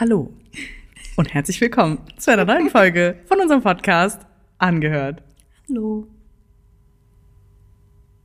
Hallo 0.00 0.32
und 1.16 1.34
herzlich 1.34 1.60
willkommen 1.60 1.98
zu 2.18 2.30
einer 2.30 2.44
neuen 2.44 2.70
Folge 2.70 3.16
von 3.24 3.40
unserem 3.40 3.62
Podcast 3.62 4.24
Angehört. 4.58 5.24
Hallo. 5.68 6.06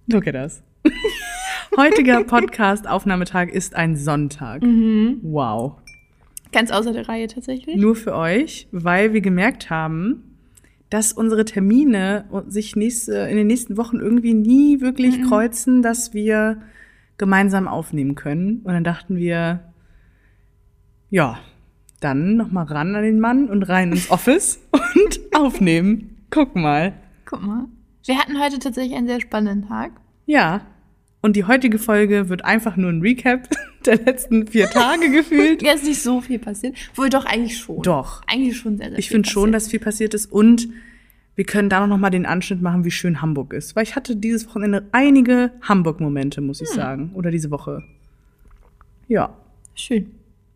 Look 0.05 0.28
at 0.28 0.36
us. 0.36 0.62
Heutiger 1.75 2.23
Podcast-Aufnahmetag 2.25 3.49
ist 3.49 3.75
ein 3.75 3.96
Sonntag. 3.96 4.62
Wow. 4.62 5.78
Ganz 6.51 6.70
außer 6.70 6.94
der 6.94 7.09
Reihe 7.09 7.25
tatsächlich. 7.25 7.76
Nur 7.76 7.96
für 7.96 8.13
euch, 8.13 8.67
weil 8.71 9.13
wir 9.13 9.21
gemerkt 9.21 9.71
haben, 9.71 10.37
dass 10.92 11.12
unsere 11.12 11.44
Termine 11.44 12.26
sich 12.49 12.76
nächste, 12.76 13.15
in 13.15 13.35
den 13.35 13.47
nächsten 13.47 13.78
Wochen 13.78 13.97
irgendwie 13.97 14.35
nie 14.35 14.79
wirklich 14.79 15.24
kreuzen, 15.24 15.81
dass 15.81 16.13
wir 16.13 16.62
gemeinsam 17.17 17.67
aufnehmen 17.67 18.13
können. 18.13 18.58
Und 18.58 18.73
dann 18.73 18.84
dachten 18.84 19.16
wir, 19.16 19.73
ja, 21.09 21.40
dann 22.04 22.35
noch 22.35 22.52
mal 22.52 22.63
ran 22.63 22.95
an 22.95 23.04
den 23.04 23.20
Mann 23.20 23.49
und 23.49 23.63
rein 23.63 23.91
ins 23.91 24.09
Office 24.12 24.59
und 24.71 25.20
aufnehmen. 25.35 26.17
Guck 26.29 26.55
mal. 26.55 26.93
Guck 27.26 27.41
mal. 27.41 27.66
Wir 28.05 28.17
hatten 28.17 28.39
heute 28.41 28.59
tatsächlich 28.59 28.95
einen 28.95 29.07
sehr 29.07 29.21
spannenden 29.21 29.67
Tag. 29.67 29.91
Ja. 30.26 30.62
Und 31.21 31.38
die 31.38 31.45
heutige 31.45 31.79
Folge 31.79 32.27
wird 32.27 32.43
einfach 32.43 32.76
nur 32.76 32.89
ein 32.89 33.02
Recap 33.02 33.49
der 33.85 33.98
letzten 33.98 34.48
vier 34.48 34.70
Tage 34.70 35.09
gefühlt. 35.09 35.62
Ja, 35.63 35.73
ist 35.73 35.85
nicht 35.85 36.02
so 36.02 36.20
viel 36.20 36.39
passiert. 36.39 36.76
Wohl 36.95 37.09
doch 37.09 37.26
eigentlich 37.26 37.57
schon. 37.57 37.81
Doch. 37.81 38.21
Eigentlich 38.27 38.57
schon 38.57 38.77
sehr, 38.77 38.90
sehr 38.90 38.99
Ich 38.99 39.09
finde 39.09 39.29
schon, 39.29 39.51
dass 39.51 39.70
viel 39.70 39.79
passiert 39.79 40.13
ist 40.13 40.31
und 40.31 40.67
wir 41.35 41.45
können 41.45 41.70
da 41.70 41.88
noch 41.88 41.98
mal 41.98 42.09
den 42.09 42.26
Anschnitt 42.26 42.62
machen, 42.62 42.84
wie 42.84 42.91
schön 42.91 43.21
Hamburg 43.21 43.54
ist. 43.54 43.76
Weil 43.76 43.84
ich 43.84 43.95
hatte 43.95 44.15
dieses 44.15 44.48
Wochenende 44.48 44.88
einige 44.91 45.51
Hamburg-Momente, 45.62 46.41
muss 46.41 46.62
ich 46.62 46.70
sagen. 46.70 47.12
Oder 47.15 47.31
diese 47.31 47.49
Woche. 47.49 47.84
Ja. 49.07 49.35
Schön. 49.73 50.12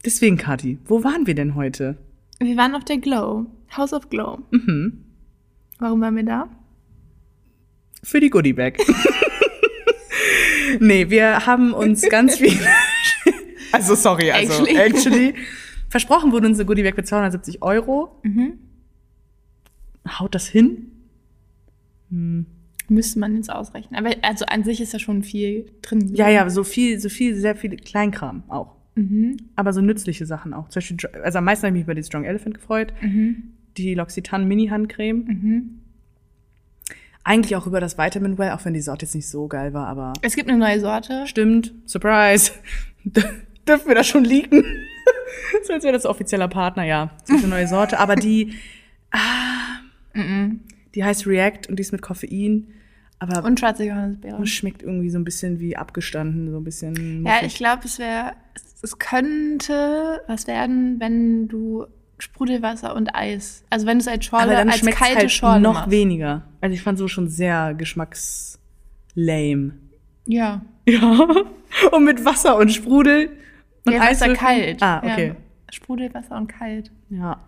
Deswegen, 0.05 0.37
Kathi, 0.37 0.77
wo 0.85 1.03
waren 1.03 1.27
wir 1.27 1.35
denn 1.35 1.55
heute? 1.55 1.97
Wir 2.39 2.55
waren 2.55 2.75
auf 2.75 2.85
der 2.85 2.97
Glow. 2.97 3.47
House 3.75 3.93
of 3.93 4.09
Glow. 4.09 4.39
Mhm. 4.51 5.03
Warum 5.79 6.01
waren 6.01 6.15
wir 6.15 6.23
da? 6.23 6.49
Für 8.03 8.19
die 8.19 8.29
Goodie 8.29 8.53
Bag. 8.53 8.77
nee, 10.79 11.09
wir 11.09 11.45
haben 11.45 11.73
uns 11.73 12.07
ganz 12.09 12.37
viel. 12.37 12.57
also, 13.71 13.95
sorry, 13.95 14.31
also, 14.31 14.65
Actually. 14.65 14.77
actually. 14.77 15.33
Versprochen 15.89 16.31
wurde 16.31 16.47
uns 16.47 16.57
eine 16.57 16.65
Goodie 16.65 16.83
Bag 16.83 16.95
für 16.95 17.03
270 17.03 17.61
Euro. 17.61 18.19
Mhm. 18.23 18.59
Haut 20.07 20.35
das 20.35 20.47
hin? 20.47 20.91
Müsste 22.89 23.19
man 23.19 23.35
jetzt 23.35 23.51
ausrechnen. 23.51 23.99
Aber 23.99 24.15
also 24.21 24.45
an 24.45 24.63
sich 24.63 24.79
ist 24.79 24.93
da 24.93 24.99
schon 24.99 25.23
viel 25.23 25.71
drin. 25.81 26.13
Ja, 26.15 26.29
ja, 26.29 26.49
so 26.49 26.63
viel, 26.63 26.99
so 26.99 27.09
viel, 27.09 27.35
sehr 27.35 27.55
viel 27.55 27.75
Kleinkram 27.75 28.43
auch. 28.47 28.76
Mhm. 28.97 29.37
Aber 29.55 29.71
so 29.73 29.81
nützliche 29.81 30.25
Sachen 30.25 30.53
auch. 30.53 30.67
Zum 30.69 30.81
Beispiel, 30.81 30.97
also 31.23 31.37
am 31.37 31.45
meisten 31.45 31.65
habe 31.65 31.69
ich 31.75 31.79
mich 31.81 31.83
über 31.83 31.95
die 31.95 32.03
Strong 32.03 32.25
Elephant 32.25 32.55
gefreut. 32.55 32.93
Mhm. 33.01 33.51
Die 33.77 33.95
L'Occitane 33.95 34.45
Mini-Handcreme. 34.45 35.23
Mhm. 35.25 35.79
Eigentlich 37.23 37.55
auch 37.55 37.67
über 37.67 37.79
das 37.79 37.97
Vitamin 37.97 38.37
Well, 38.37 38.51
auch 38.51 38.63
wenn 38.65 38.73
die 38.73 38.81
Sorte 38.81 39.05
jetzt 39.05 39.13
nicht 39.13 39.27
so 39.27 39.47
geil 39.47 39.73
war, 39.73 39.87
aber 39.87 40.13
Es 40.21 40.35
gibt 40.35 40.49
eine 40.49 40.57
neue 40.57 40.79
Sorte. 40.79 41.27
stimmt. 41.27 41.73
Surprise. 41.85 42.51
Dürfen 43.67 43.87
wir 43.87 43.95
das 43.95 44.07
schon 44.07 44.23
leaken? 44.23 44.63
so 45.65 45.73
als 45.73 45.83
wäre 45.83 45.93
das 45.93 46.05
offizieller 46.05 46.47
Partner, 46.47 46.83
ja. 46.85 47.11
Es 47.23 47.29
gibt 47.29 47.39
eine 47.43 47.49
neue 47.53 47.67
Sorte, 47.67 47.99
aber 47.99 48.15
die, 48.15 48.53
Mhm. 50.13 50.61
die 50.95 51.03
heißt 51.03 51.27
React 51.27 51.67
und 51.69 51.77
die 51.77 51.81
ist 51.81 51.91
mit 51.91 52.01
Koffein. 52.01 52.67
Aber 53.19 53.43
Und 53.45 53.59
schwarze 53.59 53.83
Johannisbeere. 53.85 54.45
schmeckt 54.45 54.83
irgendwie 54.83 55.09
so 55.09 55.17
ein 55.17 55.23
bisschen 55.23 55.59
wie 55.59 55.75
abgestanden, 55.75 56.51
so 56.51 56.57
ein 56.57 56.63
bisschen 56.63 57.23
Ja, 57.25 57.33
muffig. 57.33 57.47
ich 57.47 57.55
glaube, 57.55 57.81
es 57.85 57.97
wäre, 57.99 58.33
es- 58.83 58.99
könnte 58.99 60.21
was 60.27 60.45
werden, 60.47 60.99
wenn 60.99 61.47
du 61.47 61.85
Sprudelwasser 62.19 62.95
und 62.95 63.13
Eis, 63.15 63.63
also 63.69 63.85
wenn 63.87 63.97
du 63.97 64.01
es 64.03 64.07
als 64.07 64.25
Schorle, 64.25 64.43
Aber 64.45 64.53
dann 64.53 64.69
als 64.69 64.81
kalte 64.81 65.17
halt 65.17 65.31
Schorle 65.31 65.59
noch 65.61 65.73
machst. 65.73 65.91
weniger. 65.91 66.43
Also 66.61 66.73
ich 66.75 66.81
fand 66.81 66.97
so 66.99 67.07
schon 67.07 67.27
sehr 67.27 67.73
geschmackslame. 67.73 69.73
Ja. 70.25 70.61
Ja. 70.87 71.27
Und 71.91 72.05
mit 72.05 72.23
Wasser 72.25 72.57
und 72.57 72.71
Sprudel. 72.71 73.29
Und 73.85 73.93
ja, 73.93 73.99
Wasser 73.99 74.25
Eiswürfeln. 74.25 74.37
kalt. 74.37 74.83
Ah, 74.83 74.97
okay. 75.03 75.27
Ja. 75.29 75.35
Sprudelwasser 75.71 76.37
und 76.37 76.47
kalt. 76.47 76.91
Ja. 77.09 77.39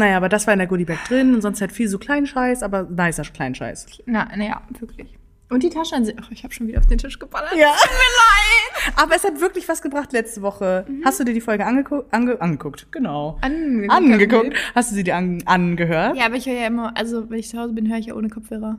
Naja, 0.00 0.16
aber 0.16 0.30
das 0.30 0.46
war 0.46 0.54
in 0.54 0.58
der 0.58 0.66
Goodie 0.66 0.86
Bag 0.86 1.04
drin 1.08 1.34
und 1.34 1.42
sonst 1.42 1.60
halt 1.60 1.72
viel 1.72 1.86
so 1.86 1.98
Kleinscheiß, 1.98 2.62
aber 2.62 2.84
nicer 2.84 3.22
Kleinscheiß. 3.22 3.86
Na, 4.06 4.34
naja, 4.34 4.62
wirklich. 4.78 5.14
Und 5.50 5.62
die 5.62 5.68
Tasche 5.68 5.94
an 5.94 6.06
sich. 6.06 6.14
Ach, 6.18 6.30
ich 6.30 6.42
habe 6.42 6.54
schon 6.54 6.68
wieder 6.68 6.78
auf 6.78 6.86
den 6.86 6.96
Tisch 6.96 7.18
geballert. 7.18 7.52
Ja. 7.54 7.72
Tut 7.72 7.90
mir 7.90 8.86
leid. 8.86 8.94
Aber 8.96 9.14
es 9.14 9.24
hat 9.24 9.42
wirklich 9.42 9.68
was 9.68 9.82
gebracht 9.82 10.12
letzte 10.14 10.40
Woche. 10.40 10.86
Hast 11.04 11.20
du 11.20 11.24
dir 11.24 11.34
die 11.34 11.42
Folge 11.42 11.66
angegu 11.66 12.04
ange 12.12 12.40
angeguckt? 12.40 12.86
Genau. 12.92 13.36
Angeguckt. 13.42 13.92
Angeguckt. 13.92 14.56
Hast 14.74 14.90
du 14.90 14.94
sie 14.94 15.04
dir 15.04 15.16
an 15.16 15.42
angehört? 15.44 16.16
Ja, 16.16 16.24
aber 16.24 16.36
ich 16.36 16.46
höre 16.46 16.54
ja 16.54 16.66
immer, 16.66 16.96
also 16.96 17.28
wenn 17.28 17.38
ich 17.38 17.50
zu 17.50 17.58
Hause 17.58 17.74
bin, 17.74 17.90
höre 17.90 17.98
ich 17.98 18.06
ja 18.06 18.14
ohne 18.14 18.30
Kopfhörer. 18.30 18.78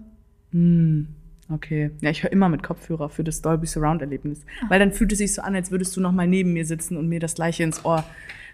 Hm, 0.54 1.08
okay. 1.54 1.92
Ja, 2.02 2.10
ich 2.10 2.24
höre 2.24 2.32
immer 2.32 2.50
mit 2.50 2.64
Kopfhörer 2.64 3.10
für 3.10 3.24
das 3.24 3.44
Dolby 3.44 3.68
Surround 3.68 4.02
Erlebnis, 4.02 4.44
weil 4.70 4.80
dann 4.80 4.92
fühlt 4.92 5.12
es 5.12 5.20
sich 5.20 5.36
so 5.36 5.44
an, 5.44 5.54
als 5.54 5.70
würdest 5.70 5.96
du 5.96 6.02
noch 6.02 6.14
mal 6.14 6.26
neben 6.26 6.54
mir 6.54 6.66
sitzen 6.66 6.98
und 6.98 7.10
mir 7.10 7.20
das 7.20 7.36
gleiche 7.36 7.62
ins 7.62 7.86
Ohr 7.86 8.06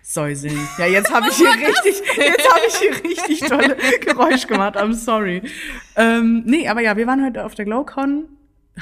säuseln. 0.01 0.57
Ja, 0.77 0.85
jetzt 0.85 1.13
habe 1.13 1.27
ich 1.29 1.35
hier 1.35 1.49
richtig, 1.49 2.01
jetzt 2.17 2.49
habe 2.49 2.61
ich 2.67 2.75
hier 2.75 3.03
richtig 3.03 3.39
tolle 3.49 3.77
Geräusch 4.01 4.47
gemacht. 4.47 4.77
I'm 4.77 4.93
sorry. 4.93 5.41
Ähm, 5.95 6.43
nee, 6.45 6.67
aber 6.67 6.81
ja, 6.81 6.97
wir 6.97 7.07
waren 7.07 7.23
heute 7.23 7.45
auf 7.45 7.55
der 7.55 7.65
GlowCon. 7.65 8.25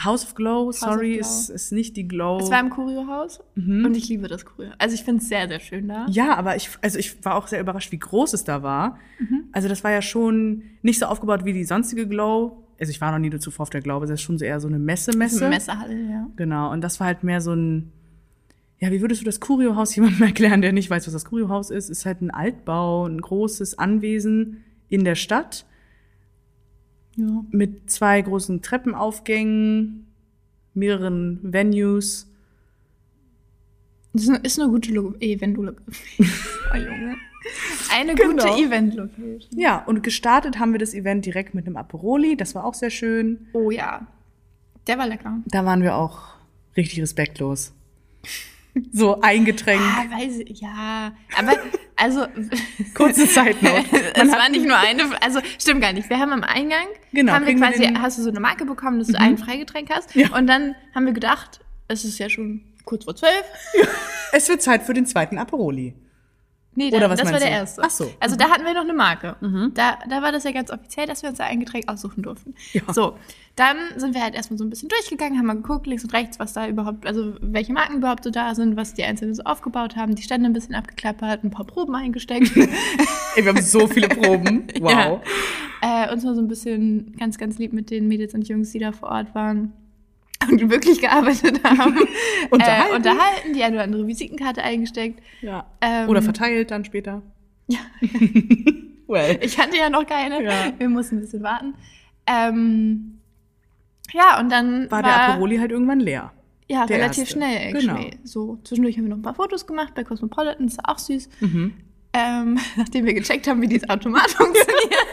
House 0.04 0.26
of 0.26 0.36
Glow, 0.36 0.72
sorry, 0.74 1.14
Glow. 1.14 1.22
ist, 1.22 1.50
ist 1.50 1.72
nicht 1.72 1.96
die 1.96 2.06
Glow. 2.08 2.40
Es 2.42 2.52
war 2.52 2.60
im 2.60 2.70
Curio-Haus 2.70 3.40
und 3.56 3.96
ich 3.96 4.10
liebe 4.10 4.28
das 4.28 4.46
Curio. 4.46 4.72
Also 4.78 4.94
ich 4.94 5.04
finde 5.04 5.22
es 5.22 5.30
sehr, 5.30 5.48
sehr 5.48 5.62
schön 5.62 5.88
da. 5.88 6.06
Ja, 6.10 6.36
aber 6.36 6.58
ich, 6.58 6.70
also 6.82 7.00
ich 7.00 7.24
war 7.24 7.36
auch 7.36 7.48
sehr 7.48 7.62
überrascht, 7.62 7.94
wie 7.94 8.00
groß 8.00 8.34
es 8.34 8.44
da 8.44 8.62
war. 8.62 9.00
Also 9.54 9.70
das 9.70 9.84
war 9.86 9.92
ja 9.92 10.02
schon 10.02 10.64
nicht 10.82 11.00
so 11.00 11.06
aufgebaut 11.06 11.46
wie 11.46 11.54
die 11.54 11.64
sonstige 11.64 12.08
Glow. 12.08 12.62
Also 12.78 12.90
ich 12.90 13.00
war 13.00 13.12
noch 13.12 13.20
nie 13.20 13.30
zuvor 13.40 13.64
auf 13.64 13.70
der 13.70 13.80
Glow, 13.80 13.96
aber 13.96 14.06
das 14.06 14.16
ist 14.16 14.22
schon 14.22 14.38
so 14.38 14.44
eher 14.44 14.60
so 14.60 14.68
eine 14.68 14.80
Messe, 14.80 15.16
Messe. 15.18 15.48
Messehalle, 15.48 15.96
ja. 15.96 16.28
Genau, 16.36 16.74
und 16.74 16.82
das 16.82 17.00
war 17.00 17.08
halt 17.08 17.24
mehr 17.24 17.40
so 17.40 17.54
ein, 17.54 17.94
ja, 18.80 18.92
wie 18.92 19.02
würdest 19.02 19.22
du 19.22 19.26
das 19.26 19.40
Curio-Haus 19.40 19.96
jemandem 19.96 20.24
erklären, 20.28 20.62
der 20.62 20.74
nicht 20.74 20.90
weiß, 20.90 21.06
was 21.08 21.14
das 21.14 21.26
Curio-Haus 21.26 21.70
ist? 21.70 21.90
Ist 21.90 22.06
halt 22.06 22.22
ein 22.22 22.32
Altbau, 22.32 23.06
ein 23.08 23.22
großes 23.22 23.80
Anwesen 23.80 24.64
in 24.90 25.04
der 25.06 25.16
Stadt 25.16 25.66
Ja. 27.16 27.44
mit 27.52 27.90
zwei 27.90 28.22
großen 28.22 28.62
Treppenaufgängen, 28.62 30.08
mehreren 30.74 31.40
Venues. 31.42 32.30
Das 34.14 34.24
ist 34.24 34.30
eine, 34.30 34.38
ist 34.40 34.60
eine 34.60 34.70
gute 34.70 34.92
Lo 34.94 35.14
Event-Location. 35.20 35.88
oh, 36.74 36.78
Junge. 36.78 37.16
Eine 37.94 38.16
Genau. 38.16 38.44
gute 38.44 38.48
Event-Location. 38.62 39.58
Ja, 39.60 39.84
und 39.86 40.04
gestartet 40.04 40.60
haben 40.60 40.72
wir 40.74 40.80
das 40.80 40.94
Event 40.94 41.26
direkt 41.26 41.54
mit 41.54 41.66
einem 41.66 41.78
Aperoli, 41.78 42.36
das 42.36 42.56
war 42.56 42.66
auch 42.66 42.74
sehr 42.74 42.90
schön. 42.90 43.48
Oh 43.54 43.72
ja. 43.72 44.08
Der 44.88 44.98
war 44.98 45.08
lecker. 45.08 45.40
Da 45.48 45.66
waren 45.66 45.82
wir 45.82 45.96
auch 45.96 46.34
richtig 46.78 47.02
respektlos. 47.02 47.74
So 48.92 49.22
eingetränkt. 49.22 49.84
Ah, 49.84 50.04
weiß 50.20 50.40
ich, 50.40 50.60
ja. 50.60 51.14
Aber, 51.38 51.54
also. 51.96 52.28
Kurze 52.94 53.28
Zeitnote. 53.28 53.86
es 54.14 54.32
war 54.32 54.50
nicht 54.50 54.66
nur 54.66 54.78
eine, 54.78 55.04
also 55.22 55.40
stimmt 55.60 55.82
gar 55.82 55.94
nicht. 55.94 56.10
Wir 56.10 56.20
haben 56.20 56.32
am 56.34 56.44
Eingang, 56.44 56.86
Genau, 57.14 57.32
haben 57.34 57.46
wir 57.46 57.54
wir 57.56 57.60
quasi, 57.62 57.88
Mhm. 57.88 58.02
hast 58.02 58.18
du 58.18 58.24
so 58.24 58.30
eine 58.30 58.40
Marke 58.42 58.66
bekommen, 58.66 59.00
dass 59.00 59.08
du 59.08 59.18
ein 59.20 59.38
Freigetränk 59.38 59.90
hast. 59.92 60.14
Ja. 60.16 60.36
Und 60.36 60.48
dann 60.48 60.76
haben 60.94 61.06
wir 61.06 61.14
gedacht, 61.14 61.62
es 61.88 62.04
ist 62.04 62.20
ja 62.20 62.30
schon 62.30 62.62
kurz 62.84 63.06
vor 63.06 63.16
zwölf. 63.16 63.44
Es 64.32 64.50
wird 64.50 64.62
Zeit 64.62 64.84
für 64.84 64.94
den 64.94 65.06
zweiten 65.06 65.38
Aperoli. 65.38 65.94
Nee, 66.76 66.90
Oder 66.90 67.00
da, 67.02 67.10
was 67.10 67.20
das 67.20 67.32
war 67.32 67.40
der 67.40 67.48
du? 67.50 67.56
erste. 67.56 67.82
Ach 67.84 67.90
so. 67.90 68.04
Mhm. 68.04 68.10
Also 68.20 68.36
da 68.36 68.50
hatten 68.50 68.66
wir 68.66 68.74
noch 68.74 68.82
eine 68.82 68.94
Marke. 68.94 69.36
Da, 69.74 69.98
da 70.10 70.22
war 70.22 70.32
das 70.32 70.44
ja 70.44 70.52
ganz 70.52 70.72
offiziell, 70.72 71.08
dass 71.08 71.22
wir 71.24 71.30
uns 71.30 71.38
da 71.38 71.46
ein 71.46 71.60
Getränk 71.62 71.88
aussuchen 71.88 72.22
durften. 72.22 72.54
Ja. 72.74 72.82
So, 72.94 73.16
dann 73.56 73.78
sind 73.96 74.14
wir 74.14 74.22
halt 74.22 74.36
erstmal 74.36 74.58
so 74.58 74.66
ein 74.66 74.70
bisschen 74.70 74.90
durchgegangen, 74.90 75.38
haben 75.38 75.46
mal 75.46 75.56
geguckt, 75.56 75.88
links 75.88 76.04
und 76.04 76.14
rechts, 76.14 76.40
was 76.40 76.52
da 76.54 76.68
überhaupt, 76.68 77.06
also 77.08 77.36
welche 77.40 77.72
Marken 77.72 77.98
überhaupt 77.98 78.26
so 78.26 78.30
da 78.30 78.54
sind, 78.54 78.76
was 78.76 78.94
die 78.94 79.04
Einzelnen 79.04 79.34
so 79.34 79.44
aufgebaut 79.44 79.96
haben, 79.96 80.16
die 80.16 80.24
Stände 80.24 80.50
ein 80.50 80.54
bisschen 80.54 80.76
abgeklappert, 80.76 81.44
ein 81.44 81.52
paar 81.52 81.66
Proben 81.66 81.96
eingesteckt. 81.96 82.52
Ey, 83.36 83.44
wir 83.46 83.54
haben 83.54 83.62
so 83.62 83.88
viele 83.88 84.10
Proben. 84.10 84.68
Wow. 84.82 85.22
äh, 85.82 86.12
uns 86.14 86.24
mal 86.24 86.36
so 86.36 86.42
ein 86.42 86.48
bisschen 86.48 87.16
ganz, 87.18 87.38
ganz 87.38 87.58
lieb 87.58 87.74
mit 87.74 87.90
den 87.90 88.08
Mädels 88.08 88.34
und 88.34 88.48
Jungs, 88.48 88.72
die 88.72 88.80
da 88.80 88.92
vor 88.92 89.10
Ort 89.10 89.34
waren. 89.34 89.74
Und 90.50 90.70
wirklich 90.70 91.00
gearbeitet 91.02 91.64
haben. 91.64 91.98
Unterhalten. 92.50 92.92
Äh, 92.92 92.96
unterhalten, 92.96 93.54
die 93.54 93.64
eine 93.64 93.76
oder 93.78 93.84
andere 93.84 94.06
Visitenkarte 94.06 94.62
eingesteckt. 94.64 95.22
Ja. 95.42 95.66
Ähm, 95.82 96.10
Oder 96.10 96.22
verteilt 96.22 96.72
dann 96.72 96.86
später. 96.86 97.22
Ja. 97.68 97.80
Well. 99.08 99.38
Ich 99.42 99.60
hatte 99.60 99.78
ja 99.78 99.90
noch 99.90 100.06
keine. 100.06 100.44
Ja. 100.44 100.74
Wir 100.78 100.90
mussten 100.90 101.18
ein 101.18 101.22
bisschen 101.22 101.44
warten. 101.44 101.76
Ähm, 102.26 103.20
ja, 104.14 104.40
und 104.40 104.52
dann 104.52 104.90
War 104.90 105.04
der 105.04 105.16
Aperoli 105.16 105.58
halt 105.58 105.72
irgendwann 105.72 106.00
leer. 106.00 106.32
Ja, 106.68 106.86
der 106.86 106.98
relativ 106.98 107.20
erste. 107.20 107.36
schnell, 107.36 107.58
actually. 107.58 108.10
Genau. 108.10 108.24
So, 108.24 108.60
zwischendurch 108.64 108.98
haben 108.98 109.04
wir 109.04 109.10
noch 109.10 109.18
ein 109.18 109.22
paar 109.22 109.36
Fotos 109.36 109.68
gemacht 109.68 109.94
bei 109.94 110.04
Cosmopolitan, 110.04 110.66
ist 110.66 110.80
auch 110.84 110.98
süß. 110.98 111.30
Mhm. 111.42 111.74
Ähm, 112.14 112.60
nachdem 112.76 113.06
wir 113.06 113.14
gecheckt 113.14 113.48
haben, 113.48 113.62
wie 113.62 113.68
dieses 113.68 113.88
Automat 113.90 114.32
funktioniert. 114.32 115.06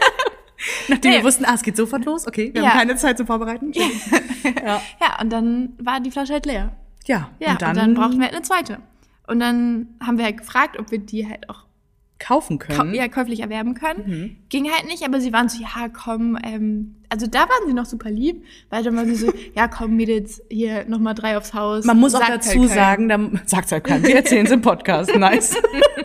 Nachdem 0.87 1.11
Nee. 1.11 1.17
wir 1.17 1.23
wussten, 1.23 1.45
ah, 1.45 1.53
es 1.55 1.61
geht 1.63 1.75
sofort 1.77 2.05
los. 2.05 2.27
Okay, 2.27 2.51
wir 2.53 2.61
Ja. 2.61 2.69
haben 2.69 2.79
keine 2.79 2.95
Zeit 2.95 3.17
zum 3.17 3.27
Vorbereiten. 3.27 3.71
Ja. 4.65 4.81
Ja, 5.01 5.21
und 5.21 5.31
dann 5.31 5.69
war 5.79 5.99
die 6.01 6.11
Flasche 6.11 6.33
halt 6.33 6.45
leer. 6.45 6.75
Ja, 7.05 7.29
Ja, 7.39 7.51
und 7.51 7.61
dann, 7.61 7.93
brauchten 7.93 8.17
wir 8.17 8.25
halt 8.25 8.33
eine 8.35 8.41
zweite. 8.43 8.79
Und 9.27 9.39
dann 9.39 9.87
haben 10.05 10.17
wir 10.17 10.25
halt 10.25 10.37
gefragt, 10.37 10.77
ob 10.79 10.91
wir 10.91 10.99
die 10.99 11.27
halt 11.27 11.49
auch 11.49 11.63
kaufen 12.19 12.59
kau 12.59 12.75
können. 12.75 12.93
ja, 12.93 13.07
käuflich 13.07 13.41
erwerben 13.41 13.73
können. 13.73 14.03
Mhm. 14.05 14.35
Ging 14.49 14.71
halt 14.71 14.87
nicht, 14.87 15.03
aber 15.03 15.19
sie 15.19 15.33
waren 15.33 15.49
so, 15.49 15.61
ja, 15.61 15.89
komm, 15.89 16.37
ähm, 16.43 16.95
also 17.09 17.27
da 17.27 17.39
waren 17.39 17.67
sie 17.67 17.73
noch 17.73 17.85
super 17.85 18.09
lieb, 18.09 18.43
weil 18.69 18.83
dann 18.83 18.95
waren 18.95 19.07
sie 19.07 19.15
so, 19.15 19.33
ja, 19.55 19.67
komm, 19.67 19.95
Mädels, 19.95 20.41
hier 20.49 20.85
nochmal 20.85 21.15
drei 21.15 21.37
aufs 21.37 21.53
Haus. 21.53 21.85
Man 21.85 21.99
muss 21.99 22.15
auch 22.15 22.21
halt 22.21 22.37
dazu 22.37 22.59
keinem. 22.59 22.67
sagen, 22.67 23.09
da 23.09 23.19
sagt 23.45 23.71
halt 23.71 23.83
keiner. 23.83 24.07
Wir 24.07 24.15
erzählen 24.15 24.45
es 24.45 24.51
im 24.51 24.61
Podcast. 24.61 25.13
Nice. 25.23 25.55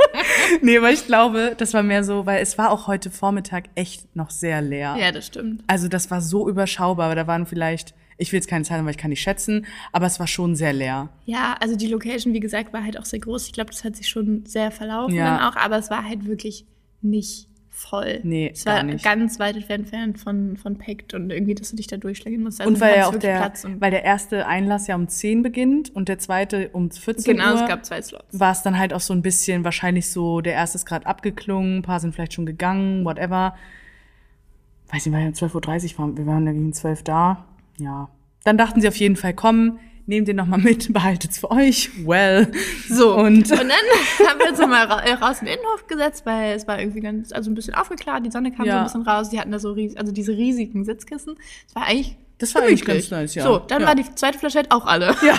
nee, 0.62 0.78
aber 0.78 0.90
ich 0.90 1.06
glaube, 1.06 1.55
das 1.56 1.75
war 1.75 1.82
mehr 1.82 2.05
so, 2.05 2.26
weil 2.26 2.40
es 2.40 2.58
war 2.58 2.70
auch 2.70 2.87
heute 2.87 3.10
Vormittag 3.10 3.64
echt 3.75 4.14
noch 4.14 4.31
sehr 4.31 4.60
leer. 4.60 4.96
Ja, 4.99 5.12
das 5.12 5.26
stimmt. 5.26 5.64
Also 5.66 5.88
das 5.88 6.10
war 6.10 6.20
so 6.20 6.49
überschaubar, 6.49 7.06
aber 7.06 7.14
da 7.16 7.26
waren 7.26 7.46
vielleicht, 7.46 7.94
ich 8.19 8.32
will 8.32 8.38
jetzt 8.38 8.49
keine 8.49 8.65
Zahlen, 8.65 8.85
weil 8.85 8.91
ich 8.91 8.99
kann 8.99 9.11
nicht 9.11 9.23
schätzen, 9.23 9.65
aber 9.93 10.06
es 10.06 10.19
war 10.20 10.26
schon 10.26 10.55
sehr 10.56 10.73
leer. 10.73 11.09
Ja, 11.25 11.56
also 11.61 11.76
die 11.76 11.87
Location, 11.87 12.35
wie 12.35 12.41
gesagt, 12.41 12.73
war 12.73 12.85
halt 12.85 12.99
auch 12.99 13.05
sehr 13.05 13.20
groß. 13.20 13.47
Ich 13.47 13.53
glaube, 13.53 13.70
das 13.70 13.85
hat 13.85 13.97
sich 13.97 14.09
schon 14.09 14.44
sehr 14.44 14.70
verlaufen 14.70 15.15
Ja. 15.15 15.38
dann 15.38 15.49
auch, 15.49 15.56
aber 15.56 15.79
es 15.79 15.88
war 15.88 16.05
halt 16.05 16.26
wirklich 16.26 16.67
nicht 17.00 17.47
voll. 17.70 18.19
Nee, 18.25 18.50
es 18.53 18.67
war 18.67 18.82
nicht. 18.82 19.05
ganz 19.05 19.38
weit 19.38 19.55
entfernt 19.70 20.19
von, 20.19 20.56
von 20.56 20.79
Packed 20.79 21.15
und 21.15 21.31
irgendwie, 21.31 21.55
dass 21.55 21.70
du 21.70 21.76
dich 21.76 21.87
da 21.87 21.97
durchschlagen 21.97 22.43
musst. 22.43 22.61
Also 22.61 22.73
Und 22.73 22.81
weil 22.81 22.97
ja 22.97 23.06
auch 23.06 23.15
der, 23.15 23.53
weil 23.79 23.93
der 23.93 24.03
erste 24.03 24.49
Einlass 24.49 24.88
ja 24.88 24.97
um 24.97 25.06
10 25.06 25.43
beginnt 25.44 25.94
und 25.94 26.09
der 26.09 26.19
zweite 26.19 26.70
um 26.70 26.91
14 26.91 27.37
Genau, 27.37 27.55
Uhr. 27.55 27.62
es 27.62 27.69
gab 27.69 27.87
zwei 27.87 28.03
Slots. 28.03 28.25
war 28.32 28.50
es 28.50 28.62
dann 28.62 28.76
halt 28.81 28.93
auch 28.93 29.00
so 29.00 29.12
ein 29.15 29.23
bisschen 29.23 29.62
wahrscheinlich 29.62 30.11
so, 30.11 30.41
der 30.41 30.55
erste 30.55 30.75
ist 30.75 30.87
gerade 30.87 31.06
abgeklungen, 31.06 31.76
ein 31.79 31.82
paar 31.82 32.00
sind 32.00 32.17
vielleicht 32.17 32.32
schon 32.32 32.47
gegangen, 32.47 33.05
whatever. 33.05 33.55
Weiß 34.91 35.06
nicht, 35.06 35.15
weil 35.15 35.23
ja 35.26 35.31
12.30 35.31 35.93
Uhr 35.93 35.99
waren, 36.00 36.17
wir 36.17 36.26
waren 36.26 36.47
ja 36.47 36.53
gegen 36.53 36.73
12 36.73 37.05
da. 37.05 37.44
Ja. 37.78 38.08
Dann 38.44 38.56
dachten 38.58 38.80
sie 38.80 38.88
auf 38.88 38.96
jeden 38.96 39.16
Fall, 39.16 39.34
komm, 39.34 39.78
nehmt 40.06 40.26
den 40.28 40.36
noch 40.36 40.46
mal 40.46 40.58
mit, 40.58 40.90
behaltet's 40.92 41.38
für 41.38 41.50
euch. 41.50 41.90
Well. 42.06 42.50
So, 42.88 43.14
Und- 43.14 43.50
und, 43.50 43.50
dann 43.50 43.58
haben 44.28 44.38
wir 44.38 44.48
uns 44.50 44.58
mal 44.58 44.86
ra 44.86 45.00
äh, 45.02 45.12
raus 45.12 45.40
in 45.40 45.46
den 45.46 45.56
Innenhof 45.58 45.86
gesetzt, 45.86 46.25
weil 46.25 46.54
es 46.56 46.66
war 46.66 46.78
irgendwie 46.80 47.00
ganz, 47.00 47.32
also 47.32 47.50
ein 47.50 47.54
bisschen 47.54 47.75
aufgeklärt, 47.75 48.25
die 48.25 48.30
Sonne 48.30 48.50
kam 48.50 48.64
so 48.64 48.70
Ja. 48.70 48.78
ein 48.78 48.84
bisschen 48.84 49.02
raus, 49.02 49.28
die 49.30 49.38
hatten 49.38 49.50
da 49.52 49.58
so 49.58 49.72
ries 49.72 49.96
also 49.96 50.12
diese 50.12 50.32
riesigen 50.32 50.84
Sitzkissen. 50.84 51.34
Es 51.69 51.75
war 51.75 51.84
eigentlich 51.86 52.16
Das 52.38 52.54
war 52.54 52.62
eigentlich 52.62 52.80
gemütlich. 52.84 53.10
ganz 53.10 53.20
nice, 53.20 53.34
ja. 53.34 53.42
So, 53.44 53.58
dann 53.58 53.82
Ja. 53.82 53.88
war 53.88 53.94
die 53.94 54.04
zweite 54.14 54.38
Flaschette 54.38 54.70
auch 54.70 54.86
alle. 54.86 55.14
Ja. 55.22 55.38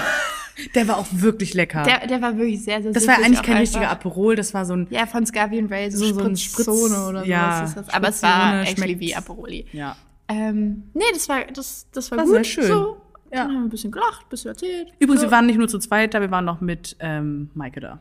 Der 0.76 0.90
war 0.90 0.98
auch 0.98 1.06
wirklich 1.12 1.54
lecker. 1.54 1.84
Der, 1.84 2.06
der 2.06 2.22
war 2.22 2.36
wirklich 2.38 2.62
sehr, 2.62 2.82
sehr 2.84 2.92
das 2.92 3.08
war 3.08 3.16
eigentlich 3.16 3.38
kein 3.42 3.52
einfach. 3.56 3.62
richtiger 3.62 3.90
Aperol, 3.90 4.36
das 4.36 4.54
war 4.54 4.66
so 4.66 4.74
ein, 4.74 4.88
Ja, 4.90 5.06
von 5.06 5.26
Scavi 5.26 5.58
and 5.58 5.72
Ray, 5.72 5.90
so, 5.90 6.06
So- 6.06 6.20
so 6.20 6.26
ein 6.26 6.36
Spritzone 6.36 7.08
oder 7.08 7.22
so. 7.22 7.26
ja, 7.30 7.64
ist 7.64 7.78
das. 7.78 7.88
Aber 7.90 8.10
es 8.10 8.22
war 8.22 8.64
actually 8.64 9.00
wie 9.00 9.16
Aperoli. 9.16 9.66
ja. 9.72 9.96
Ähm, 10.30 10.84
nee, 10.94 11.04
das 11.14 11.28
war, 11.28 11.44
das, 11.46 11.88
das 11.92 12.12
war, 12.12 12.20
War 12.20 12.26
gut. 12.26 12.34
sehr 12.36 12.44
schön. 12.44 12.64
So. 12.68 12.98
Ja. 13.32 13.44
Dann 13.44 13.48
haben 13.48 13.54
wir 13.56 13.62
ein 13.68 13.70
bisschen 13.70 13.92
gelacht, 13.92 14.26
ein 14.26 14.30
bisschen 14.30 14.50
erzählt. 14.50 14.88
Übrigens, 15.00 15.22
so. 15.22 15.28
wir 15.28 15.32
waren 15.32 15.46
nicht 15.46 15.58
nur 15.58 15.68
zu 15.68 15.78
zweit 15.80 16.14
da, 16.14 16.22
wir 16.22 16.32
waren 16.32 16.46
noch 16.46 16.62
mit 16.62 16.96
ähm, 17.00 17.50
Maike 17.54 17.80
da. 17.80 18.00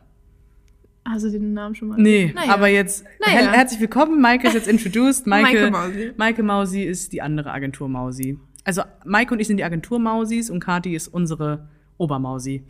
Hast 1.07 1.23
du 1.25 1.29
den 1.31 1.53
Namen 1.53 1.73
schon 1.75 1.87
mal? 1.87 1.97
Nee, 1.99 2.31
Naja. 2.35 2.53
aber 2.53 2.67
jetzt 2.67 3.03
Naja. 3.19 3.39
her 3.39 3.51
herzlich 3.51 3.79
willkommen. 3.79 4.21
Maike 4.21 4.47
ist 4.47 4.53
jetzt 4.53 4.67
introduced. 4.67 5.25
Maike, 5.27 5.69
Maike 5.69 5.71
Mausi. 5.71 6.13
Maike 6.17 6.43
Mausi 6.43 6.83
ist 6.83 7.13
die 7.13 7.21
andere 7.21 7.51
Agentur 7.51 7.87
Mausi. 7.89 8.37
Also 8.63 8.83
Maike 9.05 9.33
und 9.33 9.39
ich 9.39 9.47
sind 9.47 9.57
die 9.57 9.63
Agentur 9.63 9.97
Mausis 9.99 10.49
und 10.49 10.59
Kati 10.59 10.93
ist 10.95 11.07
unsere 11.07 11.67
Obermausi. 11.97 12.63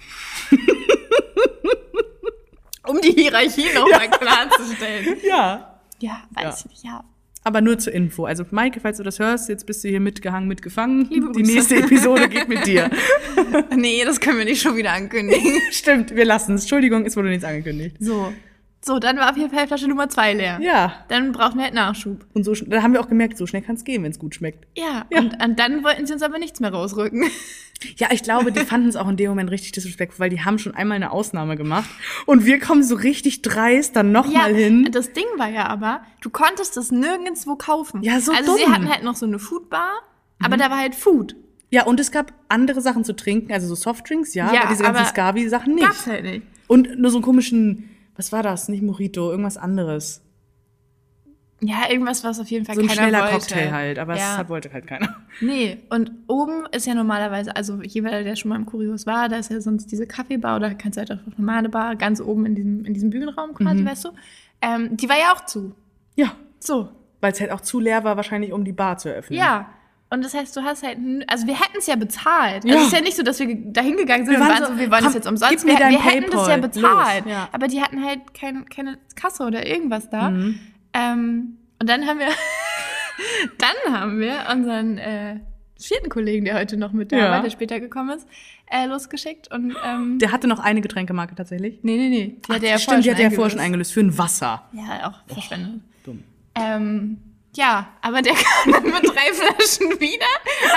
Um 2.88 3.00
die 3.02 3.12
Hierarchie 3.12 3.68
nochmal 3.76 4.10
klarzustellen. 4.10 5.18
Ja. 5.24 5.80
Ja, 6.00 6.24
weiß 6.32 6.44
Ja. 6.44 6.50
ich 6.58 6.66
nicht, 6.66 6.84
ja. 6.84 7.04
Aber 7.44 7.62
nur 7.62 7.78
zur 7.80 7.94
Info. 7.94 8.26
Also 8.26 8.46
Maike, 8.52 8.80
falls 8.82 8.98
du 8.98 9.04
das 9.04 9.20
hörst, 9.20 9.48
jetzt 9.50 9.66
bist 9.66 9.84
du 9.84 9.88
hier 9.88 10.00
mitgehangen, 10.02 10.48
mitgefangen. 10.48 11.08
Liebe 11.10 11.32
die 11.32 11.44
nächste 11.44 11.76
Episode 11.78 12.28
geht 12.28 12.50
mit 12.50 12.66
dir. 12.66 12.90
Nee, 13.76 14.04
das 14.04 14.20
können 14.20 14.38
wir 14.38 14.46
nicht 14.46 14.62
schon 14.62 14.76
wieder 14.76 14.92
ankündigen. 14.92 15.62
Stimmt, 15.72 16.14
wir 16.14 16.26
lassen 16.26 16.56
es. 16.56 16.64
Entschuldigung, 16.64 17.06
es 17.06 17.16
wurde 17.16 17.30
nichts 17.30 17.46
angekündigt. 17.46 17.96
So. 18.00 18.34
So, 18.82 18.98
dann 18.98 19.18
war 19.18 19.30
auf 19.32 19.38
jeden 19.38 19.54
Fall 19.54 19.68
Flasche 19.68 19.88
Nummer 19.90 20.08
zwei 20.10 20.34
leer. 20.34 20.58
Ja. 20.62 20.94
Dann 21.10 21.34
brauchen 21.34 21.58
wir 21.58 21.66
halt 21.66 21.74
Nachschub. 21.74 22.26
Und 22.34 22.44
so, 22.46 22.54
da 22.54 22.82
haben 22.82 22.94
wir 22.94 23.02
auch 23.02 23.10
gemerkt, 23.10 23.38
so 23.38 23.46
schnell 23.46 23.62
kann 23.62 23.76
es 23.76 23.84
gehen, 23.84 24.04
wenn 24.04 24.12
es 24.12 24.20
gut 24.20 24.36
schmeckt. 24.36 24.66
Ja, 24.78 25.06
Ja. 25.12 25.20
Und, 25.20 25.44
und 25.44 25.60
dann 25.60 25.84
wollten 25.84 26.06
sie 26.08 26.14
uns 26.14 26.22
aber 26.24 26.40
nichts 26.40 26.60
mehr 26.60 26.72
rausrücken. 26.72 27.24
Ja, 27.96 28.10
ich 28.12 28.24
glaube, 28.24 28.52
die 28.52 28.60
fanden 28.66 28.90
es 28.90 28.98
auch 28.98 29.08
in 29.08 29.16
dem 29.16 29.30
Moment 29.30 29.52
richtig 29.52 29.72
disrespektvoll, 29.72 30.26
weil 30.26 30.30
die 30.30 30.42
haben 30.44 30.60
schon 30.60 30.76
einmal 30.76 30.98
eine 30.98 31.12
Ausnahme 31.12 31.56
gemacht. 31.56 31.90
Und 32.26 32.44
wir 32.46 32.60
kommen 32.60 32.84
so 32.84 32.96
richtig 32.96 33.42
dreist 33.42 33.96
dann 33.96 34.12
nochmal 34.12 34.54
hin. 34.54 34.90
das 34.92 35.14
Ding 35.14 35.24
war 35.38 35.48
ja 35.48 35.68
aber, 35.68 36.02
du 36.20 36.30
konntest 36.30 36.76
das 36.76 36.92
nirgendwo 36.92 37.56
kaufen. 37.56 38.04
Ja, 38.04 38.20
so 38.20 38.34
Also 38.34 38.58
sie 38.58 38.64
dumm. 38.64 38.70
Mhm. 38.72 38.76
hatten 38.76 38.90
halt 38.90 39.04
noch 39.04 39.16
so 39.16 39.26
eine 39.26 39.40
Foodbar, 39.40 39.92
aber 40.44 40.58
da 40.58 40.70
war 40.70 40.78
halt 40.80 40.94
Food. 40.94 41.38
Ja, 41.70 41.86
und 41.86 42.02
es 42.02 42.12
gab 42.12 42.34
andere 42.50 42.82
Sachen 42.82 43.06
zu 43.06 43.16
trinken, 43.16 43.54
also 43.54 43.68
so 43.68 43.76
Softdrinks, 43.76 44.34
ja, 44.34 44.54
Ja, 44.54 44.64
aber 44.64 44.72
diese 44.72 44.84
ganzen 44.84 45.06
Scavi-Sachen 45.06 45.76
nicht. 45.76 45.86
Gab's 45.88 46.06
halt 46.06 46.24
nicht. 46.26 46.42
Und 46.68 47.00
nur 47.00 47.12
so 47.12 47.20
einen 47.20 47.24
komischen, 47.24 47.90
was 48.20 48.32
war 48.34 48.44
das? 48.44 48.68
Nicht 48.70 48.84
Mojito, 48.84 49.32
irgendwas 49.32 49.58
anderes. 49.58 50.22
Ja, 51.62 51.90
irgendwas, 51.90 52.24
was 52.24 52.40
auf 52.40 52.48
jeden 52.52 52.66
Fall 52.66 52.76
So 52.76 52.82
ein 52.82 52.90
schneller 52.90 53.20
wollte. 53.22 53.34
Cocktail 53.34 53.72
halt, 53.72 54.00
aber 54.00 54.14
ja. 54.16 54.20
das 54.30 54.38
hat, 54.38 54.50
wollte 54.50 54.72
halt 54.72 54.88
keiner. 54.88 55.16
Nee, 55.42 55.78
und 55.90 56.12
oben 56.28 56.66
ist 56.72 56.86
ja 56.86 56.94
normalerweise, 56.94 57.56
also 57.56 57.82
jeder, 57.82 58.24
der 58.24 58.36
schon 58.36 58.50
mal 58.50 58.56
im 58.58 58.66
Kurios 58.66 59.06
war, 59.06 59.28
da 59.30 59.38
ist 59.38 59.50
ja 59.52 59.60
sonst 59.62 59.92
diese 59.92 60.06
Kaffeebar 60.08 60.56
oder 60.58 60.74
kannst 60.76 60.98
du 60.98 61.00
halt 61.00 61.12
auch 61.12 61.38
normale 61.38 61.70
Bar, 61.70 61.96
ganz 61.96 62.20
oben 62.22 62.46
in 62.46 62.56
diesem, 62.56 62.86
in 62.86 62.94
diesem 62.94 63.10
Bühnenraum 63.10 63.50
Mhm. 63.52 63.56
quasi, 63.56 63.86
weißt 63.86 64.06
du. 64.06 64.10
Ähm, 64.62 64.96
die 64.98 65.08
war 65.10 65.18
ja 65.18 65.34
auch 65.34 65.46
zu. 65.46 65.74
Ja, 66.16 66.32
So, 66.60 66.90
weil 67.22 67.32
es 67.34 67.40
halt 67.42 67.52
auch 67.52 67.62
zu 67.62 67.80
leer 67.80 68.04
war, 68.06 68.16
wahrscheinlich, 68.18 68.52
um 68.54 68.64
die 68.66 68.74
Bar 68.74 68.98
zu 68.98 69.10
eröffnen. 69.10 69.38
ja. 69.40 69.70
Und 70.12 70.24
das 70.26 70.34
heißt, 70.34 70.56
du 70.58 70.62
hast 70.64 70.82
halt, 70.84 70.98
also 71.28 71.46
wir 71.46 71.54
hätten 71.60 71.78
es 71.78 71.86
ja 71.88 71.96
bezahlt. 71.96 72.66
Ja. 72.66 72.72
Also 72.74 72.82
es 72.88 72.88
ist 72.88 72.98
ja 72.98 73.02
nicht 73.04 73.16
so, 73.16 73.22
dass 73.24 73.40
wir 73.40 73.56
da 73.72 73.82
hingegangen 73.82 74.26
sind 74.26 74.36
Wir 74.36 74.42
und 74.42 74.48
waren 74.50 74.60
waren 74.62 74.68
so, 74.70 74.74
so, 74.74 74.80
wir 74.80 74.90
wollen 74.90 75.02
komm, 75.02 75.06
das 75.06 75.14
jetzt 75.14 75.28
umsonst. 75.28 75.52
gib 75.66 75.74
mir 75.74 75.80
wir 75.80 75.90
wir 75.90 76.04
hätten 76.04 76.32
das 76.32 76.48
ja 76.48 76.58
bezahlt. 76.58 77.26
Los, 77.26 77.32
ja. 77.34 77.50
Aber 77.52 77.68
die 77.68 77.80
hatten 77.82 78.04
halt 78.04 78.34
kein, 78.34 78.66
keine 78.70 78.98
Kasse 79.16 79.44
oder 79.44 79.68
irgendwas 79.68 80.10
da. 80.10 80.32
Mhm. 80.32 80.60
Ähm, 80.94 81.58
und 81.80 81.88
dann 81.88 82.08
haben 82.08 82.18
wir, 82.20 82.28
dann 83.60 83.94
haben 83.94 84.20
wir 84.20 84.48
unseren 84.52 84.98
äh, 84.98 85.40
vierten 85.80 86.10
Kollegen, 86.10 86.46
der 86.46 86.56
heute 86.56 86.78
noch 86.78 86.92
mit 86.92 87.12
da 87.12 87.18
Ja. 87.18 87.32
war, 87.32 87.42
der 87.44 87.50
später 87.52 87.80
gekommen 87.80 88.18
ist, 88.18 88.28
äh, 88.72 88.86
losgeschickt. 88.88 89.52
Und 89.54 89.76
ähm, 89.86 90.18
Der 90.20 90.32
hatte 90.32 90.48
noch 90.48 90.60
eine 90.60 90.82
Getränkemarke 90.82 91.36
tatsächlich. 91.36 91.80
nee, 91.84 91.98
nee, 91.98 92.10
nee. 92.10 92.36
Die 92.48 92.52
hat 92.54 92.64
er 92.64 92.70
ja 92.72 92.80
Stimmt, 92.80 93.06
die 93.06 93.12
hat 93.12 93.20
er 93.20 93.26
ja 93.26 93.30
vorher 93.30 93.52
schon 93.52 93.60
eingelöst. 93.60 93.92
eingelöst 93.92 93.94
für 93.94 94.00
ein 94.02 94.18
Wasser. 94.18 94.64
Ja, 94.74 95.08
auch 95.10 95.34
verschwendet. 95.34 95.82
Dumm. 96.04 96.24
Ähm, 96.56 97.18
ja, 97.60 97.88
aber 98.02 98.22
der 98.22 98.34
kam 98.64 98.72
dann 98.74 98.84
mit 98.84 99.04
drei 99.04 99.34
Flaschen 99.34 100.00
wieder, 100.00 100.26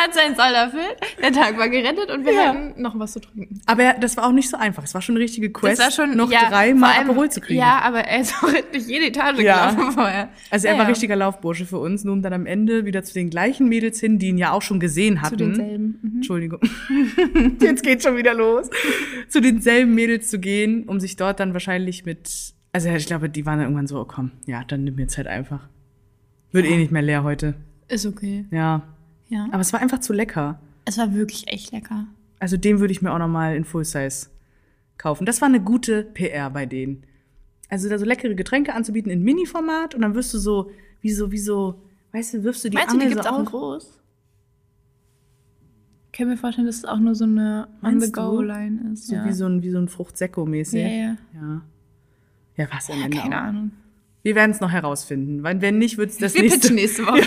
hat 0.02 0.12
seinen 0.14 0.34
Soll 0.34 0.52
erfüllt, 0.54 0.96
der 1.22 1.32
Tag 1.32 1.56
war 1.56 1.68
gerettet 1.68 2.10
und 2.10 2.26
wir 2.26 2.32
Ja. 2.32 2.46
hatten 2.48 2.80
noch 2.82 2.98
was 2.98 3.12
zu 3.12 3.20
trinken. 3.20 3.60
Aber 3.66 3.94
das 4.00 4.16
war 4.16 4.26
auch 4.26 4.32
nicht 4.32 4.50
so 4.50 4.56
einfach. 4.56 4.82
Es 4.84 4.94
war 4.94 5.00
schon 5.02 5.14
eine 5.14 5.24
richtige 5.24 5.50
Quest, 5.52 5.78
das 5.80 5.98
war 5.98 6.06
schon, 6.06 6.16
noch 6.16 6.30
ja, 6.30 6.48
dreimal 6.48 7.00
Aperol 7.00 7.30
zu 7.30 7.40
kriegen. 7.40 7.60
Ja, 7.60 7.80
aber 7.82 8.00
er 8.00 8.20
ist 8.20 8.34
auch 8.42 8.52
durch 8.72 8.86
jede 8.86 9.06
Etage 9.06 9.38
Ja. 9.40 9.70
gelaufen 9.70 9.92
vorher. 9.92 10.28
Also 10.50 10.66
er 10.66 10.74
ja, 10.74 10.80
war 10.80 10.88
richtiger 10.88 11.16
Laufbursche 11.16 11.66
für 11.66 11.78
uns, 11.78 12.04
nur 12.04 12.14
um 12.14 12.22
dann 12.22 12.32
am 12.32 12.46
Ende 12.46 12.84
wieder 12.84 13.02
zu 13.04 13.14
den 13.14 13.30
gleichen 13.30 13.68
Mädels 13.68 14.00
hin, 14.00 14.18
die 14.18 14.28
ihn 14.28 14.38
ja 14.38 14.50
auch 14.52 14.62
schon 14.62 14.80
gesehen 14.80 15.22
hatten. 15.22 15.38
Zu 15.38 15.44
denselben. 15.46 15.98
Mhm. 16.02 16.12
Entschuldigung. 16.16 16.60
Jetzt 17.60 17.82
geht 17.82 18.02
schon 18.02 18.16
wieder 18.16 18.34
los. 18.34 18.68
zu 19.28 19.40
denselben 19.40 19.94
Mädels 19.94 20.28
zu 20.28 20.38
gehen, 20.38 20.84
um 20.88 21.00
sich 21.00 21.16
dort 21.16 21.40
dann 21.40 21.52
wahrscheinlich 21.52 22.04
mit. 22.04 22.52
Also 22.72 22.88
ich 22.88 23.06
glaube, 23.06 23.28
die 23.28 23.44
waren 23.46 23.58
dann 23.58 23.66
irgendwann 23.68 23.86
so, 23.86 24.00
oh, 24.00 24.04
komm, 24.06 24.30
ja, 24.46 24.64
dann 24.64 24.84
nimm 24.84 24.94
mir 24.96 25.06
Zeit 25.06 25.26
einfach. 25.26 25.68
Wird 26.52 26.66
eh 26.66 26.76
nicht 26.76 26.92
mehr 26.92 27.02
leer 27.02 27.24
heute. 27.24 27.54
Ist 27.88 28.06
okay. 28.06 28.44
Ja. 28.50 28.82
Ja. 29.28 29.48
Aber 29.50 29.60
es 29.60 29.72
war 29.72 29.80
einfach 29.80 30.00
zu 30.00 30.12
lecker. 30.12 30.60
es 30.84 30.98
war 30.98 31.14
wirklich 31.14 31.48
echt 31.48 31.72
lecker. 31.72 32.06
Also 32.38 32.56
den 32.56 32.80
würde 32.80 32.92
ich 32.92 33.02
mir 33.02 33.12
auch 33.12 33.18
noch 33.18 33.28
mal 33.28 33.56
in 33.56 33.64
Full 33.64 33.84
Size 33.84 34.28
kaufen. 34.98 35.24
Das 35.26 35.40
war 35.40 35.48
eine 35.48 35.60
gute 35.60 36.04
PR 36.04 36.50
bei 36.50 36.66
denen. 36.66 37.04
Also 37.68 37.88
da 37.88 37.98
so 37.98 38.04
leckere 38.04 38.34
Getränke 38.34 38.74
anzubieten 38.74 39.10
in 39.10 39.22
Mini-Format 39.22 39.94
und 39.94 40.02
dann 40.02 40.14
wirst 40.14 40.34
du 40.34 40.38
so, 40.38 40.70
wie 41.00 41.12
so, 41.12 41.32
wie 41.32 41.38
so, 41.38 41.80
weißt 42.12 42.34
du, 42.34 42.44
wirfst 42.44 42.64
du 42.64 42.68
die 42.68 42.76
Meinst 42.76 42.92
du, 42.92 42.98
die 42.98 43.04
Angel 43.04 43.14
gibt's 43.14 43.28
so 43.28 43.34
auch 43.34 43.38
in 43.38 43.44
groß? 43.46 43.98
Ich 46.06 46.18
kann 46.18 46.28
mir 46.28 46.36
vorstellen, 46.36 46.66
dass 46.66 46.76
es 46.76 46.84
auch 46.84 46.98
nur 46.98 47.14
so 47.14 47.24
eine? 47.24 47.68
On-the-Go-Line 47.82 48.92
ist. 48.92 49.06
So 49.06 49.14
ja. 49.14 49.24
wie 49.24 49.32
so 49.32 49.46
ein, 49.46 49.62
wie 49.62 49.70
so 49.70 49.78
ein 49.78 49.88
Fruchtsäcko-mäßig. 49.88 50.82
ja, 50.82 50.88
ja. 50.88 51.16
Ja. 51.34 51.62
Ja, 52.56 52.66
was 52.70 52.90
am 52.90 53.00
Ende 53.00 53.16
Keine 53.16 53.36
auch. 53.38 53.44
Ahnung. 53.44 53.70
Wir 54.22 54.34
werden 54.34 54.50
es 54.52 54.60
noch 54.60 54.70
herausfinden. 54.70 55.42
Weil 55.42 55.60
wenn 55.60 55.78
nicht, 55.78 55.98
wird 55.98 56.10
es 56.10 56.18
das 56.18 56.34
Wir 56.34 56.42
nächste. 56.42 56.60
pitchen 56.60 56.74
nächste 56.76 57.06
Woche. 57.06 57.22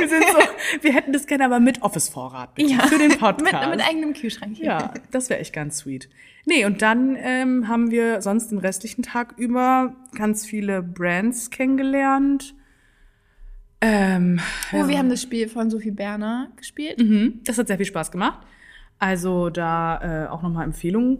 Wir, 0.00 0.08
sind 0.08 0.24
so, 0.24 0.82
wir 0.82 0.92
hätten 0.94 1.12
das 1.12 1.26
gerne 1.26 1.44
aber 1.44 1.60
mit 1.60 1.82
Office-Vorrat, 1.82 2.54
bitte, 2.54 2.74
für 2.88 2.98
den 2.98 3.08
mit, 3.10 3.18
Podcast. 3.18 3.70
mit 3.70 3.80
eigenem 3.86 4.14
Kühlschrank. 4.14 4.58
Ja, 4.58 4.92
das 5.10 5.28
wäre 5.30 5.40
echt 5.40 5.52
ganz 5.52 5.78
sweet. 5.78 6.08
Nee, 6.44 6.64
und 6.64 6.82
dann 6.82 7.16
ähm, 7.18 7.68
haben 7.68 7.90
wir 7.90 8.20
sonst 8.22 8.48
den 8.48 8.58
restlichen 8.58 9.02
Tag 9.02 9.34
über 9.36 9.94
ganz 10.14 10.44
viele 10.46 10.82
Brands 10.82 11.50
kennengelernt. 11.50 12.54
Ähm, 13.80 14.40
Oh, 14.72 14.88
wir 14.88 14.98
haben 14.98 15.10
das 15.10 15.22
Spiel 15.22 15.48
von 15.48 15.70
Sophie 15.70 15.90
Berner 15.90 16.50
gespielt. 16.56 16.98
mhm, 16.98 17.40
das 17.44 17.58
hat 17.58 17.66
sehr 17.68 17.76
viel 17.76 17.86
Spaß 17.86 18.10
gemacht. 18.10 18.40
Also 18.98 19.50
da 19.50 20.24
äh, 20.26 20.28
auch 20.28 20.42
nochmal 20.42 20.64
Empfehlungen 20.64 21.18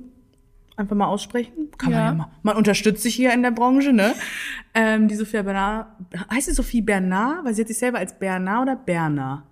einfach 0.76 0.97
mal 0.97 1.06
aussprechen. 1.06 1.68
Kann 1.78 1.90
man 1.92 2.00
Ja. 2.00 2.06
ja 2.06 2.14
mal. 2.14 2.30
Man 2.42 2.56
unterstützt 2.56 3.02
sich 3.02 3.14
hier 3.14 3.33
in 3.33 3.42
der 3.42 3.50
Branche, 3.50 3.92
ne? 3.92 4.14
Ähm, 4.78 5.09
die 5.09 5.14
Sophia 5.14 5.40
Bernard, 5.40 5.87
heißt 6.30 6.49
sie 6.49 6.52
Sophie 6.52 6.83
Bernard? 6.83 7.47
Weil 7.47 7.54
sie 7.54 7.62
hat 7.62 7.68
sich 7.68 7.78
selber 7.78 7.97
als 7.97 8.18
Bernard 8.18 8.61
oder 8.62 8.76
Berner? 8.76 9.47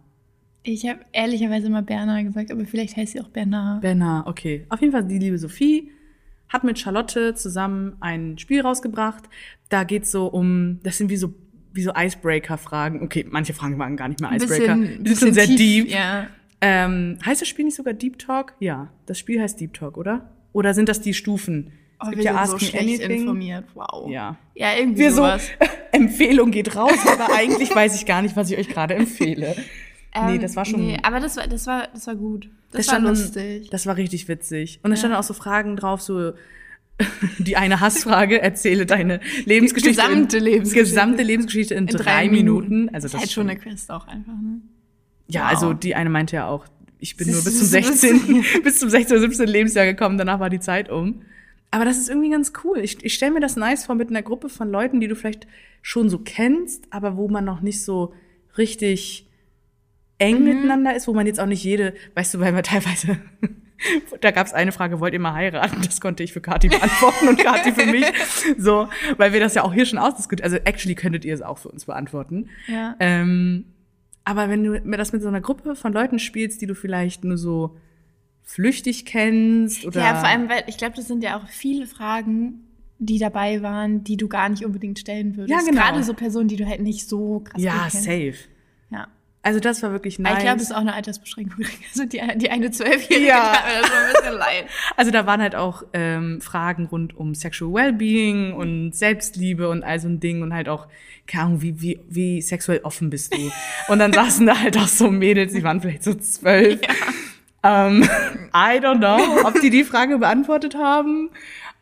Ich 0.63 0.87
habe 0.87 1.01
ehrlicherweise 1.13 1.67
immer 1.69 1.81
Berner 1.81 2.23
gesagt, 2.23 2.51
aber 2.53 2.67
vielleicht 2.67 2.95
heißt 2.97 3.13
sie 3.13 3.21
auch 3.23 3.29
Bernard. 3.29 3.81
Bernard, 3.81 4.27
okay. 4.27 4.67
Auf 4.69 4.83
jeden 4.83 4.93
Fall 4.93 5.05
die 5.05 5.19
liebe 5.19 5.39
Sophie 5.39 5.91
hat 6.51 6.63
mit 6.63 6.79
Charlotte 6.79 7.35
zusammen 7.35 7.97
ein 8.01 8.37
Spiel 8.37 8.61
rausgebracht. 8.61 9.25
Da 9.71 9.85
geht's 9.85 10.11
so 10.11 10.27
um, 10.27 10.81
das 10.83 10.99
sind 10.99 11.09
wie 11.09 11.17
so 11.17 11.33
wie 11.73 11.83
so 11.83 11.93
Icebreaker-Fragen. 11.97 13.03
Okay, 13.03 13.27
manche 13.29 13.53
Fragen 13.55 13.79
waren 13.79 13.97
gar 13.97 14.09
nicht 14.09 14.21
mehr 14.21 14.31
Icebreaker. 14.31 14.77
bisschen, 14.77 15.05
Die 15.05 15.11
sind 15.15 15.19
schon 15.21 15.35
sehr 15.35 15.47
bisschen 15.47 15.57
deep. 15.57 15.89
Ja. 15.91 16.27
Ähm, 16.61 17.19
heißt 17.25 17.41
das 17.41 17.49
Spiel 17.49 17.65
nicht 17.65 17.75
sogar 17.75 17.95
Deep 17.95 18.19
Talk? 18.19 18.55
Ja, 18.61 18.91
das 19.07 19.19
Spiel 19.19 19.41
heißt 19.41 19.59
Deep 19.61 19.73
Talk, 19.75 19.97
oder? 19.97 20.31
Oder 20.55 20.73
sind 20.73 20.89
das 20.89 21.03
die 21.03 21.13
Stufen? 21.13 21.73
Oh, 22.01 22.11
wir 22.11 22.23
sind 22.23 22.47
so 22.47 22.59
schlecht 22.59 23.01
informiert. 23.03 23.65
Wow. 23.75 24.11
Ja. 24.11 24.37
Ja, 24.55 24.75
irgendwie 24.79 25.01
Wir 25.01 25.11
so, 25.11 25.17
sowas. 25.19 25.47
Empfehlung 25.93 26.51
geht 26.51 26.75
raus, 26.75 26.99
aber 27.07 27.35
eigentlich 27.35 27.75
weiß 27.75 27.95
ich 27.97 28.07
gar 28.07 28.23
nicht, 28.23 28.35
was 28.37 28.51
ich 28.51 28.57
euch 28.59 28.69
gerade 28.69 28.95
empfehle. 28.95 29.55
nee, 30.27 30.35
Ähm, 30.37 30.41
das 30.41 30.57
war 30.57 30.65
schon. 30.65 30.87
Nee, 30.87 30.97
aber 31.03 31.21
das 31.21 31.37
war, 31.37 31.47
das 31.47 31.67
war, 31.67 31.89
das 31.93 32.07
war 32.07 32.15
gut. 32.17 32.49
Das, 32.73 32.87
das 32.87 32.95
war 32.95 33.01
dann- 33.01 33.09
lustig. 33.11 33.69
Das 33.71 33.87
war 33.87 33.97
richtig 33.97 34.27
witzig. 34.29 34.81
Und 34.83 34.91
da 34.91 34.97
standen 34.97 35.17
auch 35.17 35.23
so 35.23 35.35
Fragen 35.35 35.77
drauf, 35.77 36.01
so 36.03 36.33
die 37.39 37.57
eine 37.57 37.81
Hassfrage, 37.81 38.41
erzähle 38.41 38.87
deine 38.87 39.21
Lebensgeschichte. 39.45 40.01
gesamte 40.01 40.37
in, 40.39 40.45
Lebensgeschichte. 40.45 40.91
Gesamte 40.95 41.23
Lebensgeschichte 41.25 41.75
in, 41.75 41.87
drei, 41.87 42.29
Minuten. 42.29 42.89
Also 42.91 43.05
das 43.07 43.13
das 43.13 43.15
ist 43.15 43.21
halt 43.21 43.33
schon 43.33 43.51
eine 43.51 43.59
Quest 43.59 43.91
auch 43.91 44.07
einfach, 44.07 44.33
ne? 44.35 44.61
Ja, 45.27 45.43
Wow. 45.45 45.49
also 45.51 45.73
die 45.73 45.95
eine 45.95 46.11
meinte 46.11 46.37
ja 46.37 46.47
auch, 46.49 46.67
ich 47.05 47.17
bin 47.19 47.31
nur 47.31 47.45
bis 47.45 47.59
zum 47.59 47.71
das 47.81 47.89
ist- 47.91 48.01
16. 48.01 48.45
bis 48.63 48.79
zum 48.79 48.89
16. 48.89 49.17
oder 49.19 49.27
17. 49.29 49.47
Lebensjahr 49.47 49.85
gekommen, 49.85 50.17
danach 50.19 50.41
war 50.41 50.49
die 50.51 50.61
Zeit 50.61 50.91
um. 50.91 51.23
Aber 51.71 51.85
das 51.85 51.99
ist 51.99 52.09
irgendwie 52.09 52.31
ganz 52.31 52.53
cool. 52.65 52.79
Ich, 52.79 53.05
ich 53.05 53.15
stelle 53.15 53.33
mir 53.33 53.41
das 53.41 53.57
nice 53.57 53.85
vor 53.85 53.95
mit 53.95 54.09
einer 54.09 54.23
Gruppe 54.23 54.49
von 54.49 54.71
Leuten, 54.71 55.01
die 55.01 55.09
du 55.09 55.15
vielleicht 55.17 55.47
schon 55.83 56.09
so 56.09 56.19
kennst, 56.19 56.85
aber 56.91 57.17
wo 57.17 57.29
man 57.29 57.45
noch 57.45 57.61
nicht 57.61 57.83
so 57.85 58.15
richtig 58.57 59.29
eng 60.19 60.39
Mhm. 60.39 60.45
miteinander 60.45 60.95
ist, 60.97 61.07
wo 61.09 61.13
man 61.13 61.27
jetzt 61.27 61.41
auch 61.41 61.47
nicht 61.47 61.63
jede, 61.65 61.93
weißt 62.15 62.35
du, 62.35 62.41
weil 62.41 62.53
man 62.53 62.63
teilweise, 62.73 63.19
da 64.21 64.31
gab 64.31 64.47
es 64.47 64.55
eine 64.55 64.73
Frage, 64.73 65.01
wollt 65.01 65.13
ihr 65.13 65.21
mal 65.21 65.35
heiraten? 65.35 65.83
Das 65.83 66.01
konnte 66.01 66.23
ich 66.23 66.33
für 66.33 66.41
Kathi 66.41 66.69
beantworten 66.69 67.29
und 67.29 67.39
Kathi 67.39 67.73
für 67.73 67.87
mich. 67.87 68.07
So, 68.59 68.89
weil 69.17 69.33
wir 69.33 69.41
das 69.41 69.55
ja 69.55 69.63
auch 69.65 69.75
hier 69.75 69.85
schon 69.85 69.99
ausdiskutiert. 69.99 70.45
Also 70.45 70.57
actually 70.65 70.95
könntet 70.95 71.25
ihr 71.25 71.35
es 71.35 71.43
auch 71.43 71.59
für 71.59 71.69
uns 71.71 71.85
beantworten. 71.87 72.49
Ja. 72.69 72.95
Ähm, 73.01 73.65
aber 74.25 74.49
wenn 74.49 74.65
du 74.65 74.81
mir 74.81 74.97
das 74.97 75.13
mit 75.13 75.23
so 75.23 75.29
einer 75.29 75.41
Gruppe 75.41 75.77
von 75.77 75.93
Leuten 75.93 76.19
spielst, 76.19 76.61
die 76.61 76.67
du 76.67 76.75
vielleicht 76.75 77.25
nur 77.25 77.37
so 77.37 77.77
flüchtig 78.43 79.05
kennst 79.05 79.85
oder 79.85 80.01
Ja, 80.01 80.15
vor 80.17 80.29
allem, 80.29 80.49
weil 80.49 80.65
ich 80.67 80.77
glaube, 80.77 80.97
das 80.97 81.07
sind 81.07 81.23
ja 81.23 81.39
auch 81.39 81.49
viele 81.49 81.87
Fragen, 81.87 82.61
die 82.99 83.19
dabei 83.19 83.63
waren, 83.63 84.05
die 84.05 84.17
du 84.17 84.29
gar 84.29 84.49
nicht 84.49 84.65
unbedingt 84.65 84.99
stellen 84.99 85.37
würdest. 85.37 85.51
Ja, 85.51 85.67
genau. 85.67 85.83
Gerade 85.83 86.03
so 86.05 86.15
Personen, 86.15 86.49
die 86.49 86.57
du 86.57 86.67
halt 86.67 86.81
nicht 86.81 87.09
so 87.09 87.41
krass 87.41 87.63
ja 87.63 87.89
safe. 87.91 88.35
Ja. 88.91 89.09
Also 89.45 89.61
das 89.61 89.83
war 89.83 89.93
wirklich 89.93 90.19
nice. 90.19 90.39
Ich 90.39 90.43
glaube, 90.45 90.57
es 90.57 90.63
ist 90.65 90.73
auch 90.73 90.81
eine 90.81 90.95
Altersbeschränkung. 90.95 91.65
Also 91.93 92.07
die, 92.07 92.21
die 92.37 92.51
eine 92.51 92.71
Zwölfjährige 92.71 93.29
Ja. 93.29 93.53
tat 93.53 93.65
mir 93.67 93.81
das 93.83 93.89
schon 93.89 93.97
ein 93.99 94.13
bisschen 94.13 94.39
leid. 94.39 94.65
also 94.97 95.11
da 95.11 95.27
waren 95.27 95.43
halt 95.43 95.55
auch 95.55 95.83
ähm, 95.93 96.41
Fragen 96.41 96.87
rund 96.87 97.15
um 97.15 97.35
Sexual 97.35 97.73
Wellbeing 97.75 98.55
und 98.55 98.93
Selbstliebe 98.97 99.69
und 99.69 99.85
all 99.85 100.01
so 100.01 100.09
ein 100.09 100.19
Ding 100.19 100.43
und 100.43 100.55
halt 100.55 100.71
auch 100.71 100.89
keine 101.27 101.45
Ahnung, 101.45 101.63
wie 101.63 101.81
wie 101.81 102.01
wie 102.09 102.43
sexuell 102.43 102.81
offen 102.85 103.11
bist 103.11 103.35
du? 103.35 103.51
Und 103.89 103.99
dann 103.99 104.13
saßen 104.13 104.47
da 104.47 104.61
halt 104.61 104.77
auch 104.77 104.89
so 104.89 105.11
Mädels, 105.11 105.55
die 105.55 105.63
waren 105.63 105.81
vielleicht 105.81 106.05
so 106.05 106.13
zwölf. 106.15 106.81
Ähm, 107.63 108.03
I 108.55 108.79
don't 108.79 108.99
know, 108.99 109.47
ob 109.47 109.59
die 109.61 109.71
die 109.71 109.85
Frage 109.85 110.19
beantwortet 110.19 110.75
haben, 110.75 111.31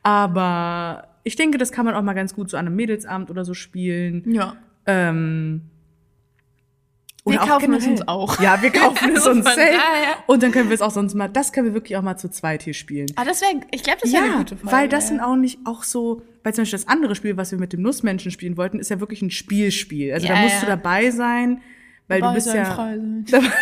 aber 0.04 1.08
ich 1.24 1.34
denke, 1.34 1.58
das 1.58 1.72
kann 1.72 1.84
man 1.84 1.94
auch 1.94 2.02
mal 2.02 2.12
ganz 2.12 2.34
gut 2.34 2.50
so 2.50 2.56
an 2.56 2.66
einem 2.66 2.76
Mädelsabend 2.76 3.30
oder 3.30 3.44
so 3.44 3.52
spielen. 3.54 4.22
Ja. 4.32 4.54
Ähm, 4.86 5.62
Wir 7.24 7.40
oder 7.40 7.46
kaufen 7.46 7.72
es 7.74 7.86
uns 7.86 8.08
auch. 8.08 8.40
Ja, 8.40 8.60
wir 8.62 8.70
kaufen 8.70 9.10
es 9.16 9.26
uns 9.26 9.44
safe. 9.44 9.78
Und 10.26 10.42
dann 10.42 10.50
können 10.50 10.68
wir 10.70 10.74
es 10.74 10.80
auch 10.82 10.90
sonst 10.90 11.14
mal, 11.14 11.28
das 11.28 11.52
können 11.52 11.68
wir 11.68 11.74
wirklich 11.74 11.96
auch 11.96 12.02
mal 12.02 12.16
zu 12.16 12.28
zweit 12.28 12.62
hier 12.64 12.74
spielen. 12.74 13.06
Ah, 13.14 13.24
das 13.24 13.40
wäre, 13.40 13.60
ich 13.70 13.84
glaube, 13.84 14.00
das 14.02 14.12
wäre 14.12 14.22
eine 14.24 14.32
Ja, 14.32 14.38
gute 14.38 14.56
Folge. 14.56 14.76
weil 14.76 14.88
das 14.88 15.06
sind 15.08 15.20
auch 15.20 15.36
nicht 15.36 15.60
auch 15.64 15.84
so, 15.84 16.22
weil 16.42 16.52
zum 16.52 16.62
Beispiel 16.62 16.78
das 16.80 16.88
andere 16.88 17.14
Spiel, 17.14 17.36
was 17.36 17.52
wir 17.52 17.58
mit 17.58 17.72
dem 17.72 17.82
Nussmenschen 17.82 18.32
spielen 18.32 18.56
wollten, 18.56 18.80
ist 18.80 18.90
ja 18.90 18.98
wirklich 18.98 19.22
ein 19.22 19.30
Spielspiel. 19.30 20.12
Also 20.12 20.26
Ja, 20.26 20.34
da 20.34 20.40
musst 20.40 20.54
ja. 20.54 20.60
du 20.62 20.66
dabei 20.66 21.10
sein, 21.10 21.60
weil 22.08 22.20
Dabei 22.20 22.32
du 22.32 22.34
bist 22.44 22.54
ja 22.54 22.74
sein. 22.74 23.24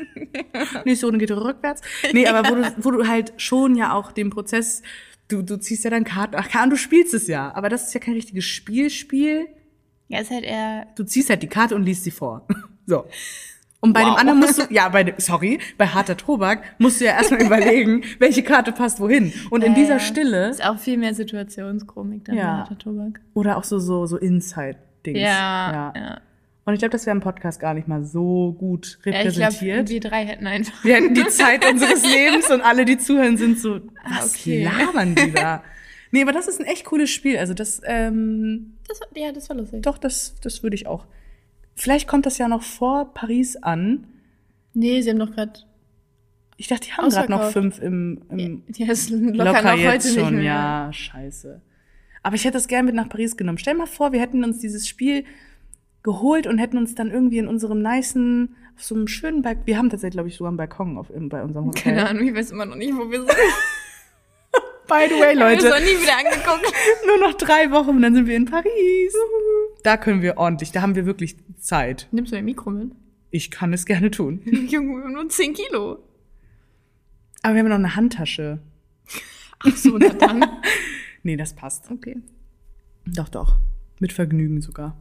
nächste 0.86 1.06
Runde 1.06 1.18
geht 1.18 1.30
rückwärts. 1.30 1.82
Nee, 2.12 2.26
aber 2.26 2.48
wo 2.48 2.54
du, 2.54 2.72
wo 2.78 2.90
du 2.90 3.06
halt 3.06 3.34
schon 3.36 3.74
ja 3.76 3.92
auch 3.92 4.12
den 4.12 4.30
Prozess, 4.30 4.82
du, 5.28 5.42
du 5.42 5.58
ziehst 5.58 5.84
ja 5.84 5.90
dann 5.90 6.04
Karten, 6.04 6.36
ach, 6.38 6.48
Karten, 6.48 6.70
du 6.70 6.76
spielst 6.76 7.12
es 7.12 7.26
ja, 7.26 7.52
aber 7.54 7.68
das 7.68 7.88
ist 7.88 7.92
ja 7.94 8.00
kein 8.00 8.14
richtiges 8.14 8.44
Spielspiel. 8.46 9.46
Ja, 10.08 10.20
ist 10.20 10.30
halt 10.30 10.44
eher, 10.44 10.86
Du 10.96 11.04
ziehst 11.04 11.28
halt 11.30 11.42
die 11.42 11.48
Karte 11.48 11.74
und 11.74 11.84
liest 11.84 12.04
sie 12.04 12.10
vor. 12.10 12.46
So. 12.90 13.04
Und 13.82 13.94
bei 13.94 14.00
dem 14.00 14.10
Wow. 14.10 14.18
anderen 14.20 14.40
musst 14.40 14.58
du, 14.58 14.62
ja, 14.74 14.88
bei 14.90 15.04
dem, 15.04 15.14
sorry, 15.18 15.58
bei 15.78 15.86
harter 15.86 16.16
Tobak 16.16 16.62
musst 16.78 17.00
du 17.00 17.06
ja 17.06 17.12
erstmal 17.12 17.42
überlegen, 17.46 18.02
welche 18.18 18.42
Karte 18.42 18.72
passt 18.72 19.00
wohin. 19.00 19.32
Und 19.48 19.64
in 19.64 19.72
Ja, 19.72 19.78
dieser 19.78 19.92
ja. 19.94 20.00
Stille, 20.00 20.48
ist 20.50 20.62
auch 20.62 20.78
viel 20.78 20.98
mehr 20.98 21.14
Situationskomik 21.14 22.24
dann 22.26 22.34
Ja. 22.36 22.42
ja. 22.42 22.56
harter 22.58 22.76
Tobak. 22.78 23.20
oder 23.34 23.56
auch 23.56 23.64
so, 23.64 23.78
so, 23.78 24.04
so 24.06 24.16
Inside-Dings. 24.18 25.18
Ja, 25.18 25.92
ja. 25.96 26.20
Und 26.66 26.74
ich 26.74 26.80
glaube, 26.80 26.90
das 26.92 27.06
wäre 27.06 27.16
im 27.16 27.22
Podcast 27.22 27.58
gar 27.58 27.72
nicht 27.72 27.88
mal 27.88 28.04
so 28.04 28.52
gut 28.58 28.98
Ja, 29.06 29.12
ich 29.12 29.16
repräsentiert. 29.38 29.86
glaube, 29.86 29.88
wir 29.88 30.00
drei 30.00 30.26
hätten 30.26 30.46
einfach. 30.46 30.84
wir 30.84 30.94
hätten 30.96 31.14
die 31.14 31.26
Zeit 31.28 31.64
unseres 31.68 32.02
Lebens 32.04 32.50
und 32.50 32.60
alle, 32.60 32.84
die 32.84 32.98
zuhören, 32.98 33.38
sind 33.38 33.58
so, 33.58 33.76
Ah, 34.04 34.18
was 34.18 34.34
okay. 34.34 34.62
labern 34.64 35.14
die 35.14 35.32
da? 35.32 35.62
Nee, 36.12 36.22
aber 36.22 36.32
das 36.32 36.48
ist 36.48 36.58
ein 36.58 36.66
echt 36.66 36.84
cooles 36.86 37.08
Spiel. 37.08 37.38
Also 37.38 37.54
das, 37.54 37.80
ähm, 37.84 38.72
Das 38.88 39.00
ja, 39.14 39.30
das 39.30 39.48
war 39.48 39.56
lustig. 39.56 39.82
doch, 39.82 39.96
das, 39.96 40.34
das 40.42 40.62
würde 40.64 40.74
ich 40.74 40.88
auch. 40.88 41.06
Vielleicht 41.80 42.06
kommt 42.06 42.26
das 42.26 42.36
ja 42.36 42.46
noch 42.46 42.62
vor 42.62 43.14
Paris 43.14 43.56
an. 43.56 44.06
Nee, 44.74 45.00
sie 45.00 45.08
haben 45.08 45.18
doch 45.18 45.30
gerade. 45.30 45.60
Ich 46.58 46.68
dachte, 46.68 46.86
die 46.86 46.92
haben 46.92 47.08
gerade 47.08 47.30
noch 47.30 47.50
fünf 47.52 47.78
im, 47.78 48.20
im 48.28 48.62
Ja, 48.76 48.92
ist 48.92 49.08
locker, 49.08 49.44
locker, 49.44 49.62
noch 49.62 49.78
jetzt 49.78 50.04
heute 50.04 50.20
schon. 50.20 50.34
nicht 50.34 50.42
mehr. 50.42 50.42
Ja, 50.42 50.92
scheiße. 50.92 51.62
Aber 52.22 52.36
ich 52.36 52.44
hätte 52.44 52.58
das 52.58 52.68
gerne 52.68 52.84
mit 52.84 52.94
nach 52.94 53.08
Paris 53.08 53.34
genommen. 53.34 53.56
Stell 53.56 53.72
mal 53.72 53.86
vor, 53.86 54.12
wir 54.12 54.20
hätten 54.20 54.44
uns 54.44 54.58
dieses 54.58 54.86
Spiel 54.86 55.24
geholt 56.02 56.46
und 56.46 56.58
hätten 56.58 56.76
uns 56.76 56.94
dann 56.94 57.10
irgendwie 57.10 57.38
in 57.38 57.48
unserem 57.48 57.80
nicen, 57.80 58.56
auf 58.76 58.84
so 58.84 58.94
einem 58.94 59.08
schönen 59.08 59.40
Balkon, 59.40 59.66
wir 59.66 59.78
haben 59.78 59.88
tatsächlich, 59.88 60.16
glaube 60.16 60.28
ich, 60.28 60.36
sogar 60.36 60.50
einen 60.50 60.58
Balkon 60.58 60.98
auf, 60.98 61.10
bei 61.14 61.42
unserem 61.42 61.68
Hotel. 61.68 61.94
Keine 61.94 62.08
Ahnung, 62.10 62.28
ich 62.28 62.34
weiß 62.34 62.50
immer 62.50 62.66
noch 62.66 62.76
nicht, 62.76 62.94
wo 62.94 63.10
wir 63.10 63.20
sind. 63.20 63.30
By 64.90 65.06
the 65.08 65.14
way, 65.20 65.34
Wir 65.34 65.36
Leute, 65.36 65.68
noch 65.68 65.78
nie 65.78 66.02
wieder 66.02 66.18
angeguckt. 66.18 66.74
nur 67.06 67.18
noch 67.18 67.34
drei 67.38 67.70
Wochen 67.70 67.90
und 67.90 68.02
dann 68.02 68.12
sind 68.14 68.26
wir 68.26 68.36
in 68.36 68.44
Paris. 68.44 69.14
Da 69.84 69.96
können 69.96 70.20
wir 70.20 70.36
ordentlich, 70.36 70.72
da 70.72 70.82
haben 70.82 70.96
wir 70.96 71.06
wirklich 71.06 71.36
Zeit. 71.60 72.08
Nimmst 72.10 72.32
du 72.32 72.36
dein 72.36 72.44
Mikro 72.44 72.70
mit? 72.70 72.90
Ich 73.30 73.52
kann 73.52 73.72
es 73.72 73.86
gerne 73.86 74.10
tun. 74.10 74.42
Junge, 74.68 74.96
wir 74.96 75.04
haben 75.04 75.12
nur 75.12 75.28
10 75.28 75.54
Kilo. 75.54 75.98
Aber 77.42 77.54
wir 77.54 77.60
haben 77.60 77.68
noch 77.68 77.76
eine 77.76 77.94
Handtasche. 77.94 78.58
Ach 79.60 79.76
so, 79.76 79.96
na 79.96 80.08
dann. 80.10 80.44
Nee, 81.22 81.36
das 81.36 81.54
passt. 81.54 81.90
Okay. 81.90 82.16
Doch, 83.04 83.28
doch. 83.28 83.58
Mit 83.98 84.12
Vergnügen 84.14 84.62
sogar. 84.62 84.96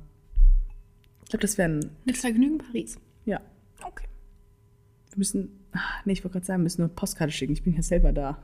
Ich 1.23 1.29
glaube, 1.29 1.41
das 1.41 1.57
wäre 1.57 1.69
ein, 1.69 1.91
Mit 2.03 2.17
Vergnügen 2.17 2.57
Paris. 2.57 2.99
ja. 3.23 3.39
Okay. 3.81 4.05
Wir 5.11 5.17
müssen, 5.17 5.65
ah, 5.71 5.79
nee, 6.03 6.11
ich 6.11 6.23
wollte 6.25 6.33
gerade 6.33 6.45
sagen, 6.45 6.59
wir 6.59 6.63
müssen 6.63 6.81
eine 6.81 6.89
Postkarte 6.89 7.31
schicken. 7.31 7.53
Ich 7.53 7.63
bin 7.63 7.73
ja 7.73 7.81
selber 7.81 8.11
da. 8.11 8.37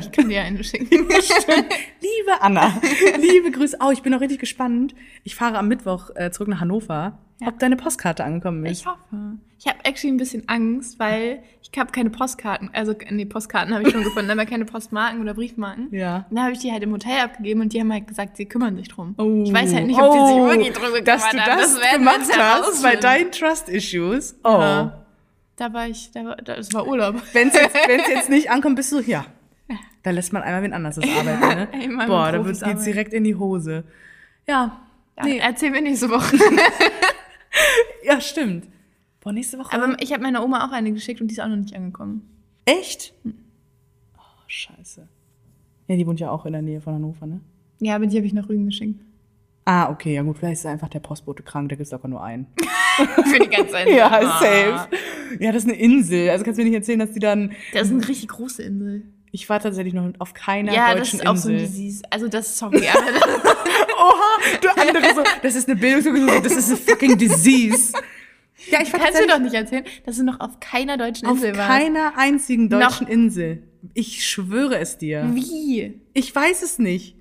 Ich 0.00 0.12
kann 0.12 0.28
dir 0.28 0.42
eine 0.42 0.62
schicken. 0.62 0.88
Liebe 1.08 2.40
Anna, 2.40 2.80
liebe 3.18 3.50
Grüße. 3.50 3.78
Oh, 3.80 3.90
ich 3.90 4.02
bin 4.02 4.12
auch 4.14 4.20
richtig 4.20 4.38
gespannt. 4.38 4.94
Ich 5.24 5.34
fahre 5.34 5.58
am 5.58 5.68
Mittwoch 5.68 6.10
äh, 6.16 6.30
zurück 6.30 6.48
nach 6.48 6.60
Hannover, 6.60 7.18
Ja. 7.40 7.48
ob 7.48 7.58
deine 7.58 7.76
Postkarte 7.76 8.24
angekommen 8.24 8.64
ist. 8.66 8.80
Ich 8.80 8.86
hoffe. 8.86 9.38
Ich 9.58 9.66
habe 9.66 9.78
actually 9.84 10.12
ein 10.14 10.16
bisschen 10.18 10.48
Angst, 10.48 10.98
weil 10.98 11.42
ich 11.62 11.70
habe 11.78 11.92
keine 11.92 12.10
Postkarten. 12.10 12.70
Also, 12.72 12.94
nee, 13.10 13.24
Postkarten 13.26 13.72
habe 13.74 13.84
ich 13.86 13.90
schon 13.92 14.04
gefunden, 14.04 14.30
aber 14.30 14.44
keine 14.46 14.64
Postmarken 14.64 15.20
oder 15.20 15.34
Briefmarken. 15.34 15.88
Ja. 15.92 16.26
Und 16.30 16.36
da 16.36 16.42
habe 16.44 16.52
ich 16.52 16.58
die 16.60 16.72
halt 16.72 16.82
im 16.82 16.92
Hotel 16.92 17.18
abgegeben 17.20 17.60
und 17.62 17.72
die 17.72 17.80
haben 17.80 17.92
halt 17.92 18.06
gesagt, 18.06 18.36
sie 18.36 18.46
kümmern 18.46 18.76
sich 18.76 18.88
drum. 18.88 19.14
Oh. 19.18 19.42
Ich 19.44 19.52
weiß 19.52 19.74
halt 19.74 19.86
nicht, 19.86 19.98
ob 20.00 20.12
die 20.12 20.18
sich 20.18 20.36
Oh, 20.36 20.46
wirklich 20.48 20.72
drum 20.72 20.84
gekümmert 20.92 21.08
Dass 21.08 21.30
du 21.30 21.38
haben. 21.38 21.58
das, 21.58 21.80
werden 21.80 22.04
wir 22.04 22.12
gemacht 22.12 22.38
hast 22.38 22.82
bei 22.82 22.96
deinen 22.96 23.32
Trust-Issues. 23.32 24.36
Oh. 24.44 24.48
Ja. 24.48 25.06
Da 25.56 25.72
war 25.74 25.86
ich, 25.88 26.10
da 26.12 26.24
war, 26.24 26.36
das 26.36 26.72
war 26.72 26.86
Urlaub. 26.86 27.16
Wenn 27.34 27.48
es 27.48 27.54
jetzt, 27.54 27.74
wenn's 27.86 28.08
jetzt 28.08 28.28
nicht 28.30 28.50
ankommt, 28.50 28.76
bist 28.76 28.92
du, 28.92 29.00
ja. 29.00 29.26
Da 30.02 30.10
lässt 30.10 30.32
man 30.32 30.42
einmal 30.42 30.62
wen 30.62 30.72
anders 30.72 30.96
das 30.96 31.04
arbeiten, 31.18 31.40
ne? 31.76 31.88
mit 31.88 32.06
Boah, 32.06 32.32
da 32.32 32.38
Profis 32.38 32.60
wird- 32.60 32.70
geht's 32.70 32.84
direkt 32.84 33.12
in 33.12 33.24
die 33.24 33.34
Hose. 33.36 33.84
Ja. 34.48 34.80
Ja, 35.18 35.24
Nee. 35.24 35.38
Erzählen 35.38 35.74
wir 35.74 35.82
nächste 35.82 36.08
Woche. 36.10 36.36
Ja, 38.04 38.20
stimmt. 38.20 38.66
Boah, 39.20 39.32
nächste 39.32 39.58
Woche. 39.58 39.72
aber 39.74 39.96
ich 40.00 40.12
habe 40.12 40.22
meiner 40.22 40.42
Oma 40.44 40.66
auch 40.66 40.72
eine 40.72 40.92
geschickt 40.92 41.20
und 41.20 41.28
die 41.28 41.34
ist 41.34 41.40
auch 41.40 41.48
noch 41.48 41.56
nicht 41.56 41.74
angekommen. 41.74 42.22
Echt? 42.64 43.12
Oh, 44.16 44.20
scheiße. 44.46 45.06
Ja, 45.88 45.96
die 45.96 46.06
wohnt 46.06 46.20
ja 46.20 46.30
auch 46.30 46.46
in 46.46 46.52
der 46.52 46.62
Nähe 46.62 46.80
von 46.80 46.94
Hannover, 46.94 47.26
ne? 47.26 47.40
Ja, 47.80 47.96
aber 47.96 48.06
die 48.06 48.16
habe 48.16 48.26
ich 48.26 48.32
nach 48.32 48.48
Rügen 48.48 48.66
geschickt. 48.66 49.00
Ah, 49.66 49.90
okay, 49.90 50.14
ja 50.14 50.22
gut, 50.22 50.38
vielleicht 50.38 50.60
ist 50.60 50.66
einfach 50.66 50.88
der 50.88 51.00
Postbote 51.00 51.42
krank, 51.42 51.68
da 51.68 51.76
gibt's 51.76 51.92
aber 51.92 52.08
nur 52.08 52.22
einen. 52.22 52.46
Für 53.30 53.38
die 53.38 53.48
ganze 53.50 53.72
Zeit. 53.72 53.88
Ja, 53.88 54.08
Ah. 54.10 54.38
safe. 54.40 54.88
Ja, 55.38 55.52
das 55.52 55.64
ist 55.64 55.70
eine 55.70 55.78
Insel. 55.78 56.30
Also 56.30 56.44
kannst 56.44 56.58
du 56.58 56.62
mir 56.62 56.70
nicht 56.70 56.76
erzählen, 56.78 56.98
dass 57.00 57.12
die 57.12 57.20
dann. 57.20 57.52
Das 57.72 57.88
ist 57.88 57.92
eine 57.94 58.08
richtig 58.08 58.28
große 58.28 58.62
Insel. 58.62 59.02
Ich 59.32 59.48
war 59.48 59.60
tatsächlich 59.60 59.94
noch 59.94 60.10
auf 60.18 60.34
keiner 60.34 60.72
Ja, 60.72 60.94
das 60.94 61.10
deutschen 61.10 61.20
ist 61.20 61.26
auch 61.26 61.36
so 61.36 61.48
ein 61.48 61.54
Insel. 61.54 61.68
Disease. 61.68 62.02
Also 62.10 62.28
das, 62.28 62.58
sorry, 62.58 62.88
aber 62.88 63.12
das, 63.12 63.22
Oha, 63.98 64.58
du 64.60 64.68
andere 64.70 65.14
so, 65.14 65.22
das 65.42 65.54
ist 65.54 65.68
eine 65.68 65.78
Bildung, 65.78 66.42
das 66.42 66.52
ist 66.56 66.70
ein 66.70 66.76
fucking 66.76 67.16
disease. 67.16 67.92
Ja, 68.70 68.82
ich 68.82 68.92
kannst 68.92 69.20
du 69.20 69.26
doch 69.26 69.38
nicht 69.38 69.54
erzählen, 69.54 69.84
dass 70.04 70.16
du 70.16 70.24
noch 70.24 70.40
auf 70.40 70.60
keiner 70.60 70.96
deutschen 70.96 71.28
auf 71.28 71.36
Insel 71.36 71.56
warst. 71.56 71.68
keiner 71.68 72.12
einzigen 72.16 72.68
deutschen 72.68 73.06
Insel. 73.06 73.62
Ich 73.94 74.26
schwöre 74.26 74.78
es 74.78 74.98
dir. 74.98 75.30
Wie? 75.32 75.98
Ich 76.12 76.34
weiß 76.34 76.62
es 76.62 76.78
nicht. 76.78 77.16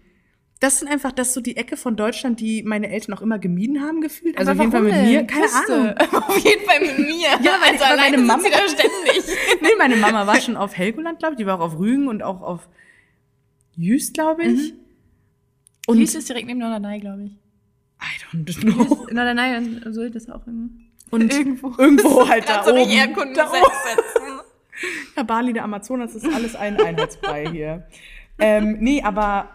Das 0.61 0.79
sind 0.79 0.89
einfach, 0.89 1.13
das 1.13 1.29
ist 1.29 1.33
so 1.35 1.41
die 1.41 1.55
Ecke 1.55 1.77
von 1.77 1.95
Deutschland, 1.95 2.41
die 2.41 2.63
meine 2.63 2.89
Eltern 2.89 3.13
auch 3.13 3.21
immer 3.21 3.39
gemieden 3.39 3.81
haben 3.81 4.01
gefühlt. 4.01 4.37
Also 4.37 4.51
Aber 4.51 4.59
auf 4.59 4.65
jeden 4.65 4.71
Fall 4.73 4.81
mit 4.81 4.93
mir. 4.93 5.17
denn? 5.19 5.27
Keine 5.27 5.45
Küste. 5.45 5.73
Ahnung. 5.73 6.23
Auf 6.27 6.37
jeden 6.43 6.65
Fall 6.65 6.79
mit 6.81 6.99
mir. 6.99 7.27
Ja, 7.41 7.57
weil- 7.61 7.71
also 7.71 7.85
weil 7.85 7.95
meine 7.97 8.17
Mama- 8.17 8.43
da 8.51 8.57
ständig. 8.67 9.23
Nee, 9.61 9.69
meine 9.77 9.95
Mama 9.95 10.27
war 10.27 10.39
schon 10.41 10.57
auf 10.57 10.75
Helgoland, 10.77 11.19
glaube 11.19 11.33
ich. 11.33 11.37
Die 11.37 11.45
war 11.45 11.55
auch 11.59 11.63
auf 11.65 11.79
Rügen 11.79 12.07
und 12.09 12.23
auch 12.23 12.41
auf 12.41 12.67
Jüst, 13.77 14.13
glaube 14.15 14.43
ich. 14.43 14.73
Und 15.87 15.97
Jüst 15.99 16.15
ist 16.15 16.27
direkt 16.27 16.47
neben 16.47 16.59
Norderney, 16.59 16.99
glaube 16.99 17.23
ich. 17.23 17.31
I 18.01 18.37
don't 18.37 18.61
know. 18.61 19.07
Norderney 19.11 19.57
und 19.85 19.93
Sylt 19.93 20.15
ist 20.15 20.29
auch 20.29 20.45
irgendwo. 20.45 20.75
Und 21.11 21.33
Irgendwo. 21.33 21.73
irgendwo 21.77 22.27
halt 22.29 22.47
da 22.49 22.63
du 22.63 22.71
oben. 22.73 23.33
Da 23.33 23.49
oben. 23.49 24.41
Ja, 25.15 25.23
Bali, 25.23 25.53
der 25.53 25.63
Amazonas, 25.63 26.15
ist 26.15 26.25
alles 26.33 26.55
ein 26.55 26.79
Einheitsbrei 26.79 27.47
hier. 27.49 27.87
Ähm, 28.37 28.77
nee, 28.79 29.01
aber 29.01 29.49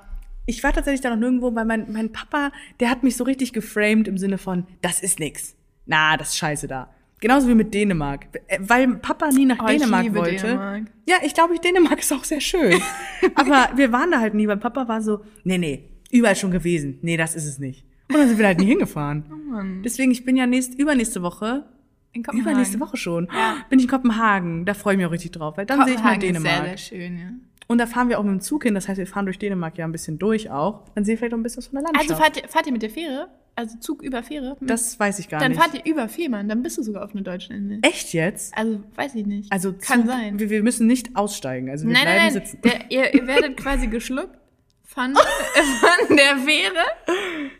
ich 0.46 0.62
war 0.62 0.72
tatsächlich 0.72 1.00
da 1.00 1.10
noch 1.10 1.16
nirgendwo, 1.16 1.54
weil 1.54 1.64
mein, 1.64 1.92
mein 1.92 2.12
Papa, 2.12 2.52
der 2.80 2.90
hat 2.90 3.02
mich 3.02 3.16
so 3.16 3.24
richtig 3.24 3.52
geframed 3.52 4.08
im 4.08 4.18
Sinne 4.18 4.38
von, 4.38 4.66
das 4.82 5.00
ist 5.02 5.18
nix. 5.20 5.56
Na, 5.86 6.16
das 6.16 6.30
ist 6.30 6.38
scheiße 6.38 6.68
da. 6.68 6.90
Genauso 7.20 7.48
wie 7.48 7.54
mit 7.54 7.72
Dänemark. 7.72 8.26
Äh, 8.48 8.58
Weil 8.60 8.96
Papa 8.96 9.30
nie 9.30 9.46
nach 9.46 9.58
Oh, 9.62 9.66
Dänemark 9.66 10.14
wollte. 10.14 10.46
Dänemark. 10.46 10.82
Ja, 11.08 11.16
ich 11.24 11.32
glaube, 11.32 11.58
Dänemark 11.58 12.00
ist 12.00 12.12
auch 12.12 12.24
sehr 12.24 12.40
schön. 12.40 12.78
aber 13.34 13.70
wir 13.76 13.92
waren 13.92 14.10
da 14.10 14.20
halt 14.20 14.34
nie, 14.34 14.46
weil 14.46 14.58
Papa 14.58 14.88
war 14.88 15.00
so, 15.00 15.20
nee, 15.42 15.56
nee, 15.56 15.84
überall 16.10 16.36
schon 16.36 16.50
gewesen. 16.50 16.98
Nee, 17.02 17.16
das 17.16 17.34
ist 17.34 17.46
es 17.46 17.58
nicht. 17.58 17.84
Und 18.10 18.16
dann 18.18 18.28
sind 18.28 18.38
wir 18.38 18.46
halt 18.46 18.58
nie 18.58 18.66
hingefahren. 18.66 19.24
Oh 19.32 19.56
Mann. 19.56 19.82
Deswegen, 19.84 20.10
ich 20.10 20.24
bin 20.24 20.36
ja 20.36 20.46
nächst, 20.46 20.74
übernächste 20.74 21.22
Woche 21.22 21.64
In 22.12 22.22
Kopenhagen. 22.24 22.50
Übernächste 22.50 22.80
Woche 22.80 22.96
schon. 22.96 23.28
Ja. 23.32 23.58
Bin 23.70 23.78
ich 23.78 23.84
in 23.84 23.90
Kopenhagen. 23.90 24.64
Da 24.64 24.74
freue 24.74 24.94
ich 24.94 24.98
mich 24.98 25.06
auch 25.06 25.12
richtig 25.12 25.30
drauf, 25.30 25.56
weil 25.56 25.64
dann 25.64 25.84
sehe 25.86 25.94
ich 25.94 26.02
mal 26.02 26.14
Kopenhagen 26.14 26.36
ist 26.36 26.44
Dänemark. 26.44 26.78
Sehr, 26.78 26.98
sehr 26.98 27.08
schön, 27.08 27.18
ja. 27.18 27.28
Und 27.66 27.78
da 27.78 27.86
fahren 27.86 28.08
wir 28.08 28.18
auch 28.18 28.22
mit 28.22 28.32
dem 28.32 28.40
Zug 28.40 28.64
hin. 28.64 28.74
Das 28.74 28.88
heißt, 28.88 28.98
wir 28.98 29.06
fahren 29.06 29.24
durch 29.24 29.38
Dänemark 29.38 29.78
ja 29.78 29.84
ein 29.84 29.92
bisschen 29.92 30.18
durch 30.18 30.50
auch. 30.50 30.82
Dann 30.94 31.04
sehen 31.04 31.12
wir 31.12 31.18
vielleicht 31.18 31.34
auch 31.34 31.38
ein 31.38 31.42
bisschen 31.42 31.58
was 31.58 31.66
von 31.68 31.76
der 31.76 31.84
Landschaft. 31.84 32.10
Also 32.10 32.22
fahrt 32.22 32.36
ihr, 32.36 32.48
fahrt 32.48 32.66
ihr 32.66 32.72
mit 32.72 32.82
der 32.82 32.90
Fähre? 32.90 33.28
Also 33.56 33.78
Zug 33.78 34.02
über 34.02 34.22
Fähre? 34.24 34.56
das 34.60 34.98
weiß 34.98 35.20
ich 35.20 35.28
gar 35.28 35.38
Dann 35.40 35.52
nicht. 35.52 35.60
fahrt 35.60 35.74
ihr 35.74 35.90
über 35.90 36.08
Fehmarn, 36.08 36.48
dann 36.48 36.62
bist 36.62 36.76
du 36.76 36.82
sogar 36.82 37.04
auf 37.04 37.12
einer 37.12 37.22
deutschen 37.22 37.54
Insel. 37.54 37.78
Echt 37.82 38.12
jetzt? 38.12 38.52
Also, 38.58 38.82
weiß 38.96 39.14
ich 39.14 39.26
nicht. 39.26 39.52
Also 39.52 39.72
Kann 39.72 40.00
Zug, 40.00 40.08
sein. 40.08 40.38
Wir, 40.40 40.50
wir 40.50 40.62
müssen 40.64 40.88
nicht 40.88 41.14
aussteigen. 41.14 41.70
Also 41.70 41.86
wir 41.86 41.92
nein, 41.92 42.02
bleiben 42.02 42.18
nein, 42.18 42.32
nein. 42.34 42.46
sitzen. 42.46 42.60
Der, 42.62 42.90
ihr, 42.90 43.14
ihr 43.14 43.26
werdet 43.28 43.56
quasi 43.56 43.86
geschluckt 43.86 44.36
von, 44.82 45.14
von 46.08 46.16
der 46.16 46.36
Fähre. 46.38 46.84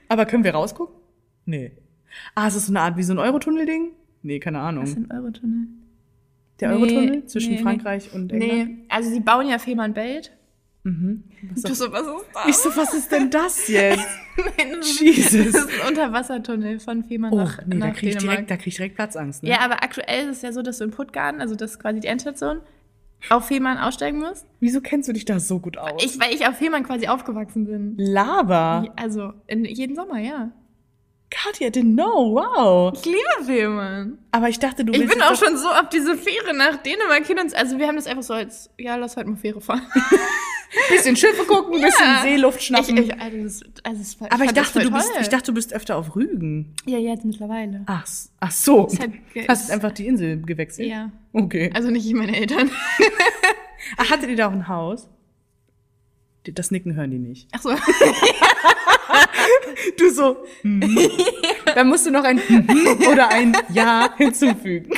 Aber 0.09 0.27
können 0.27 0.43
wir 0.43 0.53
rausgucken? 0.53 0.97
Nee. 1.47 1.73
Ah, 2.35 2.49
ist 2.49 2.57
das 2.57 2.67
so 2.67 2.73
eine 2.73 2.81
Art 2.81 2.97
wie 2.97 3.03
so 3.05 3.13
ein 3.13 3.19
Eurotunnel-Ding? 3.21 3.93
Nee, 4.23 4.41
keine 4.41 4.59
Ahnung. 4.61 4.85
Was 4.85 4.91
ist 4.91 4.97
ein 4.99 5.13
Eurotunnel? 5.13 5.69
Der 6.61 6.69
Nee, 6.71 6.75
Eurotunnel 6.77 7.27
zwischen 7.27 7.53
nee, 7.55 7.63
Frankreich 7.63 8.13
und 8.15 8.33
England? 8.33 8.69
Nee, 8.69 8.85
also 8.89 9.11
sie 9.11 9.21
bauen 9.21 9.49
ja 9.49 9.59
Fehmarn-Belt. 9.59 10.33
Mhm. 10.85 11.25
Was 11.55 11.63
Du 11.63 11.75
so, 11.75 11.91
was 11.93 12.03
ist 12.03 12.27
das? 12.35 12.47
Ich 12.49 12.57
so, 12.57 12.77
was 12.77 12.95
ist 12.95 13.11
denn 13.11 13.31
das 13.31 13.69
jetzt? 13.69 14.07
Ist- 14.81 15.01
Jesus. 15.01 15.53
Das 15.53 15.65
ist 15.65 15.81
ein 15.81 15.89
Unterwassertunnel 15.89 16.79
von 16.81 17.05
Fehmarn 17.05 17.33
Oh, 17.33 17.37
nach, 17.37 17.65
nee, 17.67 17.79
da 17.79 17.87
nach 17.89 17.95
krieg 17.97 18.11
ich 18.11 18.17
Dänemark. 18.17 18.37
direkt, 18.37 18.51
da 18.51 18.57
krieg 18.57 18.67
ich 18.69 18.77
direkt 18.77 18.95
Platzangst. 18.97 19.43
Ne? 19.43 19.49
Ja, 19.51 19.61
aber 19.61 19.83
aktuell 19.83 20.25
ist 20.29 20.37
es 20.39 20.43
ja 20.43 20.53
so, 20.53 20.61
dass 20.63 20.79
du 20.79 20.85
in 20.85 20.91
Puttgarden, 20.91 21.41
also 21.41 21.55
das 21.55 21.73
ist 21.73 21.79
quasi 21.81 22.01
die 22.01 22.09
Endstation, 22.09 22.61
auf 23.31 23.47
Fehmarn 23.47 23.79
aussteigen 23.79 24.19
musst. 24.19 24.45
Wieso 24.61 24.81
kennst 24.83 25.09
du 25.09 25.13
dich 25.15 25.25
da 25.25 25.41
so 25.41 25.59
gut 25.61 25.79
aus? 25.79 26.05
Ich, 26.05 26.21
weil 26.21 26.35
ich 26.35 26.47
auf 26.47 26.57
Fehmarn 26.57 26.83
quasi 26.83 27.07
aufgewachsen 27.09 27.65
bin. 27.65 27.95
Laber. 27.97 28.93
Also 28.97 29.33
in 29.47 29.65
jeden 29.65 29.97
Sommer, 29.97 30.19
ja. 30.19 30.51
Katja, 31.37 31.69
know, 31.83 32.35
wow. 32.37 32.93
Ich 32.95 33.05
liebe 33.05 33.45
Fehmarn. 33.45 34.19
Aber 34.31 34.49
ich 34.49 34.59
dachte, 34.61 34.85
du 34.85 34.93
Ich 34.93 35.07
bin 35.09 35.21
auch 35.21 35.35
schon 35.35 35.57
so 35.57 35.69
auf 35.69 35.89
diese 35.89 36.17
Fähre 36.17 36.55
nach 36.55 36.77
Dänemark 36.77 37.27
hin 37.27 37.39
und 37.41 37.53
also 37.55 37.77
wir 37.79 37.89
haben 37.89 37.97
das 37.97 38.07
einfach 38.07 38.23
so 38.23 38.35
als, 38.35 38.71
ja, 38.79 38.95
lass 38.97 39.17
heute 39.17 39.29
mal 39.31 39.37
Fähre 39.37 39.61
fahren. 39.61 39.83
bisschen 40.91 41.17
Schiffe 41.17 41.45
gucken, 41.45 41.75
ein 41.77 41.83
bisschen 41.83 42.07
Ja. 42.07 42.23
Seeluft 42.23 42.59
Ich, 42.61 42.67
schnappen. 42.67 42.97
ich, 42.97 43.21
also 43.21 43.37
das, 43.43 43.61
also 43.85 43.99
das, 43.99 44.21
war- 44.21 44.33
aber 44.33 44.45
ich 44.45 44.53
das 44.53 44.73
dachte, 44.73 44.87
du 44.89 44.91
bist, 44.93 45.11
ich 45.21 45.29
dachte, 45.29 45.47
du 45.47 45.55
bist 45.55 45.73
öfter 45.73 45.97
auf 45.97 46.15
Rügen. 46.15 46.75
Ja, 46.87 46.99
jetzt 46.99 47.25
mittlerweile. 47.25 47.83
Ach, 47.87 48.07
ach 48.41 48.51
so. 48.53 48.89
Halt 48.99 49.13
Hast 49.49 49.71
einfach 49.73 49.93
die 49.93 50.07
Insel 50.07 50.41
gewechselt? 50.41 50.89
Ja. 50.89 51.11
Okay. 51.33 51.71
Also 51.75 51.91
nicht 51.91 52.07
ich 52.07 52.15
meine 52.15 52.37
Eltern. 52.37 52.71
Ach, 53.97 54.11
hattet 54.11 54.31
ihr 54.31 54.37
da 54.37 54.49
auch 54.49 54.53
ein 54.53 54.69
Haus? 54.69 55.09
Das 56.47 56.71
Nicken 56.71 56.95
hören 56.95 57.11
die 57.11 57.19
nicht. 57.19 57.49
Ach 57.53 57.63
so. 57.63 57.71
Du 59.99 60.11
so, 60.11 60.45
hm. 60.63 60.81
da 61.75 61.85
musst 61.85 62.07
du 62.07 62.11
noch 62.11 62.25
ein 62.25 62.41
oder 63.11 63.29
ein 63.29 63.57
Ja 63.73 64.15
hinzufügen. 64.17 64.91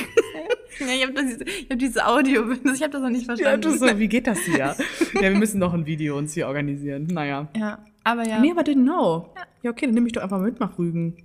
Ja, 0.79 0.87
ich 0.93 1.07
habe 1.07 1.37
hab 1.71 1.79
dieses 1.79 1.97
Audio, 1.97 2.43
ich 2.51 2.81
habe 2.83 2.91
das 2.91 3.01
noch 3.01 3.09
nicht 3.09 3.27
Ja, 3.27 3.35
verstanden. 3.35 3.61
du 3.61 3.77
so, 3.77 3.99
wie 3.99 4.07
geht 4.07 4.27
das 4.27 4.39
hier? 4.39 4.57
Ja, 4.57 4.75
wir 5.21 5.31
müssen 5.31 5.59
noch 5.59 5.73
ein 5.73 5.85
Video 5.85 6.17
uns 6.17 6.33
hier 6.33 6.47
organisieren. 6.47 7.07
Naja. 7.07 7.47
Ja, 7.55 7.79
aber 8.03 8.27
ja. 8.27 8.39
Nee, 8.39 8.51
aber 8.51 8.61
didn't 8.61 8.83
know. 8.83 9.33
Ja, 9.63 9.71
okay, 9.71 9.85
dann 9.87 9.95
nehme 9.95 10.07
ich 10.07 10.13
doch 10.13 10.21
einfach 10.21 10.39
mit 10.39 10.59
nach 10.59 10.77
Rügen. 10.77 11.17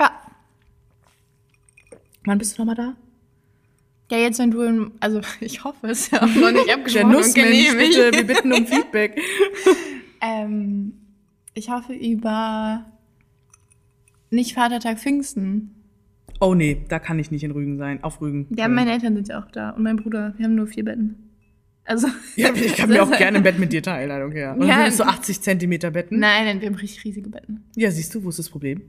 ja. 0.00 0.12
Wann 2.24 2.38
bist 2.38 2.56
du 2.56 2.62
nochmal 2.62 2.76
da? 2.76 2.94
Ja, 4.10 4.18
jetzt 4.18 4.38
wenn 4.38 4.50
du, 4.50 4.62
im, 4.62 4.92
also 5.00 5.20
ich 5.40 5.62
hoffe, 5.64 5.86
es 5.88 6.00
ist 6.02 6.12
ja 6.12 6.22
auch 6.22 6.26
noch 6.34 6.50
nicht 6.52 6.66
Der 6.68 6.74
abgesprochen 6.76 7.06
und 7.06 7.12
Nussmensch, 7.12 7.76
bitte, 7.76 8.12
wir 8.12 8.26
bitten 8.26 8.52
um 8.52 8.66
Feedback. 8.66 9.20
Ähm, 10.20 10.99
ich 11.54 11.70
hoffe 11.70 11.92
über 11.92 12.84
nicht 14.30 14.54
Vatertag 14.54 14.98
Pfingsten. 14.98 15.74
Oh 16.40 16.54
nee, 16.54 16.84
da 16.88 16.98
kann 16.98 17.18
ich 17.18 17.30
nicht 17.30 17.44
in 17.44 17.50
Rügen 17.50 17.76
sein. 17.78 18.02
Auf 18.02 18.20
Rügen. 18.20 18.46
Ja, 18.56 18.68
meine 18.68 18.92
Eltern 18.92 19.14
sind 19.14 19.28
ja 19.28 19.42
auch 19.42 19.50
da 19.50 19.70
und 19.70 19.82
mein 19.82 19.96
Bruder. 19.96 20.34
Wir 20.38 20.46
haben 20.46 20.54
nur 20.54 20.66
vier 20.66 20.84
Betten. 20.84 21.30
Also. 21.84 22.06
Ja, 22.36 22.52
ich 22.54 22.76
kann 22.76 22.88
mir 22.90 23.02
auch 23.02 23.10
gerne 23.10 23.38
im 23.38 23.42
Bett 23.42 23.58
mit 23.58 23.72
dir 23.72 23.82
teilen, 23.82 24.10
I 24.10 24.14
don't 24.22 24.32
care. 24.32 24.54
Und 24.58 24.66
Ja. 24.66 24.84
ja. 24.84 24.90
so 24.90 25.02
80 25.04 25.40
Zentimeter 25.40 25.90
Betten? 25.90 26.18
Nein, 26.20 26.44
nein, 26.44 26.60
wir 26.60 26.68
haben 26.68 26.76
richtig 26.76 27.04
riesige 27.04 27.28
Betten. 27.28 27.64
Ja, 27.76 27.90
siehst 27.90 28.14
du, 28.14 28.22
wo 28.22 28.28
ist 28.28 28.38
das 28.38 28.48
Problem? 28.48 28.82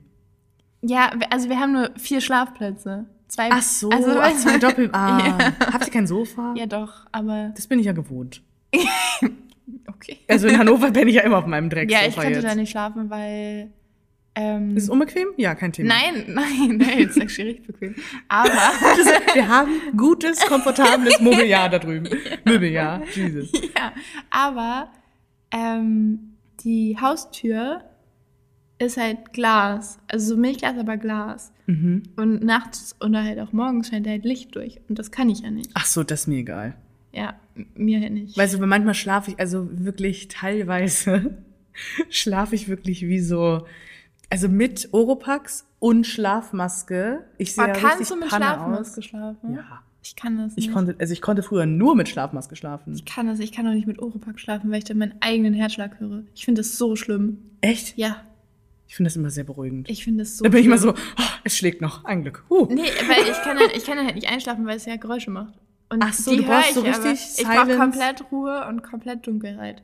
Ja, 0.82 1.12
also 1.30 1.50
wir 1.50 1.60
haben 1.60 1.74
nur 1.74 1.91
vier 1.97 2.21
Schlafplätze. 2.21 3.06
Zwei. 3.28 3.50
Ach 3.52 3.62
so, 3.62 3.89
also, 3.89 4.19
ach, 4.19 4.36
zwei 4.36 4.58
Doppel... 4.60 4.89
Ah, 4.93 5.19
Ja. 5.26 5.38
habt 5.74 5.86
ihr 5.88 5.91
kein 5.93 6.06
Sofa? 6.08 6.54
Ja, 6.58 6.65
doch, 6.67 7.06
aber 7.12 7.52
Das 7.56 7.67
bin 7.67 7.80
ich 7.80 7.86
ja 7.86 7.93
gewohnt. 7.93 8.41
okay. 10.01 10.17
Also 10.27 10.47
in 10.47 10.57
Hannover 10.59 10.91
bin 10.91 11.07
ich 11.07 11.15
ja 11.15 11.21
immer 11.21 11.37
auf 11.37 11.45
meinem 11.45 11.69
Drecksofa 11.69 12.01
Ja, 12.01 12.07
ich 12.07 12.15
könnte 12.15 12.39
jetzt. 12.39 12.43
da 12.43 12.55
nicht 12.55 12.71
schlafen, 12.71 13.09
weil. 13.09 13.71
Ähm, 14.33 14.77
Ist 14.77 14.83
es 14.83 14.89
unbequem? 14.89 15.27
Ja, 15.35 15.55
kein 15.55 15.73
Thema. 15.73 15.93
nein, 15.93 16.23
nein, 16.33 16.77
nein, 16.77 16.99
ist 16.99 17.17
actually 17.17 17.49
richtig 17.51 17.67
bequem. 17.67 17.95
Aber 18.29 18.49
Wir 19.33 19.47
haben 19.49 19.69
gutes, 19.97 20.39
komfortables 20.45 21.19
Mobiliar 21.19 21.67
da 21.69 21.79
drüben. 21.79 22.07
Mobiliar, 22.45 23.01
Jesus. 23.13 23.51
ja, 23.75 23.91
aber 24.29 24.89
ähm, 25.51 26.37
die 26.63 26.97
Haustür 27.01 27.81
ist 28.79 28.95
halt 28.97 29.33
Glas, 29.33 29.99
also 30.07 30.35
so 30.35 30.39
Milchglas, 30.39 30.77
aber 30.77 30.95
Glas. 30.97 31.51
Mhm. 31.67 32.03
Und 32.15 32.41
nachts 32.43 32.95
oder 33.01 33.23
halt 33.23 33.37
auch 33.39 33.51
morgens 33.51 33.89
scheint 33.89 34.07
halt 34.07 34.23
Licht 34.23 34.55
durch 34.55 34.79
und 34.87 34.97
das 34.97 35.11
kann 35.11 35.29
ich 35.29 35.41
ja 35.41 35.51
nicht. 35.51 35.69
Ach 35.73 35.85
so, 35.85 36.03
das 36.03 36.21
ist 36.21 36.27
mir 36.27 36.37
egal. 36.39 36.75
Ja, 37.11 37.35
mir 37.76 38.00
halt 38.02 38.13
nicht. 38.13 38.38
Weißt 38.38 38.54
du, 38.54 38.65
manchmal 38.65 38.93
schlafe 38.93 39.32
ich, 39.32 39.39
also 39.39 39.67
wirklich 39.71 40.28
teilweise 40.28 41.38
schlafe 42.10 42.56
ich 42.56 42.67
wirklich 42.67 43.02
wie 43.04 43.19
so, 43.19 43.65
also 44.30 44.47
mit 44.50 44.89
Oropax 44.91 45.65
und 45.80 46.06
Schlafmaske. 46.06 47.26
Ich 47.38 47.54
sehe 47.54 47.63
Aber 47.65 47.74
ja 47.74 47.80
kannst 47.80 48.12
du 48.12 48.15
mit 48.15 48.30
Panne 48.30 48.45
Schlafmaske 48.45 49.00
aus. 49.00 49.06
schlafen? 49.06 49.54
Ja. 49.56 49.82
Ich 50.04 50.15
kann 50.15 50.38
das 50.38 50.56
nicht. 50.56 50.67
Ich 50.67 50.74
konnte, 50.74 50.95
also 50.97 51.13
ich 51.13 51.21
konnte 51.21 51.43
früher 51.43 51.67
nur 51.67 51.95
mit 51.95 52.10
Schlafmaske 52.10 52.56
schlafen. 52.56 52.93
ich 52.95 53.06
kann 53.06 53.28
das, 53.28 53.39
ich 53.39 53.52
kann 53.52 53.65
doch 53.65 53.71
nicht 53.74 53.86
mit 53.86 54.00
Oropax 54.00 54.41
schlafen, 54.41 54.71
weil 54.71 54.80
ich 54.80 54.84
dann 54.84 54.97
meinen 54.97 55.13
eigenen 55.21 55.54
Herzschlag 55.54 56.00
höre. 56.00 56.24
Ich 56.34 56.43
finde 56.45 56.62
das 56.62 56.78
so 56.78 56.95
schlimm. 56.95 57.38
Echt? 57.62 57.95
Ja, 58.00 58.24
Ich 58.88 58.95
finde 58.95 59.10
das 59.10 59.15
immer 59.15 59.30
sehr 59.30 59.43
beruhigend. 59.43 59.88
ich 59.91 60.04
finde 60.04 60.24
das 60.24 60.38
so 60.38 60.43
da 60.43 60.50
bin 60.50 60.58
ich 60.60 60.65
schlimm. 60.65 60.74
immer 60.74 60.82
so, 60.82 60.93
oh, 61.19 61.24
es 61.43 61.56
schlägt 61.56 61.82
noch, 61.82 62.04
ein 62.04 62.24
Glück. 62.24 62.43
Huh. 62.50 62.67
Nee, 62.71 62.82
weil 62.82 63.30
ich 63.30 63.41
kann, 63.43 63.58
dann, 63.58 63.69
ich 63.76 63.86
kann 63.86 63.95
dann 63.97 64.06
halt 64.08 64.15
nicht 64.15 64.28
einschlafen, 64.28 64.65
weil 64.65 64.78
es 64.78 64.86
ja 64.88 64.95
Geräusche 64.95 65.30
macht. 65.30 65.54
Und 65.91 66.01
Ach 66.04 66.13
so, 66.13 66.32
die 66.32 66.38
du 66.38 66.43
brauchst 66.45 66.69
ich 66.69 66.73
so 66.75 66.80
aber. 66.82 66.89
richtig 67.12 67.39
Ich 67.39 67.45
brauche 67.45 67.75
komplett 67.77 68.32
Ruhe 68.32 68.65
und 68.69 68.82
komplett 68.82 69.27
Dunkelheit. 69.27 69.84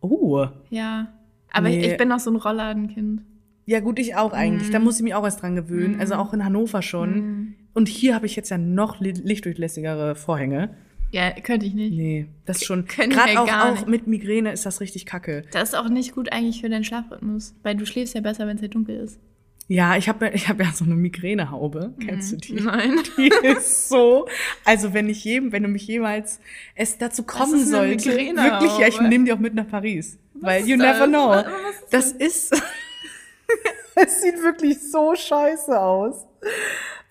Oh. 0.00 0.46
Ja. 0.70 1.08
Aber 1.52 1.68
Nee. 1.68 1.80
ich, 1.80 1.92
ich 1.92 1.96
bin 1.96 2.08
noch 2.08 2.20
so 2.20 2.30
ein 2.30 2.36
Rollladenkind. 2.36 3.22
Ja, 3.64 3.80
gut, 3.80 3.98
ich 3.98 4.14
auch 4.16 4.32
eigentlich. 4.32 4.68
Mhm. 4.68 4.72
Da 4.72 4.78
muss 4.78 4.98
ich 4.98 5.02
mich 5.02 5.14
auch 5.14 5.24
erst 5.24 5.42
dran 5.42 5.56
gewöhnen. 5.56 5.98
Also 5.98 6.14
auch 6.14 6.32
in 6.34 6.44
Hannover 6.44 6.82
schon. 6.82 7.54
Und 7.72 7.88
hier 7.88 8.14
habe 8.14 8.26
ich 8.26 8.36
jetzt 8.36 8.50
ja 8.50 8.58
noch 8.58 9.00
li- 9.00 9.12
lichtdurchlässigere 9.12 10.14
Vorhänge. 10.14 10.70
Ja, 11.10 11.30
könnte 11.32 11.66
ich 11.66 11.74
nicht. 11.74 11.96
Nee, 11.96 12.26
das 12.44 12.58
ist 12.58 12.64
schon. 12.66 12.84
Gerade 12.86 13.40
auch, 13.40 13.48
auch 13.48 13.86
mit 13.86 14.06
Migräne 14.06 14.52
ist 14.52 14.66
das 14.66 14.80
richtig 14.80 15.06
kacke. 15.06 15.44
Das 15.52 15.70
ist 15.70 15.74
auch 15.74 15.88
nicht 15.88 16.14
gut 16.14 16.30
eigentlich 16.32 16.60
für 16.60 16.68
deinen 16.68 16.84
Schlafrhythmus, 16.84 17.54
weil 17.62 17.76
du 17.76 17.86
schläfst 17.86 18.14
ja 18.14 18.20
besser, 18.20 18.46
wenn 18.46 18.56
es 18.56 18.62
halt 18.62 18.74
dunkel 18.74 18.96
ist. 18.96 19.18
Ja, 19.68 19.96
ich 19.96 20.08
habe 20.08 20.30
ich 20.30 20.48
hab 20.48 20.60
ja 20.60 20.70
so 20.72 20.84
eine 20.84 20.94
Migränehaube. 20.94 21.92
Kennst 22.04 22.30
du 22.32 22.36
die? 22.36 22.52
Nein. 22.54 23.00
Die 23.16 23.32
ist 23.42 23.88
so. 23.88 24.28
Also 24.64 24.94
wenn 24.94 25.08
ich 25.08 25.24
jedem, 25.24 25.50
wenn 25.50 25.64
du 25.64 25.68
mich 25.68 25.86
jemals 25.88 26.38
es 26.76 26.98
dazu 26.98 27.24
kommen 27.24 27.64
sollte, 27.66 28.08
Migränehaube? 28.10 28.50
wirklich, 28.64 28.78
ja, 28.78 28.86
ich 28.86 29.00
nehme 29.00 29.24
die 29.24 29.32
auch 29.32 29.38
mit 29.40 29.54
nach 29.54 29.66
Paris, 29.68 30.18
weil 30.34 30.62
ist 30.62 30.68
you 30.68 30.76
das? 30.76 30.86
never 30.98 31.08
know. 31.08 31.28
Was- 31.30 31.46
was 31.46 31.90
das 31.90 32.12
ist, 32.12 32.52
es 33.96 34.22
sieht 34.22 34.40
wirklich 34.42 34.78
so 34.90 35.14
scheiße 35.16 35.78
aus. 35.80 36.26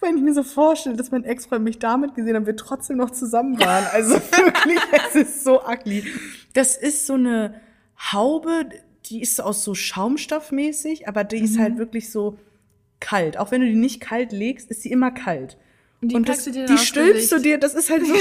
wenn 0.02 0.18
ich 0.18 0.24
mir 0.24 0.34
so 0.34 0.44
vorstelle, 0.44 0.96
dass 0.96 1.12
mein 1.12 1.24
Ex-Freund 1.26 1.64
mich 1.64 1.80
damit 1.80 2.16
gesehen 2.16 2.36
hat, 2.36 2.42
und 2.42 2.48
wir 2.48 2.56
trotzdem 2.56 2.98
noch 2.98 3.10
zusammen 3.12 3.60
waren. 3.60 3.86
Also 3.92 4.14
wirklich, 4.32 4.80
es 5.10 5.16
ist 5.16 5.44
so 5.44 5.62
ugly. 5.66 6.06
Das 6.54 6.78
ist 6.78 7.06
so 7.08 7.16
eine 7.16 7.60
Haube, 8.14 8.70
die 9.06 9.22
ist 9.22 9.42
aus 9.42 9.64
so 9.64 9.74
Schaumstoffmäßig, 9.76 11.08
aber 11.08 11.24
die 11.24 11.38
ist 11.38 11.60
halt 11.60 11.78
wirklich 11.78 12.10
so 12.12 12.38
kalt. 13.00 13.38
Auch 13.38 13.52
wenn 13.52 13.62
du 13.62 13.68
die 13.68 13.76
nicht 13.76 14.02
kalt 14.02 14.32
legst, 14.32 14.70
ist 14.72 14.82
sie 14.82 14.92
immer 14.92 15.12
kalt. 15.12 15.58
Und 16.02 16.10
die 16.12 16.16
Und 16.16 16.28
das, 16.30 16.44
du 16.44 16.52
dir 16.52 16.66
dann 16.66 16.76
die 16.76 16.82
stülpst 16.84 17.32
du 17.32 17.40
dir, 17.40 17.58
das 17.58 17.74
ist 17.74 17.90
halt 17.90 18.06
so. 18.08 18.14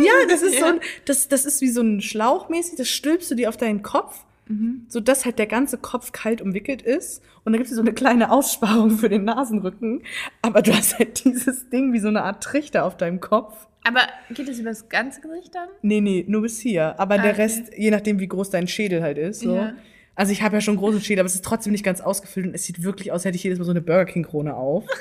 Ja, 0.00 0.12
das 0.28 0.42
ist 0.42 0.58
so 0.58 0.64
ein, 0.66 0.80
das, 1.04 1.28
das 1.28 1.44
ist 1.46 1.60
wie 1.60 1.68
so 1.68 1.80
ein 1.82 2.00
Schlauch 2.00 2.48
mäßig, 2.48 2.76
das 2.76 2.88
stülpst 2.88 3.30
du 3.30 3.34
dir 3.34 3.48
auf 3.48 3.56
deinen 3.56 3.82
Kopf, 3.82 4.24
Mhm. 4.48 4.84
so 4.88 4.98
dass 4.98 5.24
halt 5.26 5.38
der 5.38 5.46
ganze 5.46 5.78
Kopf 5.78 6.10
kalt 6.10 6.42
umwickelt 6.42 6.82
ist. 6.82 7.22
Und 7.44 7.52
dann 7.52 7.60
gibt 7.60 7.70
es 7.70 7.76
so 7.76 7.82
eine 7.82 7.92
kleine 7.92 8.32
Aussparung 8.32 8.90
für 8.90 9.08
den 9.08 9.22
Nasenrücken. 9.22 10.02
Aber 10.42 10.60
du 10.60 10.74
hast 10.74 10.98
halt 10.98 11.24
dieses 11.24 11.68
Ding 11.70 11.92
wie 11.92 12.00
so 12.00 12.08
eine 12.08 12.24
Art 12.24 12.42
Trichter 12.42 12.84
auf 12.84 12.96
deinem 12.96 13.20
Kopf. 13.20 13.68
Aber 13.84 14.00
geht 14.34 14.48
das 14.48 14.58
über 14.58 14.70
das 14.70 14.88
ganze 14.88 15.20
Gesicht 15.20 15.54
dann? 15.54 15.68
Nee, 15.82 16.00
nee, 16.00 16.24
nur 16.26 16.42
bis 16.42 16.58
hier. 16.58 16.98
Aber 16.98 17.14
Ah, 17.14 17.18
der 17.18 17.30
okay. 17.34 17.42
Rest, 17.42 17.62
je 17.76 17.92
nachdem, 17.92 18.18
wie 18.18 18.26
groß 18.26 18.50
dein 18.50 18.66
Schädel 18.66 19.02
halt 19.04 19.18
ist. 19.18 19.38
So. 19.40 19.54
Ja. 19.54 19.72
Also 20.14 20.32
ich 20.32 20.42
habe 20.42 20.56
ja 20.56 20.60
schon 20.60 20.76
großen 20.76 21.00
Schädel, 21.00 21.20
aber 21.20 21.26
es 21.26 21.34
ist 21.34 21.44
trotzdem 21.44 21.72
nicht 21.72 21.84
ganz 21.84 22.00
ausgefüllt 22.00 22.46
und 22.46 22.54
es 22.54 22.64
sieht 22.64 22.82
wirklich 22.82 23.10
aus, 23.12 23.16
als 23.20 23.24
hätte 23.26 23.36
ich 23.36 23.44
jedes 23.44 23.58
Mal 23.58 23.64
so 23.64 23.70
eine 23.70 23.80
Burger 23.80 24.04
King 24.06 24.24
Krone 24.24 24.54
auf. 24.54 24.84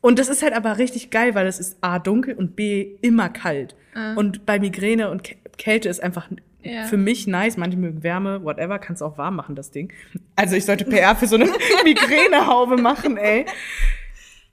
Und 0.00 0.20
das 0.20 0.28
ist 0.28 0.42
halt 0.44 0.52
aber 0.52 0.78
richtig 0.78 1.10
geil, 1.10 1.34
weil 1.34 1.48
es 1.48 1.58
ist 1.58 1.76
A 1.80 1.98
dunkel 1.98 2.34
und 2.36 2.54
B 2.54 2.94
immer 3.00 3.28
kalt. 3.30 3.74
Und 4.14 4.46
bei 4.46 4.60
Migräne 4.60 5.10
und 5.10 5.24
Kä- 5.26 5.34
Kälte 5.56 5.88
ist 5.88 6.00
einfach 6.00 6.28
Ja. 6.62 6.84
für 6.84 6.96
mich 6.96 7.26
nice. 7.26 7.56
Manche 7.56 7.76
mögen 7.76 8.04
Wärme, 8.04 8.44
whatever, 8.44 8.78
kannst 8.78 9.02
auch 9.02 9.18
warm 9.18 9.34
machen, 9.34 9.56
das 9.56 9.72
Ding. 9.72 9.92
Also 10.36 10.54
ich 10.54 10.66
sollte 10.66 10.84
PR 10.84 11.16
für 11.16 11.26
so 11.26 11.34
eine 11.34 11.46
Migränehaube 11.84 12.76
machen, 12.76 13.16
ey. 13.16 13.44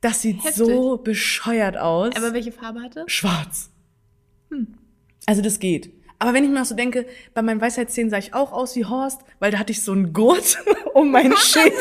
Das 0.01 0.23
sieht 0.23 0.37
Heftig. 0.37 0.55
so 0.55 0.97
bescheuert 0.97 1.77
aus. 1.77 2.15
Aber 2.15 2.33
welche 2.33 2.51
Farbe 2.51 2.81
hatte? 2.81 3.03
Schwarz. 3.05 3.69
Also 5.27 5.43
das 5.43 5.59
geht. 5.59 5.91
Aber 6.19 6.33
wenn 6.33 6.43
ich 6.43 6.49
mir 6.49 6.61
auch 6.61 6.65
so 6.65 6.75
denke, 6.75 7.05
bei 7.33 7.41
meinen 7.41 7.59
Weisheitszähnen 7.61 8.09
sah 8.09 8.17
ich 8.17 8.33
auch 8.33 8.51
aus 8.53 8.75
wie 8.75 8.85
Horst, 8.85 9.21
weil 9.39 9.51
da 9.51 9.59
hatte 9.59 9.71
ich 9.71 9.81
so 9.83 9.91
einen 9.91 10.13
Gurt 10.13 10.57
um 10.93 11.11
meinen 11.11 11.35
Schädel. 11.37 11.71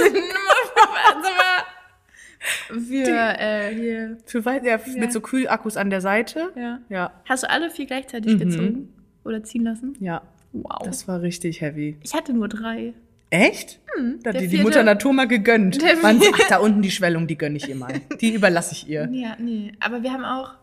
Für, 2.69 3.39
äh, 3.41 3.75
hier. 3.75 4.19
Für 4.27 4.45
Wei- 4.45 4.61
ja, 4.65 4.79
mit 4.97 5.13
so 5.13 5.21
Kühlakkus 5.21 5.77
an 5.77 5.89
der 5.91 6.01
Seite. 6.01 6.51
Ja. 6.57 6.81
Ja, 6.89 7.13
Hast 7.27 7.43
du 7.45 7.51
alle 7.51 7.71
vier 7.71 7.87
gleichzeitig 7.87 8.39
gezogen? 8.39 8.93
Oder 9.25 9.43
ziehen 9.43 9.65
lassen? 9.65 9.97
ja. 10.01 10.23
Wow. 10.57 10.83
Das 10.85 11.09
war 11.09 11.21
richtig 11.21 11.63
heavy. 11.63 11.97
ich 12.05 12.15
hatte 12.15 12.33
nur 12.33 12.47
drei. 12.47 12.95
Echt? 13.31 13.81
da 13.89 13.99
Hm, 14.01 14.21
der 14.23 14.35
hat 14.35 14.41
dir 14.41 14.47
die 14.49 14.59
Mutter 14.63 14.85
Natur 14.85 15.13
mal 15.13 15.27
gegönnt. 15.27 15.83
Man, 16.01 16.21
ach, 16.33 16.39
da 16.49 16.59
unten 16.59 16.81
die 16.81 16.93
Schwellung, 16.93 17.27
die 17.27 17.37
gönn 17.37 17.57
ich 17.57 17.69
ihr 17.69 17.75
mal. 17.75 17.93
Die 18.21 18.33
überlasse 18.35 18.71
ich 18.73 18.89
ihr. 18.89 19.09
Ja, 19.11 19.35
nee. 19.41 19.73
Aber 19.81 20.05
wir 20.05 20.13
haben 20.13 20.25
auch. 20.25 20.55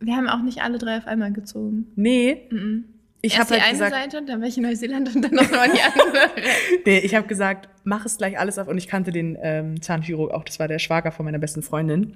Wir 0.00 0.16
haben 0.16 0.28
auch 0.28 0.42
nicht 0.42 0.62
alle 0.62 0.78
drei 0.78 0.98
auf 0.98 1.06
einmal 1.06 1.32
gezogen. 1.32 1.86
Nee, 1.96 2.42
Mhm. 2.50 2.84
ich 3.22 3.38
habe 3.38 3.48
die 3.48 3.60
halt 3.60 3.64
eine 3.64 3.72
gesagt, 3.72 4.12
Seite, 4.12 4.22
dann 4.26 4.42
in 4.42 4.62
Neuseeland 4.62 5.14
und 5.14 5.22
dann 5.22 5.34
nochmal 5.34 5.70
die 5.70 5.80
andere. 5.80 6.30
nee, 6.84 6.98
ich 6.98 7.14
habe 7.14 7.26
gesagt, 7.26 7.68
mach 7.84 8.04
es 8.04 8.18
gleich 8.18 8.38
alles 8.38 8.58
auf. 8.58 8.68
Und 8.68 8.78
ich 8.78 8.88
kannte 8.88 9.10
den 9.10 9.38
ähm, 9.42 9.80
Zahnchirurg 9.80 10.32
auch, 10.32 10.44
das 10.44 10.58
war 10.58 10.68
der 10.68 10.78
Schwager 10.78 11.12
von 11.12 11.24
meiner 11.24 11.38
besten 11.38 11.62
Freundin. 11.62 12.14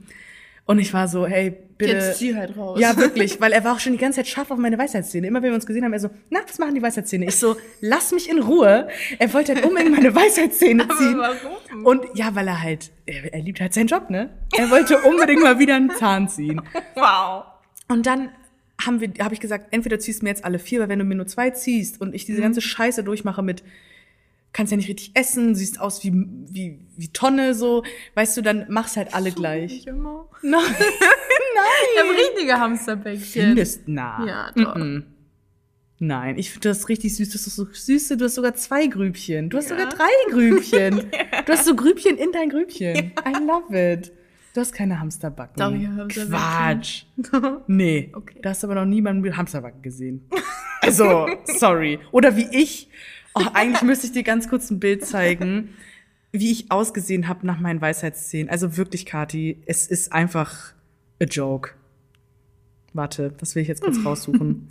Und 0.66 0.78
ich 0.78 0.92
war 0.94 1.08
so, 1.08 1.26
hey, 1.26 1.56
bitte. 1.78 1.94
Jetzt 1.94 2.18
zieh 2.18 2.36
halt 2.36 2.56
raus. 2.56 2.78
Ja, 2.78 2.96
wirklich, 2.96 3.40
weil 3.40 3.50
er 3.50 3.64
war 3.64 3.72
auch 3.74 3.80
schon 3.80 3.92
die 3.92 3.98
ganze 3.98 4.18
Zeit 4.18 4.28
scharf 4.28 4.50
auf 4.52 4.58
meine 4.58 4.78
Weisheitszähne. 4.78 5.26
Immer 5.26 5.42
wenn 5.42 5.50
wir 5.50 5.54
uns 5.56 5.66
gesehen 5.66 5.84
haben, 5.84 5.92
er 5.92 5.98
so, 5.98 6.10
na, 6.28 6.40
was 6.46 6.58
machen 6.58 6.74
die 6.76 6.82
Weisheitszähne? 6.82 7.24
Ich 7.24 7.36
so, 7.36 7.56
lass 7.80 8.12
mich 8.12 8.30
in 8.30 8.38
Ruhe. 8.38 8.86
Er 9.18 9.32
wollte 9.32 9.54
halt 9.54 9.64
unbedingt 9.64 9.96
meine 9.96 10.14
Weisheitszähne 10.14 10.86
ziehen. 10.96 11.18
Aber 11.18 11.34
warum? 11.42 11.86
Und 11.86 12.04
ja, 12.14 12.34
weil 12.36 12.46
er 12.46 12.62
halt, 12.62 12.90
er, 13.06 13.32
er 13.34 13.40
liebt 13.40 13.60
halt 13.60 13.74
seinen 13.74 13.88
Job, 13.88 14.10
ne? 14.10 14.30
Er 14.56 14.70
wollte 14.70 14.98
unbedingt 14.98 15.42
mal 15.42 15.58
wieder 15.58 15.74
einen 15.74 15.90
Zahn 15.92 16.28
ziehen. 16.28 16.60
Wow. 16.94 17.44
Und 17.90 18.06
dann 18.06 18.30
haben 18.80 19.00
wir, 19.00 19.12
habe 19.22 19.34
ich 19.34 19.40
gesagt, 19.40 19.68
entweder 19.72 19.98
ziehst 19.98 20.20
du 20.22 20.24
mir 20.24 20.30
jetzt 20.30 20.44
alle 20.44 20.58
vier, 20.58 20.80
weil 20.80 20.88
wenn 20.88 20.98
du 20.98 21.04
mir 21.04 21.14
nur 21.16 21.26
zwei 21.26 21.50
ziehst 21.50 22.00
und 22.00 22.14
ich 22.14 22.24
diese 22.24 22.40
ganze 22.40 22.60
Scheiße 22.62 23.04
durchmache 23.04 23.42
mit, 23.42 23.62
kannst 24.52 24.70
ja 24.72 24.76
nicht 24.76 24.88
richtig 24.88 25.10
essen, 25.14 25.54
siehst 25.54 25.80
aus 25.80 26.02
wie, 26.02 26.12
wie, 26.48 26.78
wie 26.96 27.08
Tonne, 27.08 27.54
so, 27.54 27.84
weißt 28.14 28.36
du, 28.36 28.42
dann 28.42 28.66
mach's 28.68 28.96
halt 28.96 29.12
alle 29.14 29.32
gleich. 29.32 29.70
Nicht 29.72 29.86
immer. 29.86 30.28
Nein, 30.42 30.62
Ich 31.94 32.00
habe 32.02 32.10
richtige 32.16 32.58
Hamsterbäckchen. 32.58 33.22
findest, 33.44 33.82
na. 33.86 34.26
Ja, 34.26 34.50
doch. 34.56 34.76
Mm-mm. 34.76 35.02
Nein, 36.02 36.38
ich 36.38 36.50
finde 36.50 36.70
das 36.70 36.88
richtig 36.88 37.14
süß. 37.16 37.28
Das 37.30 37.46
ist 37.46 37.56
so 37.56 37.66
süß. 37.70 38.08
Du 38.16 38.24
hast 38.24 38.34
sogar 38.36 38.54
zwei 38.54 38.86
Grübchen. 38.86 39.50
Du 39.50 39.58
hast 39.58 39.68
Ja. 39.68 39.76
sogar 39.76 39.90
drei 39.92 40.08
Grübchen. 40.30 41.10
Du 41.46 41.52
hast 41.52 41.66
so 41.66 41.74
Grübchen 41.76 42.16
in 42.16 42.32
dein 42.32 42.48
Grübchen. 42.48 43.12
I 43.26 43.32
love 43.44 43.92
it. 43.92 44.10
Du 44.54 44.60
hast 44.60 44.72
keine 44.72 44.98
Hamsterbacken. 44.98 45.54
Doch, 45.56 45.72
ich 45.72 45.86
habe 45.86 46.02
Hamsterbacken. 46.02 46.80
Quatsch. 46.80 47.04
Nee. 47.68 48.10
Okay. 48.12 48.38
Du 48.42 48.48
hast 48.48 48.64
aber 48.64 48.74
noch 48.74 48.84
niemanden 48.84 49.22
mit 49.22 49.36
Hamsterbacken 49.36 49.82
gesehen. 49.82 50.28
Also, 50.82 51.28
sorry. 51.44 52.00
Oder 52.10 52.36
wie 52.36 52.48
ich. 52.50 52.88
Oh, 53.34 53.44
eigentlich 53.54 53.82
müsste 53.82 54.06
ich 54.06 54.12
dir 54.12 54.24
ganz 54.24 54.48
kurz 54.48 54.70
ein 54.70 54.80
Bild 54.80 55.04
zeigen, 55.06 55.70
wie 56.32 56.50
ich 56.50 56.72
ausgesehen 56.72 57.28
habe 57.28 57.46
nach 57.46 57.60
meinen 57.60 57.80
Weisheitsszenen. 57.80 58.48
Also 58.50 58.76
wirklich, 58.76 59.06
Kati, 59.06 59.62
es 59.66 59.86
ist 59.86 60.12
einfach 60.12 60.72
a 61.22 61.26
joke. 61.26 61.70
Warte, 62.92 63.32
das 63.38 63.54
will 63.54 63.62
ich 63.62 63.68
jetzt 63.68 63.82
kurz 63.82 63.98
raussuchen. 64.04 64.66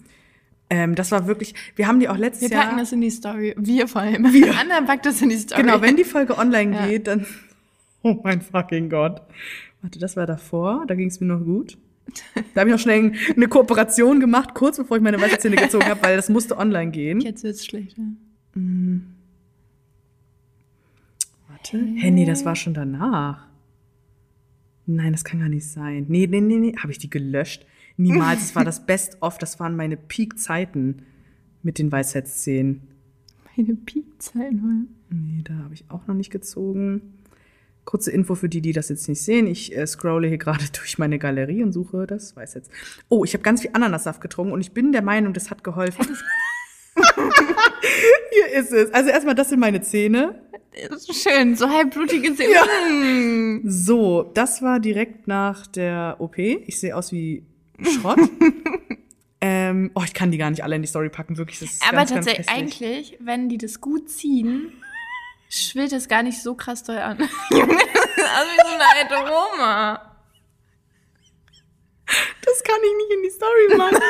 ähm, 0.69 0.95
das 0.95 1.11
war 1.11 1.25
wirklich, 1.25 1.53
wir 1.77 1.87
haben 1.87 2.01
die 2.01 2.09
auch 2.09 2.17
letztes 2.17 2.49
Wir 2.49 2.57
packen 2.57 2.71
Jahr. 2.71 2.79
das 2.79 2.91
in 2.91 2.99
die 2.99 3.11
Story. 3.11 3.55
Wir 3.57 3.87
vor 3.87 4.01
allem. 4.01 4.25
Wir. 4.33 4.59
Anderen 4.59 4.85
packt 4.85 5.05
das 5.05 5.21
in 5.21 5.29
die 5.29 5.37
Story. 5.37 5.61
Genau, 5.61 5.79
wenn 5.81 5.95
die 5.95 6.03
Folge 6.03 6.37
online 6.37 6.75
Ja. 6.75 6.87
geht, 6.87 7.07
dann. 7.07 7.25
Oh 8.01 8.19
mein 8.23 8.41
fucking 8.41 8.89
Gott. 8.89 9.21
Warte, 9.81 9.99
das 9.99 10.17
war 10.17 10.25
davor, 10.25 10.85
da 10.87 10.95
ging 10.95 11.07
es 11.07 11.19
mir 11.19 11.27
noch 11.27 11.43
gut. 11.43 11.77
Da 12.53 12.61
habe 12.61 12.69
ich 12.69 12.75
noch 12.75 12.81
schnell 12.81 13.13
eine 13.35 13.47
Kooperation 13.47 14.19
gemacht, 14.19 14.55
kurz 14.55 14.77
bevor 14.77 14.97
ich 14.97 15.03
meine 15.03 15.21
Weisheitszähne 15.21 15.55
gezogen 15.55 15.85
habe, 15.85 16.01
weil 16.01 16.15
das 16.15 16.29
musste 16.29 16.57
online 16.57 16.91
gehen. 16.91 17.19
Jetzt 17.21 17.43
wird's 17.43 17.65
schlechter. 17.65 18.01
Warte. 21.47 21.77
Hä, 21.77 22.11
nee, 22.11 22.25
das 22.25 22.45
war 22.45 22.55
schon 22.55 22.73
danach. 22.73 23.47
Nein, 24.85 25.11
das 25.11 25.23
kann 25.23 25.39
gar 25.39 25.49
nicht 25.49 25.67
sein. 25.67 26.05
Nee, 26.09 26.25
nee, 26.25 26.41
nee, 26.41 26.57
nee. 26.57 26.75
Habe 26.77 26.91
ich 26.91 26.97
die 26.97 27.11
gelöscht? 27.11 27.65
Niemals. 27.95 28.39
Das 28.39 28.55
war 28.55 28.65
das 28.65 28.85
Best-of. 28.85 29.37
Das 29.37 29.59
waren 29.59 29.75
meine 29.75 29.97
Peak-Zeiten 29.97 31.03
mit 31.61 31.77
den 31.77 31.91
Weisheitszähnen. 31.91 32.81
Meine 33.55 33.75
Piepzeiten. 33.75 34.95
Nee, 35.09 35.41
da 35.43 35.53
habe 35.57 35.75
ich 35.75 35.85
auch 35.89 36.07
noch 36.07 36.15
nicht 36.15 36.31
gezogen. 36.31 37.18
Kurze 37.89 38.11
Info 38.11 38.35
für 38.35 38.49
die, 38.49 38.61
die 38.61 38.71
das 38.71 38.89
jetzt 38.89 39.09
nicht 39.09 39.19
sehen. 39.19 39.47
Ich 39.47 39.75
äh, 39.75 39.87
scrolle 39.87 40.27
hier 40.27 40.37
gerade 40.37 40.63
durch 40.77 40.99
meine 40.99 41.17
Galerie 41.17 41.63
und 41.63 41.71
suche 41.71 42.05
das. 42.05 42.35
Weiß 42.35 42.53
jetzt. 42.53 42.69
Oh, 43.09 43.23
ich 43.23 43.33
habe 43.33 43.41
ganz 43.41 43.61
viel 43.61 43.71
Ananassaft 43.73 44.21
getrunken 44.21 44.53
und 44.53 44.61
ich 44.61 44.73
bin 44.73 44.91
der 44.91 45.01
Meinung, 45.01 45.33
das 45.33 45.49
hat 45.49 45.63
geholfen. 45.63 46.05
hier 48.31 48.59
ist 48.59 48.71
es. 48.73 48.93
Also 48.93 49.09
erstmal, 49.09 49.33
das 49.33 49.49
sind 49.49 49.59
meine 49.59 49.81
Zähne. 49.81 50.39
Das 50.87 51.09
ist 51.09 51.27
schön, 51.27 51.55
so 51.55 51.67
halbblutige 51.67 52.35
Zähne. 52.35 52.53
Ja. 52.53 52.63
Mm. 52.93 53.61
So, 53.65 54.21
das 54.35 54.61
war 54.61 54.79
direkt 54.79 55.27
nach 55.27 55.65
der 55.65 56.17
OP. 56.19 56.37
Ich 56.37 56.79
sehe 56.79 56.95
aus 56.95 57.11
wie 57.11 57.43
Schrott. 57.81 58.19
ähm, 59.41 59.89
oh, 59.95 60.03
ich 60.05 60.13
kann 60.13 60.29
die 60.29 60.37
gar 60.37 60.51
nicht 60.51 60.63
alle 60.63 60.75
in 60.75 60.83
die 60.83 60.87
Story 60.87 61.09
packen, 61.09 61.37
wirklich. 61.39 61.57
Das 61.57 61.71
ist 61.71 61.87
Aber 61.87 61.97
ganz, 61.97 62.13
ganz 62.13 62.27
tatsächlich, 62.27 62.55
hässlich. 62.55 62.87
eigentlich, 62.87 63.17
wenn 63.19 63.49
die 63.49 63.57
das 63.57 63.81
gut 63.81 64.11
ziehen, 64.11 64.73
schwillt 65.49 65.91
es 65.91 66.07
gar 66.07 66.23
nicht 66.23 66.41
so 66.41 66.55
krass 66.55 66.83
doll 66.83 66.97
an. 66.97 67.17
Also 68.31 68.51
wie 68.51 68.61
so 68.61 68.75
eine 68.75 68.83
alte 68.95 69.33
Oma. 69.33 70.09
Das 72.45 72.63
kann 72.63 72.75
ich 72.83 72.97
nicht 72.97 73.11
in 73.15 73.23
die 73.23 73.29
Story 73.29 73.77
machen. 73.77 74.03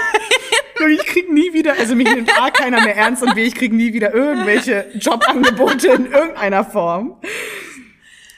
Und 0.83 0.91
ich 0.91 1.05
krieg 1.05 1.31
nie 1.31 1.53
wieder, 1.53 1.73
also 1.73 1.95
mich 1.95 2.07
nimmt 2.13 2.31
A 2.41 2.49
keiner 2.49 2.81
mehr 2.81 2.95
ernst 2.95 3.21
und 3.21 3.35
B, 3.35 3.43
ich 3.43 3.55
krieg 3.55 3.71
nie 3.71 3.93
wieder 3.93 4.13
irgendwelche 4.13 4.87
Jobangebote 4.95 5.89
in 5.89 6.05
irgendeiner 6.07 6.65
Form. 6.65 7.21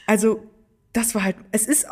Also, 0.08 0.44
das 0.94 1.16
war 1.16 1.24
halt, 1.24 1.38
es 1.52 1.68
ist, 1.68 1.88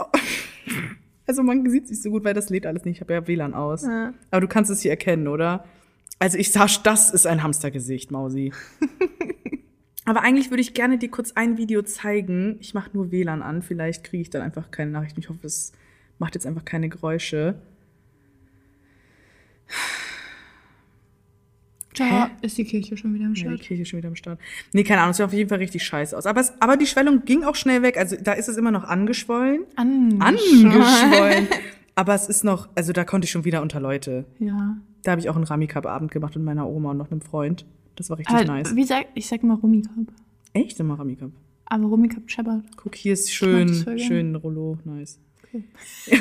also 1.25 1.43
man 1.43 1.69
sieht 1.69 1.85
es 1.85 1.89
nicht 1.91 2.03
so 2.03 2.09
gut, 2.09 2.23
weil 2.23 2.33
das 2.33 2.49
lädt 2.49 2.65
alles 2.65 2.83
nicht. 2.85 2.97
Ich 2.97 3.01
habe 3.01 3.13
ja 3.13 3.27
WLAN 3.27 3.53
aus. 3.53 3.83
Ja. 3.83 4.13
Aber 4.31 4.41
du 4.41 4.47
kannst 4.47 4.71
es 4.71 4.81
hier 4.81 4.91
erkennen, 4.91 5.27
oder? 5.27 5.65
Also 6.17 6.37
ich 6.37 6.51
sag, 6.51 6.83
das 6.83 7.11
ist 7.11 7.27
ein 7.27 7.43
Hamstergesicht, 7.43 8.11
Mausi. 8.11 8.51
Aber 10.09 10.23
eigentlich 10.23 10.49
würde 10.49 10.61
ich 10.61 10.73
gerne 10.73 10.97
dir 10.97 11.11
kurz 11.11 11.33
ein 11.33 11.59
Video 11.59 11.83
zeigen. 11.83 12.57
Ich 12.61 12.73
mache 12.73 12.89
nur 12.93 13.11
WLAN 13.11 13.43
an. 13.43 13.61
Vielleicht 13.61 14.03
kriege 14.03 14.23
ich 14.23 14.31
dann 14.31 14.41
einfach 14.41 14.71
keine 14.71 14.89
Nachrichten. 14.89 15.19
Ich 15.19 15.29
hoffe, 15.29 15.45
es 15.45 15.71
macht 16.17 16.33
jetzt 16.33 16.47
einfach 16.47 16.65
keine 16.65 16.89
Geräusche. 16.89 17.61
Da 21.93 22.31
ist 22.41 22.57
die 22.57 22.63
Kirche 22.63 22.97
schon 22.97 23.13
wieder 23.13 23.25
am 23.25 23.35
Ja, 23.35 23.43
die 23.43 23.49
Start. 23.49 23.61
Kirche 23.61 23.83
ist 23.83 23.89
schon 23.89 23.97
wieder 23.97 24.07
am 24.07 24.15
Start. 24.15 24.39
Nee, 24.73 24.83
keine 24.83 25.01
Ahnung, 25.01 25.11
es 25.11 25.17
sieht 25.17 25.27
auf 25.27 25.33
jeden 25.33 25.47
Fall 25.47 25.59
richtig 25.59 25.83
scheiße 25.83 26.17
aus. 26.17 26.25
Aber, 26.25 26.41
es, 26.41 26.53
aber 26.59 26.75
die 26.75 26.87
Schwellung 26.87 27.23
ging 27.25 27.43
auch 27.43 27.53
schnell 27.53 27.83
weg. 27.83 27.95
Also 27.95 28.15
da 28.19 28.33
ist 28.33 28.49
es 28.49 28.57
immer 28.57 28.71
noch 28.71 28.85
angeschwollen. 28.85 29.65
Angeschwollen. 29.75 30.21
Angeschwollen. 30.23 31.47
aber 31.93 32.15
es 32.15 32.27
ist 32.27 32.43
noch, 32.43 32.67
also 32.73 32.93
da 32.93 33.03
konnte 33.03 33.25
ich 33.25 33.31
schon 33.31 33.45
wieder 33.45 33.61
unter 33.61 33.79
Leute. 33.79 34.25
Ja. 34.39 34.75
Da 35.03 35.11
habe 35.11 35.21
ich 35.21 35.29
auch 35.29 35.35
einen 35.35 35.45
Rami-Cup-Abend 35.45 36.09
gemacht 36.09 36.35
mit 36.35 36.43
meiner 36.43 36.67
Oma 36.67 36.89
und 36.89 36.97
noch 36.97 37.11
einem 37.11 37.21
Freund. 37.21 37.67
Das 37.99 38.09
war 38.09 38.17
richtig 38.17 38.35
Aber 38.35 38.45
nice. 38.45 38.75
wie 38.75 38.83
sag, 38.85 39.05
ich 39.13 39.27
sag 39.27 39.43
mal 39.43 39.53
Rumikap. 39.55 39.93
Echt 40.53 40.79
immer 40.79 40.97
Rami-Cup. 40.97 41.29
Aber 41.65 41.85
Rumikap 41.85 42.23
scheppert. 42.25 42.63
Guck, 42.77 42.95
hier 42.95 43.13
ist 43.13 43.31
schön, 43.31 43.85
schön 43.99 44.35
Rollo, 44.35 44.79
nice. 44.85 45.19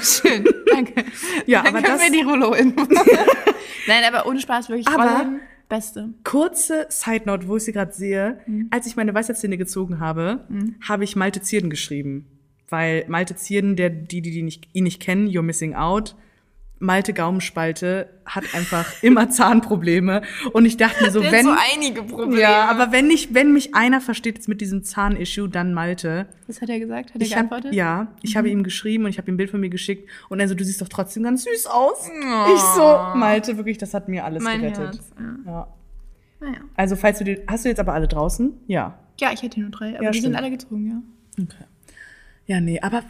Schön, 0.02 0.44
danke. 0.70 1.04
Ja, 1.46 1.62
Dann 1.62 1.74
aber 1.76 1.82
können 1.86 1.98
das- 1.98 2.02
wir 2.02 2.10
die 2.12 2.22
Rollo 2.28 2.52
in. 2.54 2.74
Nein, 3.86 4.02
aber 4.06 4.26
ohne 4.28 4.40
Spaß 4.40 4.68
wirklich 4.68 4.86
Aber- 4.88 5.04
Rollen, 5.18 5.40
Beste. 5.68 6.08
Kurze 6.24 6.86
Side 6.88 7.22
Note, 7.26 7.46
wo 7.46 7.56
ich 7.58 7.64
sie 7.64 7.72
gerade 7.72 7.92
sehe. 7.92 8.40
Als 8.70 8.86
ich 8.86 8.96
meine 8.96 9.14
Weisheitszähne 9.14 9.58
gezogen 9.58 10.00
habe, 10.00 10.46
habe 10.86 11.04
ich 11.04 11.14
Malte 11.14 11.42
Zierden 11.42 11.68
geschrieben. 11.70 12.26
Weil 12.70 13.04
Malte 13.08 13.36
Zierden, 13.36 13.76
der, 13.76 13.90
die, 13.90 14.20
die, 14.22 14.30
die 14.30 14.42
nicht, 14.42 14.66
ihn 14.72 14.84
nicht 14.84 15.00
kennen, 15.00 15.28
You're 15.28 15.42
Missing 15.42 15.74
Out, 15.74 16.16
Malte 16.80 17.12
Gaumenspalte 17.12 18.08
hat 18.24 18.44
einfach 18.54 19.02
immer 19.02 19.30
Zahnprobleme. 19.30 20.22
Und 20.52 20.64
ich 20.64 20.76
dachte 20.76 21.02
mir 21.04 21.10
so, 21.10 21.20
Der 21.20 21.32
wenn. 21.32 21.44
so 21.44 21.54
einige 21.74 22.02
Probleme. 22.04 22.40
ja, 22.40 22.66
aber 22.70 22.92
wenn 22.92 23.08
nicht, 23.08 23.34
wenn 23.34 23.52
mich 23.52 23.74
einer 23.74 24.00
versteht 24.00 24.36
jetzt 24.36 24.48
mit 24.48 24.60
diesem 24.60 24.84
Zahnissue, 24.84 25.48
dann 25.48 25.74
Malte. 25.74 26.26
Was 26.46 26.60
hat 26.60 26.68
er 26.68 26.78
gesagt? 26.78 27.14
Hat 27.14 27.16
er 27.16 27.22
Ich 27.22 27.32
hab, 27.36 27.50
geantwortet? 27.50 27.74
ja, 27.74 28.08
ich 28.22 28.36
habe 28.36 28.48
ihm 28.48 28.62
geschrieben 28.62 29.04
und 29.04 29.10
ich 29.10 29.18
habe 29.18 29.28
ihm 29.30 29.34
ein 29.34 29.38
Bild 29.38 29.50
von 29.50 29.60
mir 29.60 29.70
geschickt 29.70 30.08
und 30.28 30.38
er 30.40 30.46
so, 30.48 30.54
du 30.54 30.62
siehst 30.64 30.80
doch 30.80 30.88
trotzdem 30.88 31.24
ganz 31.24 31.44
süß 31.44 31.66
aus. 31.66 32.08
Oh. 32.08 32.54
Ich 32.54 32.60
so, 32.60 33.18
Malte, 33.18 33.56
wirklich, 33.56 33.78
das 33.78 33.92
hat 33.94 34.08
mir 34.08 34.24
alles 34.24 34.42
Mein 34.44 34.60
gerettet. 34.60 34.84
Herz. 34.94 35.10
Ja. 35.18 35.50
Ja. 35.52 35.68
Naja. 36.40 36.58
Also, 36.76 36.94
falls 36.94 37.18
du 37.18 37.24
die, 37.24 37.40
hast 37.48 37.64
du 37.64 37.68
jetzt 37.68 37.80
aber 37.80 37.94
alle 37.94 38.06
draußen? 38.06 38.52
Ja. 38.68 38.96
Ja, 39.20 39.32
ich 39.32 39.42
hätte 39.42 39.58
nur 39.60 39.70
drei, 39.70 39.94
aber 39.96 40.04
Ja, 40.04 40.10
die 40.12 40.20
sind 40.20 40.30
stimmt. 40.32 40.36
alle 40.36 40.50
gezogen, 40.52 40.86
ja. 40.88 41.42
Okay. 41.42 41.64
Ja, 42.46 42.60
nee, 42.60 42.78
aber 42.80 43.02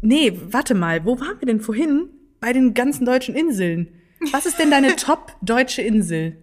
nee, 0.00 0.38
warte 0.50 0.74
mal, 0.76 1.04
wo 1.04 1.18
waren 1.18 1.40
wir 1.40 1.46
denn 1.46 1.60
vorhin? 1.60 2.08
Bei 2.40 2.52
den 2.52 2.74
ganzen 2.74 3.04
deutschen 3.04 3.34
Inseln. 3.34 3.88
Was 4.32 4.46
ist 4.46 4.58
denn 4.58 4.70
deine 4.70 4.96
top 4.96 5.36
deutsche 5.42 5.82
Insel? 5.82 6.36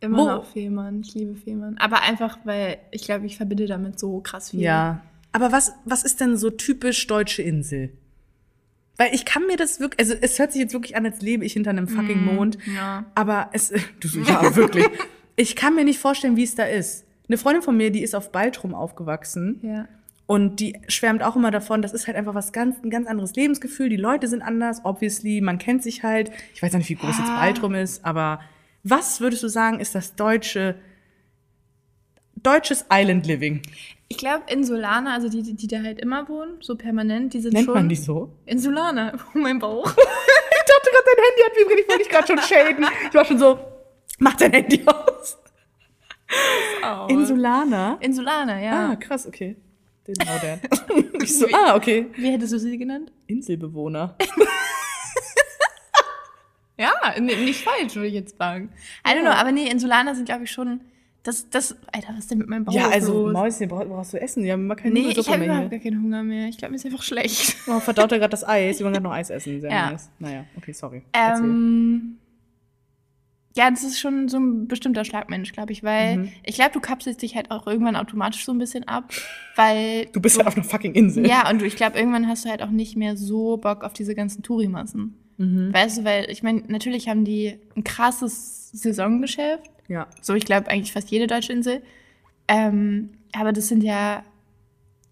Immer 0.00 0.18
Wo? 0.18 0.26
noch 0.26 0.44
Fehmarn. 0.46 1.00
Ich 1.00 1.14
liebe 1.14 1.34
Fehmarn. 1.34 1.76
Aber 1.78 2.02
einfach, 2.02 2.38
weil 2.44 2.78
ich 2.90 3.04
glaube, 3.04 3.26
ich 3.26 3.36
verbinde 3.36 3.66
damit 3.66 3.98
so 3.98 4.20
krass 4.20 4.50
viel. 4.50 4.60
Ja. 4.60 5.02
Aber 5.32 5.50
was, 5.50 5.72
was 5.84 6.04
ist 6.04 6.20
denn 6.20 6.36
so 6.36 6.50
typisch 6.50 7.06
deutsche 7.06 7.42
Insel? 7.42 7.92
Weil 8.96 9.12
ich 9.14 9.24
kann 9.24 9.46
mir 9.46 9.56
das 9.56 9.80
wirklich, 9.80 9.98
also 9.98 10.14
es 10.20 10.38
hört 10.38 10.52
sich 10.52 10.60
jetzt 10.60 10.72
wirklich 10.72 10.96
an, 10.96 11.04
als 11.04 11.20
lebe 11.20 11.44
ich 11.44 11.54
hinter 11.54 11.70
einem 11.70 11.88
fucking 11.88 12.24
Mond. 12.24 12.58
ja. 12.72 13.04
Aber 13.14 13.50
es, 13.52 13.68
du 14.00 14.08
ja, 14.20 14.54
wirklich. 14.56 14.86
Ich 15.36 15.56
kann 15.56 15.74
mir 15.74 15.82
nicht 15.82 15.98
vorstellen, 15.98 16.36
wie 16.36 16.44
es 16.44 16.54
da 16.54 16.62
ist. 16.62 17.04
Eine 17.26 17.38
Freundin 17.38 17.62
von 17.62 17.76
mir, 17.76 17.90
die 17.90 18.04
ist 18.04 18.14
auf 18.14 18.30
Baltrum 18.30 18.72
aufgewachsen. 18.72 19.58
Ja. 19.62 19.88
Und 20.26 20.60
die 20.60 20.80
schwärmt 20.88 21.22
auch 21.22 21.36
immer 21.36 21.50
davon, 21.50 21.82
das 21.82 21.92
ist 21.92 22.06
halt 22.06 22.16
einfach 22.16 22.34
was 22.34 22.52
ganz, 22.52 22.76
ein 22.82 22.88
ganz 22.88 23.06
anderes 23.06 23.34
Lebensgefühl. 23.34 23.90
Die 23.90 23.96
Leute 23.96 24.26
sind 24.26 24.40
anders, 24.40 24.80
obviously. 24.84 25.40
Man 25.42 25.58
kennt 25.58 25.82
sich 25.82 26.02
halt. 26.02 26.30
Ich 26.54 26.62
weiß 26.62 26.72
nicht, 26.72 26.88
wie 26.88 26.94
groß 26.94 27.18
jetzt 27.18 27.28
Ja. 27.28 27.36
Baltrum 27.38 27.74
ist, 27.74 28.04
aber 28.04 28.40
was 28.82 29.20
würdest 29.20 29.42
du 29.42 29.48
sagen, 29.48 29.80
ist 29.80 29.94
das 29.94 30.14
deutsche, 30.16 30.76
deutsches 32.36 32.86
Island 32.90 33.26
Living? 33.26 33.60
Ich 34.08 34.16
glaube, 34.18 34.44
Insulaner, 34.48 35.12
also 35.12 35.28
die, 35.28 35.42
die, 35.42 35.54
die 35.54 35.66
da 35.66 35.82
halt 35.82 35.98
immer 36.00 36.28
wohnen, 36.28 36.58
so 36.60 36.76
permanent, 36.76 37.34
die 37.34 37.40
sind 37.40 37.52
Nennt 37.52 37.66
schon. 37.66 37.74
man 37.74 37.88
die 37.88 37.96
so? 37.96 38.30
Insulaner. 38.46 39.12
Oh, 39.34 39.38
mein 39.38 39.58
Bauch. 39.58 39.84
Ich 40.66 40.70
dachte 40.72 40.90
gerade, 40.90 41.04
dein 41.16 41.24
Handy 41.24 41.42
hat 41.42 41.56
vibriert. 41.56 41.80
Ich 41.80 41.88
wollte 41.88 42.02
dich 42.02 42.08
gerade 42.10 42.26
schon 42.26 42.38
shaden. 42.38 42.86
Ich 43.08 43.14
war 43.14 43.24
schon 43.26 43.38
so, 43.38 43.58
mach 44.18 44.34
dein 44.34 44.52
Handy 44.52 44.82
aus. 44.86 45.38
Insulaner? 47.08 47.98
Insulaner, 48.00 48.60
ja. 48.60 48.90
Ah, 48.90 48.96
krass, 48.96 49.26
okay. 49.26 49.56
Den 50.06 50.14
modern. 50.18 50.60
Ich 51.22 51.38
so, 51.38 51.46
ah, 51.52 51.74
okay. 51.76 52.06
Wie 52.16 52.30
hättest 52.30 52.52
du 52.52 52.58
sie 52.58 52.76
genannt? 52.76 53.10
Inselbewohner. 53.26 54.16
Ja, 56.76 56.90
nicht 57.20 57.62
falsch, 57.62 57.94
würde 57.94 58.08
ich 58.08 58.14
jetzt 58.14 58.36
sagen. 58.36 58.70
I 59.06 59.10
don't 59.12 59.20
know, 59.20 59.30
aber 59.30 59.52
nee, 59.52 59.68
Insulaner 59.70 60.14
sind, 60.16 60.24
glaube 60.24 60.42
ich, 60.44 60.50
schon. 60.50 60.80
Das, 61.22 61.48
das, 61.48 61.76
Alter, 61.92 62.08
was 62.10 62.18
ist 62.18 62.30
denn 62.32 62.38
mit 62.38 62.48
meinem 62.48 62.64
Bauch 62.64 62.74
Ja, 62.74 62.88
also 62.90 63.26
los? 63.26 63.32
Mäuschen, 63.32 63.68
brauchst, 63.68 63.88
brauchst 63.88 64.12
du 64.12 64.20
essen? 64.20 64.42
Wir 64.42 64.52
haben 64.54 64.64
immer 64.64 64.74
keine 64.76 64.92
Nee, 64.92 65.00
ich 65.00 65.06
Nudelsuppe 65.06 65.30
habe 65.30 65.38
mehr 65.46 65.48
überhaupt 65.54 65.70
gar 65.70 65.80
keinen 65.80 66.02
Hunger 66.02 66.22
mehr. 66.24 66.48
Ich 66.48 66.58
glaube, 66.58 66.72
mir 66.72 66.76
ist 66.76 66.84
einfach 66.84 67.02
schlecht. 67.02 67.56
Oh, 67.68 67.78
verdaut 67.80 68.10
er 68.12 68.18
gerade 68.18 68.30
das 68.32 68.42
Eis. 68.48 68.78
Wir 68.80 68.84
wollen 68.84 68.92
gerade 68.94 69.04
noch 69.04 69.12
Eis 69.12 69.30
essen. 69.30 69.60
Sehr 69.60 69.70
Ja. 69.70 69.92
nice. 69.92 70.10
Naja, 70.18 70.44
okay, 70.58 70.72
sorry. 70.72 71.02
Ähm, 71.14 72.18
ja, 73.56 73.70
das 73.70 73.84
ist 73.84 74.00
schon 74.00 74.28
so 74.28 74.38
ein 74.38 74.66
bestimmter 74.66 75.04
Schlagmensch, 75.04 75.52
glaube 75.52 75.72
ich, 75.72 75.82
weil 75.84 76.16
Mhm. 76.18 76.28
ich 76.44 76.56
glaube, 76.56 76.72
du 76.72 76.80
kapselst 76.80 77.22
dich 77.22 77.36
halt 77.36 77.50
auch 77.50 77.66
irgendwann 77.66 77.94
automatisch 77.96 78.44
so 78.44 78.52
ein 78.52 78.58
bisschen 78.58 78.84
ab, 78.88 79.12
weil 79.56 80.06
Du 80.12 80.20
bist 80.20 80.36
halt 80.38 80.46
auf 80.48 80.56
einer 80.56 80.64
fucking 80.64 80.94
Insel. 80.94 81.26
ja 81.26 81.48
und 81.48 81.60
du, 81.60 81.64
ich 81.66 81.76
glaube, 81.76 81.96
irgendwann 81.98 82.26
hast 82.26 82.44
du 82.44 82.48
halt 82.50 82.62
auch 82.62 82.70
nicht 82.70 82.96
mehr 82.96 83.16
so 83.16 83.56
Bock 83.56 83.84
auf 83.84 83.92
diese 83.92 84.14
ganzen 84.14 84.42
Tourimassen. 84.42 85.16
Mhm. 85.36 85.72
Weißt 85.72 85.98
du, 85.98 86.04
weil 86.04 86.30
ich 86.30 86.42
meine, 86.42 86.62
natürlich 86.68 87.08
haben 87.08 87.24
die 87.24 87.58
ein 87.76 87.84
krasses 87.84 88.70
Saisongeschäft, 88.72 89.70
Ja. 89.88 90.06
so 90.20 90.34
ich 90.34 90.44
glaube 90.44 90.68
eigentlich 90.68 90.92
fast 90.92 91.10
jede 91.10 91.26
deutsche 91.28 91.52
Insel, 91.52 91.82
ähm, 92.48 93.10
aber 93.32 93.52
das 93.52 93.68
sind 93.68 93.82
ja 93.84 94.24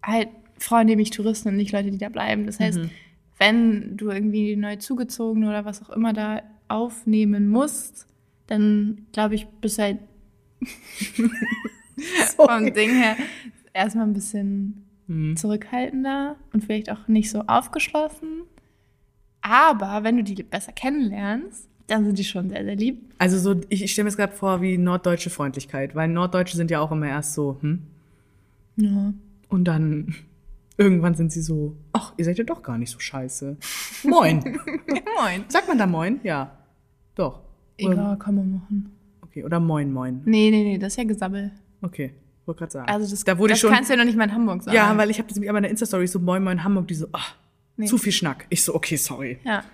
halt 0.02 0.28
vornehmlich 0.59 1.11
Touristen 1.11 1.48
und 1.48 1.57
nicht 1.57 1.72
Leute, 1.72 1.90
die 1.90 1.98
da 1.98 2.09
bleiben. 2.09 2.46
Das 2.46 2.59
heißt, 2.61 2.78
Mhm. 2.78 2.90
wenn 3.38 3.96
du 3.96 4.11
irgendwie 4.11 4.55
neu 4.57 4.76
zugezogen 4.76 5.44
oder 5.44 5.64
was 5.64 5.83
auch 5.83 5.90
immer 5.90 6.12
da 6.12 6.42
aufnehmen 6.68 7.48
musst, 7.48 8.07
dann 8.46 9.07
glaube 9.12 9.35
ich, 9.35 9.46
bist 9.61 9.78
du 9.78 9.83
halt 9.83 9.98
vom. 12.37 12.72
Ding 12.72 12.90
her 12.90 13.16
erstmal 13.72 14.07
ein 14.07 14.12
bisschen 14.12 14.87
Mhm. 15.09 15.37
zurückhaltender 15.37 16.37
und 16.52 16.64
vielleicht 16.64 16.88
auch 16.90 17.09
nicht 17.09 17.28
so 17.28 17.40
aufgeschlossen. 17.42 18.42
Aber 19.40 20.05
wenn 20.05 20.16
du 20.16 20.22
die 20.22 20.40
besser 20.44 20.72
kennenlernst, 20.72 21.68
dann 21.88 22.05
sind 22.05 22.18
die 22.18 22.24
schon 22.24 22.48
sehr, 22.50 22.64
sehr 22.64 22.76
lieb. 22.76 23.12
Also 23.18 23.37
so, 23.38 23.61
ich, 23.68 23.83
ich 23.83 23.92
stelle 23.92 24.05
mir 24.05 24.11
jetzt 24.11 24.16
gerade 24.16 24.33
vor 24.33 24.62
wie 24.62 24.78
norddeutsche 24.78 25.28
Freundlichkeit, 25.28 25.96
weil 25.96 26.09
Norddeutsche 26.09 26.57
sind 26.57 26.70
ja 26.70 26.81
auch 26.81 26.92
immer 26.92 27.09
erst 27.09 27.35
so, 27.35 27.59
hm? 27.61 27.83
Ja. 28.76 29.12
Und 29.48 29.64
dann 29.64 30.14
irgendwann 30.78 31.16
sind 31.16 31.33
sie 31.33 31.42
so, 31.42 31.76
ach, 31.92 32.14
ihr 32.16 32.24
seid 32.24 32.38
ja 32.38 32.44
doch 32.44 32.62
gar 32.62 32.78
nicht 32.78 32.90
so 32.90 33.00
scheiße. 33.00 33.57
Moin. 34.05 34.38
Moin. 35.20 35.44
Sagt 35.48 35.66
man 35.66 35.78
da 35.78 35.87
Moin? 35.87 36.20
Ja. 36.22 36.57
Doch. 37.16 37.40
Oder, 37.87 37.97
Ja, 37.97 38.16
kann 38.16 38.35
man 38.37 38.53
machen. 38.53 38.92
okay, 39.23 39.45
oder 39.45 39.61
Moin 39.61 39.92
Moin. 39.92 40.23
Nee, 40.25 40.51
nee, 40.51 40.64
nee, 40.64 40.79
das 40.79 40.92
ist 40.95 40.97
ja 40.99 41.05
Gesabbel. 41.05 41.51
Okay, 41.83 42.12
wollte 42.47 42.61
gerade 42.61 42.73
sagen. 42.73 42.88
Also 42.88 43.11
das, 43.11 43.25
da 43.25 43.38
wurde 43.38 43.53
das 43.53 43.61
schon. 43.61 43.71
kannst 43.73 43.90
du 43.90 43.95
ja 43.95 43.99
noch 43.99 44.05
nicht 44.05 44.16
mal 44.16 44.25
in 44.25 44.33
Hamburg 44.35 44.62
sagen. 44.62 44.77
Ja, 44.77 44.97
weil 44.97 45.11
ich 45.11 45.18
habe 45.18 45.29
das 45.29 45.38
aber 45.38 45.59
in 45.59 45.62
der 45.62 45.71
Insta-Story 45.71 46.07
so 46.07 46.18
Moin 46.21 46.42
Moin 46.45 46.62
Hamburg, 46.64 46.88
die 46.88 46.95
so, 46.95 47.07
ach, 47.12 47.35
Nee. 47.77 47.87
zu 47.87 47.97
viel 47.99 48.12
Schnack. 48.12 48.47
Ich 48.51 48.62
so, 48.64 48.75
okay, 48.75 48.97
sorry. 48.97 49.38
Ja. 49.45 49.64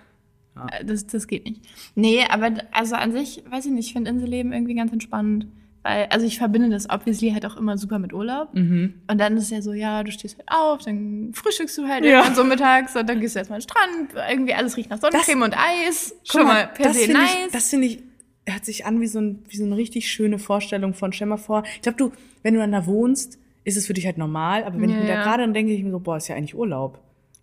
Ja. 0.55 0.67
Äh, 0.79 0.85
Das, 0.85 1.05
das 1.05 1.27
geht 1.27 1.45
nicht. 1.45 1.61
Nee, 1.95 2.23
aber 2.29 2.51
also 2.71 2.95
an 2.95 3.11
sich, 3.11 3.43
weiß 3.49 3.65
ich 3.65 3.71
nicht, 3.71 3.87
ich 3.87 3.93
finde 3.93 4.09
Inselleben 4.11 4.53
irgendwie 4.53 4.73
ganz 4.75 4.91
entspannt. 4.93 5.47
Weil, 5.83 6.07
also 6.09 6.25
ich 6.25 6.37
verbinde 6.37 6.69
das 6.69 6.89
obviously 6.89 7.31
halt 7.31 7.45
auch 7.45 7.55
immer 7.55 7.77
super 7.77 7.99
mit 7.99 8.11
Urlaub. 8.13 8.53
Mhm. 8.53 8.95
Und 9.09 9.17
dann 9.17 9.37
ist 9.37 9.43
es 9.45 9.49
ja 9.49 9.61
so, 9.61 9.71
ja, 9.73 10.03
du 10.03 10.11
stehst 10.11 10.37
halt 10.37 10.47
auf, 10.51 10.83
dann 10.83 11.31
frühstückst 11.33 11.77
du 11.77 11.87
halt 11.87 12.03
Ja. 12.03 12.11
irgendwann 12.19 12.35
so 12.35 12.43
mittags 12.43 12.95
und 12.97 13.07
dann 13.07 13.21
gehst 13.21 13.35
du 13.35 13.39
erstmal 13.39 13.59
an 13.59 13.61
den 13.61 13.69
Strand, 13.69 14.29
irgendwie 14.29 14.53
alles 14.53 14.75
riecht 14.75 14.89
nach 14.89 14.99
Sonnencreme 14.99 15.41
und 15.43 15.55
Eis. 15.57 16.15
Schon 16.25 16.43
mal 16.45 16.67
per 16.67 16.87
das 16.87 16.97
se 16.97 17.05
finde 17.05 17.21
nice. 17.21 17.31
Ich, 17.47 17.51
das 17.53 17.69
finde 17.69 17.87
ich, 17.87 18.03
hört 18.45 18.65
sich 18.65 18.85
an 18.85 18.99
wie 18.99 19.07
so, 19.07 19.19
ein, 19.21 19.43
wie 19.47 19.55
so 19.57 19.63
eine 19.63 19.77
richtig 19.77 20.09
schöne 20.11 20.37
Vorstellung 20.39 20.93
von, 20.93 21.13
stell 21.13 21.27
mal 21.27 21.37
vor, 21.37 21.63
ich 21.75 21.81
glaube, 21.81 21.97
du, 21.97 22.11
wenn 22.43 22.55
du 22.55 22.59
dann 22.59 22.71
da 22.73 22.85
wohnst, 22.85 23.37
ist 23.63 23.77
es 23.77 23.85
für 23.87 23.93
dich 23.93 24.05
halt 24.05 24.17
normal, 24.17 24.63
aber 24.63 24.81
wenn 24.81 24.89
ich 24.89 24.95
Ja, 24.95 25.01
mir 25.01 25.07
da 25.07 25.21
gerade 25.21 25.43
dann 25.43 25.53
denke, 25.53 25.71
ich 25.73 25.83
mir 25.83 25.91
so, 25.91 25.99
boah, 25.99 26.17
ist 26.17 26.27
ja 26.27 26.35
eigentlich 26.35 26.55
Urlaub. 26.55 26.99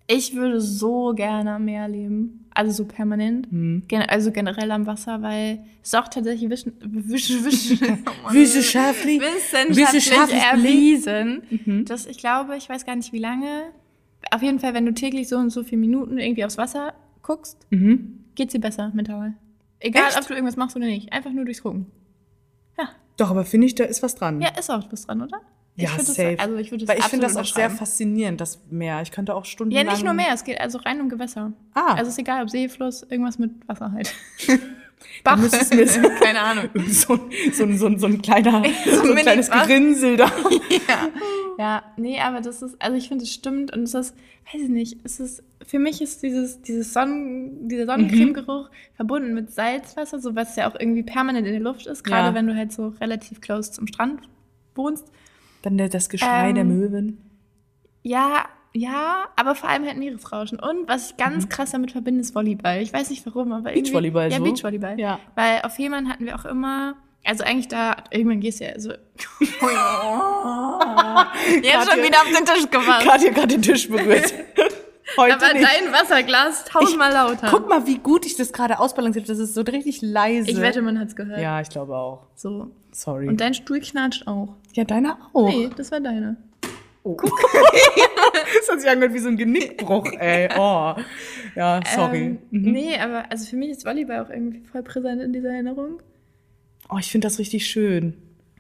Ich 0.09 0.35
würde 0.35 0.61
so 0.61 1.13
gerne 1.15 1.53
am 1.55 1.65
Meer 1.65 1.89
leben. 1.89 2.45
Also 2.55 2.73
so 2.73 2.85
permanent. 2.87 3.53
Mhm. 3.53 3.83
Gen 3.89 4.03
also 4.03 4.31
generell 4.33 4.71
am 4.71 4.87
Wasser, 4.87 5.21
weil 5.21 5.65
es 5.83 5.89
ist 5.89 5.97
auch 5.97 6.09
tatsächlich 6.09 6.49
wisch, 6.49 6.65
wisch, 6.65 7.81
Mann. 7.81 7.99
Wissenschaftlich- 8.35 9.21
wissenschaftlich 9.21 10.41
erwiesen, 10.43 11.85
dass 11.87 12.07
ich 12.07 12.19
glaube, 12.19 12.57
ich 12.57 12.69
weiß 12.69 12.87
gar 12.87 12.97
nicht 12.97 13.13
wie 13.13 13.19
lange, 13.19 13.65
auf 14.31 14.43
jeden 14.43 14.59
Fall, 14.59 14.75
wenn 14.75 14.87
du 14.87 14.95
täglich 14.95 15.29
so 15.29 15.37
und 15.37 15.51
so 15.51 15.63
viele 15.65 15.81
Minuten 15.81 16.19
irgendwie 16.19 16.45
aufs 16.45 16.57
Wasser 16.57 16.95
guckst, 17.23 17.59
Mhm. 17.71 18.25
geht's 18.35 18.53
dir 18.53 18.61
besser 18.61 18.91
mental. 18.95 19.35
Egal, 19.81 20.09
Echt? 20.09 20.19
ob 20.19 20.27
du 20.27 20.33
irgendwas 20.35 20.57
machst 20.57 20.77
oder 20.77 20.87
nicht. 20.87 21.13
Einfach 21.13 21.33
nur 21.33 21.45
durchs 21.45 21.63
Gucken. 21.63 21.87
Ja, 22.79 22.89
Doch, 23.19 23.31
aber 23.31 23.45
finde 23.45 23.67
ich, 23.67 23.75
da 23.75 23.85
ist 23.85 24.03
was 24.03 24.15
dran. 24.15 24.41
ja 24.41 24.49
ist 24.59 24.71
auch 24.71 24.91
was 24.91 25.07
dran, 25.07 25.21
oder? 25.23 25.41
Ja, 25.77 25.91
find 25.91 26.07
safe. 26.07 26.37
Das, 26.37 26.47
also 26.47 26.57
ich 26.57 26.71
würde 26.71 26.89
Weil 26.89 26.99
ich 26.99 27.05
finde 27.05 27.27
das 27.27 27.37
auch 27.37 27.45
sehr 27.45 27.69
faszinierend, 27.71 28.41
das 28.41 28.61
Meer. 28.71 29.03
Ich 29.03 29.11
könnte 29.11 29.35
auch 29.35 29.45
Ja, 29.45 29.51
stundenlang... 29.51 29.87
nicht 29.87 30.05
nur 30.05 30.15
Meer, 30.15 30.29
es 30.33 30.45
geht 30.45 30.61
also 30.61 30.79
rein 30.79 31.01
um 31.01 31.09
Gewässer. 31.09 31.53
Ah. 31.75 31.95
Also 31.95 32.11
ist 32.11 32.19
egal, 32.19 32.43
ob 32.43 32.51
See, 32.51 32.69
Fluss, 32.69 33.03
irgendwas 33.09 33.39
mit 33.39 33.53
Wasser 33.69 33.93
halt. 33.93 34.13
Du 35.25 35.37
mir 35.77 35.87
so, 35.89 36.01
Keine 36.23 36.41
Ahnung. 36.41 36.71
so, 36.89 37.19
so, 37.53 37.65
ein- 37.65 37.77
so, 37.79 37.99
so 37.99 38.07
ein 38.07 38.23
kleiner, 38.23 38.63
So 38.87 39.05
so 39.05 39.13
ein 39.13 39.17
kleines 39.19 39.51
was? 39.51 39.67
Gerinnsel 39.67 40.17
da. 40.17 40.27
ja. 40.89 41.09
ja, 41.59 41.83
nee, 41.97 42.19
aber 42.21 42.41
das 42.41 42.63
ist, 42.63 42.81
also 42.81 42.97
ich 42.97 43.09
finde, 43.09 43.25
es 43.25 43.33
stimmt 43.33 43.75
und 43.77 43.83
es 43.83 43.95
ist, 43.95 44.15
weiß 44.53 44.63
ich 44.63 44.69
nicht, 44.69 44.99
es 45.05 45.21
ist, 45.21 45.43
für 45.67 45.79
mich 45.79 46.01
ist 46.01 46.23
dieses, 46.23 46.63
dieses 46.63 46.93
Sonnen, 46.93 47.69
dieser 47.69 47.87
Sonnencreme-Geruch 47.87 48.71
verbunden 48.95 49.35
mit 49.35 49.53
Salzwasser, 49.53 50.19
so 50.21 50.35
was 50.35 50.57
ja 50.57 50.71
auch 50.71 50.79
irgendwie 50.79 51.03
permanent 51.03 51.47
in 51.47 51.53
der 51.53 51.63
Luft 51.63 51.87
ist, 51.87 52.03
gerade 52.05 52.29
Ja. 52.29 52.35
wenn 52.35 52.47
du 52.47 52.55
halt 52.57 52.73
so 52.73 52.89
relativ 53.01 53.41
close 53.41 53.73
zum 53.73 53.87
Strand 53.87 54.21
wohnst. 54.75 55.07
Dann 55.67 55.79
der, 55.79 55.89
das 55.89 56.09
Geschrei 56.09 56.51
Ähm, 56.51 56.55
der 56.55 56.65
Möwen. 56.65 57.19
Ja, 58.03 58.45
ja, 58.73 59.25
aber 59.35 59.57
vor 59.57 59.69
allem 59.69 59.85
halt 59.85 59.97
Meeresrauschen. 59.97 60.61
Und 60.61 60.87
was 60.87 61.11
ich 61.11 61.17
ganz 61.17 61.49
krass 61.49 61.73
damit 61.73 61.91
verbinde, 61.91 62.21
ist 62.21 62.37
Volleyball. 62.37 62.81
Ich 62.83 62.93
weiß 62.93 63.11
nicht 63.11 63.27
warum, 63.27 63.51
aber 63.51 63.71
irgendwie- 63.71 63.83
Beachvolleyball 63.91 64.31
Ja, 64.31 64.39
so? 64.39 64.45
Beachvolleyball. 64.45 65.01
Ja. 65.01 65.19
Weil 65.35 65.63
auf 65.65 65.75
Fehmarn 65.75 66.09
hatten 66.09 66.25
wir 66.25 66.37
auch 66.39 66.45
immer, 66.45 66.95
also 67.25 67.43
eigentlich 67.43 67.67
da, 67.67 67.97
irgendwann 68.13 68.39
gehst 68.39 68.61
du 68.61 68.65
ja 68.67 68.79
so. 68.79 68.91
ja, 71.63 71.81
schon 71.81 71.89
Katja- 71.89 72.05
wieder 72.05 72.19
auf 72.19 72.31
den 72.33 72.45
Tisch 72.47 72.71
gemacht. 72.71 73.07
Hier 73.19 73.33
gerade 73.33 73.49
den 73.49 73.63
Tisch 73.63 73.89
berührt. 73.89 74.33
Heute 75.17 75.35
Aber 75.35 75.53
nicht. 75.53 75.65
dein 75.65 75.93
Wasserglas 75.93 76.65
tausendmal 76.65 77.13
lauter. 77.13 77.49
Guck 77.51 77.69
mal, 77.69 77.87
wie 77.87 77.99
gut 77.99 78.27
ich 78.27 78.37
das 78.37 78.53
gerade 78.53 78.79
ausbalanciert 78.81 79.25
habe. 79.25 79.33
Das 79.33 79.39
ist 79.49 79.55
so 79.55 79.63
richtig 79.63 80.03
leise. 80.03 80.51
ich 80.51 80.61
wette, 80.61 80.83
man 80.83 80.99
hat's 80.99 81.15
gehört. 81.17 81.41
Ja, 81.41 81.61
ich 81.61 81.69
glaube 81.71 81.97
auch. 81.97 82.27
So. 82.35 82.71
Sorry. 82.97 83.29
Und 83.29 83.41
dein 83.43 83.53
Stuhl 83.53 83.81
knatscht 83.81 84.27
auch. 84.27 84.55
ja, 84.73 84.85
deiner 84.85 85.19
auch. 85.35 85.49
Nee, 85.49 85.69
das 85.77 85.93
war 85.93 86.01
deine. 86.01 86.39
Oh. 87.03 87.15
das 87.23 88.69
hat 88.71 88.81
sich 88.81 88.89
angehört 88.91 89.13
wie 89.15 89.19
so 89.19 89.29
ein 89.29 89.37
Genickbruch, 89.37 90.11
ey. 90.19 90.49
Oh. 90.59 90.95
Ja, 91.55 91.81
sorry. 91.95 92.19
Ähm, 92.19 92.39
Mhm. 92.51 92.73
Nee, 92.73 92.97
aber 92.99 93.31
also 93.31 93.45
für 93.45 93.57
mich 93.57 93.69
ist 93.71 93.85
Volleyball 93.85 94.25
auch 94.25 94.31
irgendwie 94.31 94.61
voll 94.65 94.83
präsent 94.83 95.21
in 95.21 95.33
dieser 95.35 95.51
Erinnerung. 95.51 96.01
Oh, 96.89 96.97
ich 96.99 97.11
finde 97.11 97.27
das 97.27 97.39
richtig 97.39 97.67
schön. 97.67 98.15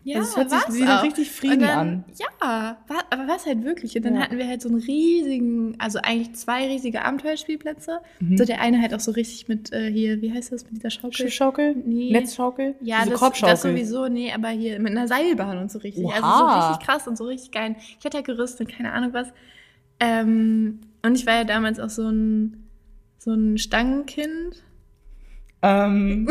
Ja, 0.09 0.19
Das 0.21 0.37
hört 0.37 0.51
sich 0.71 0.87
auch. 0.87 1.03
richtig 1.03 1.33
Frieden 1.33 1.55
und 1.55 1.61
dann, 1.63 1.79
an. 1.79 2.05
Ja, 2.17 2.77
war, 2.87 2.99
aber 3.11 3.27
was 3.27 3.45
halt 3.45 3.65
wirklich. 3.65 3.97
Und 3.97 4.05
dann 4.05 4.15
Ja. 4.15 4.21
hatten 4.21 4.39
wir 4.39 4.47
halt 4.47 4.63
so 4.63 4.69
einen 4.69 4.79
riesigen, 4.79 5.75
also 5.81 5.99
eigentlich 6.01 6.33
zwei 6.37 6.65
riesige 6.69 7.05
Abenteuerspielplätze. 7.05 7.99
Mhm. 8.21 8.37
So 8.39 8.45
der 8.45 8.61
eine 8.61 8.81
halt 8.81 8.95
auch 8.95 9.01
so 9.01 9.11
richtig 9.11 9.49
mit 9.49 9.73
äh, 9.73 9.91
hier, 9.91 10.23
wie 10.23 10.33
heißt 10.33 10.53
das, 10.53 10.63
mit 10.63 10.77
dieser 10.77 10.91
Schaukel? 10.91 11.13
Schiffschaukel? 11.13 11.75
Nee. 11.85 12.13
Netzschaukel? 12.13 12.77
Ja, 12.83 12.99
Diese 13.05 13.19
das, 13.19 13.41
das 13.41 13.63
sowieso, 13.63 14.07
nee, 14.07 14.31
aber 14.33 14.51
hier 14.51 14.79
mit 14.79 14.93
einer 14.93 15.09
Seilbahn 15.09 15.59
und 15.59 15.73
so 15.73 15.81
richtig. 15.81 16.05
Also 16.07 16.21
so 16.21 16.45
Oha. 16.45 16.69
richtig 16.71 16.87
krass 16.87 17.09
und 17.09 17.19
so 17.19 17.25
richtig 17.25 17.51
geil. 17.51 17.75
Ich 17.99 18.05
hatte 18.05 18.19
ja 18.19 18.23
gerüstet, 18.23 18.69
keine 18.69 18.93
Ahnung 18.93 19.13
was. 19.13 19.27
Ähm, 19.99 20.83
und 21.05 21.17
ich 21.17 21.27
war 21.27 21.35
ja 21.35 21.45
damals 21.45 21.81
auch 21.81 21.91
so 21.91 22.09
ein, 22.09 22.69
so 23.19 23.33
ein 23.33 23.59
Stangenkind. 23.59 24.63
Ähm, 25.63 26.29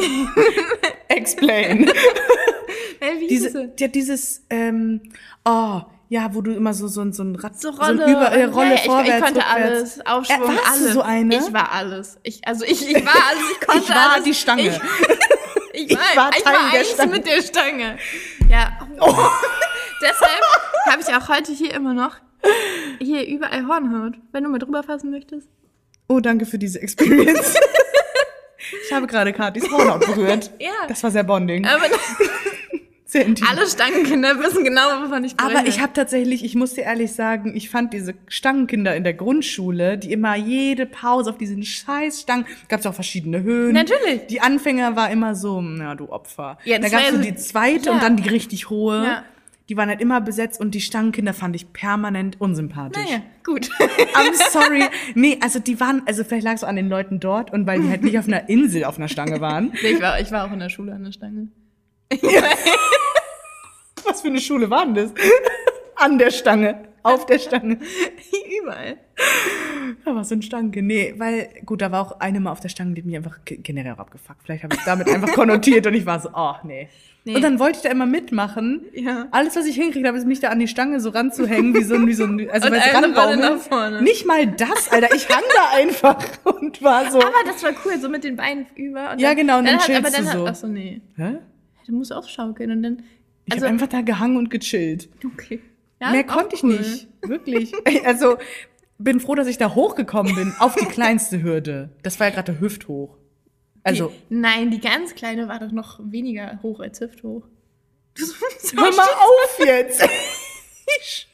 explain. 1.09 1.89
Hey, 2.99 3.19
wie 3.19 3.27
Diese, 3.27 3.47
hieß 3.47 3.55
es? 3.55 3.79
ja, 3.79 3.87
dieses, 3.87 4.45
ähm, 4.49 5.01
oh, 5.45 5.81
ja, 6.09 6.29
wo 6.33 6.41
du 6.41 6.51
immer 6.53 6.73
so, 6.73 6.87
so, 6.87 7.01
ein- 7.01 7.13
so 7.13 7.23
ein 7.23 7.35
Rad, 7.35 7.59
So 7.59 7.71
so 7.71 7.81
Rolle, 7.81 8.05
ein 8.05 8.11
Über, 8.11 8.31
äh, 8.31 8.43
Rolle 8.45 8.67
hey, 8.69 8.75
ich, 8.75 8.85
vorwärts, 8.85 9.09
ich 9.17 9.23
konnte 9.23 9.39
rückwärts. 9.39 9.99
alles, 9.99 10.05
Aufschwung, 10.05 10.37
Äh, 10.37 10.47
warst 10.57 10.79
du 10.79 10.83
alles. 10.83 10.93
so 10.93 11.01
eine? 11.01 11.35
Ich 11.37 11.53
war 11.53 11.71
alles. 11.71 12.17
Ich, 12.23 12.47
also 12.47 12.63
ich, 12.65 12.87
ich 12.87 13.05
war 13.05 13.13
alles, 13.29 13.43
ich 13.51 13.59
konnte 13.67 13.83
Ich 13.83 13.89
war 13.89 14.11
alles. 14.13 14.23
die 14.23 14.33
Stange. 14.33 14.79
Ich, 15.73 15.91
ich 15.91 15.97
war, 15.97 16.03
Ich 16.11 16.15
war 16.15 16.29
ich 16.37 16.45
war 16.45 16.51
der 16.71 16.79
eins 16.79 16.91
Stange. 16.91 17.11
mit 17.11 17.25
der 17.25 17.41
Stange. 17.41 17.97
Ja. 18.49 18.77
Deshalb 20.01 20.41
habe 20.87 21.01
ich 21.01 21.07
auch 21.15 21.29
heute 21.29 21.51
hier 21.51 21.73
immer 21.73 21.93
noch 21.93 22.17
hier 22.99 23.25
überall 23.27 23.65
Hornhaut. 23.67 24.13
Wenn 24.31 24.43
du 24.43 24.49
mal 24.49 24.59
drüber 24.59 24.83
fassen 24.83 25.09
möchtest. 25.09 25.47
Oh, 26.07 26.19
danke 26.19 26.45
für 26.45 26.59
diese 26.59 26.79
Experience. 26.81 27.55
ich 28.85 28.93
habe 28.93 29.07
gerade 29.07 29.33
Katis 29.33 29.69
Hornhaut 29.71 30.05
berührt. 30.05 30.51
Ja. 30.59 30.69
Das 30.87 31.01
war 31.03 31.09
sehr 31.09 31.23
bonding. 31.23 31.65
Aber 31.65 31.79
Sehr 31.87 31.89
intim. 33.21 33.47
alle 33.47 33.67
Stangenkinder 33.67 34.39
wissen 34.39 34.63
genau, 34.63 34.81
wovon 35.03 35.23
ich 35.23 35.31
spreche. 35.31 35.57
Aber 35.57 35.67
ich 35.67 35.79
habe 35.81 35.93
tatsächlich, 35.93 36.43
ich 36.43 36.55
muss 36.55 36.73
dir 36.73 36.83
ehrlich 36.83 37.13
sagen, 37.13 37.55
ich 37.55 37.69
fand 37.69 37.93
diese 37.93 38.13
Stangenkinder 38.27 38.95
in 38.95 39.03
der 39.03 39.13
Grundschule, 39.13 39.97
die 39.97 40.11
immer 40.11 40.35
jede 40.35 40.85
Pause 40.85 41.29
auf 41.29 41.37
diesen 41.37 41.63
scheiß 41.63 42.21
Stangen, 42.21 42.45
gab 42.67 42.79
es 42.79 42.85
auch 42.85 42.93
verschiedene 42.93 43.43
Höhen. 43.43 43.73
Natürlich. 43.73 44.27
Die 44.29 44.41
Anfänger 44.41 44.95
war 44.95 45.09
immer 45.11 45.35
so, 45.35 45.61
na 45.61 45.95
du 45.95 46.09
Opfer. 46.09 46.57
Ja, 46.65 46.79
da 46.79 46.89
gab 46.89 47.01
es 47.01 47.11
so 47.11 47.17
die 47.17 47.35
zweite 47.35 47.87
ja. 47.87 47.91
und 47.93 48.03
dann 48.03 48.17
die 48.17 48.29
richtig 48.29 48.69
hohe. 48.69 49.03
Ja. 49.03 49.23
Die 49.67 49.77
waren 49.77 49.89
halt 49.89 49.99
immer 49.99 50.21
besetzt 50.21 50.59
und 50.59 50.75
die 50.75 50.81
Stangenkinder 50.81 51.33
fand 51.33 51.55
ich 51.55 51.73
permanent 51.73 52.39
unsympathisch. 52.39 53.03
Naja, 53.03 53.23
gut. 53.43 53.69
I'm 54.13 54.51
sorry. 54.51 54.83
Nee, 55.15 55.39
also 55.41 55.59
die 55.59 55.79
waren, 55.79 56.03
also 56.05 56.23
vielleicht 56.23 56.43
lag 56.43 56.53
es 56.53 56.61
so 56.61 56.67
an 56.67 56.75
den 56.75 56.87
Leuten 56.87 57.19
dort 57.19 57.51
und 57.51 57.65
weil 57.65 57.81
die 57.81 57.89
halt 57.89 58.03
nicht 58.03 58.19
auf 58.19 58.27
einer 58.27 58.47
Insel 58.49 58.83
auf 58.83 58.97
einer 58.97 59.07
Stange 59.07 59.41
waren. 59.41 59.73
Nee, 59.81 59.89
ich, 59.89 60.01
war, 60.01 60.19
ich 60.19 60.31
war 60.31 60.45
auch 60.45 60.51
in 60.51 60.59
der 60.59 60.69
Schule 60.69 60.93
an 60.93 61.03
der 61.03 61.11
Stange. 61.11 61.47
Was 64.05 64.21
für 64.21 64.27
eine 64.27 64.39
Schule 64.39 64.69
war 64.69 64.85
denn 64.85 64.95
das? 64.95 65.11
An 65.95 66.17
der 66.17 66.29
Stange, 66.31 66.87
auf 67.03 67.25
der 67.25 67.39
Stange. 67.39 67.79
Überall. 68.61 68.97
Da 70.03 70.13
war 70.15 70.23
so 70.23 70.35
ein 70.35 70.41
Stange. 70.41 70.81
Nee, 70.81 71.15
weil, 71.17 71.49
gut, 71.65 71.81
da 71.81 71.91
war 71.91 72.01
auch 72.01 72.19
eine 72.19 72.39
mal 72.39 72.51
auf 72.51 72.59
der 72.59 72.69
Stange, 72.69 72.93
die 72.93 73.01
hat 73.01 73.05
mich 73.07 73.15
einfach 73.15 73.39
ge- 73.45 73.57
generell 73.57 73.93
abgefuckt. 73.93 74.41
Vielleicht 74.43 74.63
habe 74.63 74.75
ich 74.75 74.81
damit 74.83 75.09
einfach 75.09 75.31
konnotiert 75.33 75.87
und 75.87 75.93
ich 75.93 76.05
war 76.05 76.19
so, 76.19 76.29
oh, 76.33 76.53
nee. 76.63 76.89
Nee. 77.23 77.35
Und 77.35 77.41
dann 77.41 77.57
wollte 77.57 77.77
ich 77.77 77.81
da 77.83 77.89
immer 77.89 78.05
mitmachen. 78.05 78.85
Ja. 78.93 79.27
Alles, 79.31 79.55
was 79.55 79.65
ich 79.65 79.75
hinkriegt 79.75 80.05
habe, 80.05 80.15
ist 80.17 80.27
mich 80.27 80.41
da 80.41 80.49
an 80.49 80.59
die 80.59 80.67
Stange 80.67 80.99
so 80.99 81.09
ranzuhängen, 81.09 81.73
wie 81.73 81.81
so 81.81 81.95
ein, 81.95 82.05
wie 82.05 82.13
so 82.13 82.25
ein, 82.25 82.47
also 82.51 82.67
nach 82.69 83.57
vorne. 83.57 84.01
Nicht 84.03 84.27
mal 84.27 84.45
das, 84.45 84.89
Alter. 84.91 85.15
Ich 85.15 85.27
hang 85.29 85.41
da 85.55 85.75
einfach 85.75 86.23
und 86.43 86.83
war 86.83 87.09
so. 87.09 87.19
Aber 87.19 87.33
das 87.47 87.63
war 87.63 87.71
cool, 87.83 87.97
so 87.99 88.09
mit 88.09 88.23
den 88.23 88.35
Beinen 88.35 88.67
über. 88.75 89.13
Und 89.13 89.19
Ja, 89.21 89.33
genau, 89.33 89.57
und 89.57 89.65
dann 89.65 89.79
hat, 89.79 89.89
aber 89.89 90.09
chillst 90.11 90.17
dann 90.19 90.23
du 90.25 90.29
hat, 90.29 90.37
so. 90.37 90.47
Ach 90.47 90.55
so, 90.55 90.67
nee. 90.67 91.01
Hä? 91.15 91.37
Du 91.85 91.93
musst 91.93 92.11
aufschaukeln 92.13 92.71
und 92.71 92.83
dann. 92.83 93.03
Ich 93.45 93.53
Also, 93.53 93.65
habe 93.65 93.73
einfach 93.73 93.87
da 93.87 94.01
gehangen 94.01 94.37
und 94.37 94.49
gechillt. 94.49 95.09
okay. 95.23 95.61
Ja, 96.01 96.11
Mehr 96.11 96.23
konnte 96.25 96.55
ich 96.55 96.63
cool. 96.63 96.77
nicht. 96.77 97.07
Wirklich. 97.21 97.73
Also, 98.05 98.37
bin 98.97 99.19
froh, 99.19 99.35
dass 99.35 99.47
ich 99.47 99.57
da 99.57 99.75
hochgekommen 99.75 100.35
bin, 100.35 100.53
auf 100.59 100.75
die 100.75 100.85
kleinste 100.85 101.41
Hürde. 101.43 101.89
Das 102.03 102.19
war 102.19 102.27
ja 102.27 102.33
gerade 102.33 102.59
hüfthoch. 102.59 103.17
Also, 103.83 104.11
Die, 104.29 104.35
nein, 104.35 104.71
die 104.71 104.79
ganz 104.79 105.13
kleine 105.15 105.47
war 105.47 105.59
doch 105.59 105.71
noch 105.71 105.99
weniger 106.03 106.59
hoch 106.63 106.79
als 106.79 106.99
hüfthoch. 107.01 107.43
hör 108.75 108.91
mal 108.95 109.03
auf 109.03 109.59
jetzt. 109.65 110.03
Ich, 111.01 111.27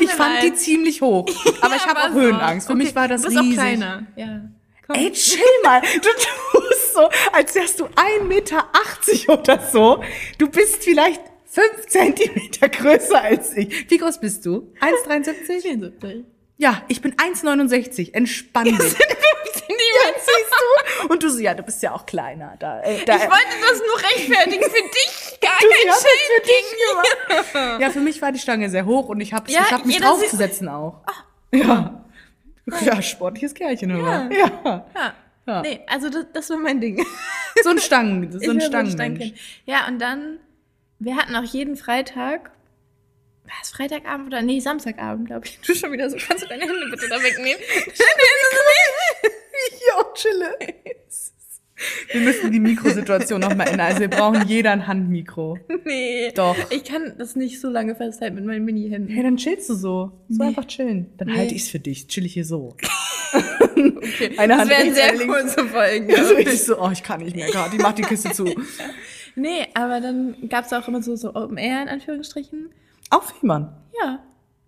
ich 0.00 0.10
fand 0.10 0.34
leid. 0.34 0.42
die 0.44 0.54
ziemlich 0.54 1.00
hoch. 1.02 1.26
Aber 1.62 1.76
ich 1.76 1.86
habe 1.86 2.00
auch. 2.00 2.12
Höhenangst. 2.14 2.66
Für 2.66 2.72
Okay, 2.74 2.82
mich 2.84 2.94
war 2.94 3.08
das 3.08 3.24
riesig. 3.24 3.38
auch 3.38 3.52
kleiner. 3.52 4.06
Ja. 4.16 4.50
Komm. 4.86 4.96
Ey, 4.96 5.12
chill 5.12 5.40
mal. 5.64 5.80
Du 5.80 6.08
tust 6.08 6.94
so, 6.94 7.08
als 7.32 7.54
wärst 7.54 7.80
du 7.80 7.86
1,80 7.86 8.22
Meter 8.24 8.64
oder 9.28 9.58
so. 9.60 10.02
Du 10.38 10.48
bist 10.48 10.84
vielleicht 10.84 11.20
5 11.46 11.86
Zentimeter 11.86 12.68
größer 12.68 13.20
als 13.20 13.56
ich. 13.56 13.90
Wie 13.90 13.98
groß 13.98 14.20
bist 14.20 14.46
du? 14.46 14.72
1,73? 14.80 15.62
74. 15.62 16.24
Ja, 16.58 16.82
ich 16.88 17.00
bin 17.00 17.14
1,69. 17.14 18.14
Entspann 18.14 18.64
dich. 18.64 18.78
Sind 18.78 19.16
Siehst 20.14 20.52
du? 21.02 21.08
Und 21.08 21.22
du 21.22 21.28
so, 21.30 21.38
ja, 21.38 21.54
du 21.54 21.62
bist 21.62 21.82
ja 21.82 21.92
auch 21.92 22.06
kleiner. 22.06 22.56
Da, 22.58 22.82
äh, 22.82 23.04
da, 23.04 23.16
Ich 23.16 23.22
wollte 23.22 23.56
das 23.60 23.78
nur 23.78 24.10
rechtfertigen 24.10 24.62
für 24.62 24.82
dich. 24.82 25.40
Gar 25.40 25.58
du, 25.60 25.68
kein 25.68 25.94
Schild 25.94 26.22
für 26.34 26.42
dich 26.46 27.52
gemacht. 27.52 27.80
Ja, 27.80 27.90
für 27.90 28.00
mich 28.00 28.22
war 28.22 28.32
die 28.32 28.38
Stange 28.38 28.70
sehr 28.70 28.86
hoch 28.86 29.08
und 29.08 29.20
ich 29.20 29.32
habe 29.32 29.50
Ja, 29.50 29.70
hab 29.70 29.84
mich 29.84 29.98
draufzusetzen 29.98 30.68
auch. 30.68 31.00
Ja. 31.52 32.05
Ja, 32.82 33.00
sportliches 33.00 33.54
Kerlchen 33.54 33.90
immer. 33.90 34.30
Ja. 34.32 34.84
Ja. 34.94 35.14
Ja. 35.46 35.62
Nee, 35.62 35.80
also 35.86 36.10
das, 36.10 36.26
das 36.32 36.50
war 36.50 36.58
mein 36.58 36.80
Ding. 36.80 37.04
So 37.62 37.70
ein 37.70 37.78
Stangen, 37.78 38.30
so 38.38 38.50
ein 38.50 38.60
Stangenmensch. 38.60 39.32
Ja, 39.64 39.86
und 39.88 39.98
dann, 39.98 40.40
wir 40.98 41.16
hatten 41.16 41.34
auch 41.34 41.42
jeden 41.42 41.76
Freitag, 41.76 42.50
war 43.44 43.54
es 43.62 43.70
Freitagabend 43.70 44.26
oder? 44.26 44.42
Nee, 44.42 44.60
Samstagabend, 44.60 45.28
glaube 45.28 45.46
ich. 45.46 45.58
Du 45.60 45.74
schon 45.74 45.90
wieder 45.90 46.10
so, 46.10 46.18
kannst 46.18 46.44
du 46.44 46.48
deine 46.48 46.64
Hände 46.64 46.86
bitte 46.90 47.08
da 47.08 47.16
wegnehmen? 47.22 47.60
Ich 49.68 49.92
auch 49.94 50.12
chille. 50.14 50.54
Wir 52.12 52.20
müssen 52.22 52.50
die 52.52 52.60
Mikrosituation 52.60 53.40
nochmal 53.40 53.68
ändern. 53.68 53.86
Also 53.88 54.00
wir 54.00 54.08
brauchen 54.08 54.46
jeder 54.48 54.70
ein 54.72 54.86
Handmikro. 54.86 55.58
nee. 55.84 56.30
Doch. 56.34 56.56
Ich 56.70 56.84
kann 56.84 57.14
das 57.18 57.36
nicht 57.36 57.60
so 57.60 57.68
lange 57.68 57.94
festhalten 57.94 58.36
mit 58.36 58.44
meinen 58.46 58.64
Mini-Händen. 58.64 59.12
Hey, 59.12 59.22
dann 59.22 59.36
chillst 59.36 59.68
du 59.68 59.74
so. 59.74 60.12
So 60.28 60.42
Nee. 60.42 60.48
einfach 60.48 60.64
chillen. 60.66 61.12
Dann 61.18 61.28
Nee. 61.28 61.36
halte 61.36 61.54
ich's 61.54 61.68
für 61.68 61.78
dich. 61.78 62.06
Chill 62.08 62.24
ich 62.24 62.32
hier 62.34 62.44
so. 62.46 62.74
Okay. 63.34 64.30
Eine 64.38 64.56
das 64.56 64.68
wären 64.68 64.94
sehr 64.94 65.14
links. 65.14 65.34
kurze 65.54 65.64
Folgen. 65.68 66.08
Ja, 66.08 66.24
so 66.24 66.36
ich. 66.36 66.62
so, 66.62 66.80
oh, 66.80 66.90
ich 66.90 67.02
kann 67.02 67.20
nicht 67.22 67.36
mehr 67.36 67.50
gerade. 67.50 67.70
Die 67.76 67.82
macht 67.82 67.98
die 67.98 68.02
Kiste 68.02 68.30
zu. 68.32 68.44
Nee, 69.38 69.66
aber 69.74 70.00
dann 70.00 70.34
gab 70.48 70.64
es 70.64 70.72
auch 70.72 70.88
immer 70.88 71.02
so, 71.02 71.14
so 71.14 71.34
Open 71.34 71.58
Air 71.58 71.82
in 71.82 71.88
Anführungsstrichen. 71.88 72.70
Auf 73.10 73.34
Fehmarn. 73.38 73.76
Ja. 74.02 74.20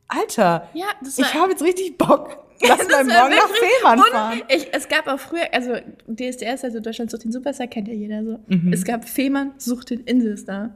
Alter. 0.09 0.69
Ja, 0.75 0.85
das 1.03 1.17
war. 1.17 1.25
Ich 1.25 1.33
habe 1.35 1.53
jetzt 1.53 1.63
richtig 1.63 1.97
Bock. 1.97 2.37
Lass 2.61 2.89
mal 2.89 3.05
morgen 3.05 3.37
nach 3.37 3.49
Fehmarn 3.49 3.99
fahren. 4.11 4.43
Ich, 4.49 4.69
es 4.73 4.89
gab 4.89 5.07
auch 5.07 5.19
früher, 5.21 5.53
also 5.53 5.75
DSDS, 6.09 6.65
also 6.65 6.81
Deutschland 6.81 7.11
sucht 7.11 7.25
den 7.25 7.33
Superstar, 7.33 7.67
kennt 7.69 7.89
ja 7.89 7.95
jeder 7.95 8.25
so. 8.25 8.39
Mhm. 8.49 8.73
Es 8.73 8.85
gab 8.85 9.09
Fehmarn 9.09 9.53
sucht 9.59 9.91
den 9.91 10.01
Inselstar. 10.01 10.75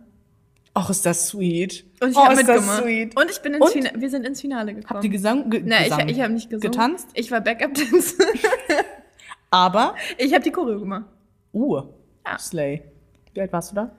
Och, 0.74 0.88
ist 0.88 1.04
das 1.04 1.28
sweet. 1.28 1.84
Und 2.00 2.10
ich 2.12 2.16
oh, 2.16 2.24
habe 2.24 2.34
ist 2.34 2.48
das 2.48 2.56
mitgemacht. 2.60 2.82
sweet. 2.82 3.16
Und 3.20 3.30
ich 3.30 3.38
bin 3.42 3.54
ins? 3.54 3.72
Finale, 3.72 4.00
wir 4.00 4.10
sind 4.10 4.26
ins 4.26 4.40
Finale 4.40 4.74
gekommen. 4.74 4.88
Habt 4.94 5.04
ihr 5.04 5.10
Gesang, 5.10 5.50
ge 5.50 5.62
Nein, 5.64 5.84
Gesang 5.84 6.08
ich, 6.08 6.16
ich 6.16 6.22
habe 6.22 6.32
nicht 6.32 6.48
gesungen. 6.50 6.70
getanzt? 6.70 7.08
Ich 7.14 7.30
war 7.30 7.40
Backup-Tänzer. 7.42 8.24
Aber, 9.50 9.94
ich 10.16 10.32
habe 10.32 10.42
die 10.42 10.50
Choreo 10.50 10.78
gemacht. 10.80 11.04
uh, 11.52 11.82
Ja. 12.26 12.38
Slay. 12.38 12.82
Wie 13.34 13.40
alt 13.42 13.52
warst 13.52 13.72
du 13.72 13.74
da? 13.76 13.90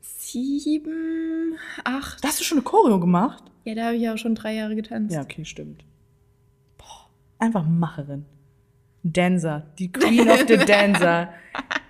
Sieben, 0.00 1.56
acht. 1.84 2.22
Da 2.24 2.28
hast 2.28 2.40
du 2.40 2.44
schon 2.44 2.58
eine 2.58 2.64
Choreo 2.64 2.98
gemacht? 2.98 3.42
Ja, 3.64 3.74
da 3.74 3.84
habe 3.86 3.96
ich 3.96 4.02
ja 4.02 4.14
auch 4.14 4.18
schon 4.18 4.34
drei 4.34 4.54
Jahre 4.54 4.74
getanzt. 4.74 5.14
Ja, 5.14 5.20
okay, 5.22 5.44
stimmt. 5.44 5.84
Einfach 7.42 7.66
Macherin. 7.66 8.24
Dancer, 9.02 9.66
die 9.76 9.90
Queen 9.90 10.30
of 10.30 10.44
the 10.46 10.58
Dancer. 10.58 11.30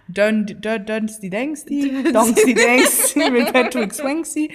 Dön, 0.08 0.46
dön, 0.46 0.86
dönst 0.86 1.22
die 1.22 1.28
denkst 1.28 1.66
die, 1.66 2.10
donks 2.10 2.42
die 2.42 2.54
denkst 2.54 3.12
die 3.12 3.30
mit 3.30 3.52
Patrick 3.52 3.92
Swanksy. 3.92 4.50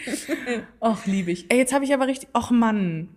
Och, 0.81 1.05
liebe 1.05 1.29
ich. 1.31 1.45
Ey, 1.49 1.59
jetzt 1.59 1.71
habe 1.71 1.85
ich 1.85 1.93
aber 1.93 2.07
richtig, 2.07 2.29
och 2.33 2.49
Mann. 2.49 3.09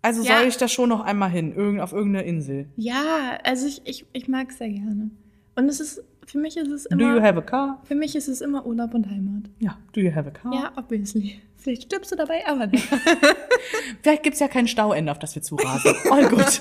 Also 0.00 0.22
Ja. 0.22 0.38
soll 0.38 0.46
ich 0.46 0.56
da 0.58 0.68
schon 0.68 0.90
noch 0.90 1.00
einmal 1.00 1.28
hin, 1.28 1.52
irgend, 1.56 1.80
auf 1.80 1.92
irgendeine 1.92 2.24
Insel. 2.24 2.68
Ja, 2.76 3.36
also 3.42 3.66
ich, 3.66 3.82
ich, 3.84 4.06
ich 4.12 4.28
mag 4.28 4.50
es 4.50 4.58
sehr 4.58 4.68
gerne. 4.68 5.10
Und 5.56 5.68
es 5.68 5.80
ist 5.80 6.04
für 6.26 6.38
mich 6.38 6.56
ist 6.56 6.68
es 6.68 6.84
Do 6.84 6.96
you 6.96 7.16
immer, 7.16 7.22
have 7.22 7.38
a 7.38 7.42
car? 7.42 7.80
für 7.84 7.94
mich 7.94 8.16
ist 8.16 8.28
es 8.28 8.40
immer 8.40 8.66
Urlaub 8.66 8.94
und 8.94 9.08
Heimat. 9.08 9.44
Ja. 9.58 9.78
Do 9.92 10.00
you 10.00 10.14
have 10.14 10.28
a 10.28 10.30
car? 10.30 10.52
Ja, 10.52 10.72
obviously. 10.76 11.40
Vielleicht 11.56 11.84
stirbst 11.84 12.12
du 12.12 12.16
dabei, 12.16 12.46
aber 12.46 12.66
nicht. 12.66 12.86
Vielleicht 14.02 14.22
gibt's 14.22 14.40
ja 14.40 14.48
kein 14.48 14.68
Stauende, 14.68 15.10
auf 15.10 15.18
das 15.18 15.34
wir 15.34 15.42
zurasen. 15.42 15.94
All 16.10 16.28
gut. 16.28 16.60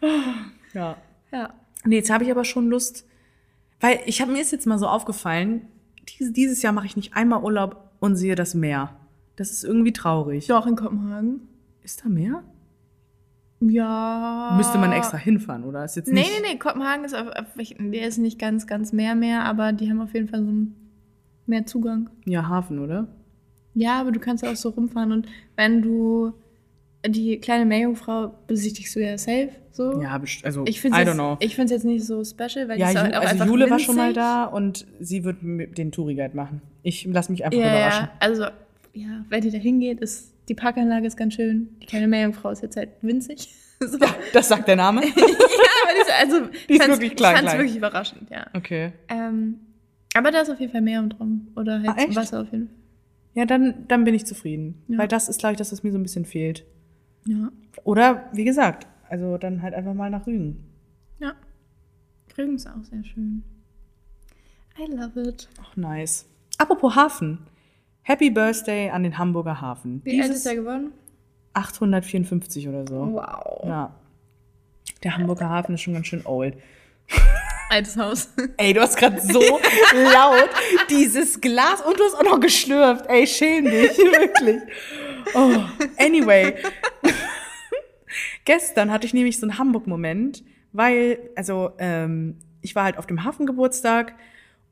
ja. 0.74 0.96
ja. 1.32 1.54
Nee, 1.84 1.96
jetzt 1.96 2.10
habe 2.10 2.24
ich 2.24 2.30
aber 2.30 2.44
schon 2.44 2.68
Lust, 2.68 3.06
weil 3.80 4.00
ich 4.04 4.20
habe 4.20 4.30
mir 4.30 4.42
ist 4.42 4.52
jetzt 4.52 4.66
mal 4.66 4.78
so 4.78 4.86
aufgefallen, 4.86 5.66
dieses, 6.08 6.32
dieses 6.32 6.62
Jahr 6.62 6.72
mache 6.72 6.86
ich 6.86 6.96
nicht 6.96 7.14
einmal 7.14 7.42
Urlaub 7.42 7.90
und 8.00 8.16
sehe 8.16 8.34
das 8.34 8.54
Meer. 8.54 8.96
Das 9.36 9.50
ist 9.50 9.64
irgendwie 9.64 9.92
traurig. 9.92 10.46
Doch, 10.46 10.66
in 10.66 10.76
Kopenhagen. 10.76 11.48
Ist 11.82 12.04
da 12.04 12.08
Meer? 12.08 12.44
Ja. 13.70 14.54
Müsste 14.56 14.78
man 14.78 14.92
extra 14.92 15.16
hinfahren, 15.16 15.64
oder? 15.64 15.84
Ist 15.84 15.96
jetzt 15.96 16.08
Nee, 16.08 16.20
nicht. 16.20 16.30
nee, 16.42 16.48
nee, 16.52 16.58
Kopenhagen 16.58 17.04
ist 17.04 17.14
auf, 17.14 17.28
auf, 17.28 17.46
der 17.56 18.06
ist 18.08 18.18
nicht 18.18 18.38
ganz, 18.38 18.66
ganz 18.66 18.92
Meer 18.92 19.14
mehr, 19.14 19.44
aber 19.44 19.72
die 19.72 19.88
haben 19.90 20.00
auf 20.00 20.12
jeden 20.14 20.28
Fall 20.28 20.40
so 20.42 20.48
einen 20.48 20.74
mehr 21.46 21.64
Zugang. 21.66 22.10
Ja, 22.24 22.48
Hafen, 22.48 22.78
oder? 22.78 23.06
Ja, 23.74 24.00
aber 24.00 24.10
du 24.12 24.20
kannst 24.20 24.44
auch 24.46 24.56
so 24.56 24.70
rumfahren 24.70 25.12
und 25.12 25.26
wenn 25.56 25.80
du 25.82 26.32
die 27.06 27.38
kleine 27.38 27.64
Meerjungfrau 27.64 28.32
besichtigst 28.46 28.94
du 28.94 29.00
ja 29.00 29.16
safe, 29.18 29.50
so. 29.70 30.00
Ja, 30.02 30.20
also 30.42 30.64
Ich 30.66 30.80
finde 30.80 30.98
es 31.00 31.70
jetzt, 31.70 31.84
nicht 31.84 32.04
so 32.04 32.22
special, 32.24 32.68
weil 32.68 32.78
Ja, 32.78 32.90
die 32.90 32.94
ist 32.94 33.16
auch 33.16 33.22
also 33.22 33.44
Jule 33.44 33.70
war 33.70 33.78
schon 33.78 33.96
mal 33.96 34.08
winzig. 34.08 34.16
da 34.22 34.44
und 34.44 34.86
sie 35.00 35.24
wird 35.24 35.38
den 35.42 35.90
Touriguide 35.90 36.36
machen. 36.36 36.60
Ich 36.82 37.04
lasse 37.06 37.32
mich 37.32 37.44
einfach 37.44 37.58
Ja, 37.58 37.68
überraschen. 37.70 38.04
ja, 38.04 38.10
also, 38.20 38.42
ja, 38.92 39.24
wer 39.30 39.40
die 39.40 39.50
da 39.50 39.58
hingeht, 39.58 40.00
ist, 40.00 40.31
die 40.48 40.54
Parkanlage 40.54 41.06
ist 41.06 41.16
ganz 41.16 41.34
schön. 41.34 41.68
Die 41.82 41.86
kleine 41.86 42.08
Meerjungfrau 42.08 42.50
ist 42.50 42.62
jetzt 42.62 42.76
halt 42.76 42.90
winzig. 43.02 43.54
so. 43.80 43.98
ja, 43.98 44.14
Das 44.32 44.48
sagt 44.48 44.68
der 44.68 44.76
Name. 44.76 45.00
aber 45.02 45.10
die 45.14 46.00
ist, 46.00 46.12
also, 46.20 46.46
Die 46.68 46.74
ist 46.74 46.88
wirklich 46.88 47.16
klein, 47.16 47.32
Ich 47.34 47.38
fand's 47.38 47.50
klein. 47.52 47.58
wirklich 47.58 47.76
überraschend, 47.76 48.30
ja. 48.30 48.46
Okay. 48.54 48.92
Ähm, 49.08 49.60
aber 50.14 50.30
da 50.30 50.40
ist 50.40 50.50
auf 50.50 50.60
jeden 50.60 50.72
Fall 50.72 50.82
Meer 50.82 51.00
im 51.00 51.10
Traum. 51.10 51.48
Oder 51.56 51.82
halt 51.82 52.10
Ah? 52.10 52.14
Wasser 52.16 52.40
auf 52.42 52.52
jeden 52.52 52.66
Fall. 52.68 52.76
Ja, 53.34 53.46
dann, 53.46 53.86
dann 53.88 54.04
bin 54.04 54.14
ich 54.14 54.26
zufrieden. 54.26 54.82
Ja. 54.88 54.98
Weil 54.98 55.08
das 55.08 55.28
ist, 55.30 55.40
glaube 55.40 55.52
ich, 55.54 55.58
das, 55.58 55.72
was 55.72 55.82
mir 55.82 55.90
so 55.92 55.98
ein 55.98 56.02
bisschen 56.02 56.26
fehlt. 56.26 56.64
Ja. 57.26 57.50
Oder, 57.84 58.28
wie 58.34 58.44
gesagt, 58.44 58.86
also 59.08 59.38
dann 59.38 59.62
halt 59.62 59.72
einfach 59.74 59.94
mal 59.94 60.10
nach 60.10 60.26
Rügen. 60.26 60.64
Ja. 61.18 61.32
Rügen 62.36 62.56
ist 62.56 62.66
auch 62.66 62.84
sehr 62.84 63.02
schön. 63.04 63.42
I 64.78 64.90
love 64.90 65.18
it. 65.28 65.48
Ach, 65.62 65.76
nice. 65.76 66.26
Apropos 66.58 66.94
Hafen. 66.94 67.38
Happy 68.02 68.30
Birthday 68.30 68.90
an 68.90 69.04
den 69.04 69.16
Hamburger 69.16 69.60
Hafen. 69.60 70.00
Wie 70.04 70.20
alt 70.20 70.32
ist 70.32 70.44
er 70.44 70.56
geworden? 70.56 70.92
854 71.54 72.68
oder 72.68 72.84
so. 72.86 73.12
Wow. 73.12 73.64
Ja. 73.64 73.94
Der 75.04 75.16
Hamburger 75.16 75.48
Hafen 75.48 75.74
ist 75.74 75.82
schon 75.82 75.94
ganz 75.94 76.06
schön 76.08 76.26
old. 76.26 76.56
Altes 77.70 77.96
Haus. 77.96 78.28
Ey, 78.56 78.72
du 78.74 78.80
hast 78.80 78.96
gerade 78.96 79.20
so 79.20 79.40
laut 79.40 80.50
dieses 80.90 81.40
Glas 81.40 81.80
und 81.80 81.98
du 81.98 82.04
hast 82.04 82.14
auch 82.14 82.24
noch 82.24 82.40
geschlürft. 82.40 83.06
Ey, 83.06 83.26
schäm 83.26 83.64
dich, 83.64 83.96
wirklich. 83.98 84.60
Oh, 85.34 85.60
anyway. 85.96 86.54
Gestern 88.44 88.90
hatte 88.90 89.06
ich 89.06 89.14
nämlich 89.14 89.38
so 89.38 89.46
einen 89.46 89.58
Hamburg-Moment, 89.58 90.42
weil, 90.72 91.30
also, 91.36 91.70
ähm, 91.78 92.38
ich 92.60 92.74
war 92.74 92.84
halt 92.84 92.98
auf 92.98 93.06
dem 93.06 93.24
Hafengeburtstag 93.24 94.14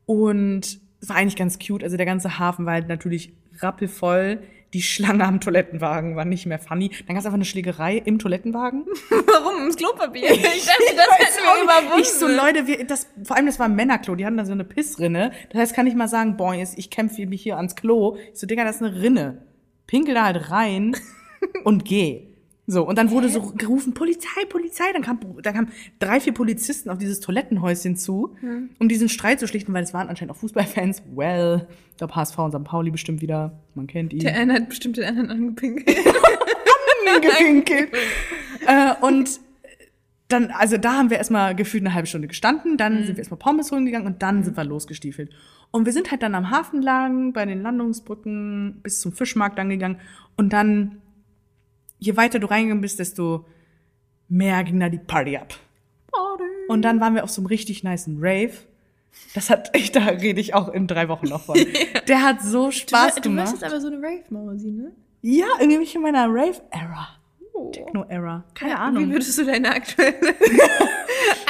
und 0.05 0.81
es 1.01 1.09
war 1.09 1.17
eigentlich 1.17 1.37
ganz 1.37 1.59
cute. 1.59 1.83
Also 1.83 1.97
der 1.97 2.07
ganze 2.07 2.39
Hafen 2.39 2.67
war 2.67 2.75
halt 2.75 2.89
natürlich 2.89 3.33
rappelvoll. 3.59 4.43
Die 4.73 4.83
Schlange 4.83 5.25
am 5.25 5.41
Toilettenwagen 5.41 6.15
war 6.15 6.25
nicht 6.25 6.47
mehr 6.47 6.61
funny. 6.61 6.91
Dann 7.07 7.17
gab 7.17 7.19
es 7.19 7.27
einfach 7.27 7.35
eine 7.35 7.45
Schlägerei 7.45 7.97
im 7.97 8.21
Toilettenwagen. 8.21 8.85
Warum? 9.11 9.63
Ums 9.63 9.77
Klopapier. 9.77 10.31
Ich 10.31 10.41
dachte, 10.41 10.97
das 10.97 11.19
hätten 11.19 11.45
wir 11.45 11.65
überwunden. 11.65 12.01
Ich 12.01 12.13
so, 12.13 12.29
Leute, 12.29 12.67
wir, 12.69 12.87
das, 12.87 13.09
vor 13.25 13.37
allem 13.37 13.47
das 13.47 13.59
war 13.59 13.67
ein 13.67 13.75
Männerklo, 13.75 14.15
die 14.15 14.25
hatten 14.25 14.37
da 14.37 14.45
so 14.45 14.53
eine 14.53 14.65
Pissrinne. 14.65 15.33
Das 15.51 15.61
heißt, 15.61 15.75
kann 15.75 15.89
ich 15.89 15.95
mal 15.95 16.07
sagen, 16.07 16.37
boah, 16.37 16.55
ich 16.55 16.91
kämpfe 16.91 17.27
mich 17.27 17.43
hier 17.43 17.57
ans 17.57 17.75
Klo. 17.75 18.17
Ich 18.33 18.39
so, 18.39 18.47
Digga, 18.47 18.65
das 18.65 18.77
ist 18.77 18.83
eine 18.83 19.03
Rinne. 19.03 19.43
Pinkel 19.89 20.15
da 20.15 20.27
halt 20.27 20.51
rein 20.51 20.97
und 21.65 21.85
geh. 21.85 22.30
So, 22.71 22.87
und 22.87 22.97
dann 22.99 23.11
wurde 23.11 23.29
so 23.29 23.53
gerufen, 23.57 23.95
Polizei, 23.95 24.45
Polizei. 24.49 24.85
Dann 24.93 25.03
kam, 25.03 25.19
dann 25.43 25.55
kamen 25.55 25.69
drei, 25.99 26.21
vier 26.21 26.33
Polizisten 26.33 26.89
auf 26.89 26.99
dieses 26.99 27.19
Toilettenhäuschen 27.19 27.97
zu, 27.97 28.37
um 28.79 28.89
diesen 28.89 29.09
Streit 29.09 29.41
zu 29.41 29.49
schlichten, 29.49 29.73
weil 29.73 29.83
es 29.83 29.93
waren 29.93 30.09
anscheinend 30.09 30.33
auch 30.33 30.39
Fußballfans. 30.39 31.03
Well, 31.17 31.67
ich 31.91 31.97
glaube, 31.97 32.15
HSV 32.15 32.39
und 32.39 32.53
St. 32.53 32.63
Pauli 32.63 32.93
bestimmt 32.93 33.23
wieder. 33.23 33.59
Man 33.75 33.89
kennt 33.89 34.13
ihn. 34.13 34.21
Der 34.21 34.37
eine 34.37 34.55
hat 34.55 34.69
bestimmt 34.69 34.99
den 34.99 35.05
anderen 35.05 35.31
angepinkelt. 35.31 35.97
gepinkelt. 37.21 37.91
äh, 38.69 38.95
und 39.01 39.41
dann, 40.29 40.53
also 40.53 40.77
da 40.77 40.93
haben 40.93 41.11
wir 41.11 41.19
erstmal 41.19 41.57
gefühlt 41.57 41.83
eine 41.83 41.93
halbe 41.93 42.07
Stunde 42.07 42.29
gestanden, 42.29 42.77
dann 42.77 42.99
sind 43.05 43.17
wir 43.17 43.19
erstmal 43.19 43.39
Pommes 43.39 43.73
holen 43.73 43.85
gegangen 43.85 44.07
und 44.07 44.23
dann 44.23 44.45
sind 44.45 44.57
wir 44.57 44.65
losgestiefelt. 44.65 45.31
Und 45.73 45.87
wir 45.87 45.93
sind 45.93 46.11
halt 46.11 46.23
dann 46.23 46.35
am 46.35 46.51
Hafen 46.51 46.83
lang, 46.83 47.33
bei 47.33 47.47
den 47.47 47.63
Landungsbrücken, 47.63 48.81
bis 48.83 49.01
zum 49.01 49.13
Fischmarkt 49.13 49.59
dann 49.59 49.71
gegangen. 49.71 49.99
Und 50.37 50.53
dann, 50.53 51.00
je 52.01 52.17
weiter 52.17 52.39
du 52.41 52.47
reingegangen 52.49 52.81
bist, 52.81 52.99
desto 52.99 53.47
mehr 54.29 54.65
ging 54.65 54.81
da 54.81 54.89
die 54.89 54.99
Party 54.99 55.37
ab. 55.37 55.55
Und 56.69 56.83
dann 56.83 57.01
waren 57.01 57.15
wir 57.15 57.25
auf 57.25 57.31
so 57.31 57.41
einem 57.41 57.47
richtig 57.47 57.83
niceen 57.85 58.19
Rave. 58.21 58.53
Das 59.35 59.51
hat, 59.51 59.77
ich, 59.77 59.91
da 59.93 60.05
rede 60.05 60.41
ich 60.41 60.55
auch 60.55 60.69
in 60.69 60.87
drei 60.87 61.09
Wochen 61.09 61.27
noch 61.29 61.43
von. 61.45 61.57
Der 62.09 62.23
hat 62.23 62.43
so 62.43 62.71
Spaß 62.71 63.17
du, 63.17 63.21
du 63.23 63.29
gemacht. 63.31 63.51
bist 63.51 63.63
jetzt 63.63 63.71
aber 63.73 63.81
so 63.81 63.89
eine 63.89 63.97
Rave-Mausi, 63.99 64.71
ne? 64.71 64.93
Ja, 65.23 65.47
irgendwie 65.59 65.77
bin 65.79 65.83
ich 65.83 65.95
in 65.95 66.03
meiner 66.03 66.27
Rave-Era. 66.29 67.09
Oh. 67.53 67.71
Techno-Era. 67.73 68.45
Keine 68.55 68.71
Ja, 68.73 68.79
Ahnung. 68.79 69.09
Wie 69.09 69.13
würdest 69.13 69.37
du 69.39 69.45
deine 69.45 69.71
aktuelle 69.75 70.15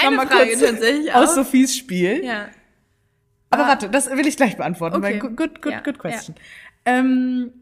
Eine 0.03 0.17
Mal 0.17 0.27
Frage 0.27 0.49
kurz 0.57 0.61
tatsächlich 0.61 1.13
Aus 1.15 1.29
auch. 1.31 1.35
Sophies 1.37 1.77
Spiel. 1.77 2.25
Ja. 2.25 2.49
Aber 3.51 3.65
Ah. 3.65 3.69
warte, 3.69 3.91
das 3.91 4.11
will 4.11 4.27
ich 4.27 4.37
gleich 4.37 4.57
beantworten. 4.57 4.97
Okay. 4.97 5.19
Good, 5.19 5.37
good, 5.37 5.63
good, 5.63 5.73
Ja, 5.73 5.81
good 5.81 5.99
question. 5.99 6.35
Ähm, 6.87 7.53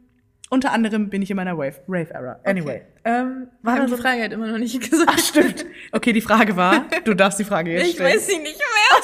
unter 0.50 0.72
anderem 0.72 1.10
bin 1.10 1.22
ich 1.22 1.30
in 1.30 1.36
meiner 1.36 1.52
Rave- 1.52 1.80
Rave-Era. 1.88 2.40
Anyway. 2.44 2.82
Ähm, 3.04 3.48
Wir 3.62 3.66
war 3.66 3.74
da 3.76 3.82
haben 3.82 3.88
so 3.88 3.96
die 3.96 4.02
Frage 4.02 4.20
halt 4.22 4.32
immer 4.32 4.46
noch 4.50 4.58
nicht 4.58 4.80
gesagt. 4.90 5.10
Ach, 5.12 5.18
stimmt. 5.18 5.66
Okay, 5.92 6.12
die 6.12 6.20
Frage 6.20 6.56
war, 6.56 6.86
du 7.04 7.14
darfst 7.14 7.38
die 7.38 7.44
Frage 7.44 7.72
jetzt 7.72 7.86
ich 7.86 7.92
stellen. 7.94 8.14
weiß 8.14 8.26
sie 8.26 8.38
nicht 8.38 8.58
mehr. 8.58 9.02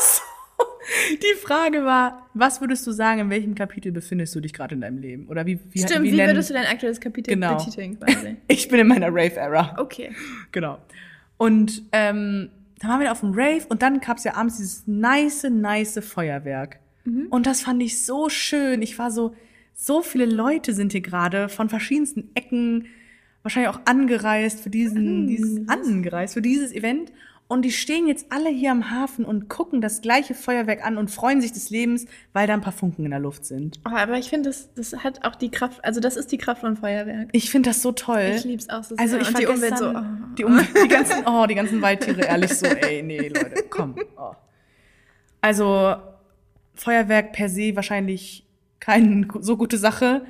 Die 1.23 1.35
Frage 1.41 1.85
war, 1.85 2.29
was 2.35 2.61
würdest 2.61 2.87
du 2.87 2.93
sagen, 2.93 3.21
in 3.21 3.31
welchem 3.31 3.55
Kapitel 3.55 3.91
befindest 3.91 4.35
du 4.35 4.41
dich 4.41 4.53
gerade 4.53 4.75
in 4.75 4.83
deinem 4.83 4.99
Leben? 4.99 5.29
Oder 5.29 5.47
wie, 5.47 5.59
wie, 5.73 5.81
Stimmt, 5.81 6.05
wie, 6.05 6.13
nennen- 6.13 6.29
würdest 6.35 6.51
du 6.51 6.55
dein 6.55 6.67
aktuelles 6.67 7.01
Kapitel 7.01 7.33
Genau. 7.35 7.57
betiteln 7.57 7.99
quasi? 7.99 8.37
Ich 8.49 8.69
bin 8.69 8.81
in 8.81 8.89
meiner 8.89 9.09
Rave-Era. 9.09 9.77
Okay. 9.79 10.11
Genau. 10.53 10.79
Und 11.39 11.83
ähm, 11.93 12.51
dann 12.81 12.91
waren 12.91 13.01
wir 13.01 13.11
auf 13.13 13.21
dem 13.21 13.33
Rave 13.35 13.63
und 13.69 13.81
dann 13.83 14.01
gab 14.01 14.19
es 14.19 14.25
ja 14.25 14.35
abends 14.35 14.59
dieses 14.59 14.87
nice, 14.87 15.45
nice 15.51 15.99
Feuerwerk. 16.07 16.79
Und 17.31 17.47
das 17.47 17.61
fand 17.63 17.83
ich 17.83 18.03
so 18.03 18.29
schön. 18.31 18.81
Ich 18.81 18.99
war 18.99 19.11
so, 19.11 19.35
so 19.75 20.03
viele 20.03 20.27
Leute 20.27 20.73
sind 20.73 20.93
hier 20.93 21.01
gerade 21.01 21.49
von 21.49 21.69
verschiedensten 21.69 22.31
Ecken, 22.35 22.87
wahrscheinlich 23.43 23.71
auch 23.71 23.81
angereist 23.85 24.61
für 24.61 24.71
diesen, 24.71 25.27
dieses, 25.27 25.69
angereist 25.69 26.35
für 26.35 26.43
dieses 26.43 26.73
Event. 26.73 27.13
Und 27.47 27.63
die 27.63 27.73
stehen 27.73 28.07
jetzt 28.07 28.27
alle 28.31 28.49
hier 28.49 28.71
am 28.71 28.91
Hafen 28.91 29.27
und 29.27 29.51
gucken 29.51 29.83
das 29.83 30.01
gleiche 30.01 30.35
Feuerwerk 30.35 30.85
an 30.85 30.97
und 30.97 31.11
freuen 31.11 31.43
sich 31.43 31.53
des 31.53 31.69
Lebens, 31.69 32.07
weil 32.33 32.47
da 32.47 32.55
ein 32.55 32.63
paar 32.63 32.73
Funken 32.73 33.05
in 33.05 33.11
der 33.11 33.21
Luft 33.21 33.45
sind. 33.45 33.81
Oh, 33.87 33.95
aber 33.95 34.17
ich 34.17 34.31
finde, 34.31 34.49
das, 34.49 34.73
das 34.75 35.05
hat 35.05 35.27
auch 35.27 35.35
die 35.35 35.51
Kraft, 35.51 35.85
also 35.85 36.01
das 36.01 36.17
ist 36.17 36.33
die 36.33 36.39
Kraft 36.39 36.63
von 36.63 36.79
Feuerwerk. 36.79 37.29
Ich 37.33 37.51
finde 37.51 37.69
das 37.69 37.83
so 37.83 37.93
toll. 37.93 38.33
Ich 38.35 38.45
lieb's 38.45 38.71
auch 38.71 38.83
so 38.83 38.97
sehr. 38.97 39.01
Also 39.05 39.19
ich 39.19 39.29
Und 39.29 39.39
die 39.39 39.47
Umwelt 39.47 39.77
so, 39.77 39.93
gestern- 39.93 40.23
oh. 40.33 40.35
die, 40.37 40.45
um, 40.45 40.59
die 40.85 40.89
ganzen, 40.89 41.27
oh, 41.27 41.47
die 41.47 41.55
ganzen 41.55 41.83
Waldtiere, 41.83 42.23
ehrlich 42.23 42.55
so, 42.55 42.65
ey, 42.65 43.03
nee, 43.03 43.29
Leute, 43.29 43.65
komm. 43.69 43.95
Oh. 44.17 44.33
Also 45.43 45.97
Feuerwerk 46.75 47.33
per 47.33 47.51
se 47.51 47.77
wahrscheinlich 47.77 48.44
keine 48.85 49.27
so 49.41 49.57
gute 49.57 49.79
Sache, 49.79 50.23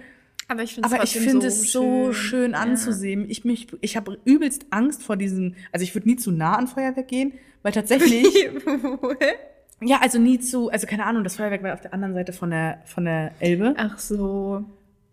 Aber 0.46 0.62
ich 0.62 0.74
finde 0.74 0.88
aber 0.88 1.02
ich 1.02 1.18
finde 1.18 1.46
es 1.48 1.72
so 1.72 2.12
schön 2.12 2.54
anzusehen. 2.54 3.28
Ich 3.28 3.44
mich, 3.44 3.66
ich 3.80 3.96
habe 3.96 4.18
übelst 4.24 4.66
Angst 4.70 5.02
vor 5.02 5.16
diesen, 5.16 5.56
also 5.72 5.82
ich 5.82 5.94
würde 5.94 6.08
nie 6.08 6.16
zu 6.16 6.30
nah 6.30 6.56
an 6.56 6.68
Feuerwerk 6.68 7.08
gehen, 7.08 7.32
weil 7.62 7.72
tatsächlich, 7.72 8.26
ja, 9.82 9.98
also 10.00 10.18
nie 10.18 10.38
zu, 10.38 10.70
also 10.70 10.86
keine 10.86 11.06
Ahnung, 11.06 11.24
das 11.24 11.36
Feuerwerk 11.36 11.62
war 11.62 11.74
auf 11.74 11.80
der 11.80 11.94
anderen 11.94 12.14
Seite 12.14 12.32
von 12.32 12.50
der 12.50 12.82
von 12.84 13.04
der 13.04 13.32
Elbe. 13.40 13.74
Ach 13.76 13.98
so. 13.98 14.64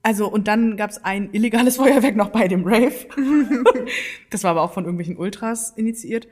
Also, 0.03 0.27
und 0.27 0.47
dann 0.47 0.77
gab 0.77 0.89
es 0.89 1.03
ein 1.03 1.29
illegales 1.31 1.77
Feuerwerk 1.77 2.15
noch 2.15 2.29
bei 2.29 2.47
dem 2.47 2.63
Rave. 2.65 3.07
das 4.29 4.43
war 4.43 4.51
aber 4.51 4.61
auch 4.61 4.73
von 4.73 4.85
irgendwelchen 4.85 5.17
Ultras 5.17 5.71
initiiert. 5.75 6.27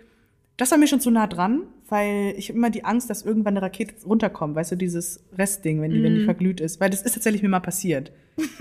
Das 0.58 0.72
war 0.72 0.78
mir 0.78 0.88
schon 0.88 1.00
zu 1.00 1.12
nah 1.12 1.28
dran, 1.28 1.62
weil 1.90 2.34
ich 2.38 2.50
hab 2.50 2.56
immer 2.56 2.70
die 2.70 2.86
Angst, 2.86 3.10
dass 3.10 3.24
irgendwann 3.24 3.58
eine 3.58 3.62
Rakete 3.62 3.94
runterkommt. 4.06 4.56
Weißt 4.56 4.72
du, 4.72 4.76
dieses 4.76 5.24
Restding, 5.38 5.82
wenn 5.82 5.92
die, 5.92 6.04
wenn 6.04 6.16
die 6.16 6.26
verglüht 6.26 6.62
ist. 6.62 6.80
Weil 6.80 6.90
das 6.90 7.02
ist 7.02 7.14
tatsächlich 7.14 7.42
mir 7.42 7.50
mal 7.50 7.60
passiert. 7.60 8.12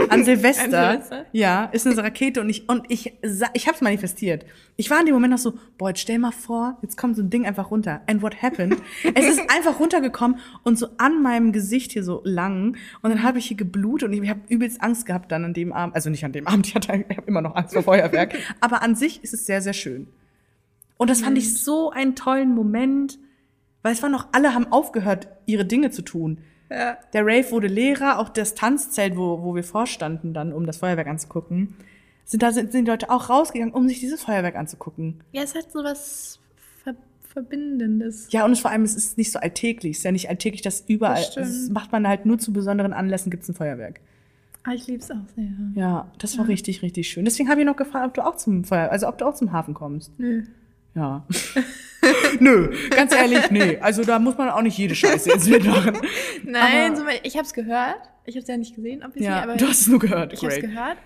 An 0.08 0.24
Silvester, 0.24 0.64
An 0.64 0.70
Silvester? 0.70 1.26
ja, 1.32 1.64
ist 1.66 1.86
eine 1.86 1.96
Rakete 1.96 2.40
und 2.40 2.48
ich, 2.48 2.68
und 2.68 2.84
ich, 2.88 3.12
ich 3.54 3.68
hab's 3.68 3.80
manifestiert. 3.80 4.44
Ich 4.76 4.90
war 4.90 5.00
in 5.00 5.06
dem 5.06 5.14
Moment 5.14 5.32
noch 5.32 5.38
so, 5.38 5.54
boah, 5.76 5.90
jetzt 5.90 6.00
stell 6.00 6.18
mal 6.18 6.32
vor, 6.32 6.78
jetzt 6.82 6.96
kommt 6.96 7.16
so 7.16 7.22
ein 7.22 7.30
Ding 7.30 7.46
einfach 7.46 7.70
runter. 7.70 8.00
And 8.06 8.22
what 8.22 8.42
happened? 8.42 8.76
es 9.14 9.26
ist 9.28 9.40
einfach 9.54 9.78
runtergekommen 9.80 10.38
und 10.64 10.78
so 10.78 10.88
an 10.98 11.22
meinem 11.22 11.52
Gesicht 11.52 11.92
hier 11.92 12.04
so 12.04 12.20
lang. 12.24 12.76
Und 13.02 13.10
dann 13.10 13.22
habe 13.22 13.38
ich 13.38 13.46
hier 13.46 13.56
geblutet 13.56 14.08
und 14.08 14.22
ich 14.22 14.30
habe 14.30 14.40
übelst 14.48 14.82
Angst 14.82 15.06
gehabt 15.06 15.30
dann 15.30 15.44
an 15.44 15.54
dem 15.54 15.72
Abend. 15.72 15.94
Also 15.94 16.10
nicht 16.10 16.24
an 16.24 16.32
dem 16.32 16.46
Abend, 16.46 16.66
ich 16.68 16.74
hatte 16.74 17.04
ich 17.08 17.16
habe 17.16 17.26
immer 17.26 17.42
noch 17.42 17.54
Angst 17.54 17.74
vor 17.74 17.82
Feuerwerk. 17.82 18.34
Aber 18.60 18.82
an 18.82 18.94
sich 18.94 19.22
ist 19.22 19.34
es 19.34 19.46
sehr, 19.46 19.62
sehr 19.62 19.72
schön. 19.72 20.08
Und 20.98 21.08
das 21.08 21.22
fand 21.22 21.38
ich 21.38 21.54
so 21.62 21.90
einen 21.90 22.14
tollen 22.14 22.54
Moment, 22.54 23.18
Weil 23.82 23.92
es 23.92 24.02
war 24.02 24.10
noch, 24.10 24.28
alle 24.32 24.54
haben 24.54 24.66
aufgehört, 24.72 25.28
ihre 25.46 25.64
Dinge 25.64 25.90
zu 25.90 26.02
tun. 26.02 26.38
Ja. 26.70 26.98
Der 27.12 27.24
Rave 27.24 27.50
wurde 27.50 27.68
leerer, 27.68 28.18
auch 28.18 28.28
das 28.28 28.54
Tanzzelt, 28.54 29.16
wo, 29.16 29.42
wo 29.42 29.54
wir 29.54 29.64
vorstanden 29.64 30.34
dann, 30.34 30.52
um 30.52 30.66
das 30.66 30.78
Feuerwerk 30.78 31.06
anzugucken, 31.06 31.74
sind 32.24 32.42
da 32.42 32.52
sind, 32.52 32.72
sind 32.72 32.84
die 32.84 32.90
Leute 32.90 33.08
auch 33.08 33.30
rausgegangen, 33.30 33.72
um 33.72 33.88
sich 33.88 34.00
dieses 34.00 34.22
Feuerwerk 34.22 34.56
anzugucken. 34.56 35.22
Ja, 35.32 35.42
es 35.42 35.54
hat 35.54 35.72
so 35.72 35.82
was 35.82 36.40
Ver 36.84 36.94
Verbindendes. 37.20 38.28
Ja, 38.32 38.44
und 38.44 38.52
es, 38.52 38.60
vor 38.60 38.70
allem, 38.70 38.82
es 38.82 38.96
ist 38.96 39.16
nicht 39.16 39.32
so 39.32 39.38
alltäglich. 39.38 39.92
Es 39.92 39.98
ist 39.98 40.04
ja 40.04 40.12
nicht 40.12 40.28
alltäglich, 40.28 40.60
dass 40.60 40.84
überall, 40.88 41.22
Das 41.22 41.34
das 41.36 41.70
macht 41.70 41.92
man 41.92 42.06
halt 42.06 42.26
nur 42.26 42.38
zu 42.38 42.52
besonderen 42.52 42.92
Anlässen, 42.92 43.30
gibt's 43.30 43.48
ein 43.48 43.54
Feuerwerk. 43.54 44.00
Ah, 44.64 44.72
ich 44.74 44.86
lieb's 44.88 45.10
auch 45.10 45.26
sehr. 45.36 45.48
Ja, 45.74 46.10
das 46.18 46.36
war 46.36 46.48
richtig, 46.48 46.82
richtig 46.82 47.08
schön. 47.08 47.24
Deswegen 47.24 47.48
habe 47.48 47.60
ich 47.60 47.66
noch 47.66 47.76
gefragt, 47.76 48.08
ob 48.08 48.14
du 48.14 48.26
auch 48.26 48.36
zum 48.36 48.64
Feuer, 48.64 48.90
also 48.90 49.08
ob 49.08 49.16
du 49.16 49.24
auch 49.24 49.34
zum 49.34 49.52
Hafen 49.52 49.72
kommst. 49.72 50.12
Nö. 50.18 50.42
Ja. 50.98 51.24
Nö, 52.40 52.70
ganz 52.90 53.12
ehrlich, 53.14 53.50
nee. 53.50 53.78
Also 53.80 54.02
da 54.04 54.18
muss 54.18 54.36
man 54.38 54.48
auch 54.50 54.62
nicht 54.62 54.78
jede 54.78 54.94
Scheiße 54.94 55.30
jetzt 55.30 55.48
mitmachen. 55.48 55.98
Nein, 56.44 56.92
Aber- 56.92 56.96
so, 56.96 57.02
ich 57.22 57.36
hab's 57.36 57.52
gehört. 57.52 57.98
Ich 58.24 58.36
hab's 58.36 58.48
ja 58.48 58.56
nicht 58.56 58.74
gesehen, 58.74 59.02
obviously, 59.02 59.24
Ja, 59.24 59.42
aber 59.42 59.56
du 59.56 59.66
hast 59.66 59.80
es 59.82 59.86
nur 59.88 59.98
gehört. 59.98 60.32
ich 60.32 60.42
hab's 60.42 60.54
Great. 60.54 60.64
gehört. 60.64 60.96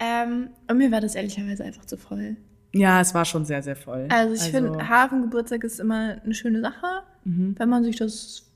Ähm, 0.00 0.48
und 0.68 0.78
mir 0.78 0.90
war 0.90 1.00
das 1.00 1.14
ehrlicherweise 1.14 1.64
einfach 1.64 1.84
zu 1.84 1.96
voll. 1.96 2.36
Ja, 2.72 3.00
es 3.00 3.14
war 3.14 3.24
schon 3.24 3.44
sehr, 3.44 3.62
sehr 3.62 3.76
voll. 3.76 4.08
Also 4.10 4.34
ich 4.34 4.50
finde, 4.50 4.88
Hafengeburtstag 4.88 5.62
ist 5.64 5.78
immer 5.78 6.16
eine 6.24 6.34
schöne 6.34 6.60
Sache, 6.60 7.02
Mhm. 7.24 7.54
wenn 7.58 7.68
man 7.68 7.84
sich 7.84 7.96
das 7.96 8.50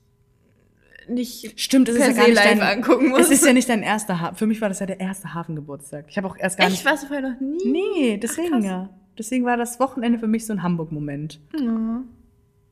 nicht 1.07 1.59
Stimmt, 1.59 1.89
es 1.89 1.95
ist 1.95 2.01
ja 2.07 2.11
gar 2.13 2.27
nicht 2.27 2.35
live 2.35 2.59
dein, 2.59 2.61
angucken 2.61 3.07
muss. 3.09 3.21
Es 3.21 3.31
ist 3.31 3.45
ja 3.45 3.53
nicht 3.53 3.67
dein 3.69 3.81
erster 3.81 4.19
Hafen. 4.19 4.35
Für 4.35 4.45
mich 4.45 4.61
war 4.61 4.69
das 4.69 4.79
ja 4.79 4.85
der 4.85 4.99
erste 4.99 5.33
Hafengeburtstag. 5.33 6.05
Ich 6.09 6.17
habe 6.17 6.27
auch 6.27 6.37
erst 6.37 6.57
gar 6.59 6.67
Echt, 6.67 6.75
nicht. 6.75 6.85
warst 6.85 7.03
du 7.03 7.07
vorher 7.07 7.29
noch 7.31 7.39
nie? 7.39 7.65
Nee, 7.65 8.17
deswegen 8.17 8.51
krass. 8.51 8.65
ja. 8.65 8.89
Deswegen 9.19 9.45
war 9.45 9.57
das 9.57 9.79
Wochenende 9.79 10.17
für 10.17 10.27
mich 10.27 10.45
so 10.45 10.53
ein 10.53 10.63
Hamburg-Moment. 10.63 11.39
Ja. 11.59 12.01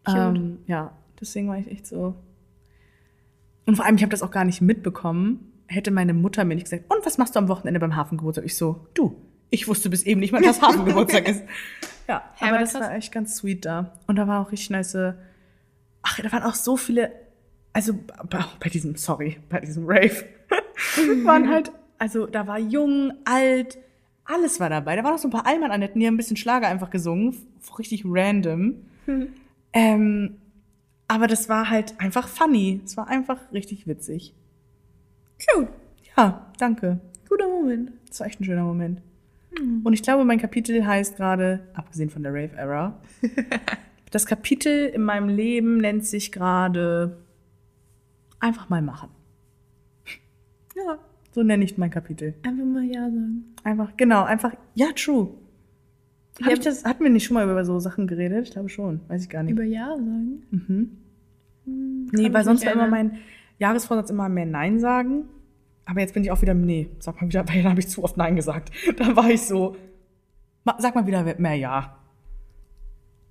Ähm, 0.07 0.59
ja, 0.65 0.93
deswegen 1.19 1.49
war 1.49 1.57
ich 1.59 1.69
echt 1.69 1.85
so. 1.85 2.15
Und 3.65 3.75
vor 3.75 3.85
allem, 3.85 3.97
ich 3.97 4.01
habe 4.01 4.11
das 4.11 4.23
auch 4.23 4.31
gar 4.31 4.45
nicht 4.45 4.61
mitbekommen. 4.61 5.51
Hätte 5.67 5.91
meine 5.91 6.13
Mutter 6.13 6.45
mir 6.45 6.55
nicht 6.55 6.63
gesagt, 6.63 6.85
und 6.93 7.05
was 7.05 7.17
machst 7.17 7.35
du 7.35 7.39
am 7.39 7.49
Wochenende 7.49 7.79
beim 7.81 7.95
Hafengeburtstag? 7.97 8.45
Ich 8.45 8.55
so, 8.55 8.87
du, 8.93 9.17
ich 9.49 9.67
wusste 9.67 9.89
bis 9.89 10.03
eben 10.03 10.21
nicht 10.21 10.31
mal, 10.31 10.41
dass 10.41 10.61
Hafengeburtstag 10.61 11.27
ist. 11.29 11.43
Ja, 12.07 12.23
Ja, 12.39 12.47
aber 12.47 12.59
das 12.59 12.71
krass. 12.71 12.81
war 12.83 12.93
echt 12.95 13.11
ganz 13.11 13.35
sweet 13.35 13.65
da. 13.65 13.91
Und 14.07 14.15
da 14.15 14.25
war 14.27 14.41
auch 14.41 14.51
richtig 14.53 14.69
nice. 14.69 14.95
Ach, 14.95 16.19
da 16.21 16.31
waren 16.31 16.43
auch 16.43 16.55
so 16.55 16.77
viele, 16.77 17.11
also 17.73 17.93
bei- 18.29 18.45
bei 18.61 18.69
diesem, 18.69 18.95
sorry, 18.95 19.37
bei 19.49 19.59
diesem 19.59 19.83
Rave, 19.85 20.23
waren 21.25 21.49
halt, 21.51 21.73
also 21.97 22.25
da 22.27 22.47
war 22.47 22.57
jung, 22.59 23.11
alt, 23.25 23.77
alles 24.27 24.59
war 24.59 24.69
dabei. 24.69 24.95
Da 24.95 25.03
waren 25.03 25.13
auch 25.13 25.19
so 25.19 25.27
ein 25.27 25.31
paar 25.31 25.45
Allmann-Annetten, 25.45 25.99
die 25.99 26.07
haben 26.07 26.15
ein 26.15 26.17
bisschen 26.17 26.37
Schlager 26.37 26.67
einfach 26.67 26.89
gesungen, 26.89 27.35
richtig 27.79 28.03
random. 28.05 28.75
Ähm, 29.73 30.35
aber 31.07 31.27
das 31.27 31.49
war 31.49 31.69
halt 31.69 31.99
einfach 31.99 32.27
funny. 32.27 32.81
Es 32.85 32.97
war 32.97 33.07
einfach 33.07 33.39
richtig 33.53 33.87
witzig. 33.87 34.33
Cute. 35.39 35.69
Ja, 36.15 36.51
danke. 36.57 36.99
Guter 37.29 37.47
Moment. 37.47 37.91
Das 38.09 38.19
war 38.19 38.27
echt 38.27 38.39
ein 38.39 38.45
schöner 38.45 38.63
Moment. 38.63 39.01
Und 39.83 39.93
ich 39.93 40.03
glaube, 40.03 40.23
mein 40.23 40.39
Kapitel 40.39 40.85
heißt 40.85 41.17
gerade, 41.17 41.67
abgesehen 41.73 42.09
von 42.09 42.21
der 42.21 42.33
Rave-Era, 42.33 42.99
das 44.11 44.25
Kapitel 44.25 44.87
in 44.87 45.01
meinem 45.01 45.29
Leben 45.29 45.77
nennt 45.77 46.05
sich 46.05 46.31
gerade 46.31 47.17
einfach 48.39 48.69
mal 48.69 48.81
machen. 48.81 49.09
Ja, 50.75 50.99
So 51.37 51.43
nenne 51.43 51.63
ich 51.65 51.77
mein 51.77 51.91
Kapitel. 51.91 52.33
einfach 52.41 52.65
mal 52.65 52.83
Ja 52.83 53.01
sagen. 53.11 53.43
Einfach, 53.63 53.95
genau, 53.95 54.23
einfach, 54.23 54.53
ja, 54.73 54.87
true. 54.95 55.35
Hab 56.41 56.47
Ja. 56.47 56.53
ich 56.53 56.61
das, 56.61 56.83
hatten 56.83 57.03
wir 57.03 57.11
nicht 57.11 57.25
schon 57.25 57.35
mal 57.35 57.47
über 57.47 57.63
so 57.63 57.77
Sachen 57.77 58.07
geredet? 58.07 58.47
Ich 58.47 58.51
glaube 58.53 58.69
schon. 58.69 59.01
Weiß 59.07 59.21
ich 59.21 59.29
gar 59.29 59.43
nicht. 59.43 59.51
Über 59.51 59.63
Ja 59.63 59.85
sagen? 59.89 60.41
Mhm. 60.49 60.91
Hm, 61.65 62.07
Nee, 62.11 62.33
weil 62.33 62.43
sonst 62.43 62.65
war 62.65 62.73
immer 62.73 62.87
mein 62.87 63.19
Jahresvorsatz 63.59 64.09
immer 64.09 64.29
mehr 64.29 64.47
Nein 64.47 64.79
sagen. 64.79 65.25
Aber 65.85 65.99
jetzt 65.99 66.15
bin 66.15 66.23
ich 66.23 66.31
auch 66.31 66.41
wieder, 66.41 66.55
nee, 66.55 66.89
sag 66.97 67.21
mal 67.21 67.27
wieder, 67.27 67.47
weil 67.49 67.61
dann 67.61 67.69
habe 67.69 67.81
ich 67.81 67.87
zu 67.87 68.03
oft 68.03 68.17
Nein 68.17 68.35
gesagt. 68.35 68.71
Da 68.97 69.15
war 69.15 69.29
ich 69.29 69.43
so, 69.43 69.75
sag 70.79 70.95
mal 70.95 71.05
wieder 71.05 71.21
mehr 71.37 71.53
Ja. 71.55 71.99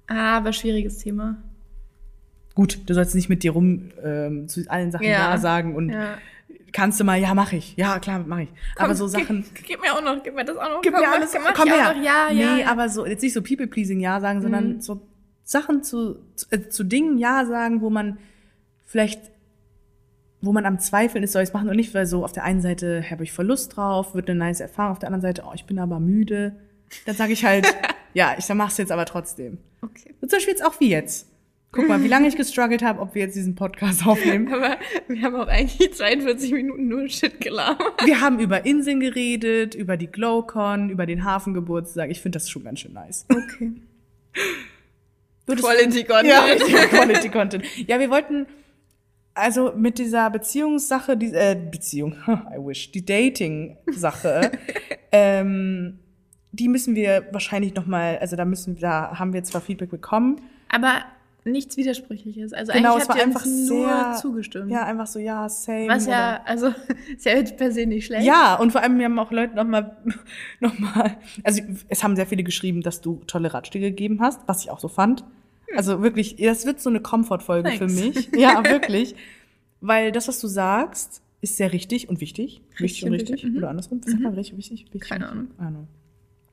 Ah, 0.07 0.37
aber 0.37 0.53
schwieriges 0.53 0.99
Thema. 0.99 1.39
Gut, 2.55 2.89
du 2.89 2.95
sollst 2.95 3.17
nicht 3.17 3.29
mit 3.29 3.43
dir 3.43 3.51
rum 3.51 3.91
ähm, 4.01 4.47
zu 4.47 4.63
allen 4.71 4.93
Sachen 4.93 5.07
Ja, 5.07 5.33
Ja. 5.33 5.39
sagen 5.39 5.75
und 5.75 5.89
Ja. 5.89 6.19
Kannst 6.73 7.01
du 7.01 7.05
mal, 7.05 7.19
ja, 7.21 7.35
mach 7.35 7.53
ich. 7.53 7.75
Ja, 7.77 7.99
klar, 7.99 8.23
mach 8.27 8.39
ich. 8.39 8.49
aber 8.77 8.95
so 8.95 9.07
Sachen, 9.07 9.45
Gib, 9.55 9.65
gib 9.67 9.81
mir 9.81 9.93
auch 9.95 10.03
noch, 10.03 10.23
gib 10.23 10.35
mir 10.35 10.45
das 10.45 10.57
auch 10.57 10.69
noch. 10.69 10.83
gib 10.83 10.93
komm, 10.93 11.03
mir 11.03 11.11
alles, 11.11 11.33
komm 11.33 11.43
auch 11.45 11.67
her. 11.75 11.95
Noch, 11.95 12.03
ja, 12.03 12.29
nee, 12.31 12.61
ja, 12.63 12.71
aber 12.71 12.89
so, 12.89 13.07
jetzt 13.07 13.23
nicht 13.23 13.33
so 13.33 13.43
People-Pleasing 13.43 14.01
Ja 14.01 14.21
sagen, 14.21 14.43
sondern 14.43 14.75
Mhm. 14.75 14.81
so 14.81 15.01
Sachen 15.45 15.83
zu, 15.83 16.19
zu, 16.35 16.47
äh, 16.51 16.69
zu 16.69 16.85
Dingen 16.85 17.19
Ja 17.19 17.47
sagen, 17.47 17.81
wo 17.81 17.89
man 17.91 18.19
vielleicht, 18.85 19.21
wo 20.41 20.53
man 20.53 20.67
am 20.67 20.79
Zweifeln 20.79 21.25
ist, 21.25 21.33
soll 21.33 21.43
ich 21.43 21.49
es 21.51 21.53
machen 21.55 21.67
oder 21.67 21.77
nicht, 21.77 21.95
weil 21.95 22.07
so 22.07 22.25
auf 22.25 22.33
der 22.33 22.45
einen 22.45 22.61
Seite 22.61 23.05
habe 23.11 23.25
ich 23.25 23.33
voll 23.33 23.47
Lust 23.47 23.77
drauf, 23.77 24.15
wird 24.15 24.29
eine 24.29 24.39
nice 24.39 24.61
Erfahrung, 24.61 24.93
auf 24.93 24.99
der 24.99 25.09
anderen 25.09 25.23
Seite, 25.23 25.45
oh, 25.47 25.53
ich 25.55 25.65
bin 25.65 25.79
aber 25.79 25.99
müde. 26.01 26.57
Dann 27.07 27.17
sage 27.17 27.33
ich 27.33 27.45
halt, 27.45 27.67
ja, 28.15 28.35
ich 28.39 28.47
dann 28.47 28.57
mach's 28.57 28.77
jetzt 28.77 28.93
aber 28.93 29.07
trotzdem. 29.07 29.59
Okay. 29.83 30.15
Und 30.21 30.31
zum 30.31 30.37
Beispiel 30.39 30.53
jetzt 30.53 30.65
auch 30.65 30.79
wie 30.81 30.91
jetzt. 30.91 31.29
Guck 31.77 31.89
mal, 31.89 32.03
wie 32.03 32.09
lange 32.09 32.27
ich 32.27 32.37
gestruggelt 32.37 32.83
habe, 32.83 33.01
ob 33.01 33.15
wir 33.15 33.23
jetzt 33.23 33.37
diesen 33.37 33.55
Podcast 33.55 34.07
aufnehmen. 34.07 34.49
Aber 34.53 34.79
wir 35.09 35.23
haben 35.23 35.37
auch 35.37 35.47
eigentlich 35.47 35.93
42 35.93 36.53
Minuten 36.53 36.89
nur 36.89 37.09
Shit 37.09 37.41
gelabert. 37.41 38.05
Wir 38.05 38.21
haben 38.21 38.41
über 38.41 38.65
Inseln 38.65 38.99
geredet, 39.01 39.75
über 39.75 39.97
die 39.97 40.07
Glowcon, 40.07 40.89
über 40.91 41.05
den 41.07 41.25
Hafengeburtstag. 41.25 42.11
Ich 42.11 42.23
finde 42.23 42.39
das 42.39 42.49
schon 42.49 42.65
ganz 42.65 42.81
schön 42.81 42.95
nice. 42.95 43.27
Okay. 43.31 43.73
Würdest- 45.47 45.65
Quality 45.67 46.05
Content. 46.05 46.29
Ja, 46.29 46.45
richtig, 46.45 46.75
Quality 46.75 47.29
Content. 47.29 47.65
Ja, 47.87 48.01
wir 48.01 48.11
wollten 48.11 48.47
also 49.35 49.73
mit 49.77 49.99
dieser 49.99 50.31
Beziehungssache, 50.31 51.17
die 51.17 51.33
äh, 51.33 51.57
Beziehung, 51.71 52.15
I 52.27 52.57
wish, 52.59 52.91
die 52.91 53.05
Dating-Sache, 53.05 54.51
ähm, 55.13 55.99
die 56.53 56.69
müssen 56.69 56.95
wir 56.95 57.29
wahrscheinlich 57.33 57.75
noch 57.75 57.85
mal, 57.87 58.17
also 58.19 58.35
da 58.35 58.47
müssen, 58.47 58.79
da 58.79 59.19
haben 59.19 59.35
wir 59.35 59.45
zwar 59.45 59.61
Feedback 59.61 59.91
bekommen, 59.91 60.41
Aber 60.71 61.05
nichts 61.47 61.77
Widersprüchliches. 61.77 62.53
Also 62.53 62.73
Genau, 62.73 62.93
eigentlich 62.95 63.03
es 63.05 63.09
war 63.09 63.17
habt 63.17 63.23
ihr 63.23 63.27
einfach 63.27 63.45
sehr- 63.45 64.19
zugestimmt. 64.21 64.71
ja 64.71 64.85
einfach 64.85 65.07
so, 65.07 65.19
ja, 65.19 65.49
same. 65.49 65.89
Was 65.89 66.07
ja, 66.07 66.41
also, 66.45 66.69
ist 67.17 67.25
ja 67.25 67.33
jetzt 67.33 67.57
per 67.57 67.73
se 67.73 67.87
nicht 67.87 68.07
schlecht. 68.07 68.25
Ja, 68.27 68.57
und 68.57 68.73
vor 68.73 68.83
allem, 68.83 68.99
wir 68.99 69.05
haben 69.07 69.19
auch 69.19 69.31
Leute 69.33 69.55
nochmal, 69.55 69.97
noch 70.61 70.79
mal, 70.79 71.17
also 71.45 71.63
es 71.89 72.03
haben 72.05 72.17
sehr 72.17 72.27
viele 72.27 72.43
geschrieben, 72.43 72.83
dass 72.83 73.01
du 73.01 73.23
tolle 73.27 73.53
Ratschläge 73.55 73.91
gegeben 73.91 74.21
hast, 74.21 74.41
was 74.47 74.63
ich 74.63 74.71
auch 74.71 74.81
so 74.81 74.89
fand. 74.89 75.25
Also 75.77 76.03
wirklich, 76.03 76.37
das 76.37 76.65
wird 76.67 76.81
so 76.81 76.91
eine 76.91 77.01
Comfort-Folge 77.01 77.73
für 77.73 77.89
mich. 77.89 78.29
Ja, 78.37 78.63
wirklich. 78.69 79.15
Weil 79.81 80.13
das, 80.13 80.29
was 80.29 80.41
du 80.41 80.47
sagst, 80.49 81.23
ist 81.43 81.57
sehr 81.59 81.73
richtig 81.73 82.09
und 82.09 82.21
wichtig. 82.21 82.63
Richtig 82.81 83.03
und 83.05 83.09
und 83.11 83.15
richtig. 83.17 83.35
wichtig, 83.37 83.51
mhm. 83.53 83.59
Oder 83.59 83.71
andersrum. 83.71 84.01
Sagt 84.05 84.21
man 84.21 84.35
richtig, 84.35 84.57
wichtig, 84.57 84.85
wichtig? 84.85 85.01
Keine 85.03 85.29
Ahnung. 85.29 85.49
Know. 85.59 85.87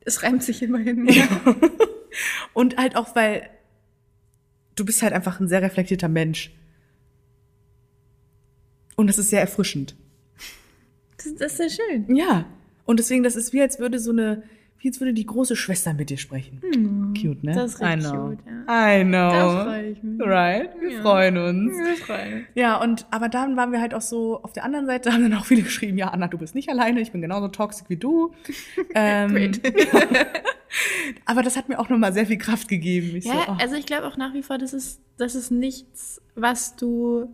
Es 0.06 0.24
reimt 0.24 0.44
sich 0.44 0.62
immerhin. 0.62 1.08
Und 2.54 2.78
halt 2.78 2.96
auch, 2.96 3.16
weil 3.16 3.50
du 4.76 4.86
bist 4.86 5.02
halt 5.02 5.14
einfach 5.14 5.40
ein 5.40 5.48
sehr 5.48 5.62
reflektierter 5.62 6.10
Mensch. 6.10 6.52
Und 8.96 9.08
das 9.08 9.18
ist 9.18 9.30
sehr 9.30 9.42
erfrischend. 9.42 9.96
Das, 11.18 11.36
das 11.36 11.60
ist 11.60 11.76
sehr 11.76 11.86
schön. 11.88 12.16
Ja. 12.16 12.46
Und 12.86 13.00
deswegen, 13.00 13.24
das 13.24 13.36
ist 13.36 13.54
wie, 13.54 13.62
als 13.62 13.80
würde 13.80 14.00
so 14.00 14.12
eine, 14.12 14.44
als 14.90 15.00
würde 15.00 15.14
die 15.14 15.26
große 15.26 15.56
Schwester 15.56 15.94
mit 15.94 16.10
dir 16.10 16.18
sprechen. 16.18 16.60
Cute, 17.20 17.44
ne? 17.44 17.54
Das 17.54 17.76
ist 17.76 17.82
richtig 17.82 18.06
I 18.06 18.10
know. 18.10 18.28
cute, 18.30 18.40
ja. 18.46 19.00
I 19.00 19.04
know. 19.04 19.32
Da 19.32 19.64
freue 19.64 19.90
ich 19.92 20.04
mich. 20.04 20.22
Right? 20.22 20.70
Wir 20.80 20.92
Ja. 20.92 21.02
freuen 21.02 21.38
uns. 21.38 21.74
Wir 21.78 21.96
freuen 21.98 22.34
uns. 22.34 22.44
Ja, 22.56 22.82
und 22.82 23.06
aber 23.12 23.30
dann 23.30 23.56
waren 23.56 23.72
wir 23.72 23.80
halt 23.82 23.94
auch 23.94 24.02
so, 24.02 24.42
auf 24.44 24.54
der 24.54 24.64
anderen 24.64 24.86
Seite 24.86 25.12
haben 25.14 25.24
dann 25.24 25.34
auch 25.36 25.46
viele 25.46 25.62
geschrieben, 25.62 25.98
ja, 25.98 26.10
Anna, 26.10 26.28
du 26.28 26.38
bist 26.38 26.56
nicht 26.56 26.70
alleine, 26.70 27.02
ich 27.02 27.12
bin 27.12 27.22
genauso 27.22 27.48
toxisch 27.48 27.86
wie 27.90 27.98
du. 27.98 28.34
ähm, 28.96 29.32
Great. 29.34 29.62
aber 31.26 31.44
das 31.44 31.56
hat 31.56 31.70
mir 31.70 31.80
auch 31.80 31.90
nochmal 31.90 32.14
sehr 32.14 32.26
viel 32.26 32.38
Kraft 32.38 32.68
gegeben. 32.68 33.16
Ich 33.16 33.26
Ja, 33.26 33.34
so, 33.46 33.52
oh. 33.52 33.56
also 33.60 33.76
ich 33.76 33.86
glaube 33.86 34.08
auch 34.08 34.18
nach 34.18 34.34
wie 34.34 34.44
vor, 34.44 34.58
das 34.58 34.74
ist, 34.74 35.00
das 35.18 35.36
ist 35.36 35.52
nichts, 35.52 36.22
was 36.36 36.76
du. 36.76 37.30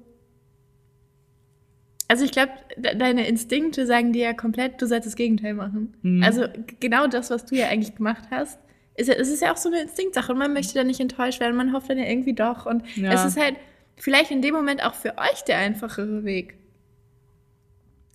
Also 2.09 2.25
ich 2.25 2.31
glaube, 2.31 2.51
de 2.75 2.97
deine 2.97 3.27
Instinkte 3.27 3.85
sagen 3.85 4.11
dir 4.13 4.23
ja 4.23 4.33
komplett, 4.33 4.81
du 4.81 4.87
sollst 4.87 5.05
das 5.07 5.15
Gegenteil 5.15 5.53
machen. 5.53 5.93
Mhm. 6.01 6.23
Also 6.23 6.45
genau 6.79 7.07
das, 7.07 7.29
was 7.29 7.45
du 7.45 7.55
ja 7.55 7.67
eigentlich 7.67 7.95
gemacht 7.95 8.23
hast, 8.31 8.59
ist 8.95 9.07
ja, 9.07 9.13
es 9.13 9.29
ist 9.29 9.41
ja 9.41 9.53
auch 9.53 9.57
so 9.57 9.69
eine 9.69 9.81
Instinktsache 9.83 10.31
und 10.33 10.39
man 10.39 10.51
möchte 10.51 10.73
da 10.73 10.83
nicht 10.83 10.99
enttäuscht 10.99 11.39
werden, 11.39 11.55
man 11.55 11.71
hofft 11.71 11.89
dann 11.89 11.99
ja 11.99 12.05
irgendwie 12.05 12.33
doch 12.33 12.65
und 12.65 12.83
Ja. 12.97 13.13
es 13.13 13.23
ist 13.23 13.39
halt 13.39 13.55
vielleicht 13.95 14.31
in 14.31 14.41
dem 14.41 14.55
Moment 14.55 14.83
auch 14.83 14.95
für 14.95 15.17
euch 15.19 15.43
der 15.47 15.59
einfachere 15.59 16.25
Weg. 16.25 16.55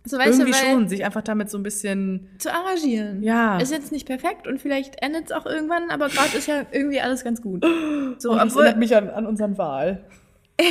So 0.06 0.18
weißt 0.18 0.38
Irgendwie 0.40 0.52
du, 0.52 0.58
schon, 0.58 0.88
sich 0.88 1.04
einfach 1.04 1.22
damit 1.22 1.48
so 1.48 1.56
ein 1.56 1.62
bisschen, 1.62 2.28
zu 2.38 2.52
arrangieren. 2.52 3.22
Ja. 3.22 3.58
Ist 3.58 3.72
jetzt 3.72 3.90
nicht 3.92 4.06
perfekt 4.06 4.46
und 4.46 4.60
vielleicht 4.60 5.00
endet 5.02 5.26
es 5.26 5.32
auch 5.32 5.46
irgendwann, 5.46 5.88
aber 5.90 6.08
gerade 6.08 6.36
ist 6.36 6.46
ja 6.46 6.66
irgendwie 6.72 7.00
alles 7.00 7.24
ganz 7.24 7.40
gut. 7.40 7.64
So, 8.18 8.30
oh, 8.30 8.34
das 8.34 8.44
obwohl, 8.52 8.62
erinnert 8.64 8.78
mich 8.78 8.96
an, 8.96 9.08
an 9.10 9.26
unseren 9.26 9.56
Wahl. 9.58 10.04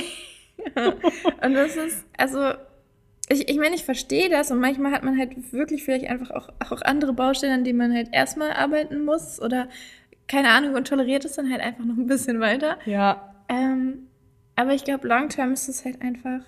Und 1.44 1.54
das 1.54 1.76
ist, 1.76 2.06
also, 2.18 2.54
ich, 3.30 3.50
ich 3.50 3.58
meine, 3.58 3.76
ich 3.76 3.86
verstehe 3.86 4.30
das 4.30 4.52
und 4.52 4.60
manchmal 4.60 4.92
hat 4.92 5.04
man 5.04 5.18
halt 5.18 5.54
wirklich 5.54 5.84
vielleicht 5.84 6.08
einfach 6.08 6.32
auch, 6.32 6.50
auch 6.60 6.82
andere 6.82 7.14
Baustellen, 7.14 7.54
an 7.54 7.64
denen 7.64 7.78
man 7.78 7.94
halt 7.94 8.10
erstmal 8.12 8.52
arbeiten 8.52 9.06
muss 9.06 9.42
oder 9.42 9.70
keine 10.28 10.50
Ahnung 10.50 10.76
und 10.76 10.88
toleriert 10.88 11.26
es 11.26 11.34
dann 11.34 11.50
halt 11.52 11.62
einfach 11.62 11.86
noch 11.86 11.98
ein 11.98 12.08
bisschen 12.08 12.40
weiter. 12.40 12.78
Ja. 12.86 13.34
Ähm, 13.50 14.08
Aber 14.56 14.74
ich 14.74 14.84
glaube, 14.84 15.08
long 15.08 15.30
term 15.30 15.54
ist 15.54 15.68
es 15.68 15.86
halt 15.86 16.02
einfach 16.02 16.42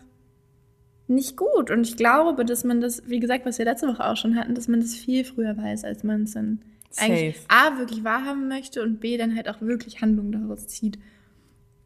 nicht 1.07 1.38
gut. 1.38 1.71
Und 1.71 1.88
ich 1.88 1.97
glaube, 1.97 2.45
dass 2.45 2.63
man 2.63 2.82
das, 2.82 3.07
wie 3.07 3.19
gesagt, 3.19 3.45
was 3.45 3.57
wir 3.57 3.65
letzte 3.65 3.88
Woche 3.88 4.05
auch 4.05 4.17
schon 4.17 4.36
hatten, 4.36 4.55
dass 4.55 4.67
man 4.67 4.80
das 4.80 4.95
viel 4.95 5.23
früher 5.23 5.55
weiß, 5.55 5.84
als 5.84 6.03
man 6.03 6.23
es 6.23 6.34
dann 6.34 6.61
Safe. 6.89 7.11
eigentlich 7.11 7.38
A, 7.47 7.78
wirklich 7.78 8.03
wahrhaben 8.03 8.47
möchte 8.47 8.82
und 8.82 8.99
B, 8.99 9.17
dann 9.17 9.36
halt 9.36 9.47
auch 9.49 9.61
wirklich 9.61 10.01
Handlungen 10.01 10.32
daraus 10.32 10.67
zieht. 10.67 10.97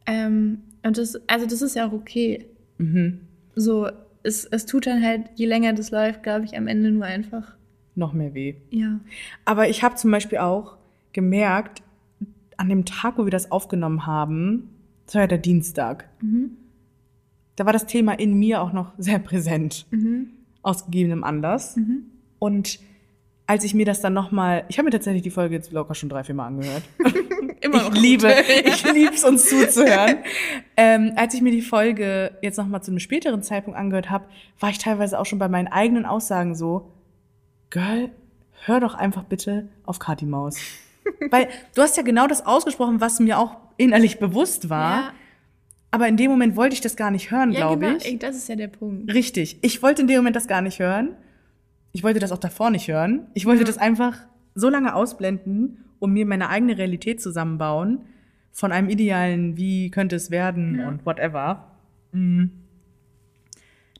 Ähm, 0.06 0.62
und 0.82 0.96
das, 0.96 1.20
also 1.28 1.46
das 1.46 1.60
ist 1.62 1.76
ja 1.76 1.86
auch 1.88 1.92
okay. 1.92 2.46
Mhm. 2.78 3.20
So, 3.54 3.88
es, 4.22 4.44
es 4.44 4.66
tut 4.66 4.86
dann 4.86 5.02
halt, 5.02 5.22
je 5.34 5.46
länger 5.46 5.72
das 5.72 5.90
läuft, 5.90 6.22
glaube 6.22 6.44
ich, 6.44 6.56
am 6.56 6.66
Ende 6.66 6.90
nur 6.90 7.04
einfach, 7.04 7.56
Noch 7.94 8.12
mehr 8.12 8.34
weh. 8.34 8.54
ja. 8.70 9.00
Aber 9.44 9.68
ich 9.68 9.82
habe 9.82 9.94
zum 9.96 10.10
Beispiel 10.10 10.38
auch 10.38 10.76
gemerkt, 11.12 11.82
an 12.56 12.68
dem 12.68 12.84
Tag, 12.84 13.16
wo 13.18 13.24
wir 13.24 13.30
das 13.30 13.50
aufgenommen 13.50 14.06
haben, 14.06 14.68
das 15.06 15.14
war 15.14 15.22
ja 15.22 15.26
der 15.28 15.38
Dienstag, 15.38 16.08
Mhm. 16.20 16.50
da 17.56 17.66
war 17.66 17.72
das 17.72 17.86
Thema 17.86 18.12
in 18.12 18.34
mir 18.38 18.60
auch 18.62 18.72
noch 18.72 18.92
sehr 18.98 19.18
präsent, 19.18 19.86
Mhm. 19.90 20.30
aus 20.62 20.84
gegebenem 20.86 21.24
Anlass. 21.24 21.76
Mhm. 21.76 22.04
Und 22.38 22.78
als 23.50 23.64
ich 23.64 23.74
mir 23.74 23.84
das 23.84 24.00
dann 24.00 24.12
nochmal, 24.12 24.62
ich 24.68 24.78
habe 24.78 24.84
mir 24.84 24.92
tatsächlich 24.92 25.24
die 25.24 25.30
Folge 25.30 25.56
jetzt 25.56 25.72
locker 25.72 25.96
schon 25.96 26.08
drei, 26.08 26.22
vier 26.22 26.36
Mal 26.36 26.46
angehört. 26.46 26.84
Immer 27.60 27.78
ich 27.78 27.82
noch 27.82 27.90
gut. 27.90 27.98
liebe, 27.98 28.32
ich 28.64 28.92
lieb's 28.92 29.24
uns 29.24 29.48
zuzuhören. 29.48 30.18
ähm, 30.76 31.14
als 31.16 31.34
ich 31.34 31.42
mir 31.42 31.50
die 31.50 31.60
Folge 31.60 32.38
jetzt 32.42 32.58
nochmal 32.58 32.80
zu 32.80 32.92
einem 32.92 33.00
späteren 33.00 33.42
Zeitpunkt 33.42 33.76
angehört 33.76 34.08
habe, 34.08 34.26
war 34.60 34.70
ich 34.70 34.78
teilweise 34.78 35.18
auch 35.18 35.26
schon 35.26 35.40
bei 35.40 35.48
meinen 35.48 35.66
eigenen 35.66 36.06
Aussagen 36.06 36.54
so, 36.54 36.92
Girl, 37.70 38.10
hör 38.66 38.78
doch 38.78 38.94
einfach 38.94 39.24
bitte 39.24 39.68
auf 39.84 39.98
Kati 39.98 40.26
Maus. 40.26 40.56
Weil 41.32 41.48
du 41.74 41.82
hast 41.82 41.96
ja 41.96 42.04
genau 42.04 42.28
das 42.28 42.46
ausgesprochen, 42.46 43.00
was 43.00 43.18
mir 43.18 43.36
auch 43.36 43.56
innerlich 43.78 44.20
bewusst 44.20 44.70
war. 44.70 45.00
Ja, 45.00 45.12
Aber 45.90 46.06
in 46.06 46.16
dem 46.16 46.30
Moment 46.30 46.54
wollte 46.54 46.74
ich 46.74 46.82
das 46.82 46.94
gar 46.94 47.10
nicht 47.10 47.32
hören, 47.32 47.50
ja 47.50 47.66
glaube 47.66 47.84
genau, 47.84 47.96
ich. 47.96 48.16
das 48.20 48.36
ist 48.36 48.48
ja 48.48 48.54
der 48.54 48.68
Punkt. 48.68 49.12
Richtig. 49.12 49.58
Ich 49.62 49.82
wollte 49.82 50.02
in 50.02 50.06
dem 50.06 50.18
Moment 50.18 50.36
das 50.36 50.46
gar 50.46 50.62
nicht 50.62 50.78
hören. 50.78 51.16
Ich 51.92 52.02
wollte 52.02 52.20
das 52.20 52.32
auch 52.32 52.38
davor 52.38 52.70
nicht 52.70 52.88
hören. 52.88 53.26
Ich 53.34 53.46
wollte 53.46 53.60
Ja. 53.62 53.66
das 53.66 53.78
einfach 53.78 54.16
so 54.54 54.68
lange 54.68 54.94
ausblenden 54.94 55.84
und 55.98 56.12
mir 56.12 56.26
meine 56.26 56.48
eigene 56.48 56.76
Realität 56.78 57.20
zusammenbauen 57.20 58.00
von 58.52 58.72
einem 58.72 58.88
idealen, 58.88 59.56
wie 59.56 59.90
könnte 59.90 60.16
es 60.16 60.30
werden 60.30 60.78
Ja. 60.80 60.88
und 60.88 61.04
whatever. 61.06 61.72
Mhm. 62.12 62.50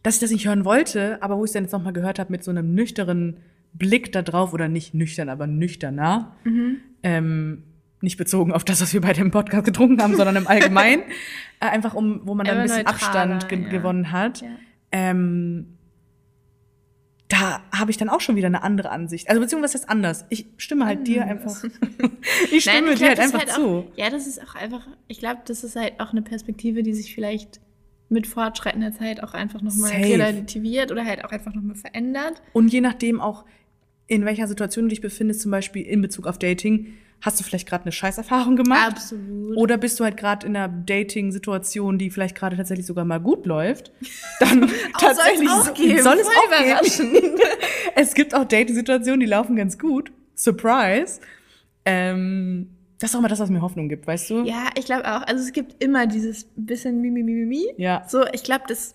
Dass 0.03 0.15
ich 0.15 0.21
das 0.21 0.31
nicht 0.31 0.47
hören 0.47 0.65
wollte, 0.65 1.23
aber 1.23 1.37
wo 1.37 1.45
ich 1.45 1.49
es 1.51 1.53
dann 1.53 1.65
jetzt 1.65 1.73
nochmal 1.73 1.93
gehört 1.93 2.19
habe 2.19 2.33
mit 2.33 2.43
so 2.43 2.51
einem 2.51 2.75
nüchternen 2.75 3.37
Blick 3.75 4.13
da 4.13 4.23
drauf 4.23 4.53
oder 4.55 4.69
nicht 4.69 4.95
nüchtern, 4.95 5.29
aber 5.29 5.47
nüchterner, 5.47 6.33
Mhm. 6.45 6.77
ähm, 7.03 7.63
nicht 8.01 8.17
bezogen 8.17 8.53
auf 8.53 8.65
das, 8.65 8.81
was 8.81 8.95
wir 8.95 9.01
bei 9.03 9.13
dem 9.13 9.31
Podcast 9.31 9.65
getrunken 9.67 10.03
haben, 10.03 10.17
sondern 10.17 10.37
im 10.37 10.47
Allgemeinen, 10.49 11.03
äh, 11.61 11.67
einfach 11.67 11.95
um, 11.95 12.23
wo 12.25 12.35
man 12.35 12.47
dann 12.47 12.57
ein 12.59 12.63
bisschen 12.65 12.87
Abstand 12.87 13.49
ge 13.49 13.63
ja. 13.63 13.69
gewonnen 13.69 14.11
hat 14.11 14.41
Ja. 14.41 14.49
ähm, 14.91 15.67
da 17.31 17.63
habe 17.73 17.93
ich 17.93 17.97
dann 17.97 18.09
auch 18.09 18.21
schon 18.21 18.35
wieder 18.37 18.49
eine 18.49 18.63
andere 18.63 18.91
Ansicht. 18.91 19.29
Also 19.31 19.41
beziehungsweise 19.41 19.75
was 19.75 19.81
heißt 19.83 19.91
anders? 19.91 20.27
Ich 20.31 20.47
stimme 20.59 20.85
halt 20.85 21.07
dir 21.07 21.25
einfach. 21.25 21.65
ich 22.51 22.63
stimme 22.63 22.83
Nein, 22.83 22.93
ich 22.93 22.99
dir 22.99 23.09
halt 23.09 23.17
glaub, 23.17 23.17
das 23.17 23.27
ist 23.27 23.35
einfach 23.35 23.39
halt 23.39 23.51
zu. 23.51 23.63
Auch, 23.63 23.97
ja, 23.97 24.11
das 24.11 24.27
ist 24.27 24.43
auch 24.43 24.55
einfach, 24.57 24.87
ich 25.07 25.19
glaube, 25.21 25.41
das 25.47 25.63
ist 25.63 25.77
halt 25.77 26.01
auch 26.01 26.11
eine 26.11 26.23
Perspektive, 26.23 26.83
die 26.83 26.93
sich 26.93 27.15
vielleicht 27.15 27.61
mit 28.09 28.27
fortschreitender 28.27 28.93
Zeit 28.93 29.23
auch 29.23 29.33
einfach 29.33 29.63
nochmal 29.63 29.93
relativiert 29.93 30.91
oder 30.91 31.05
halt 31.05 31.25
auch 31.25 31.31
einfach 31.31 31.55
nochmal 31.55 31.77
verändert. 31.77 32.43
Und 32.53 32.73
je 32.73 32.81
nachdem 32.81 33.21
auch, 33.21 33.45
in 34.09 34.25
welcher 34.25 34.49
Situation 34.49 34.87
du 34.87 34.89
dich 34.89 35.01
befindest, 35.01 35.43
zum 35.43 35.53
Beispiel 35.53 35.87
in 35.87 36.03
Bezug 36.03 36.27
auf 36.27 36.37
Dating, 36.37 36.95
hast 37.21 37.39
du 37.39 37.45
vielleicht 37.45 37.69
gerade 37.69 37.85
eine 37.85 37.93
Scheißerfahrung 37.93 38.57
gemacht? 38.57 38.93
Absolut. 38.93 39.57
Oder 39.57 39.77
bist 39.77 40.01
du 40.01 40.05
halt 40.05 40.17
gerade 40.17 40.47
in 40.47 40.57
einer 40.57 40.69
Dating-Situation, 40.69 41.99
die 41.99 42.11
vielleicht 42.11 42.35
gerade 42.35 42.57
tatsächlich 42.57 42.87
sogar 42.87 43.05
mal 43.05 43.21
gut 43.21 43.47
läuft? 43.47 43.93
Dann 44.41 44.71
tatsächlich 44.99 45.49
soll's 45.49 45.69
auch 45.69 45.75
geben. 45.75 46.03
soll 46.03 46.19
es 46.19 46.27
auch 46.27 46.89
geben. 46.89 47.41
es 47.95 48.15
gibt 48.15 48.35
auch 48.35 48.45
Dating-Situationen, 48.45 49.21
die 49.21 49.27
laufen 49.27 49.57
ganz 49.57 49.79
gut. 49.79 50.13
Surprise. 50.35 51.21
Ähm, 51.85 52.71
das 52.99 53.11
ist 53.11 53.17
auch 53.17 53.21
mal 53.21 53.29
das, 53.29 53.41
was 53.41 53.51
mir 53.51 53.63
Hoffnung 53.63 53.89
gibt, 53.89 54.07
weißt 54.07 54.31
du? 54.31 54.45
Ja, 54.45 54.69
ich 54.77 54.85
glaube 54.85 55.05
auch. 55.05 55.23
Also 55.23 55.43
es 55.43 55.53
gibt 55.53 55.83
immer 55.83 56.07
dieses 56.07 56.47
bisschen 56.57 57.01
Mimi, 57.01 57.23
Mimi, 57.23 57.45
Mimi. 57.45 57.67
Ja. 57.77 58.05
So, 58.09 58.27
ich 58.33 58.43
glaube, 58.43 58.65
das, 58.69 58.95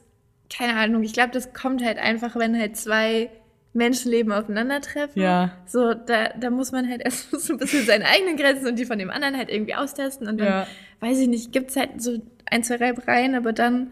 keine 0.56 0.76
Ahnung, 0.78 1.04
ich 1.04 1.14
glaube, 1.14 1.32
das 1.32 1.54
kommt 1.54 1.84
halt 1.84 1.98
einfach, 1.98 2.36
wenn 2.36 2.58
halt 2.58 2.78
zwei 2.78 3.30
Menschenleben 3.76 4.32
aufeinandertreffen. 4.32 5.22
Ja. 5.22 5.52
So, 5.68 5.94
da, 5.94 6.30
da 6.40 6.50
muss 6.50 6.72
man 6.72 6.90
halt 6.90 7.02
erst 7.06 7.30
so 7.32 7.54
ein 7.54 7.60
bisschen 7.60 7.86
seine 7.86 8.06
eigenen 8.06 8.38
Grenzen 8.38 8.68
und 8.68 8.80
die 8.80 8.86
von 8.86 8.98
dem 8.98 9.10
anderen 9.10 9.38
halt 9.38 9.50
irgendwie 9.50 9.76
austesten. 9.76 10.28
Und 10.28 10.40
dann, 10.40 10.48
Ja. 10.48 10.68
weiß 11.02 11.20
ich 11.20 11.28
nicht, 11.28 11.52
gibt's 11.52 11.76
halt 11.76 12.02
so 12.02 12.22
ein, 12.46 12.64
zwei 12.64 12.76
Reibereien, 12.78 13.36
aber 13.36 13.54
dann 13.54 13.92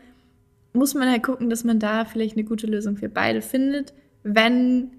muss 0.73 0.93
man 0.95 1.09
halt 1.09 1.21
gucken, 1.23 1.49
dass 1.49 1.63
man 1.63 1.79
da 1.79 2.05
vielleicht 2.05 2.35
eine 2.35 2.45
gute 2.45 2.65
Lösung 2.65 2.97
für 2.97 3.09
beide 3.09 3.41
findet, 3.41 3.93
wenn 4.23 4.91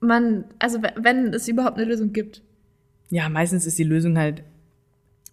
man, 0.00 0.44
also 0.58 0.80
wenn 0.96 1.34
es 1.34 1.48
überhaupt 1.48 1.76
eine 1.76 1.86
Lösung 1.86 2.12
gibt. 2.12 2.42
Ja, 3.10 3.28
meistens 3.28 3.66
ist 3.66 3.78
die 3.78 3.84
Lösung 3.84 4.16
halt, 4.18 4.42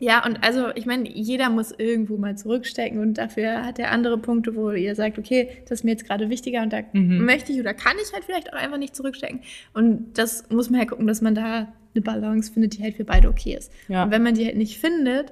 Ja, 0.05 0.23
und 0.23 0.43
also 0.43 0.67
ich 0.75 0.85
meine, 0.85 1.09
jeder 1.09 1.49
muss 1.49 1.71
irgendwo 1.71 2.17
mal 2.17 2.37
zurückstecken 2.37 2.99
und 2.99 3.15
dafür 3.17 3.65
hat 3.65 3.79
er 3.79 3.91
andere 3.91 4.19
Punkte, 4.19 4.55
wo 4.55 4.69
ihr 4.71 4.93
sagt, 4.93 5.17
okay, 5.17 5.49
das 5.67 5.79
ist 5.79 5.83
mir 5.83 5.91
jetzt 5.91 6.05
gerade 6.05 6.29
wichtiger 6.29 6.61
und 6.61 6.71
da 6.71 6.81
Mhm. 6.93 7.25
möchte 7.25 7.51
ich 7.51 7.59
oder 7.59 7.73
kann 7.73 7.93
ich 8.05 8.13
halt 8.13 8.23
vielleicht 8.23 8.53
auch 8.53 8.57
einfach 8.57 8.77
nicht 8.77 8.95
zurückstecken. 8.95 9.39
Und 9.73 10.17
das 10.17 10.47
muss 10.51 10.69
man 10.69 10.79
halt 10.79 10.89
gucken, 10.89 11.07
dass 11.07 11.21
man 11.21 11.33
da 11.33 11.73
eine 11.95 12.01
Balance 12.03 12.51
findet, 12.53 12.77
die 12.77 12.83
halt 12.83 12.95
für 12.95 13.05
beide 13.05 13.27
okay 13.29 13.55
ist. 13.57 13.71
Ja. 13.87 14.03
Und 14.03 14.11
wenn 14.11 14.21
man 14.21 14.35
die 14.35 14.45
halt 14.45 14.57
nicht 14.57 14.77
findet, 14.77 15.31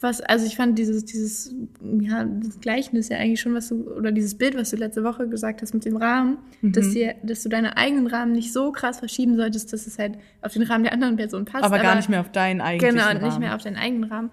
was, 0.00 0.20
also 0.20 0.44
ich 0.44 0.56
fand 0.56 0.78
dieses, 0.78 1.04
dieses, 1.06 1.54
ja, 2.00 2.24
das 2.24 2.60
Gleichnis 2.60 3.08
ja 3.08 3.16
eigentlich 3.16 3.40
schon, 3.40 3.54
was 3.54 3.68
du, 3.68 3.88
oder 3.96 4.12
dieses 4.12 4.34
Bild, 4.36 4.54
was 4.56 4.70
du 4.70 4.76
letzte 4.76 5.02
Woche 5.04 5.26
gesagt 5.28 5.62
hast 5.62 5.72
mit 5.72 5.84
dem 5.86 5.96
Rahmen, 5.96 6.38
Mhm. 6.60 6.72
dass, 6.72 6.90
dir, 6.90 7.14
dass 7.22 7.42
du 7.42 7.48
deine 7.48 7.76
eigenen 7.78 8.06
Rahmen 8.06 8.32
nicht 8.32 8.52
so 8.52 8.72
krass 8.72 8.98
verschieben 8.98 9.36
solltest, 9.36 9.72
dass 9.72 9.86
es 9.86 9.98
halt 9.98 10.18
auf 10.42 10.52
den 10.52 10.62
Rahmen 10.62 10.84
der 10.84 10.92
anderen 10.92 11.16
Person 11.16 11.44
passt. 11.46 11.64
aber 11.64 11.78
gar 11.78 11.94
nicht 11.96 12.08
mehr 12.10 12.20
auf 12.20 12.30
deinen 12.30 12.58
Genau, 12.78 13.02
und 13.04 13.16
Rahmen. 13.16 13.24
nicht 13.24 13.38
mehr 13.40 13.54
auf 13.54 13.62
deinen 13.62 13.76
eigenen 13.76 14.04
Rahmen. 14.04 14.30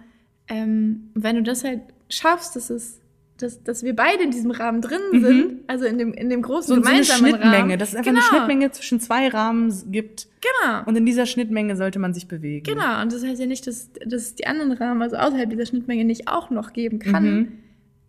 Ähm, 0.49 1.09
wenn 1.13 1.37
du 1.37 1.43
das 1.43 1.63
halt 1.63 1.79
schaffst, 2.09 2.55
dass 2.57 2.69
es, 2.69 2.99
dass, 3.37 3.63
dass 3.63 3.83
wir 3.83 3.95
beide 3.95 4.23
in 4.23 4.31
diesem 4.31 4.51
Rahmen 4.51 4.81
drin 4.81 4.99
sind, 5.11 5.61
also 5.67 5.85
in 5.85 5.97
dem, 5.97 6.13
in 6.13 6.29
dem 6.29 6.41
großen 6.41 6.67
so, 6.67 6.75
so 6.75 6.81
eine 6.81 7.01
gemeinsamen 7.01 7.29
Schnittmenge, 7.29 7.57
Rahmen. 7.57 7.79
dass 7.79 7.89
es 7.89 7.95
einfach 7.95 8.11
genau, 8.11 8.21
eine 8.21 8.29
Schnittmenge 8.29 8.71
zwischen 8.71 8.99
zwei 8.99 9.27
Rahmen 9.27 9.73
gibt. 9.91 10.27
Genau. 10.41 10.83
Und 10.85 10.95
in 10.95 11.05
dieser 11.05 11.25
Schnittmenge 11.25 11.75
sollte 11.75 11.99
man 11.99 12.13
sich 12.13 12.27
bewegen. 12.27 12.63
Genau, 12.63 13.01
und 13.01 13.11
das 13.11 13.23
heißt 13.23 13.39
ja 13.39 13.47
nicht, 13.47 13.65
dass, 13.65 13.91
dass 14.05 14.21
es 14.21 14.35
die 14.35 14.45
anderen 14.45 14.71
Rahmen, 14.73 15.01
also 15.01 15.15
außerhalb 15.17 15.49
dieser 15.49 15.65
Schnittmenge, 15.65 16.05
nicht 16.05 16.27
auch 16.27 16.49
noch 16.49 16.73
geben 16.73 16.99
kann. 16.99 17.23
Mhm. 17.23 17.51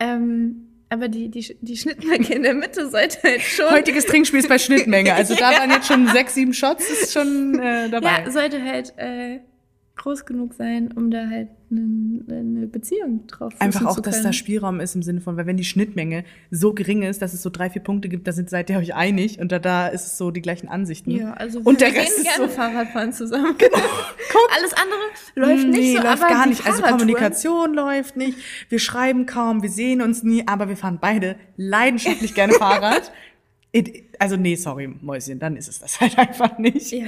Ähm, 0.01 0.57
aber 0.91 1.09
die, 1.09 1.29
die, 1.29 1.57
die 1.61 1.77
Schnittmenge 1.77 2.33
in 2.33 2.43
der 2.43 2.55
Mitte 2.55 2.89
sollte 2.89 3.19
halt 3.23 3.41
schon. 3.41 3.71
Heutiges 3.71 4.07
Trinkspiel 4.07 4.41
ist 4.41 4.49
bei 4.49 4.59
Schnittmenge. 4.59 5.15
Also 5.15 5.35
da 5.39 5.53
waren 5.53 5.71
jetzt 5.71 5.89
schon 5.89 6.07
sechs, 6.09 6.35
sieben 6.35 6.53
Shots, 6.53 6.89
ist 6.91 7.13
schon 7.13 7.59
äh, 7.59 7.89
dabei. 7.89 8.25
ja, 8.25 8.31
sollte 8.31 8.63
halt 8.63 8.93
äh, 8.97 9.41
groß 9.97 10.25
genug 10.27 10.55
sein, 10.55 10.91
um 10.97 11.11
da 11.11 11.29
halt 11.29 11.49
eine, 11.71 12.21
eine 12.29 12.67
Beziehung 12.67 13.27
drauf 13.29 13.53
Einfach 13.61 13.81
fußen 13.81 13.87
auch, 13.89 13.95
zu 13.95 14.03
dass 14.03 14.23
da 14.23 14.33
Spielraum 14.33 14.81
ist 14.81 14.95
im 14.97 15.03
Sinne 15.03 15.21
von, 15.21 15.37
weil 15.37 15.47
wenn 15.47 15.57
die 15.57 15.65
Schnittmenge 15.65 16.25
so 16.51 16.73
gering 16.75 17.03
ist, 17.03 17.23
dass 17.23 17.33
es 17.33 17.43
so 17.43 17.51
drei, 17.51 17.71
vier 17.71 17.83
Punkte 17.83 18.09
gibt, 18.09 18.27
da 18.27 18.33
sind, 18.33 18.51
seid 18.51 18.71
ihr 18.71 18.79
euch 18.79 18.95
einig 18.95 19.39
und 19.39 19.53
da, 19.53 19.59
da 19.61 19.87
ist 19.87 20.05
es 20.07 20.19
so 20.19 20.31
die 20.31 20.43
gleichen 20.43 20.69
Ansichten. 20.69 21.13
Ja, 21.13 21.35
also 21.35 21.61
Und 21.61 21.81
wir 21.81 21.91
der 21.91 22.01
Rest 22.01 22.17
gehen 22.17 22.27
ist 22.27 22.37
gerne 22.37 22.51
so- 22.51 22.57
Fahrradfahren 22.57 23.13
zusammen. 23.13 23.55
Genau. 23.59 23.79
Alles 24.57 24.73
andere 24.75 24.99
läuft 25.37 25.69
nicht 25.69 25.79
nee, 25.79 25.97
so, 25.97 26.03
läuft 26.03 26.29
gar 26.29 26.47
nicht. 26.47 26.67
Also 26.67 26.83
Kommunikation 26.83 27.75
läuft 27.75 28.17
nicht. 28.17 28.37
Wir 28.69 28.79
schreiben 28.79 29.27
kaum, 29.27 29.63
wir 29.63 29.71
sehen 29.71 30.03
uns 30.03 30.23
nie, 30.23 30.43
aber 30.47 30.69
wir 30.69 30.77
fahren 30.77 30.99
beide 31.01 31.37
leidenschaftlich 31.57 32.35
gerne 32.35 32.53
Fahrrad. 32.59 33.13
It, 33.77 34.05
also 34.21 34.37
nee, 34.37 34.55
sorry, 34.55 34.87
Mäuschen, 35.01 35.41
dann 35.41 35.57
ist 35.57 35.69
es 35.69 35.81
das 35.81 36.01
halt 36.01 36.17
einfach 36.19 36.59
nicht. 36.59 36.93
Ja, 36.93 37.07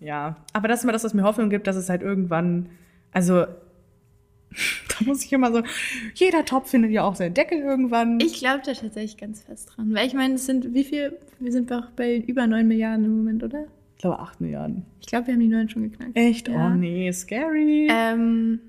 Ja, 0.00 0.36
aber 0.54 0.66
das 0.68 0.80
ist 0.80 0.84
immer 0.84 0.92
das, 0.94 1.04
was 1.04 1.12
mir 1.12 1.22
Hoffnung 1.24 1.50
gibt, 1.50 1.66
dass 1.66 1.76
es 1.76 1.90
halt 1.90 2.00
irgendwann, 2.00 2.70
also 3.12 3.40
da 4.50 5.04
muss 5.04 5.22
ich 5.24 5.32
immer 5.32 5.52
so, 5.52 5.62
jeder 6.14 6.44
Topf 6.46 6.70
findet 6.70 6.90
ja 6.90 7.02
auch 7.04 7.14
seinen 7.16 7.34
Deckel 7.34 7.58
irgendwann. 7.58 8.18
ich 8.20 8.34
glaube 8.38 8.62
da 8.64 8.72
tatsächlich 8.72 9.18
ganz 9.18 9.42
fest 9.42 9.70
dran. 9.76 9.92
Weil 9.94 10.06
ich 10.06 10.14
meine, 10.14 10.34
es 10.34 10.46
sind 10.46 10.72
wie 10.72 10.84
viel? 10.84 11.18
Wir 11.38 11.52
sind 11.52 11.70
doch 11.70 11.90
bei 11.90 12.16
über 12.16 12.46
9 12.46 12.66
Milliarden 12.66 13.04
im 13.04 13.16
Moment, 13.18 13.44
oder? 13.44 13.64
Ich 13.96 14.00
glaube, 14.02 14.18
acht 14.18 14.40
Milliarden. 14.40 14.86
Ich 15.00 15.06
glaube, 15.06 15.26
wir 15.26 15.34
haben 15.34 15.40
die 15.40 15.48
9 15.48 15.68
schon 15.68 15.82
geknackt. 15.90 16.16
Echt? 16.16 16.48
Ja. 16.48 16.68
Oh 16.68 16.74
nee, 16.74 17.12
scary. 17.12 17.88
Ähm, 17.90 18.60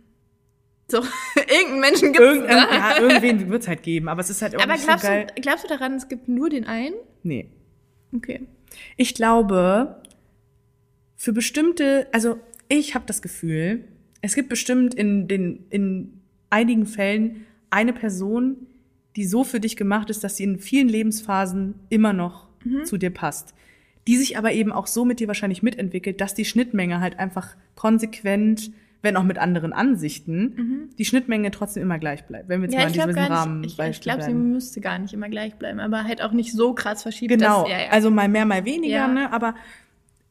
so, 0.90 0.98
irgendeinen 1.36 1.80
Menschen 1.80 2.14
gibt 2.14 2.20
es 2.26 2.36
Irgend, 2.36 2.50
ja, 2.50 3.00
irgendwen 3.00 3.50
wird 3.50 3.62
es 3.62 3.68
halt 3.68 3.84
geben, 3.84 4.10
aber 4.10 4.22
es 4.22 4.30
ist 4.30 4.42
halt 4.42 4.56
auch 4.56 4.64
Aber 4.64 4.76
glaubst 4.76 5.06
so 5.06 5.08
geil. 5.12 5.28
du, 5.34 5.42
glaubst 5.42 5.64
du 5.64 5.68
daran, 5.70 5.94
es 5.96 6.08
gibt 6.10 6.28
nur 6.28 6.50
den 6.50 6.66
einen? 6.66 6.96
Nee. 7.28 7.50
Okay. 8.16 8.42
Ich 8.96 9.14
glaube, 9.14 10.02
für 11.16 11.34
bestimmte, 11.34 12.08
also 12.14 12.38
ich 12.70 12.96
habe 12.96 13.06
das 13.06 13.22
Gefühl, 13.22 13.84
es 14.22 14.34
gibt 14.34 14.50
bestimmt 14.50 14.94
in 14.96 15.28
den 15.28 15.66
in 15.70 16.22
einigen 16.50 16.86
Fällen 16.86 17.46
eine 17.70 17.92
Person, 17.92 18.68
die 19.16 19.26
so 19.26 19.44
für 19.44 19.60
dich 19.60 19.76
gemacht 19.76 20.10
ist, 20.10 20.24
dass 20.24 20.38
sie 20.38 20.44
in 20.44 20.60
vielen 20.60 20.88
Lebensphasen 20.88 21.76
immer 21.90 22.14
noch 22.14 22.48
zu 22.86 22.98
dir 22.98 23.10
passt. 23.10 23.54
Die 24.08 24.16
sich 24.16 24.38
aber 24.38 24.54
eben 24.54 24.72
auch 24.72 24.88
so 24.88 25.04
mit 25.04 25.20
dir 25.20 25.28
wahrscheinlich 25.28 25.64
mitentwickelt, 25.64 26.22
dass 26.22 26.34
die 26.34 26.46
Schnittmenge 26.46 27.02
halt 27.02 27.20
einfach 27.20 27.58
konsequent 27.76 28.72
wenn 29.02 29.16
auch 29.16 29.24
mit 29.24 29.38
anderen 29.38 29.74
Ansichten, 29.74 30.90
die 30.98 31.06
Schnittmenge 31.06 31.52
trotzdem 31.52 31.84
immer 31.84 32.00
gleich 32.00 32.26
bleibt. 32.26 32.50
Wenn 32.50 32.62
wir 32.62 32.70
jetzt 32.70 32.76
Mhm. 32.76 32.80
Ja, 32.80 32.86
mal 32.86 32.90
ich 32.92 32.96
in 32.96 33.02
glaube 33.02 33.14
diesem 33.14 33.28
gar 33.30 33.38
Rahmen 33.46 33.62
nicht. 33.62 33.80
Ich, 33.80 33.86
ich 33.88 34.02
glaube, 34.02 34.24
sie 34.24 34.34
müsste 34.34 34.82
gar 34.82 35.00
nicht 35.00 35.14
immer 35.14 35.30
gleich 35.30 35.56
bleiben, 35.56 35.80
aber 35.80 36.04
halt 36.04 36.22
auch 36.22 36.32
nicht 36.32 36.52
so 36.54 36.74
krass 36.74 37.04
verschieben. 37.04 37.38
Genau, 37.38 37.62
Dass, 37.64 37.72
ja, 37.72 37.80
ja. 37.86 37.90
also 37.92 38.10
mal 38.12 38.28
mehr, 38.28 38.46
mal 38.46 38.66
weniger, 38.66 39.08
ne? 39.08 39.32
aber 39.32 39.56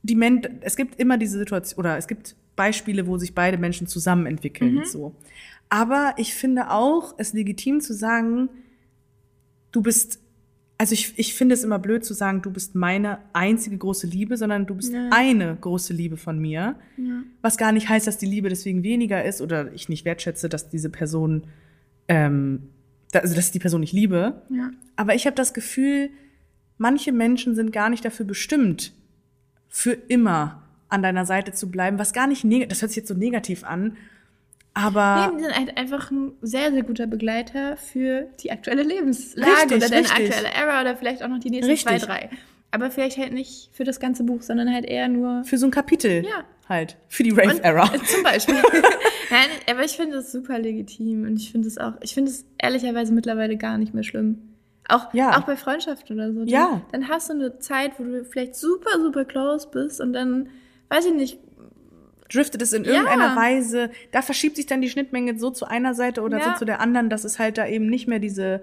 die 0.03 0.15
Men 0.17 0.43
es 0.61 0.77
gibt 0.77 1.01
immer 1.01 1.19
diese 1.19 1.39
Situation, 1.39 1.79
oder 1.79 1.97
es 1.97 2.07
gibt 2.07 2.37
Beispiele, 2.57 3.07
wo 3.07 3.19
sich 3.19 3.35
beide 3.35 3.59
Menschen 3.59 3.87
zusammen 3.87 4.27
entwickeln, 4.27 4.77
Mhm. 4.77 4.85
so. 4.85 5.15
Aber 5.69 6.15
ich 6.17 6.35
finde 6.35 6.71
auch, 6.71 7.15
es 7.19 7.33
legitim 7.33 7.81
zu 7.81 7.93
sagen, 7.93 8.49
du 9.73 9.83
bist, 9.83 10.21
also 10.79 10.93
ich, 10.93 11.19
ich 11.19 11.35
finde 11.35 11.55
es 11.55 11.65
immer 11.65 11.79
blöd 11.79 12.05
zu 12.05 12.13
sagen, 12.15 12.43
du 12.43 12.51
bist 12.51 12.75
meine 12.75 13.19
einzige 13.33 13.79
große 13.79 14.07
Liebe, 14.07 14.37
sondern 14.37 14.67
du 14.67 14.75
bist 14.75 14.93
Ja. 14.93 15.09
eine 15.11 15.57
große 15.61 15.95
Liebe 15.95 16.17
von 16.17 16.39
mir. 16.39 16.77
Ja. 16.99 17.23
Was 17.41 17.57
gar 17.57 17.73
nicht 17.73 17.89
heißt, 17.89 18.07
dass 18.07 18.19
die 18.19 18.27
Liebe 18.27 18.49
deswegen 18.49 18.83
weniger 18.83 19.25
ist 19.25 19.41
oder 19.41 19.73
ich 19.73 19.89
nicht 19.89 20.05
wertschätze, 20.05 20.49
dass 20.49 20.69
diese 20.69 20.91
Person, 20.91 21.45
ähm, 22.09 22.69
also 23.15 23.35
dass 23.35 23.47
ich 23.47 23.53
die 23.53 23.59
Person 23.59 23.81
nicht 23.81 23.93
liebe. 23.95 24.43
Ja. 24.51 24.71
Aber 24.97 25.15
ich 25.15 25.25
habe 25.27 25.37
das 25.37 25.55
Gefühl, 25.55 26.11
manche 26.79 27.13
Menschen 27.13 27.55
sind 27.55 27.73
gar 27.73 27.89
nicht 27.89 28.05
dafür 28.05 28.27
bestimmt, 28.27 28.93
für 29.69 29.93
immer 29.93 30.63
an 30.89 31.03
deiner 31.03 31.25
Seite 31.27 31.53
zu 31.53 31.71
bleiben, 31.71 31.99
was 31.99 32.13
gar 32.13 32.27
nicht 32.27 32.45
negativ, 32.45 32.69
das 32.69 32.83
hört 32.83 32.91
sich 32.91 32.99
jetzt 32.99 33.09
so 33.09 33.15
negativ 33.15 33.65
an, 33.65 33.97
aber 34.79 35.31
Nee, 35.33 35.39
die 35.39 35.43
sind 35.45 35.57
halt 35.57 35.79
einfach 35.79 36.11
ein 36.11 36.33
sehr, 36.43 36.71
sehr 36.71 36.83
guter 36.83 37.07
Begleiter 37.07 37.79
für 37.79 38.27
die 38.43 38.53
aktuelle 38.53 38.83
Lebenslage 38.83 39.51
Richtig, 39.51 39.77
oder 39.79 39.89
deine 39.89 40.03
richtig. 40.03 40.27
aktuelle 40.35 40.55
Era 40.55 40.81
oder 40.83 40.97
vielleicht 40.97 41.23
auch 41.23 41.29
noch 41.29 41.39
die 41.39 41.49
nächsten 41.51 41.71
Richtig. 41.71 42.03
zwei, 42.03 42.07
drei. 42.07 42.31
Aber 42.73 42.91
vielleicht 42.91 43.17
halt 43.17 43.33
nicht 43.33 43.71
für 43.73 43.85
das 43.85 44.01
ganze 44.01 44.23
Buch, 44.25 44.43
sondern 44.43 44.71
halt 44.73 44.85
eher 44.85 45.09
nur 45.09 45.45
für 45.45 45.57
so 45.57 45.67
ein 45.67 45.71
Kapitel 45.71 46.25
Ja. 46.27 46.45
halt, 46.69 46.99
für 47.09 47.23
die 47.23 47.31
Rave-Era. 47.31 47.85
Und, 47.85 47.95
äh, 47.95 48.05
zum 48.05 48.23
Beispiel. 48.23 48.57
Nein, 49.31 49.49
aber 49.71 49.83
ich 49.85 49.93
finde 49.97 50.17
das 50.17 50.31
super 50.31 50.59
legitim 50.59 51.23
und 51.25 51.37
ich 51.41 51.51
finde 51.53 51.69
es 51.69 51.79
auch, 51.79 51.95
ich 52.03 52.13
finde 52.13 52.31
es 52.33 52.45
ehrlicherweise 52.59 53.15
mittlerweile 53.15 53.57
gar 53.57 53.79
nicht 53.79 53.95
mehr 53.95 54.05
schlimm. 54.05 54.43
Auch, 54.89 55.13
Ja. 55.15 55.39
auch 55.39 55.45
bei 55.45 55.57
Freundschaften 55.57 56.17
oder 56.17 56.33
so. 56.33 56.41
Dann, 56.41 56.49
Ja. 56.49 56.83
Dann 56.93 57.09
hast 57.09 57.31
du 57.31 57.35
eine 57.35 57.59
Zeit, 57.61 57.93
wo 57.99 58.05
du 58.05 58.25
vielleicht 58.27 58.55
super, 58.57 59.01
super 59.01 59.25
close 59.25 59.69
bist 59.73 60.01
und 60.03 60.13
dann, 60.13 60.49
weiß 60.91 61.07
ich 61.07 61.15
nicht, 61.15 61.39
Driftet 62.33 62.61
es 62.63 62.73
in 62.73 62.85
Ja. 62.85 62.93
irgendeiner 62.93 63.37
Weise, 63.37 63.91
da 64.13 64.23
verschiebt 64.23 64.57
sich 64.57 64.67
dann 64.67 64.81
die 64.81 64.91
Schnittmenge 64.91 65.39
so 65.39 65.51
zu 65.51 65.67
einer 65.67 65.95
Seite 65.95 66.23
oder 66.23 66.39
Ja. 66.39 66.45
so 66.53 66.59
zu 66.59 66.65
der 66.65 66.81
anderen, 66.81 67.09
dass 67.11 67.25
es 67.25 67.39
halt 67.39 67.59
da 67.59 67.67
eben 67.67 67.87
nicht 67.89 68.09
mehr 68.09 68.19
diese 68.19 68.63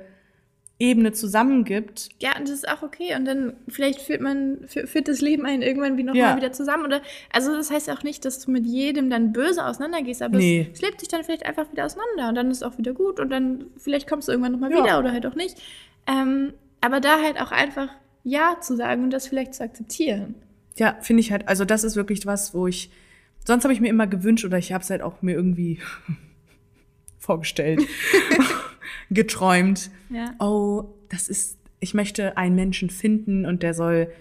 Ebene 0.80 1.11
zusammengibt. 1.14 2.09
ja, 2.20 2.32
und 2.38 2.43
das 2.49 2.55
ist 2.55 2.68
auch 2.68 2.82
okay. 2.82 3.16
Und 3.16 3.26
dann 3.26 3.53
vielleicht 3.70 4.01
führt 4.01 4.22
man, 4.22 4.66
fü- 4.66 4.88
führt 4.88 5.07
das 5.07 5.22
Leben 5.22 5.45
einen 5.45 5.61
irgendwann 5.61 5.97
wie 5.97 6.03
nochmal 6.03 6.32
Ja. 6.32 6.36
wieder 6.36 6.51
zusammen. 6.51 6.84
Oder, 6.86 7.01
also 7.32 7.55
das 7.55 7.70
heißt 7.72 7.89
auch 7.91 8.03
nicht, 8.03 8.26
dass 8.26 8.39
du 8.39 8.51
mit 8.51 8.66
jedem 8.66 9.09
dann 9.09 9.32
böse 9.34 9.64
auseinandergehst, 9.66 10.22
aber 10.24 10.38
Nee. 10.39 10.68
es, 10.72 10.80
es 10.80 10.82
lebt 10.86 10.99
sich 10.99 11.07
dann 11.09 11.24
vielleicht 11.24 11.45
einfach 11.45 11.72
wieder 11.72 11.86
auseinander 11.86 12.28
und 12.30 12.36
dann 12.36 12.49
ist 12.51 12.57
es 12.57 12.64
auch 12.64 12.78
wieder 12.78 12.93
gut 12.93 13.20
und 13.20 13.30
dann 13.30 13.66
vielleicht 13.78 14.09
kommst 14.09 14.28
du 14.28 14.32
irgendwann 14.34 14.51
nochmal 14.53 14.72
Ja. 14.72 14.84
wieder 14.84 14.99
oder 14.99 15.11
halt 15.14 15.26
auch 15.28 15.36
nicht. 15.36 15.57
Ähm, 16.07 16.53
aber 16.82 16.99
da 16.99 17.22
halt 17.22 17.39
auch 17.39 17.51
einfach 17.51 17.89
Ja 18.24 18.57
zu 18.59 18.76
sagen 18.76 19.03
und 19.03 19.11
das 19.11 19.28
vielleicht 19.28 19.53
zu 19.53 19.64
akzeptieren. 19.64 20.36
Ja, 20.76 20.97
finde 21.01 21.22
ich 21.22 21.32
halt, 21.32 21.47
also 21.47 21.66
das 21.66 21.84
ist 21.84 21.95
wirklich 21.95 22.26
was, 22.26 22.53
wo 22.55 22.68
ich, 22.68 22.89
sonst 23.45 23.63
habe 23.63 23.73
ich 23.73 23.81
mir 23.81 23.89
immer 23.89 24.07
gewünscht 24.07 24.45
oder 24.45 24.57
ich 24.57 24.73
habe 24.73 24.83
es 24.83 24.89
halt 24.89 25.01
auch 25.01 25.21
mir 25.21 25.33
irgendwie 25.33 25.79
vorgestellt, 27.19 27.81
geträumt. 29.09 29.89
Ja. 30.09 30.33
Oh, 30.39 30.95
das 31.09 31.29
ist, 31.29 31.57
ich 31.79 31.93
möchte 31.93 32.37
einen 32.37 32.55
Menschen 32.55 32.89
finden 32.89 33.45
und 33.45 33.63
der 33.63 33.73
soll, 33.73 34.11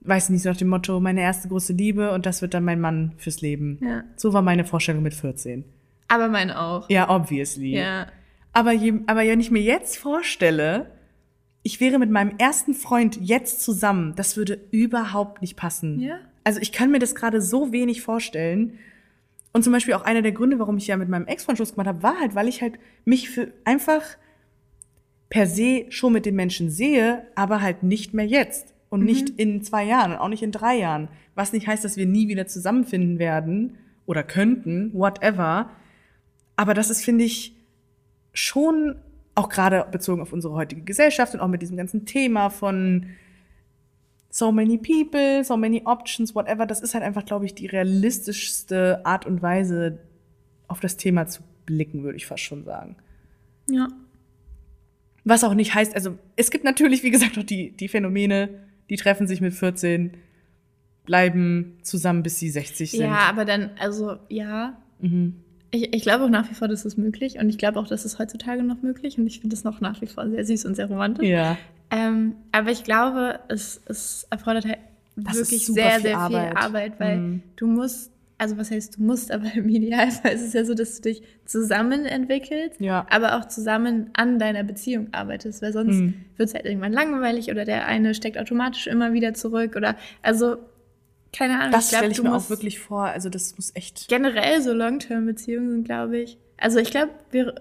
weiß 0.00 0.30
nicht, 0.30 0.42
so 0.42 0.50
nach 0.50 0.56
dem 0.56 0.68
Motto, 0.68 1.00
meine 1.00 1.20
erste 1.20 1.48
große 1.48 1.72
Liebe 1.72 2.12
und 2.12 2.26
das 2.26 2.42
wird 2.42 2.54
dann 2.54 2.64
mein 2.64 2.80
Mann 2.80 3.12
fürs 3.16 3.40
Leben. 3.40 3.78
Ja. 3.82 4.04
So 4.16 4.32
war 4.32 4.42
meine 4.42 4.64
Vorstellung 4.64 5.02
mit 5.02 5.14
14. 5.14 5.64
Aber 6.08 6.28
meine 6.28 6.60
auch. 6.60 6.90
Ja, 6.90 7.08
obviously. 7.08 7.76
Ja. 7.76 8.06
Aber, 8.52 8.72
je, 8.72 9.00
aber 9.06 9.20
wenn 9.20 9.40
ich 9.40 9.50
mir 9.50 9.62
jetzt 9.62 9.96
vorstelle, 9.96 10.90
ich 11.62 11.80
wäre 11.80 11.98
mit 11.98 12.10
meinem 12.10 12.36
ersten 12.38 12.74
Freund 12.74 13.18
jetzt 13.20 13.62
zusammen, 13.62 14.14
das 14.16 14.36
würde 14.36 14.60
überhaupt 14.70 15.40
nicht 15.40 15.56
passen. 15.56 16.00
Ja. 16.00 16.18
Also 16.44 16.60
ich 16.60 16.72
kann 16.72 16.90
mir 16.90 16.98
das 16.98 17.14
gerade 17.14 17.40
so 17.40 17.72
wenig 17.72 18.02
vorstellen. 18.02 18.78
Und 19.52 19.62
zum 19.64 19.72
Beispiel 19.72 19.94
auch 19.94 20.02
einer 20.02 20.22
der 20.22 20.32
Gründe, 20.32 20.58
warum 20.58 20.78
ich 20.78 20.86
ja 20.86 20.96
mit 20.96 21.08
meinem 21.08 21.26
Ex-Freund 21.26 21.58
Schluss 21.58 21.72
gemacht 21.72 21.86
habe, 21.86 22.02
war 22.02 22.18
halt, 22.18 22.34
weil 22.34 22.48
ich 22.48 22.62
halt 22.62 22.78
mich 23.04 23.28
für 23.28 23.52
einfach 23.64 24.02
per 25.28 25.46
se 25.46 25.86
schon 25.90 26.12
mit 26.12 26.26
den 26.26 26.36
Menschen 26.36 26.70
sehe, 26.70 27.26
aber 27.34 27.60
halt 27.60 27.82
nicht 27.82 28.14
mehr 28.14 28.26
jetzt. 28.26 28.74
Und 28.88 29.04
nicht 29.04 29.30
in 29.30 29.62
zwei 29.62 29.84
Jahren 29.84 30.12
und 30.12 30.18
auch 30.18 30.28
nicht 30.28 30.42
in 30.42 30.52
drei 30.52 30.76
Jahren. 30.76 31.08
Was 31.34 31.54
nicht 31.54 31.66
heißt, 31.66 31.82
dass 31.82 31.96
wir 31.96 32.04
nie 32.04 32.28
wieder 32.28 32.46
zusammenfinden 32.46 33.18
werden 33.18 33.78
oder 34.04 34.22
könnten, 34.22 34.92
whatever. 34.92 35.70
Aber 36.56 36.74
das 36.74 36.90
ist, 36.90 37.02
finde 37.02 37.24
ich, 37.24 37.56
schon 38.34 38.96
auch 39.34 39.48
gerade 39.48 39.86
bezogen 39.90 40.20
auf 40.20 40.34
unsere 40.34 40.52
heutige 40.52 40.82
Gesellschaft 40.82 41.32
und 41.32 41.40
auch 41.40 41.48
mit 41.48 41.62
diesem 41.62 41.78
ganzen 41.78 42.04
Thema 42.04 42.50
von 42.50 43.06
so 44.34 44.50
many 44.50 44.78
people, 44.78 45.44
so 45.44 45.58
many 45.58 45.82
options, 45.84 46.34
whatever, 46.34 46.64
das 46.64 46.80
ist 46.80 46.94
halt 46.94 47.04
einfach, 47.04 47.26
glaube 47.26 47.44
ich, 47.44 47.54
die 47.54 47.66
realistischste 47.66 49.04
Art 49.04 49.26
und 49.26 49.42
Weise, 49.42 49.98
auf 50.68 50.80
das 50.80 50.96
Thema 50.96 51.26
zu 51.26 51.42
blicken, 51.66 52.02
würde 52.02 52.16
ich 52.16 52.24
fast 52.24 52.42
schon 52.42 52.64
sagen. 52.64 52.96
Ja. 53.68 53.88
Was 55.24 55.44
auch 55.44 55.52
nicht 55.52 55.74
heißt, 55.74 55.94
also 55.94 56.18
es 56.34 56.50
gibt 56.50 56.64
natürlich, 56.64 57.02
wie 57.02 57.10
gesagt, 57.10 57.36
auch 57.36 57.42
die, 57.42 57.72
die 57.72 57.88
Phänomene, 57.88 58.48
die 58.88 58.96
treffen 58.96 59.26
sich 59.26 59.42
mit 59.42 59.52
14, 59.52 60.16
bleiben 61.04 61.76
zusammen, 61.82 62.22
bis 62.22 62.38
sie 62.38 62.48
60 62.48 62.90
sind. 62.90 63.02
Ja, 63.02 63.28
aber 63.28 63.44
dann, 63.44 63.72
also 63.78 64.16
ja. 64.30 64.78
Mhm. 65.00 65.34
Ich, 65.72 65.94
ich 65.94 66.02
glaube 66.02 66.24
auch 66.24 66.30
nach 66.30 66.50
wie 66.50 66.54
vor, 66.54 66.68
das 66.68 66.86
ist 66.86 66.96
möglich. 66.96 67.38
Und 67.38 67.50
ich 67.50 67.58
glaube 67.58 67.78
auch, 67.78 67.86
das 67.86 68.06
ist 68.06 68.18
heutzutage 68.18 68.62
noch 68.62 68.80
möglich. 68.80 69.18
Und 69.18 69.26
ich 69.26 69.40
finde 69.40 69.54
das 69.54 69.64
noch 69.64 69.82
nach 69.82 70.00
wie 70.00 70.06
vor 70.06 70.26
sehr 70.30 70.44
süß 70.44 70.64
und 70.64 70.74
sehr 70.74 70.86
romantisch. 70.86 71.28
Ja. 71.28 71.58
Ähm, 71.92 72.36
aber 72.52 72.70
ich 72.70 72.84
glaube, 72.84 73.38
es, 73.48 73.80
es 73.86 74.26
erfordert 74.30 74.64
halt 74.64 74.78
Das 75.14 75.36
wirklich 75.36 75.66
sehr, 75.66 75.90
viel 75.92 76.02
sehr 76.02 76.18
Arbeit. 76.18 76.48
viel 76.48 76.56
Arbeit, 76.58 76.92
weil 77.00 77.18
Mhm. 77.20 77.42
du 77.56 77.66
musst, 77.66 78.10
also 78.38 78.56
was 78.56 78.70
heißt 78.70 78.96
du 78.96 79.02
musst, 79.02 79.30
aber 79.30 79.52
im 79.54 79.68
Idealfall 79.68 80.32
ist 80.32 80.40
es 80.42 80.52
ja 80.54 80.64
so, 80.64 80.72
dass 80.74 80.96
du 80.96 81.10
dich 81.10 81.22
zusammen 81.44 82.06
entwickelst, 82.06 82.80
Ja. 82.80 83.06
aber 83.10 83.36
auch 83.38 83.44
zusammen 83.46 84.08
an 84.14 84.38
deiner 84.38 84.64
Beziehung 84.64 85.08
arbeitest, 85.12 85.60
weil 85.62 85.72
sonst 85.74 86.00
Mhm. 86.00 86.14
wird 86.38 86.48
es 86.48 86.54
halt 86.54 86.64
irgendwann 86.64 86.92
langweilig 86.94 87.50
oder 87.50 87.64
der 87.66 87.86
eine 87.86 88.14
steckt 88.14 88.38
automatisch 88.38 88.86
immer 88.86 89.12
wieder 89.12 89.34
zurück 89.34 89.76
oder 89.76 89.96
also 90.22 90.56
keine 91.34 91.58
Ahnung. 91.58 91.72
Das 91.72 91.88
stelle 91.88 92.10
ich 92.10 92.22
mir 92.22 92.34
auch 92.34 92.50
wirklich 92.50 92.78
vor. 92.78 93.04
Also 93.04 93.28
das 93.30 93.56
muss 93.56 93.70
echt. 93.74 94.08
generell 94.08 94.60
so 94.60 94.72
Long-Term-Beziehungen 94.72 95.70
sind, 95.70 95.84
glaube 95.84 96.18
ich. 96.18 96.36
Also 96.58 96.78
ich 96.78 96.90
glaube, 96.90 97.10
wir 97.30 97.54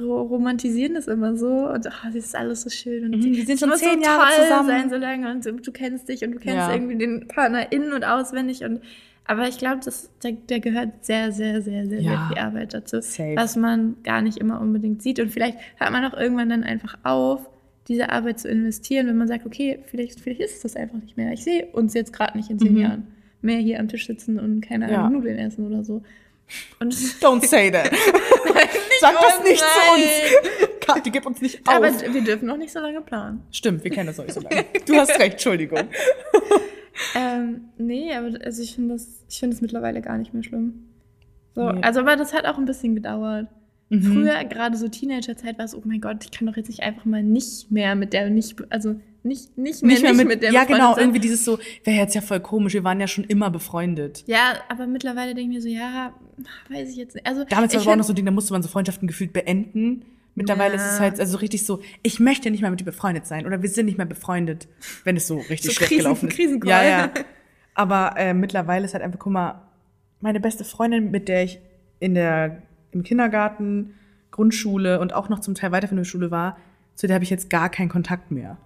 romantisieren 0.00 0.94
das 0.94 1.06
immer 1.06 1.36
so 1.36 1.68
und 1.68 1.86
ach, 1.86 2.04
das 2.06 2.14
ist 2.14 2.36
alles 2.36 2.62
so 2.62 2.70
schön 2.70 3.04
und 3.04 3.10
Mhm, 3.16 3.20
die 3.32 3.42
sind 3.42 3.60
schon 3.60 3.72
zehn 3.74 3.98
so 4.02 4.04
Jahre 4.08 4.24
toll 4.34 4.42
zusammen. 4.44 4.68
sein 4.68 4.90
so 4.90 4.96
lange 4.96 5.30
und 5.30 5.44
du, 5.46 5.52
du 5.52 5.72
kennst 5.72 6.08
dich 6.08 6.24
und 6.24 6.32
du 6.32 6.38
kennst 6.38 6.68
Ja. 6.68 6.72
irgendwie 6.74 6.96
den 6.96 7.28
Partner 7.28 7.70
innen 7.72 7.92
und 7.92 8.04
auswendig 8.04 8.64
und 8.64 8.80
aber 9.26 9.46
ich 9.46 9.58
glaube, 9.58 9.80
das 9.84 10.10
da, 10.22 10.30
da 10.48 10.58
gehört 10.58 11.04
sehr, 11.04 11.30
sehr, 11.30 11.62
sehr, 11.62 11.86
sehr, 11.86 12.00
Ja. 12.00 12.10
sehr 12.10 12.28
viel 12.28 12.38
Arbeit 12.38 12.74
dazu, 12.74 13.00
Safe. 13.00 13.36
was 13.36 13.54
man 13.56 13.96
gar 14.02 14.22
nicht 14.22 14.38
immer 14.38 14.60
unbedingt 14.60 15.02
sieht 15.02 15.20
und 15.20 15.30
vielleicht 15.30 15.58
hört 15.76 15.92
man 15.92 16.04
auch 16.04 16.18
irgendwann 16.18 16.48
dann 16.48 16.64
einfach 16.64 16.98
auf, 17.04 17.48
diese 17.88 18.10
Arbeit 18.10 18.38
zu 18.40 18.48
investieren, 18.48 19.06
wenn 19.08 19.16
man 19.18 19.26
sagt, 19.28 19.46
okay, 19.46 19.80
vielleicht, 19.86 20.20
vielleicht 20.20 20.40
ist 20.40 20.56
es 20.56 20.60
das 20.62 20.76
einfach 20.76 20.98
nicht 20.98 21.16
mehr. 21.16 21.32
Ich 21.32 21.42
sehe 21.44 21.66
uns 21.66 21.94
jetzt 21.94 22.12
gerade 22.12 22.36
nicht 22.36 22.50
in 22.50 22.58
zehn 22.58 22.74
Mhm. 22.74 22.78
Jahren 22.80 23.06
mehr 23.42 23.58
hier 23.58 23.80
am 23.80 23.88
Tisch 23.88 24.06
sitzen 24.06 24.38
und 24.38 24.60
keine 24.60 24.90
Ja. 24.90 24.98
Ahnung, 25.06 25.20
Nudeln 25.20 25.38
essen 25.38 25.66
oder 25.66 25.82
so. 25.84 26.02
Und 26.80 26.92
Don't 27.20 27.44
say 27.46 27.70
that. 27.70 27.90
Sag 29.00 29.14
das 29.20 29.38
Oh 29.40 29.42
nicht 29.42 29.58
zu 29.58 29.64
nein. 29.64 30.02
uns. 30.02 30.80
Kathi, 30.80 31.10
gib 31.10 31.26
uns 31.26 31.40
nicht 31.40 31.66
auf. 31.68 31.74
Aber 31.74 31.88
wir 31.92 32.22
dürfen 32.24 32.46
noch 32.46 32.56
nicht 32.56 32.72
so 32.72 32.80
lange 32.80 33.00
planen. 33.00 33.42
Stimmt, 33.50 33.84
wir 33.84 33.90
kennen 33.90 34.06
das 34.08 34.18
noch 34.18 34.24
nicht 34.24 34.34
so 34.34 34.40
lange. 34.40 34.64
Du 34.86 34.94
hast 34.96 35.10
recht, 35.18 35.32
Entschuldigung. 35.32 35.88
Ähm, 37.16 37.70
nee, 37.78 38.14
aber 38.14 38.28
also 38.44 38.62
ich 38.62 38.74
finde 38.74 38.94
das, 38.94 39.06
ich 39.28 39.38
finde 39.38 39.54
das 39.56 39.62
mittlerweile 39.62 40.02
gar 40.02 40.18
nicht 40.18 40.34
mehr 40.34 40.42
schlimm. 40.42 40.86
So, 41.54 41.70
Nee. 41.70 41.80
also 41.82 42.00
aber 42.00 42.16
das 42.16 42.32
hat 42.32 42.44
auch 42.46 42.58
ein 42.58 42.66
bisschen 42.66 42.94
gedauert. 42.94 43.46
Mhm. 43.90 44.02
Früher, 44.12 44.44
gerade 44.44 44.76
so 44.76 44.88
Teenagerzeit, 44.88 45.58
war 45.58 45.64
es, 45.66 45.74
oh 45.74 45.82
mein 45.84 46.00
Gott, 46.00 46.24
ich 46.24 46.30
kann 46.30 46.46
doch 46.46 46.56
jetzt 46.56 46.68
nicht 46.68 46.80
einfach 46.82 47.04
mal 47.04 47.22
nicht 47.22 47.70
mehr 47.70 47.94
mit 47.96 48.12
der 48.12 48.30
nicht, 48.30 48.56
also 48.70 48.94
nicht, 49.22 49.58
nicht 49.58 49.82
mehr, 49.82 49.92
Nicht 50.00 50.02
mehr 50.16 50.24
mit, 50.24 50.42
der 50.42 50.52
ja 50.52 50.64
genau, 50.64 50.94
sein. 50.94 51.02
irgendwie 51.04 51.18
dieses 51.20 51.44
so, 51.44 51.58
wäre 51.84 51.96
jetzt 51.98 52.14
ja 52.14 52.20
voll 52.22 52.40
komisch, 52.40 52.72
wir 52.72 52.84
waren 52.84 53.00
ja 53.00 53.06
schon 53.08 53.24
immer 53.24 53.50
befreundet. 53.50 54.24
Ja, 54.26 54.54
aber 54.68 54.86
mittlerweile 54.86 55.34
denke 55.34 55.50
ich 55.50 55.56
mir 55.56 55.60
so, 55.62 55.68
ja, 55.68 56.14
weiß 56.70 56.88
ich 56.90 56.96
jetzt 56.96 57.14
nicht. 57.16 57.26
Also, 57.26 57.44
Damals 57.44 57.74
war 57.74 57.82
aber 57.82 57.90
auch 57.92 57.96
noch 57.96 58.04
so 58.04 58.12
ein 58.12 58.16
Ding, 58.16 58.24
da 58.24 58.30
musste 58.30 58.52
man 58.54 58.62
so 58.62 58.68
Freundschaften 58.68 59.06
gefühlt 59.08 59.32
beenden. 59.34 60.04
Mittlerweile 60.36 60.76
Ja. 60.76 60.80
ist 60.86 60.92
es 60.94 61.00
halt 61.00 61.18
also 61.20 61.36
richtig 61.38 61.66
so, 61.66 61.80
ich 62.04 62.20
möchte 62.20 62.50
nicht 62.50 62.60
mehr 62.62 62.70
mit 62.70 62.80
dir 62.80 62.84
befreundet 62.84 63.26
sein 63.26 63.44
oder 63.44 63.60
wir 63.60 63.68
sind 63.68 63.86
nicht 63.86 63.98
mehr 63.98 64.06
befreundet, 64.06 64.68
wenn 65.04 65.16
es 65.16 65.26
so 65.26 65.36
richtig 65.38 65.62
So 65.64 65.70
schlecht 65.72 65.90
Krisen- 65.90 65.98
gelaufen 66.04 66.28
ist. 66.28 66.36
Krisencall. 66.36 66.70
Ja, 66.70 66.82
ja. 66.84 67.10
Aber 67.74 68.14
äh, 68.16 68.32
mittlerweile 68.32 68.84
ist 68.84 68.94
halt 68.94 69.02
einfach, 69.02 69.18
guck 69.18 69.32
mal, 69.32 69.60
meine 70.20 70.38
beste 70.40 70.64
Freundin, 70.64 71.10
mit 71.10 71.28
der 71.28 71.44
ich 71.44 71.58
in 71.98 72.14
der, 72.14 72.62
im 72.92 73.02
Kindergarten, 73.02 73.94
Grundschule 74.30 75.00
und 75.00 75.12
auch 75.12 75.28
noch 75.28 75.40
zum 75.40 75.54
Teil 75.54 75.72
weiterführende 75.72 76.04
Schule 76.04 76.30
war, 76.30 76.56
zu 76.94 77.06
der 77.06 77.14
habe 77.14 77.24
ich 77.24 77.30
jetzt 77.30 77.50
gar 77.50 77.68
keinen 77.70 77.88
Kontakt 77.88 78.30
mehr. 78.30 78.56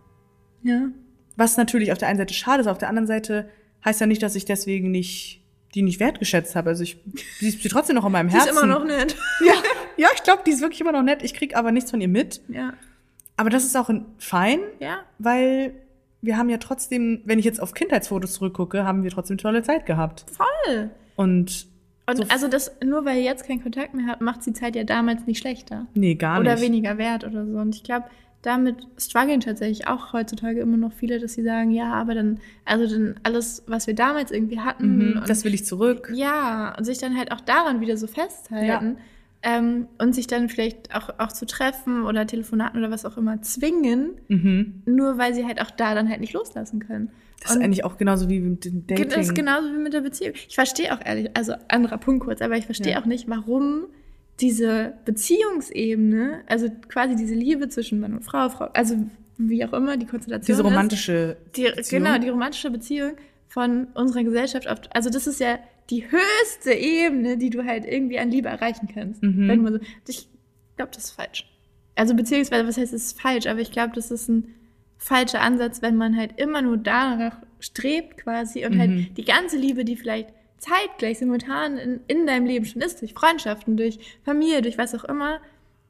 ja. 0.62 0.88
Was 1.36 1.56
natürlich 1.56 1.90
auf 1.90 1.98
der 1.98 2.06
einen 2.06 2.18
Seite 2.18 2.32
schade 2.32 2.60
ist, 2.60 2.68
auf 2.68 2.78
der 2.78 2.88
anderen 2.88 3.08
Seite 3.08 3.48
heißt 3.84 4.00
ja 4.00 4.06
nicht, 4.06 4.22
dass 4.22 4.36
ich 4.36 4.44
deswegen 4.44 4.92
nicht 4.92 5.42
die 5.74 5.82
nicht 5.82 5.98
wertgeschätzt 5.98 6.54
habe. 6.54 6.70
Also 6.70 6.84
ich, 6.84 6.96
die 7.40 7.48
ist 7.48 7.68
trotzdem 7.68 7.96
noch 7.96 8.06
in 8.06 8.12
meinem 8.12 8.28
Die 8.28 8.34
Herzen. 8.36 8.50
ist 8.50 8.62
immer 8.62 8.66
noch 8.72 8.84
nett. 8.84 9.16
Ja, 9.44 9.54
ja 9.96 10.08
ich 10.14 10.22
glaube, 10.22 10.42
die 10.46 10.52
ist 10.52 10.60
wirklich 10.60 10.80
immer 10.80 10.92
noch 10.92 11.02
nett. 11.02 11.24
Ich 11.24 11.34
krieg 11.34 11.56
aber 11.56 11.72
nichts 11.72 11.90
von 11.90 12.00
ihr 12.00 12.06
mit. 12.06 12.40
Ja. 12.46 12.74
Aber 13.36 13.50
das 13.50 13.64
ist 13.64 13.76
auch 13.76 13.88
ein- 13.88 14.04
fein, 14.18 14.60
Ja. 14.78 14.98
weil 15.18 15.74
wir 16.22 16.36
haben 16.36 16.48
ja 16.50 16.58
trotzdem, 16.58 17.22
wenn 17.24 17.40
ich 17.40 17.44
jetzt 17.44 17.60
auf 17.60 17.74
Kindheitsfotos 17.74 18.34
zurückgucke, 18.34 18.84
haben 18.84 19.02
wir 19.02 19.10
trotzdem 19.10 19.36
tolle 19.36 19.64
Zeit 19.64 19.86
gehabt. 19.86 20.24
Voll. 20.30 20.90
Und 21.16 21.66
Und 22.06 22.16
So- 22.18 22.24
also 22.28 22.48
das, 22.48 22.70
nur 22.84 23.04
weil 23.04 23.16
ihr 23.18 23.22
jetzt 23.24 23.46
keinen 23.46 23.62
Kontakt 23.62 23.94
mehr 23.94 24.06
habt, 24.08 24.20
macht 24.20 24.44
die 24.44 24.52
Zeit 24.52 24.76
ja 24.76 24.84
damals 24.84 25.26
nicht 25.26 25.38
schlechter. 25.38 25.86
nee, 25.94 26.14
gar 26.14 26.40
oder 26.40 26.54
nicht. 26.54 26.62
weniger 26.64 26.98
wert 26.98 27.24
oder 27.24 27.46
so. 27.46 27.56
Und 27.58 27.74
ich 27.74 27.82
glaube, 27.82 28.06
damit 28.42 28.76
strugglen 28.98 29.40
tatsächlich 29.40 29.88
auch 29.88 30.12
heutzutage 30.12 30.60
immer 30.60 30.76
noch 30.76 30.92
viele, 30.92 31.18
dass 31.18 31.32
sie 31.32 31.42
sagen, 31.42 31.70
ja, 31.70 31.94
aber 31.94 32.14
dann, 32.14 32.40
also 32.66 32.86
dann 32.86 33.14
alles, 33.22 33.62
was 33.66 33.86
wir 33.86 33.94
damals 33.94 34.30
irgendwie 34.30 34.60
hatten, 34.60 35.14
Mhm, 35.14 35.22
das 35.26 35.44
will 35.44 35.54
ich 35.54 35.64
zurück. 35.64 36.10
ja, 36.14 36.74
und 36.76 36.84
sich 36.84 36.98
dann 36.98 37.16
halt 37.16 37.32
auch 37.32 37.40
daran 37.40 37.80
wieder 37.80 37.96
so 37.96 38.06
festhalten 38.06 38.98
ähm, 39.42 39.88
und 39.98 40.14
sich 40.14 40.26
dann 40.26 40.50
vielleicht 40.50 40.94
auch, 40.94 41.08
auch 41.18 41.32
zu 41.32 41.46
treffen 41.46 42.04
oder 42.04 42.26
Telefonaten 42.26 42.78
oder 42.78 42.90
was 42.90 43.06
auch 43.06 43.16
immer 43.16 43.40
zwingen, 43.40 44.10
Mhm. 44.28 44.82
nur 44.84 45.16
weil 45.16 45.32
sie 45.32 45.46
halt 45.46 45.62
auch 45.62 45.70
da 45.70 45.94
dann 45.94 46.10
halt 46.10 46.20
nicht 46.20 46.34
loslassen 46.34 46.80
können. 46.80 47.10
Das 47.42 47.56
ist 47.56 47.62
eigentlich 47.62 47.84
auch 47.84 47.98
genauso 47.98 48.28
wie 48.30 48.40
mit 48.40 48.64
dem 48.64 48.86
Dating. 48.86 49.08
das 49.10 49.26
ist 49.26 49.34
genauso 49.34 49.68
wie 49.72 49.76
mit 49.78 49.92
der 49.92 50.00
Beziehung. 50.00 50.32
Ich 50.48 50.54
verstehe 50.54 50.94
auch 50.94 51.00
ehrlich, 51.04 51.30
also 51.34 51.54
anderer 51.68 51.98
Punkt 51.98 52.24
kurz, 52.24 52.40
aber 52.40 52.56
ich 52.56 52.64
verstehe 52.64 52.92
Ja. 52.92 53.00
auch 53.02 53.04
nicht, 53.06 53.28
warum 53.28 53.84
diese 54.40 54.94
Beziehungsebene, 55.04 56.40
also 56.46 56.68
quasi 56.88 57.16
diese 57.16 57.34
Liebe 57.34 57.68
zwischen 57.68 58.00
Mann 58.00 58.14
und 58.14 58.22
Frau, 58.24 58.48
Frau, 58.48 58.66
also 58.72 58.96
wie 59.36 59.64
auch 59.64 59.72
immer 59.72 59.96
die 59.96 60.06
Konstellation 60.06 60.46
Diese 60.46 60.62
ist, 60.62 60.64
romantische 60.66 61.36
die, 61.56 61.64
Beziehung. 61.74 62.04
genau 62.04 62.18
die 62.18 62.28
romantische 62.28 62.70
Beziehung 62.70 63.12
von 63.48 63.88
unserer 63.94 64.24
Gesellschaft 64.24 64.66
oft. 64.66 64.94
Also 64.94 65.10
das 65.10 65.26
ist 65.26 65.40
ja 65.40 65.58
die 65.90 66.04
höchste 66.10 66.72
Ebene, 66.72 67.36
die 67.36 67.50
du 67.50 67.64
halt 67.64 67.84
irgendwie 67.84 68.18
an 68.18 68.30
Liebe 68.30 68.48
erreichen 68.48 68.88
kannst. 68.92 69.22
Mhm. 69.22 69.48
Wenn 69.48 69.64
du 69.64 69.72
so, 69.72 69.78
ich 70.08 70.28
glaube, 70.76 70.92
das 70.94 71.04
ist 71.04 71.10
falsch. 71.12 71.46
Also 71.94 72.14
beziehungsweise, 72.14 72.66
was 72.66 72.76
heißt, 72.76 72.92
es 72.92 73.06
ist 73.06 73.20
falsch, 73.20 73.46
aber 73.46 73.60
ich 73.60 73.70
glaube, 73.70 73.92
das 73.94 74.10
ist 74.10 74.28
ein 74.28 74.54
falscher 75.04 75.40
Ansatz, 75.42 75.82
wenn 75.82 75.96
man 75.96 76.16
halt 76.16 76.40
immer 76.40 76.62
nur 76.62 76.78
danach 76.78 77.36
strebt 77.60 78.16
quasi 78.18 78.64
und 78.64 78.74
Mhm. 78.74 78.78
halt 78.78 79.16
die 79.18 79.24
ganze 79.24 79.56
Liebe, 79.58 79.84
die 79.84 79.96
vielleicht 79.96 80.30
zeitgleich, 80.58 81.18
simultan 81.18 81.76
in, 81.76 82.00
in 82.06 82.26
deinem 82.26 82.46
Leben 82.46 82.64
schon 82.64 82.80
ist, 82.80 83.02
durch 83.02 83.12
Freundschaften, 83.12 83.76
durch 83.76 83.98
Familie, 84.24 84.62
durch 84.62 84.78
was 84.78 84.94
auch 84.94 85.04
immer, 85.04 85.40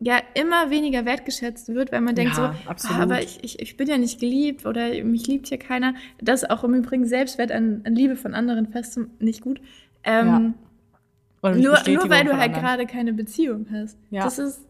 ja 0.00 0.20
immer 0.34 0.70
weniger 0.70 1.04
wertgeschätzt 1.04 1.68
wird, 1.72 1.92
weil 1.92 2.00
man 2.00 2.16
denkt 2.16 2.36
Ja, 2.36 2.56
so. 2.76 2.88
"Ah, 2.88 3.02
aber 3.02 3.22
ich, 3.22 3.38
ich, 3.44 3.60
ich 3.60 3.76
bin 3.76 3.86
ja 3.88 3.98
nicht 3.98 4.18
geliebt 4.18 4.66
oder 4.66 4.88
mich 5.04 5.28
liebt 5.28 5.46
hier 5.46 5.58
keiner. 5.58 5.94
Das 6.20 6.42
ist 6.42 6.50
auch 6.50 6.64
im 6.64 6.74
Übrigen 6.74 7.06
Selbstwert 7.06 7.52
an, 7.52 7.82
an 7.84 7.94
Liebe 7.94 8.16
von 8.16 8.34
anderen 8.34 8.66
fest 8.66 8.98
nicht 9.20 9.40
gut. 9.42 9.60
Ähm, 10.02 10.54
durch 11.40 11.62
nur, 11.62 11.78
nur 11.88 12.10
weil 12.10 12.24
du 12.24 12.36
halt 12.36 12.54
gerade 12.54 12.86
keine 12.86 13.12
Beziehung 13.12 13.66
hast. 13.70 13.96
Ja. 14.10 14.24
Das 14.24 14.38
ist, 14.40 14.60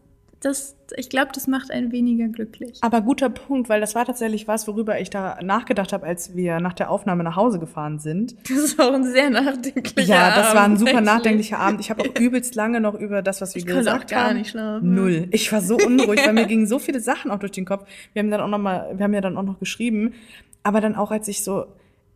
das, 0.41 0.75
ich 0.95 1.09
glaube, 1.09 1.29
das 1.33 1.47
macht 1.47 1.71
einen 1.71 1.91
weniger 1.91 2.27
glücklich. 2.27 2.77
Aber 2.81 3.01
guter 3.01 3.29
Punkt, 3.29 3.67
weil 3.67 3.81
das 3.81 3.95
war 3.95 4.05
tatsächlich 4.05 4.47
was, 4.47 4.67
worüber 4.67 4.99
ich 4.99 5.09
da 5.09 5.39
nachgedacht 5.41 5.91
habe, 5.91 6.05
als 6.05 6.35
wir 6.35 6.59
nach 6.59 6.73
der 6.73 6.91
Aufnahme 6.91 7.23
nach 7.23 7.35
Hause 7.35 7.57
gefahren 7.57 7.97
sind. 7.99 8.35
Das 8.47 8.57
ist 8.57 8.79
auch 8.79 8.93
ein 8.93 9.03
sehr 9.03 9.29
nachdenklicher 9.31 10.03
Ja, 10.13 10.35
das 10.35 10.53
war 10.53 10.61
ein 10.61 10.65
Abend, 10.65 10.79
super 10.79 10.91
actually. 10.91 11.05
nachdenklicher 11.05 11.59
Abend. 11.59 11.79
Ich 11.81 11.89
habe 11.89 12.01
auch 12.03 12.15
übelst 12.19 12.53
lange 12.53 12.79
noch 12.79 12.93
über 12.93 13.21
das, 13.23 13.41
was 13.41 13.55
wir 13.55 13.59
Ich 13.61 13.65
gesagt 13.65 14.03
auch 14.03 14.07
gar 14.07 14.29
haben. 14.29 14.37
nicht 14.37 14.51
schlafen. 14.51 14.93
Null. 14.93 15.27
Ich 15.31 15.51
war 15.51 15.61
so 15.61 15.77
unruhig, 15.77 16.21
weil 16.25 16.33
mir 16.33 16.45
gingen 16.47 16.67
so 16.67 16.77
viele 16.77 16.99
Sachen 16.99 17.31
auch 17.31 17.39
durch 17.39 17.53
den 17.53 17.65
Kopf. 17.65 17.87
Wir 18.13 18.21
haben 18.21 18.29
dann 18.29 18.41
auch 18.41 18.49
noch 18.49 18.59
mal, 18.59 18.93
wir 18.95 19.03
haben 19.03 19.13
ja 19.13 19.21
dann 19.21 19.37
auch 19.37 19.43
noch 19.43 19.59
geschrieben, 19.59 20.13
aber 20.61 20.79
dann 20.81 20.95
auch 20.95 21.09
als 21.11 21.27
ich 21.27 21.43
so 21.43 21.65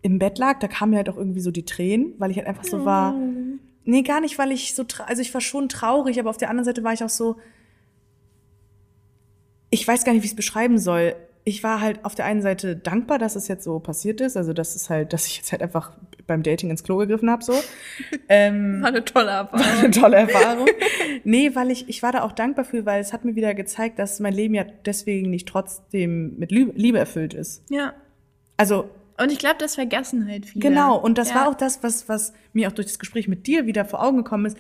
im 0.02 0.20
Bett 0.20 0.38
lag, 0.38 0.60
da 0.60 0.68
kamen 0.68 0.92
mir 0.92 0.98
halt 0.98 1.10
auch 1.10 1.18
irgendwie 1.18 1.42
so 1.42 1.50
die 1.52 1.66
Tränen, 1.66 2.14
weil 2.20 2.30
ich 2.32 2.38
halt 2.38 2.48
einfach 2.48 2.64
so 2.64 2.86
war. 2.86 3.16
Nee, 3.86 4.04
gar 4.04 4.22
nicht, 4.22 4.38
weil 4.38 4.52
ich 4.52 4.76
so, 4.76 4.86
also 5.08 5.22
ich 5.22 5.34
war 5.34 5.42
schon 5.42 5.68
traurig, 5.68 6.20
aber 6.20 6.30
auf 6.30 6.38
der 6.38 6.50
anderen 6.50 6.66
Seite 6.66 6.84
war 6.84 6.94
ich 6.94 7.04
auch 7.04 7.10
so, 7.10 7.38
ich 9.70 9.88
weiß 9.88 10.04
gar 10.04 10.14
nicht, 10.14 10.24
wie 10.24 10.26
ich 10.26 10.32
es 10.32 10.36
beschreiben 10.36 10.78
soll. 10.78 11.16
Ich 11.46 11.64
war 11.64 11.82
halt 11.82 12.04
auf 12.06 12.16
der 12.16 12.26
einen 12.26 12.42
Seite 12.42 12.76
dankbar, 12.76 13.18
dass 13.18 13.36
es 13.36 13.48
jetzt 13.48 13.64
so 13.64 13.80
passiert 13.80 14.22
ist, 14.22 14.38
also 14.38 14.54
das 14.54 14.76
ist 14.76 14.90
halt, 14.90 15.14
dass 15.14 15.26
ich 15.26 15.38
jetzt 15.38 15.52
halt 15.52 15.62
einfach 15.62 15.92
beim 16.28 16.44
Dating 16.44 16.70
ins 16.70 16.84
Klo 16.84 16.98
gegriffen 16.98 17.30
habe, 17.30 17.44
so. 17.44 17.54
ähm, 18.30 18.80
War 18.82 18.90
eine 18.90 19.04
tolle 19.04 19.32
Erfahrung. 19.32 19.66
war 19.66 19.80
eine 19.80 19.92
tolle 19.92 20.18
Erfahrung. 20.18 20.68
nee, 21.24 21.56
weil 21.56 21.72
ich, 21.72 21.90
ich 21.90 22.04
war 22.04 22.12
da 22.12 22.24
auch 22.24 22.32
dankbar 22.34 22.66
für, 22.66 22.86
weil 22.86 23.02
es 23.02 23.14
hat 23.14 23.26
mir 23.26 23.36
wieder 23.36 23.54
gezeigt, 23.56 24.00
dass 24.00 24.20
mein 24.20 24.34
Leben 24.34 24.54
ja 24.54 24.66
deswegen 24.86 25.30
nicht 25.30 25.48
trotzdem 25.48 26.38
mit 26.38 26.52
Liebe 26.52 27.00
erfüllt 27.00 27.34
ist. 27.34 27.64
Ja. 27.70 27.94
Also, 28.58 28.90
Und 29.18 29.32
ich 29.32 29.40
glaube, 29.40 29.56
das 29.60 29.76
vergessen 29.76 30.28
halt 30.28 30.46
viele. 30.46 30.62
genau. 30.70 30.98
Und 30.98 31.18
das 31.18 31.30
ja. 31.30 31.36
war 31.36 31.50
auch 31.50 31.56
das, 31.56 31.82
was, 31.82 32.08
was 32.10 32.34
mir 32.54 32.68
auch 32.68 32.74
durch 32.74 32.88
das 32.88 33.00
Gespräch 33.00 33.28
mit 33.28 33.48
dir 33.48 33.66
wieder 33.66 33.86
vor 33.86 34.04
Augen 34.04 34.18
gekommen 34.18 34.46
ist. 34.46 34.58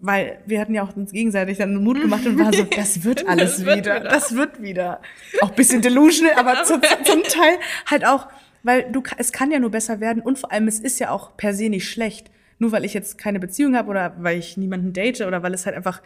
Weil 0.00 0.38
wir 0.46 0.60
hatten 0.60 0.74
ja 0.74 0.84
auch 0.84 0.94
uns 0.96 1.10
gegenseitig 1.12 1.58
dann 1.58 1.74
Mut 1.82 2.00
gemacht 2.00 2.24
und 2.26 2.38
war 2.38 2.52
so, 2.52 2.62
das 2.76 3.02
wird 3.04 3.26
alles 3.26 3.56
Das 3.56 3.66
wird 3.66 3.78
wieder, 3.78 3.96
wieder. 4.00 4.10
das 4.10 4.34
wird 4.36 4.62
wieder. 4.62 5.02
Auch 5.40 5.50
ein 5.50 5.56
bisschen 5.56 5.82
delusional, 5.82 6.34
aber 6.36 6.62
zum, 6.64 6.80
zum 7.04 7.22
Teil 7.24 7.56
halt 7.86 8.04
auch, 8.06 8.28
weil 8.62 8.90
du, 8.92 9.02
es 9.16 9.32
kann 9.32 9.50
ja 9.50 9.58
nur 9.58 9.70
besser 9.70 9.98
werden 10.00 10.22
und 10.22 10.38
vor 10.38 10.52
allem, 10.52 10.68
es 10.68 10.78
ist 10.78 11.00
ja 11.00 11.10
auch 11.10 11.36
per 11.36 11.52
se 11.54 11.68
nicht 11.68 11.88
schlecht. 11.88 12.30
Nur 12.60 12.72
weil 12.72 12.84
ich 12.84 12.94
jetzt 12.94 13.18
keine 13.18 13.38
Beziehung 13.40 13.76
habe 13.76 13.88
oder 13.90 14.14
weil 14.18 14.38
ich 14.38 14.56
niemanden 14.56 14.92
date 14.92 15.20
oder 15.22 15.42
weil 15.42 15.54
es 15.54 15.64
halt 15.66 15.76
einfach 15.76 16.02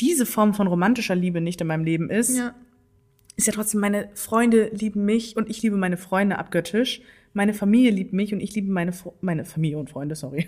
diese 0.00 0.26
Form 0.26 0.54
von 0.54 0.66
romantischer 0.66 1.14
Liebe 1.14 1.40
nicht 1.40 1.60
in 1.60 1.66
meinem 1.68 1.84
Leben 1.84 2.10
ist, 2.10 2.36
Ja. 2.36 2.54
ist 3.36 3.46
ja 3.46 3.52
trotzdem, 3.52 3.80
meine 3.80 4.08
Freunde 4.14 4.70
lieben 4.72 5.04
mich 5.04 5.36
und 5.36 5.48
ich 5.50 5.62
liebe 5.62 5.76
meine 5.76 5.96
Freunde 5.96 6.38
abgöttisch. 6.38 7.00
Meine 7.32 7.54
Familie 7.54 7.90
liebt 7.90 8.12
mich 8.12 8.32
und 8.32 8.40
ich 8.40 8.54
liebe 8.54 8.70
meine, 8.72 8.92
meine 9.20 9.44
Familie 9.44 9.78
und 9.78 9.90
Freunde, 9.90 10.14
sorry. 10.14 10.46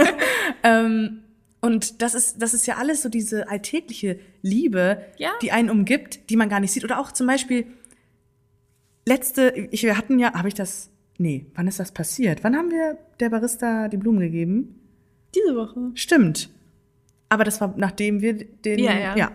ähm, 0.62 1.22
und 1.62 2.02
das 2.02 2.14
ist, 2.14 2.42
das 2.42 2.52
ist 2.54 2.66
ja 2.66 2.76
alles 2.76 3.00
so 3.02 3.08
diese 3.08 3.48
alltägliche 3.48 4.18
Liebe, 4.42 5.00
Ja. 5.16 5.30
die 5.40 5.50
einen 5.52 5.70
umgibt, 5.70 6.28
die 6.28 6.36
man 6.36 6.48
gar 6.50 6.60
nicht 6.60 6.72
sieht. 6.72 6.84
Oder 6.84 6.98
auch 7.00 7.10
zum 7.12 7.26
Beispiel, 7.26 7.66
letzte, 9.06 9.50
ich, 9.70 9.82
wir 9.82 9.96
hatten 9.96 10.18
ja, 10.18 10.34
habe 10.34 10.48
ich 10.48 10.54
das, 10.54 10.90
nee, 11.18 11.46
wann 11.54 11.66
ist 11.68 11.78
das 11.80 11.92
passiert? 11.92 12.44
Wann 12.44 12.56
haben 12.56 12.70
wir 12.70 12.98
der 13.20 13.30
Barista 13.30 13.88
die 13.88 13.96
Blumen 13.96 14.20
gegeben? 14.20 14.78
Diese 15.34 15.56
Woche. 15.56 15.90
Stimmt. 15.94 16.50
Aber 17.28 17.44
das 17.44 17.60
war, 17.60 17.72
nachdem 17.76 18.20
wir 18.20 18.34
den, 18.34 18.78
Ja, 18.78 19.16
ja. 19.16 19.32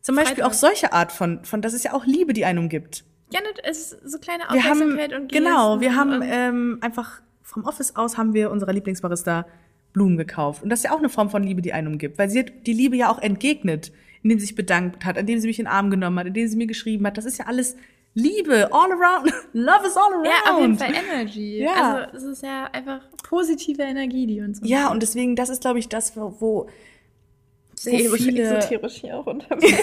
Zum 0.00 0.16
Beispiel 0.16 0.36
Freitag. 0.36 0.50
auch 0.50 0.54
solche 0.54 0.92
Art 0.92 1.12
von, 1.12 1.44
von, 1.44 1.60
das 1.62 1.74
ist 1.74 1.84
ja 1.84 1.92
auch 1.92 2.04
Liebe, 2.06 2.32
die 2.32 2.44
einen 2.44 2.58
umgibt. 2.58 3.04
Ja, 3.32 3.40
ne, 3.40 3.46
es 3.64 3.92
ist 3.92 4.10
so 4.10 4.18
kleine 4.18 4.44
Wir 4.50 4.64
haben, 4.64 4.80
Aufmerksamkeit 4.82 5.12
und 5.12 5.30
genau, 5.30 5.78
Gesten 5.78 5.80
wir 5.82 5.96
haben 5.96 6.12
und- 6.14 6.22
ähm, 6.24 6.78
einfach 6.80 7.20
vom 7.42 7.64
Office 7.64 7.94
aus 7.96 8.16
haben 8.16 8.32
wir 8.34 8.50
unserer 8.50 8.72
Lieblingsbarista 8.72 9.46
Blumen 9.98 10.16
gekauft. 10.16 10.62
Und 10.62 10.70
das 10.70 10.78
ist 10.80 10.84
ja 10.84 10.92
auch 10.92 10.98
eine 10.98 11.08
Form 11.08 11.28
von 11.28 11.42
Liebe, 11.42 11.60
die 11.60 11.72
einen 11.72 11.88
umgibt. 11.88 12.18
Weil 12.18 12.30
sie 12.30 12.38
hat 12.38 12.52
die 12.66 12.72
Liebe 12.72 12.96
ja 12.96 13.10
auch 13.10 13.18
entgegnet, 13.18 13.90
indem 14.22 14.38
sie 14.38 14.46
sich 14.46 14.54
bedankt 14.54 15.04
hat, 15.04 15.16
indem 15.16 15.40
sie 15.40 15.48
mich 15.48 15.58
in 15.58 15.64
den 15.64 15.72
Arm 15.72 15.90
genommen 15.90 16.18
hat, 16.20 16.26
indem 16.28 16.46
sie 16.46 16.56
mir 16.56 16.66
geschrieben 16.68 17.04
hat. 17.06 17.18
Das 17.18 17.24
ist 17.24 17.38
ja 17.38 17.46
alles 17.46 17.76
Liebe, 18.14 18.68
all 18.72 18.92
around. 18.92 19.32
Love 19.52 19.86
is 19.86 19.96
all 19.96 20.12
around. 20.12 20.26
ja, 20.26 20.52
auf 20.54 20.60
jeden 20.60 20.78
Fall 20.78 20.92
Energy. 20.94 21.58
Ja. 21.62 21.96
Also 22.12 22.16
es 22.28 22.38
ist 22.38 22.42
ja 22.44 22.64
einfach 22.72 23.00
positive 23.28 23.82
Energie, 23.82 24.26
die 24.26 24.40
uns 24.40 24.60
Ja, 24.62 24.90
und 24.90 25.02
deswegen, 25.02 25.36
das 25.36 25.48
ist, 25.50 25.60
glaube 25.62 25.78
ich, 25.80 25.88
das, 25.88 26.16
wo, 26.16 26.34
wo 26.40 26.68
sehr 27.74 28.08
so 28.08 28.16
viele- 28.16 28.42
esoterisch 28.58 28.94
hier 29.02 29.16
auch 29.18 29.26
unterwegs. 29.26 29.78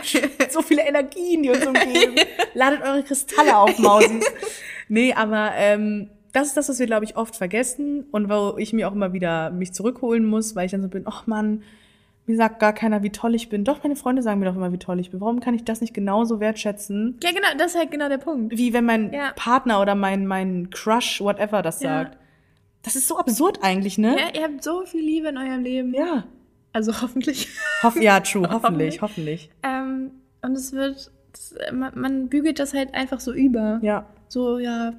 so 0.50 0.62
viele 0.62 0.82
Energien, 0.86 1.42
die 1.42 1.50
uns 1.50 1.66
umgeben. 1.66 2.14
Ladet 2.54 2.82
eure 2.82 3.02
Kristalle 3.02 3.56
auf, 3.56 3.78
Mausis. 3.78 4.24
Nee, 4.88 5.12
aber 5.14 5.50
ähm, 5.56 6.10
das 6.36 6.48
ist 6.48 6.56
das, 6.56 6.68
was 6.68 6.78
wir, 6.78 6.86
glaube 6.86 7.04
ich, 7.04 7.16
oft 7.16 7.34
vergessen 7.36 8.04
und 8.12 8.28
wo 8.28 8.56
ich 8.58 8.72
mir 8.72 8.88
auch 8.88 8.92
immer 8.92 9.12
wieder 9.12 9.50
mich 9.50 9.72
zurückholen 9.72 10.24
muss, 10.26 10.54
weil 10.54 10.66
ich 10.66 10.72
dann 10.72 10.82
so 10.82 10.88
bin, 10.88 11.04
ach 11.06 11.26
Mann, 11.26 11.62
mir 12.26 12.36
sagt 12.36 12.58
gar 12.58 12.72
keiner, 12.72 13.02
wie 13.02 13.10
toll 13.10 13.34
ich 13.34 13.48
bin. 13.48 13.64
Doch, 13.64 13.82
meine 13.82 13.96
Freunde 13.96 14.20
sagen 14.20 14.40
mir 14.40 14.46
doch 14.46 14.56
immer, 14.56 14.72
wie 14.72 14.78
toll 14.78 14.98
ich 15.00 15.10
bin. 15.12 15.20
Warum 15.20 15.40
kann 15.40 15.54
ich 15.54 15.64
das 15.64 15.80
nicht 15.80 15.94
genauso 15.94 16.40
wertschätzen, 16.40 17.18
ja, 17.22 17.30
genau, 17.30 17.46
das 17.56 17.72
ist 17.72 17.78
halt 17.78 17.90
genau 17.90 18.08
der 18.08 18.18
Punkt. 18.18 18.56
wie 18.56 18.72
wenn 18.72 18.84
mein 18.84 19.12
Ja. 19.12 19.32
Partner 19.36 19.80
oder 19.80 19.94
mein, 19.94 20.26
mein 20.26 20.68
Crush, 20.70 21.20
whatever, 21.20 21.62
das 21.62 21.80
Ja. 21.82 22.02
sagt? 22.02 22.18
Das 22.82 22.94
ist 22.96 23.08
so 23.08 23.18
absurd 23.18 23.60
eigentlich, 23.62 23.96
ne? 23.98 24.16
Ja, 24.18 24.38
ihr 24.38 24.42
habt 24.44 24.62
so 24.62 24.84
viel 24.84 25.04
Liebe 25.04 25.28
in 25.28 25.38
eurem 25.38 25.62
Leben. 25.62 25.94
Ja. 25.94 26.24
Also 26.72 27.00
hoffentlich. 27.00 27.48
Hoff, 27.82 28.00
ja, 28.00 28.20
true, 28.20 28.48
Hoffentlich. 28.50 29.00
hoffentlich, 29.00 29.50
ähm, 29.62 30.10
und 30.42 30.52
es 30.52 30.72
wird, 30.72 31.10
das, 31.32 31.54
man, 31.72 31.92
man 31.98 32.28
bügelt 32.28 32.58
das 32.58 32.74
halt 32.74 32.92
einfach 32.94 33.20
so 33.20 33.32
über. 33.32 33.78
Ja. 33.82 34.04
So, 34.28 34.58
ja, 34.58 34.92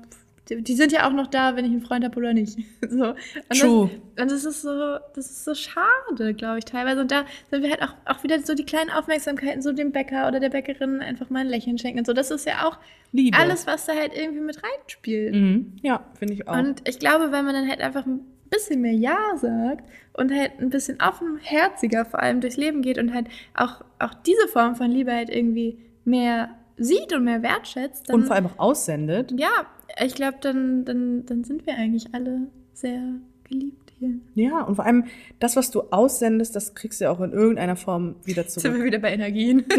die, 0.50 0.62
die 0.62 0.76
sind 0.76 0.91
ja 0.91 1.08
auch 1.08 1.14
noch 1.14 1.28
da, 1.28 1.56
wenn 1.56 1.66
ich 1.66 1.72
einen 1.72 1.82
Freund 1.82 2.04
habe 2.04 2.18
oder 2.18 2.34
nicht. 2.34 2.58
So. 2.89 3.10
Und 3.10 3.60
True. 3.60 3.89
Das, 4.16 4.24
und 4.24 4.32
das 4.32 4.45
ist 4.45 4.62
so, 4.62 4.98
das 5.14 5.26
ist 5.26 5.45
so 5.45 5.54
schade, 5.54 6.34
glaube 6.34 6.60
ich, 6.60 6.66
teilweise. 6.66 7.02
Und 7.02 7.12
da 7.12 7.26
sind 7.52 7.64
wir 7.64 7.70
halt 7.70 7.82
auch, 7.82 7.93
auch 8.06 8.24
wieder 8.24 8.39
so 8.39 8.56
die 8.56 8.66
kleinen 8.66 8.89
Aufmerksamkeiten, 8.89 9.62
so 9.62 9.74
dem 9.74 9.91
Bäcker 9.91 10.28
oder 10.28 10.39
der 10.39 10.50
Bäckerin 10.50 11.02
einfach 11.02 11.30
mal 11.30 11.39
ein 11.39 11.48
Lächeln 11.48 11.78
schenken 11.78 12.00
und 12.00 12.08
so. 12.08 12.14
Das 12.14 12.32
ist 12.32 12.45
ja 12.45 12.68
auch 12.68 12.78
Liebe. 13.12 13.38
alles, 13.38 13.68
was 13.68 13.86
da 13.86 13.93
halt 13.93 14.16
irgendwie 14.16 14.41
mit 14.41 14.62
reinspielt. 14.64 15.36
Mhm. 15.36 15.74
Ja, 15.82 16.06
finde 16.18 16.34
ich 16.34 16.48
auch. 16.48 16.58
Und 16.58 16.88
ich 16.88 17.00
glaube, 17.00 17.32
wenn 17.32 17.45
man 17.45 17.54
dann 17.54 17.68
halt 17.68 17.82
einfach 17.82 18.06
ein 18.06 18.22
bisschen 18.50 18.82
mehr 18.82 18.93
Ja 18.93 19.18
sagt 19.36 19.84
und 20.14 20.32
halt 20.34 20.60
ein 20.60 20.70
bisschen 20.70 21.00
offenherziger 21.02 22.06
vor 22.06 22.22
allem 22.22 22.41
durchs 22.41 22.58
Leben 22.58 22.82
geht 22.82 22.98
und 22.98 23.14
halt 23.14 23.28
auch, 23.54 23.84
auch 24.00 24.14
diese 24.14 24.48
Form 24.48 24.76
von 24.76 24.89
Liebe 24.89 25.12
halt 25.12 25.30
irgendwie 25.30 25.78
mehr 26.06 26.50
sieht 26.78 27.12
und 27.14 27.24
mehr 27.24 27.41
wertschätzt, 27.41 28.12
und 28.12 28.26
vor 28.26 28.36
allem 28.36 28.48
auch 28.48 28.60
aussendet. 28.60 29.34
ja, 29.38 29.66
ich 30.06 30.16
glaube, 30.16 30.38
dann, 30.41 30.86
dann, 30.86 31.26
dann 31.26 31.43
sind 31.43 31.66
wir 31.66 31.76
eigentlich 31.76 32.14
alle 32.14 32.48
sehr 32.74 33.02
geliebt 33.43 33.93
hier. 34.00 34.12
Ja, 34.36 34.62
und 34.62 34.76
vor 34.76 34.86
allem 34.86 35.06
das, 35.39 35.56
was 35.56 35.72
du 35.72 35.82
aussendest, 35.91 36.56
das 36.56 36.76
kriegst 36.76 37.00
du 37.00 37.06
ja 37.06 37.12
auch 37.12 37.22
in 37.22 37.32
irgendeiner 37.32 37.76
Form 37.76 38.16
wieder 38.24 38.43
Jetzt 38.43 38.54
sind 38.54 38.62
zurück. 38.62 38.78
wir 38.78 38.86
wieder 38.86 39.00
bei 39.00 39.12
Energien. 39.12 39.66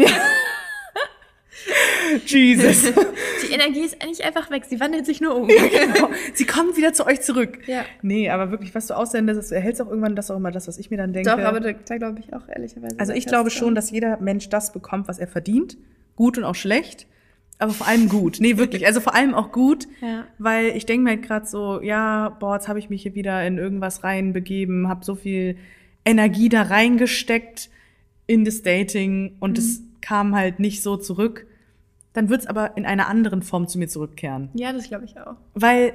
Jesus. 2.25 2.93
Die 3.43 3.53
Energie 3.53 3.81
ist 3.81 4.01
eigentlich 4.01 4.23
einfach 4.23 4.49
weg. 4.49 4.65
Sie 4.67 4.79
wandelt 4.79 5.05
sich 5.05 5.21
nur 5.21 5.35
um. 5.35 5.47
genau. 5.47 6.09
Sie 6.33 6.45
kommt 6.45 6.77
wieder 6.77 6.93
zu 6.93 7.05
euch 7.05 7.21
zurück. 7.21 7.59
Ja. 7.67 7.85
Nee, 8.01 8.29
aber 8.29 8.51
wirklich, 8.51 8.73
was 8.73 8.87
du 8.87 8.95
aussendest, 8.95 9.39
das 9.39 9.51
erhältst 9.51 9.81
auch 9.81 9.87
irgendwann 9.87 10.15
das 10.15 10.31
auch 10.31 10.37
immer 10.37 10.51
das, 10.51 10.67
was 10.67 10.77
ich 10.77 10.89
mir 10.89 10.97
dann 10.97 11.13
denke. 11.13 11.29
Doch, 11.29 11.39
aber 11.39 11.59
da, 11.59 11.73
da 11.73 11.97
glaube 11.97 12.19
ich 12.19 12.33
auch 12.33 12.47
ehrlicherweise. 12.47 12.99
also 12.99 13.13
ich 13.13 13.25
glaube 13.25 13.49
schon, 13.49 13.75
dass 13.75 13.91
jeder 13.91 14.19
Mensch 14.19 14.49
das 14.49 14.73
bekommt, 14.73 15.07
was 15.07 15.19
er 15.19 15.27
verdient. 15.27 15.77
Gut 16.15 16.37
und 16.37 16.43
auch 16.43 16.55
schlecht. 16.55 17.07
Aber 17.59 17.73
vor 17.73 17.87
allem 17.87 18.07
gut. 18.07 18.37
Nee, 18.39 18.57
wirklich. 18.57 18.85
Also 18.87 19.01
vor 19.01 19.13
allem 19.13 19.35
auch 19.35 19.51
gut. 19.51 19.87
Ja. 20.01 20.25
Weil 20.37 20.77
ich 20.77 20.85
denke 20.85 21.03
mir 21.03 21.09
halt 21.11 21.23
gerade 21.23 21.45
so, 21.45 21.81
ja, 21.81 22.29
boah, 22.39 22.55
jetzt 22.55 22.69
habe 22.69 22.79
ich 22.79 22.89
mich 22.89 23.01
hier 23.01 23.15
wieder 23.15 23.45
in 23.45 23.57
irgendwas 23.57 24.03
reinbegeben, 24.05 24.87
habe 24.87 25.03
so 25.03 25.13
viel 25.13 25.57
Energie 26.05 26.47
da 26.47 26.61
reingesteckt 26.61 27.69
in 28.27 28.45
das 28.45 28.61
Dating 28.61 29.35
und 29.41 29.57
es 29.57 29.81
kam 29.99 30.35
halt 30.35 30.59
nicht 30.59 30.81
so 30.81 30.95
zurück. 30.95 31.47
Dann 32.13 32.29
wird's 32.29 32.47
aber 32.47 32.77
in 32.77 32.85
einer 32.85 33.07
anderen 33.07 33.43
Form 33.43 33.67
zu 33.67 33.77
mir 33.77 33.89
zurückkehren. 33.89 34.49
Ja, 34.53 34.71
das 34.71 34.87
glaube 34.87 35.03
ich 35.03 35.19
auch. 35.19 35.35
Weil, 35.53 35.93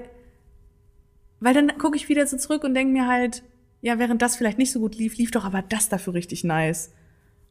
weil 1.41 1.55
dann 1.55 1.79
gucke 1.79 1.97
ich 1.97 2.11
wieder 2.11 2.27
so 2.27 2.37
zurück 2.37 2.63
und 2.65 2.75
denke 2.75 2.93
mir 2.93 3.09
halt, 3.09 3.43
ja, 3.81 3.99
während 3.99 4.21
das 4.21 4.37
vielleicht 4.37 4.59
nicht 4.59 4.71
so 4.71 4.81
gut 4.81 4.97
lief, 4.97 5.17
lief 5.17 5.31
doch 5.31 5.45
aber 5.45 5.63
das 5.63 5.89
dafür 5.89 6.15
richtig 6.15 6.45
nice. 6.45 6.93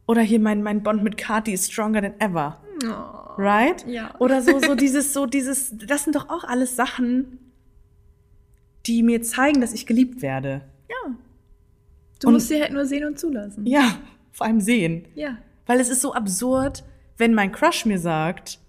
Oder 0.05 0.21
hier 0.21 0.39
mein, 0.39 0.61
mein 0.63 0.83
Bond 0.83 1.03
mit 1.03 1.17
Kati 1.17 1.51
is 1.51 1.71
stronger 1.71 2.01
than 2.01 2.13
ever. 2.19 2.62
Oh. 2.85 3.33
Right? 3.37 3.85
Ja. 3.87 4.13
Oder 4.19 4.41
so, 4.41 4.59
so 4.59 4.75
dieses, 4.83 5.13
so 5.13 5.25
dieses, 5.25 5.73
das 5.77 6.03
sind 6.03 6.15
doch 6.15 6.29
auch 6.29 6.43
alles 6.43 6.75
Sachen, 6.75 7.39
die 8.85 9.03
mir 9.03 9.21
zeigen, 9.21 9.61
dass 9.61 9.73
ich 9.73 9.85
geliebt 9.85 10.21
werde. 10.21 10.61
Ja. 10.89 11.15
Du 12.19 12.27
Und- 12.27 12.33
musst 12.33 12.47
sie 12.49 12.61
halt 12.61 12.71
nur 12.73 12.85
sehen 12.85 13.05
und 13.05 13.19
zulassen. 13.19 13.65
Ja, 13.65 13.97
vor 14.31 14.47
allem 14.47 14.61
sehen. 14.61 15.05
Ja. 15.15 15.37
Weil 15.65 15.79
es 15.79 15.89
ist 15.89 16.01
so 16.01 16.13
absurd, 16.13 16.83
wenn 17.17 17.33
mein 17.33 17.51
Crush 17.51 17.85
mir 17.85 17.99
sagt, 17.99 18.59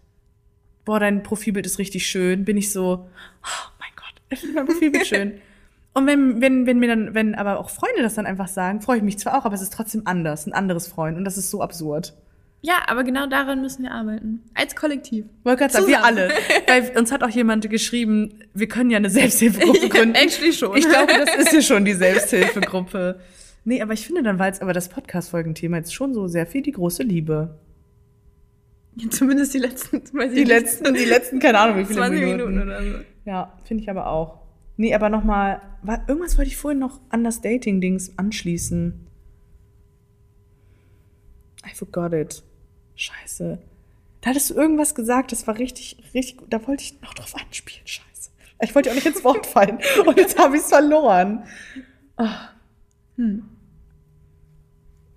boah, 0.84 1.00
dein 1.00 1.22
Profilbild 1.22 1.66
ist 1.66 1.78
richtig 1.78 2.06
schön, 2.06 2.44
bin 2.44 2.56
ich 2.56 2.72
so, 2.72 3.08
oh 3.42 3.70
mein 3.80 3.90
Gott, 3.96 4.22
ich 4.30 4.38
finde 4.40 4.54
mein 4.54 4.66
Profilbild 4.66 5.06
schön. 5.06 5.32
Und 5.96 6.06
wenn, 6.08 6.40
wenn, 6.40 6.66
wenn 6.66 6.80
mir 6.80 6.88
dann, 6.88 7.14
wenn 7.14 7.36
aber 7.36 7.60
auch 7.60 7.70
Freunde 7.70 8.02
das 8.02 8.14
dann 8.14 8.26
einfach 8.26 8.48
sagen, 8.48 8.80
freue 8.80 8.96
ich 8.96 9.02
mich 9.04 9.16
zwar 9.18 9.38
auch, 9.38 9.44
aber 9.44 9.54
es 9.54 9.62
ist 9.62 9.72
trotzdem 9.72 10.02
anders, 10.06 10.44
ein 10.44 10.52
anderes 10.52 10.88
Freund. 10.88 11.16
Und 11.16 11.24
das 11.24 11.38
ist 11.38 11.50
so 11.50 11.62
absurd. 11.62 12.14
Ja, 12.66 12.76
aber 12.86 13.04
genau 13.04 13.26
daran 13.26 13.60
müssen 13.60 13.82
wir 13.82 13.92
arbeiten. 13.92 14.42
Als 14.54 14.74
Kollektiv. 14.74 15.26
Wollte 15.42 15.58
gerade 15.58 15.72
sagen, 15.74 15.86
wir 15.86 16.02
alle. 16.02 16.30
Weil 16.66 16.96
uns 16.96 17.12
hat 17.12 17.22
auch 17.22 17.28
jemand 17.28 17.68
geschrieben, 17.68 18.38
wir 18.54 18.68
können 18.68 18.90
ja 18.90 18.96
eine 18.96 19.10
Selbsthilfegruppe 19.10 19.88
gründen. 19.90 20.14
actually 20.14 20.50
schon. 20.50 20.74
Ich 20.74 20.88
glaube, 20.88 21.12
das 21.12 21.44
ist 21.44 21.52
ja 21.52 21.60
schon 21.60 21.84
die 21.84 21.92
Selbsthilfegruppe. 22.04 23.20
Nee, 23.66 23.82
aber 23.82 23.92
ich 23.92 24.06
finde, 24.06 24.22
dann 24.22 24.38
war 24.38 24.46
jetzt 24.46 24.62
aber 24.62 24.72
das 24.72 24.88
Podcast-Folgenthema 24.88 25.76
jetzt 25.76 25.92
schon 25.94 26.14
so 26.14 26.26
sehr 26.26 26.46
viel 26.46 26.62
die 26.62 26.72
große 26.72 27.02
Liebe. 27.02 27.58
Zumindest 29.10 29.52
die 29.52 29.58
letzten, 29.58 29.98
weiß 29.98 30.30
ich 30.30 30.34
Die 30.34 30.44
nicht, 30.44 30.48
letzten, 30.48 30.94
die 30.94 31.04
letzten, 31.04 31.40
keine 31.40 31.58
Ahnung, 31.58 31.76
wie 31.80 31.84
viele 31.84 31.98
20 31.98 32.18
Minuten. 32.20 32.50
Minuten, 32.54 32.62
oder 32.62 32.82
so. 32.82 32.98
Ja, 33.26 33.58
finde 33.64 33.82
ich 33.82 33.90
aber 33.90 34.06
auch. 34.06 34.38
Nee, 34.78 34.94
aber 34.94 35.10
nochmal, 35.10 35.60
irgendwas 36.08 36.38
wollte 36.38 36.48
ich 36.50 36.56
vorhin 36.56 36.78
noch 36.78 36.98
an 37.10 37.24
das 37.24 37.42
Dating-Dings 37.42 38.16
anschließen. 38.18 39.06
I 41.70 41.74
forgot 41.74 42.14
it. 42.14 42.42
Scheiße. 42.96 43.58
Da 44.20 44.30
hattest 44.30 44.50
du 44.50 44.54
irgendwas 44.54 44.94
gesagt, 44.94 45.32
das 45.32 45.46
war 45.46 45.58
richtig, 45.58 45.96
richtig 46.14 46.38
gut. 46.38 46.52
Da 46.52 46.66
wollte 46.66 46.82
ich 46.82 47.00
noch 47.02 47.14
drauf 47.14 47.34
anspielen. 47.34 47.86
Scheiße. 47.86 48.30
Ich 48.62 48.74
wollte 48.74 48.88
ja 48.88 48.92
auch 48.92 48.96
nicht 48.96 49.06
ins 49.06 49.24
Wort 49.24 49.46
fallen. 49.46 49.78
Und 50.06 50.16
jetzt 50.16 50.38
habe 50.38 50.56
ich 50.56 50.62
es 50.62 50.68
verloren. 50.68 51.44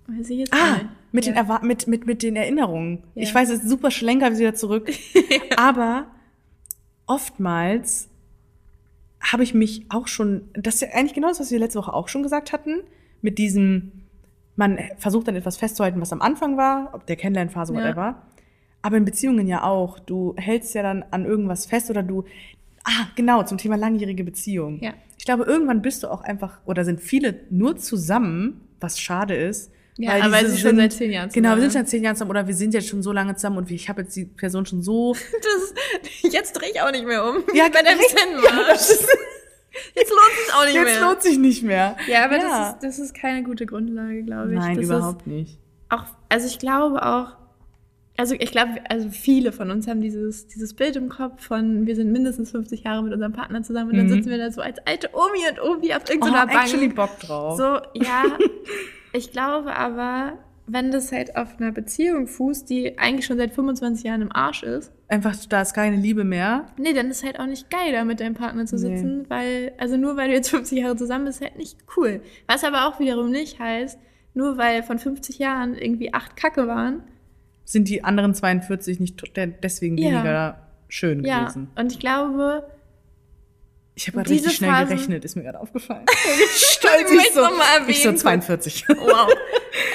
Weiß 0.06 0.30
ich 0.30 0.38
jetzt 0.38 0.52
Ah, 0.52 0.74
nicht. 0.74 0.86
mit, 1.12 1.26
ja. 1.26 1.32
den 1.32 1.36
Erwa 1.36 1.60
mit, 1.62 1.86
mit, 1.86 2.06
mit 2.06 2.22
den 2.22 2.36
Erinnerungen. 2.36 3.04
Ja. 3.14 3.22
Ich 3.22 3.34
weiß, 3.34 3.48
es 3.50 3.62
ist 3.62 3.68
super 3.68 3.90
schlenker 3.90 4.36
wieder 4.36 4.54
zurück. 4.54 4.90
Aber 5.56 6.06
oftmals 7.06 8.08
habe 9.20 9.42
ich 9.42 9.54
mich 9.54 9.86
auch 9.88 10.06
schon, 10.08 10.48
das 10.54 10.74
ist 10.76 10.80
ja 10.82 10.88
eigentlich 10.92 11.14
genau 11.14 11.28
das, 11.28 11.40
was 11.40 11.50
wir 11.50 11.58
letzte 11.58 11.78
Woche 11.78 11.92
auch 11.92 12.08
schon 12.08 12.22
gesagt 12.22 12.52
hatten, 12.52 12.82
mit 13.20 13.38
diesem, 13.38 13.92
man 14.58 14.78
versucht 14.98 15.28
dann 15.28 15.36
etwas 15.36 15.56
festzuhalten, 15.56 16.00
was 16.00 16.12
am 16.12 16.20
Anfang 16.20 16.56
war, 16.56 16.90
ob 16.92 17.06
der 17.06 17.16
Kennenlernphase, 17.16 17.72
Ja. 17.72 17.80
whatever. 17.80 18.22
Aber 18.82 18.96
in 18.96 19.04
Beziehungen 19.04 19.46
ja 19.46 19.62
auch. 19.62 19.98
Du 19.98 20.34
hältst 20.36 20.74
ja 20.74 20.82
dann 20.82 21.04
an 21.10 21.24
irgendwas 21.24 21.66
fest 21.66 21.90
oder 21.90 22.02
du, 22.02 22.24
ah, 22.84 23.06
genau, 23.16 23.42
zum 23.44 23.56
Thema 23.58 23.76
langjährige 23.76 24.24
Beziehung. 24.24 24.80
Ja. 24.82 24.92
Ich 25.16 25.24
glaube, 25.24 25.44
irgendwann 25.44 25.80
bist 25.82 26.02
du 26.02 26.08
auch 26.08 26.22
einfach, 26.22 26.58
oder 26.64 26.84
sind 26.84 27.00
viele 27.00 27.40
nur 27.50 27.76
zusammen, 27.76 28.60
was 28.80 29.00
schade 29.00 29.34
ist. 29.34 29.70
Ja, 29.96 30.30
weil 30.30 30.44
diese 30.44 30.54
sie 30.54 30.60
schon 30.60 30.76
seit 30.76 30.92
zehn 30.92 31.10
Jahren 31.10 31.28
Genau, 31.30 31.56
wir 31.56 31.56
zusammen 31.56 31.60
sind 31.62 31.72
schon 31.72 31.80
seit 31.82 31.88
zehn 31.88 32.04
Jahren 32.04 32.14
zusammen 32.16 32.30
oder 32.30 32.46
wir 32.46 32.54
sind 32.54 32.72
jetzt 32.72 32.88
schon 32.88 33.02
so 33.02 33.10
lange 33.10 33.34
zusammen 33.34 33.58
und 33.58 33.70
ich 33.72 33.88
habe 33.88 34.02
jetzt 34.02 34.14
die 34.14 34.26
Person 34.26 34.64
schon 34.64 34.80
so. 34.82 35.14
Das, 35.42 35.74
jetzt 36.32 36.52
drehe 36.52 36.70
ich 36.72 36.80
auch 36.80 36.92
nicht 36.92 37.04
mehr 37.04 37.24
um. 37.24 37.42
Ja, 37.52 37.64
richtig. 37.64 38.08
Zen 38.08 38.28
Ja, 38.44 38.64
das 38.68 38.90
ist, 38.90 39.08
Jetzt 39.94 40.10
lohnt 40.10 40.32
es 40.48 40.54
auch 40.54 40.64
nicht 40.64 40.74
jetzt 40.74 40.84
mehr. 40.84 41.00
lohnt 41.00 41.22
sich 41.22 41.38
nicht 41.38 41.62
mehr. 41.62 41.96
ja, 42.08 42.24
aber 42.24 42.36
Ja. 42.36 42.40
Das, 42.42 42.68
ist, 42.74 42.82
das 42.82 42.98
ist 42.98 43.14
keine 43.14 43.42
gute 43.42 43.66
Grundlage, 43.66 44.22
glaube 44.22 44.52
ich. 44.52 44.58
Nein, 44.58 44.76
das 44.76 44.84
überhaupt 44.84 45.26
nicht. 45.26 45.58
Auch, 45.88 46.04
also 46.28 46.46
ich 46.46 46.58
glaube 46.58 47.02
auch, 47.04 47.36
also 48.16 48.34
ich 48.38 48.50
glaube, 48.50 48.72
also 48.88 49.10
viele 49.10 49.52
von 49.52 49.70
uns 49.70 49.86
haben 49.86 50.00
dieses, 50.00 50.48
dieses 50.48 50.74
Bild 50.74 50.96
im 50.96 51.08
Kopf 51.08 51.40
von, 51.44 51.86
wir 51.86 51.94
sind 51.94 52.10
mindestens 52.10 52.50
50 52.50 52.82
Jahre 52.82 53.02
mit 53.04 53.12
unserem 53.12 53.32
Partner 53.32 53.62
zusammen 53.62 53.90
und 53.92 53.96
dann 53.96 54.06
Mhm. 54.06 54.10
sitzen 54.14 54.30
wir 54.30 54.38
da 54.38 54.50
so 54.50 54.60
als 54.60 54.78
alte 54.86 55.10
Omi 55.12 55.38
und 55.50 55.62
Omi 55.62 55.94
auf 55.94 56.02
Oh, 56.08 56.10
irgendeiner 56.12 56.46
Bank. 56.46 56.64
actually 56.64 56.88
Bock 56.88 57.18
drauf. 57.20 57.56
So, 57.56 57.78
ja. 57.94 58.24
ich 59.12 59.30
glaube 59.30 59.74
aber, 59.74 60.32
wenn 60.70 60.90
das 60.90 61.10
halt 61.12 61.36
auf 61.36 61.58
einer 61.58 61.72
Beziehung 61.72 62.26
fußt, 62.26 62.68
die 62.68 62.98
eigentlich 62.98 63.26
schon 63.26 63.38
seit 63.38 63.52
25 63.54 64.04
Jahren 64.04 64.22
im 64.22 64.32
Arsch 64.32 64.62
ist, 64.62 64.92
Einfach, 65.08 65.34
da 65.48 65.62
ist 65.62 65.72
keine 65.72 65.96
Liebe 65.96 66.22
mehr. 66.24 66.66
nee, 66.76 66.92
dann 66.92 67.10
ist 67.10 67.24
halt 67.24 67.40
auch 67.40 67.46
nicht 67.46 67.70
geil, 67.70 67.92
da 67.92 68.04
mit 68.04 68.20
deinem 68.20 68.34
Partner 68.34 68.66
zu 68.66 68.76
Nee. 68.76 68.96
sitzen, 68.96 69.24
weil, 69.28 69.72
also 69.78 69.96
nur 69.96 70.16
weil 70.16 70.28
du 70.28 70.34
jetzt 70.34 70.50
50 70.50 70.78
Jahre 70.78 70.96
zusammen 70.96 71.24
bist, 71.24 71.40
halt 71.40 71.56
nicht 71.56 71.78
cool. 71.96 72.20
Was 72.46 72.62
aber 72.64 72.86
auch 72.86 73.00
wiederum 73.00 73.30
nicht 73.30 73.58
heißt, 73.58 73.98
nur 74.34 74.58
weil 74.58 74.82
von 74.82 74.98
50 74.98 75.38
Jahren 75.38 75.74
irgendwie 75.74 76.12
acht 76.12 76.36
Kacke 76.36 76.68
waren, 76.68 77.02
Sind 77.64 77.88
die 77.88 78.04
anderen 78.04 78.34
42 78.34 79.00
nicht 79.00 79.22
deswegen 79.62 79.96
Ja. 79.98 80.10
weniger 80.10 80.68
schön 80.88 81.24
ja. 81.24 81.40
gewesen? 81.40 81.68
Und 81.76 81.92
ich 81.92 81.98
glaube, 81.98 82.68
Ich 83.94 84.06
habe 84.06 84.18
gerade 84.18 84.30
richtig 84.30 84.56
schnell 84.56 84.70
Phasen- 84.70 84.88
gerechnet, 84.88 85.24
ist 85.24 85.34
mir 85.36 85.42
gerade 85.42 85.58
aufgefallen. 85.60 86.04
ich 86.54 86.78
es 87.28 87.34
noch 87.34 87.50
mal 87.56 87.64
ich 87.88 87.98
so 88.02 88.08
erwähnen. 88.10 88.16
42. 88.18 88.84
wow. 88.88 89.28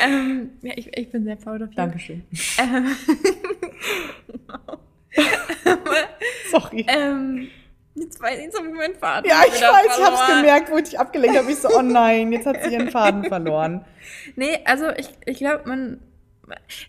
Ähm, 0.04 0.52
ja, 0.62 0.74
ich, 0.76 0.96
ich 0.98 1.12
bin 1.12 1.24
sehr 1.24 1.36
proud 1.36 1.62
of 1.62 1.70
you. 1.70 1.76
Dankeschön. 1.76 2.24
Ähm, 2.60 2.96
Sorry. 6.52 6.86
ähm, 6.88 7.50
jetzt 7.96 8.22
weiß 8.22 8.38
ich, 8.40 8.46
jetzt 8.46 8.58
habe 8.58 8.68
ich 8.68 8.74
meinen 8.74 8.96
Faden 8.96 9.30
ja, 9.30 9.42
ich 9.46 9.54
weiß, 9.54 9.62
ich 9.62 10.04
hab's 10.04 10.20
verloren. 10.22 10.42
gemerkt, 10.42 10.72
wo 10.72 10.78
ich 10.78 10.84
dich 10.86 11.00
abgelenkt 11.00 11.38
habe. 11.38 11.52
Ich 11.52 11.58
so, 11.58 11.70
oh 11.70 11.82
nein, 11.82 12.32
jetzt 12.32 12.46
hat 12.46 12.64
sie 12.64 12.72
ihren 12.74 12.90
Faden 12.90 13.24
verloren. 13.30 13.86
Nee, 14.36 14.60
also 14.66 14.90
ich, 14.98 15.10
ich 15.26 15.38
glaube, 15.38 15.68
man. 15.68 16.00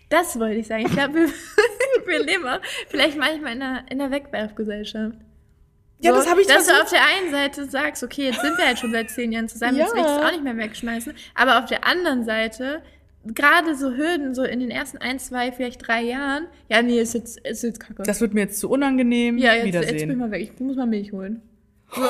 Das 0.09 0.37
wollte 0.37 0.55
ich 0.57 0.67
sagen. 0.67 0.85
Ich 0.85 0.91
glaube, 0.91 1.13
wir, 1.15 1.27
wir 2.07 2.19
leben 2.23 2.45
auch 2.47 2.59
vielleicht 2.89 3.17
manchmal 3.17 3.53
in 3.55 3.61
einer, 3.61 3.83
in 3.89 4.01
einer 4.01 4.11
Wegwerfgesellschaft. 4.11 5.15
Ja, 5.99 6.11
das 6.11 6.29
habe 6.29 6.41
ich 6.41 6.47
Dass 6.47 6.65
du 6.67 6.73
versucht. 6.73 6.83
auf 6.83 6.89
der 6.91 7.01
einen 7.05 7.31
Seite 7.31 7.65
sagst, 7.69 8.03
okay, 8.03 8.25
jetzt 8.25 8.41
sind 8.41 8.57
wir 8.57 8.65
halt 8.65 8.77
schon 8.77 8.91
seit 8.91 9.09
zehn 9.09 9.31
Jahren 9.31 9.47
zusammen, 9.47 9.77
jetzt 9.77 9.93
will 9.93 10.01
ich 10.01 10.05
Ja. 10.05 10.17
das 10.17 10.25
auch 10.27 10.31
nicht 10.31 10.43
mehr 10.43 10.57
wegschmeißen. 10.57 11.13
Aber 11.35 11.57
auf 11.59 11.65
der 11.65 11.87
anderen 11.87 12.25
Seite, 12.25 12.83
gerade 13.33 13.75
so 13.75 13.91
Hürden, 13.91 14.35
so 14.35 14.43
in 14.43 14.59
den 14.59 14.69
ersten 14.71 14.97
ein, 14.97 15.19
zwei, 15.19 15.51
vielleicht 15.51 15.87
drei 15.87 16.01
Jahren, 16.03 16.47
ja, 16.69 16.81
nee, 16.81 16.99
ist 16.99 17.13
jetzt, 17.13 17.39
ist 17.39 17.63
jetzt 17.63 17.79
kacke. 17.79 18.03
Das 18.03 18.21
wird 18.21 18.33
mir 18.33 18.41
jetzt 18.41 18.59
zu 18.59 18.69
unangenehm. 18.69 19.37
ja, 19.37 19.53
jetzt, 19.53 19.65
jetzt 19.65 19.73
bin 19.73 19.85
ich 19.85 19.91
Wiedersehen. 19.93 20.17
mal 20.17 20.31
weg. 20.31 20.51
Ich 20.53 20.59
muss 20.59 20.75
mal 20.75 20.85
Milch 20.85 21.11
holen. 21.11 21.41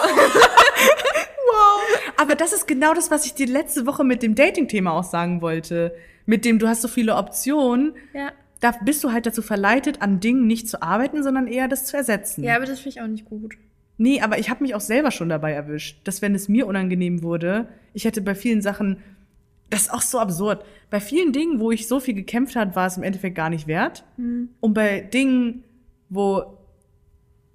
Aber 2.17 2.35
das 2.35 2.53
ist 2.53 2.67
genau 2.67 2.93
das, 2.93 3.11
was 3.11 3.25
ich 3.25 3.33
dir 3.33 3.47
letzte 3.47 3.85
Woche 3.85 4.03
mit 4.03 4.23
dem 4.23 4.35
Dating-Thema 4.35 4.91
auch 4.91 5.03
sagen 5.03 5.41
wollte. 5.41 5.93
Mit 6.25 6.45
dem, 6.45 6.59
du 6.59 6.67
hast 6.67 6.81
so 6.81 6.87
viele 6.87 7.15
Optionen. 7.15 7.93
Ja. 8.13 8.31
Da 8.61 8.71
bist 8.83 9.03
du 9.03 9.11
halt 9.11 9.25
dazu 9.25 9.41
verleitet, 9.41 10.01
an 10.01 10.19
Dingen 10.19 10.47
nicht 10.47 10.69
zu 10.69 10.81
arbeiten, 10.81 11.23
sondern 11.23 11.47
eher 11.47 11.67
das 11.67 11.85
zu 11.85 11.97
ersetzen. 11.97 12.43
Ja, 12.43 12.55
aber 12.55 12.65
das 12.65 12.79
finde 12.79 12.97
ich 12.97 13.01
auch 13.01 13.07
nicht 13.07 13.25
gut. 13.25 13.55
Nee, 13.97 14.21
aber 14.21 14.39
ich 14.39 14.49
habe 14.49 14.63
mich 14.63 14.75
auch 14.75 14.81
selber 14.81 15.11
schon 15.11 15.29
dabei 15.29 15.53
erwischt, 15.53 15.99
dass 16.03 16.21
wenn 16.21 16.35
es 16.35 16.49
mir 16.49 16.67
unangenehm 16.67 17.23
wurde, 17.23 17.67
ich 17.93 18.03
hätte 18.05 18.21
bei 18.21 18.35
vielen 18.35 18.61
Sachen, 18.61 18.97
das 19.75 19.83
ist 19.83 19.93
auch 19.93 20.01
so 20.01 20.19
absurd, 20.19 20.63
bei 20.89 21.01
vielen 21.01 21.33
Dingen, 21.33 21.59
wo 21.59 21.69
ich 21.69 21.89
so 21.89 21.99
viel 21.99 22.13
gekämpft 22.13 22.55
hat, 22.55 22.77
war 22.77 22.87
es 22.87 22.95
im 22.95 23.03
Endeffekt 23.03 23.35
gar 23.35 23.49
nicht 23.49 23.67
wert. 23.67 24.05
Und 24.61 24.73
bei 24.73 25.01
Dingen, 25.01 25.65
wo 26.07 26.57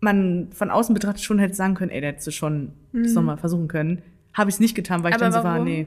man 0.01 0.51
von 0.53 0.71
außen 0.71 0.93
betrachtet 0.95 1.23
schon 1.23 1.39
hätte 1.39 1.55
sagen 1.55 1.75
können, 1.75 1.91
ey, 1.91 2.03
da 2.03 2.09
hättest 2.09 2.27
du 2.27 2.31
schon 2.31 2.73
das 2.93 3.15
nochmal 3.15 3.39
versuchen 3.39 3.69
können, 3.69 4.03
habe 4.35 4.51
ich 4.51 4.57
es 4.57 4.61
nicht 4.61 4.75
getan, 4.75 5.03
weil 5.03 5.11
ich 5.11 5.15
Aber 5.15 5.25
dann 5.25 5.33
so 5.33 5.43
war, 5.43 5.61
nee, 5.61 5.87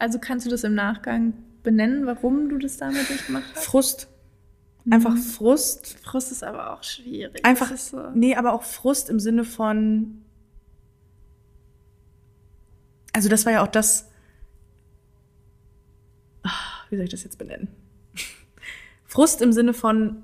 Also 0.00 0.18
kannst 0.18 0.46
du 0.46 0.50
das 0.50 0.64
im 0.64 0.74
Nachgang 0.74 1.34
benennen, 1.62 2.06
warum 2.06 2.48
du 2.48 2.58
das 2.58 2.76
damit 2.76 3.08
nicht 3.08 3.26
gemacht 3.26 3.44
hast? 3.54 3.66
Frust. 3.66 4.08
Einfach 4.90 5.16
Frust. 5.16 5.96
Frust 6.02 6.32
ist 6.32 6.42
aber 6.42 6.72
auch 6.72 6.82
schwierig. 6.82 7.44
Einfach, 7.44 7.76
so. 7.76 8.10
nee, 8.14 8.34
aber 8.34 8.52
auch 8.52 8.64
Frust 8.64 9.10
im 9.10 9.20
Sinne 9.20 9.44
von, 9.44 10.22
also 13.12 13.28
das 13.28 13.46
war 13.46 13.52
ja 13.52 13.62
auch 13.62 13.68
das, 13.68 14.08
wie 16.90 16.96
soll 16.96 17.04
ich 17.04 17.10
das 17.10 17.24
jetzt 17.24 17.38
benennen? 17.38 17.68
Frust 19.04 19.40
im 19.42 19.52
Sinne 19.52 19.72
von, 19.72 20.16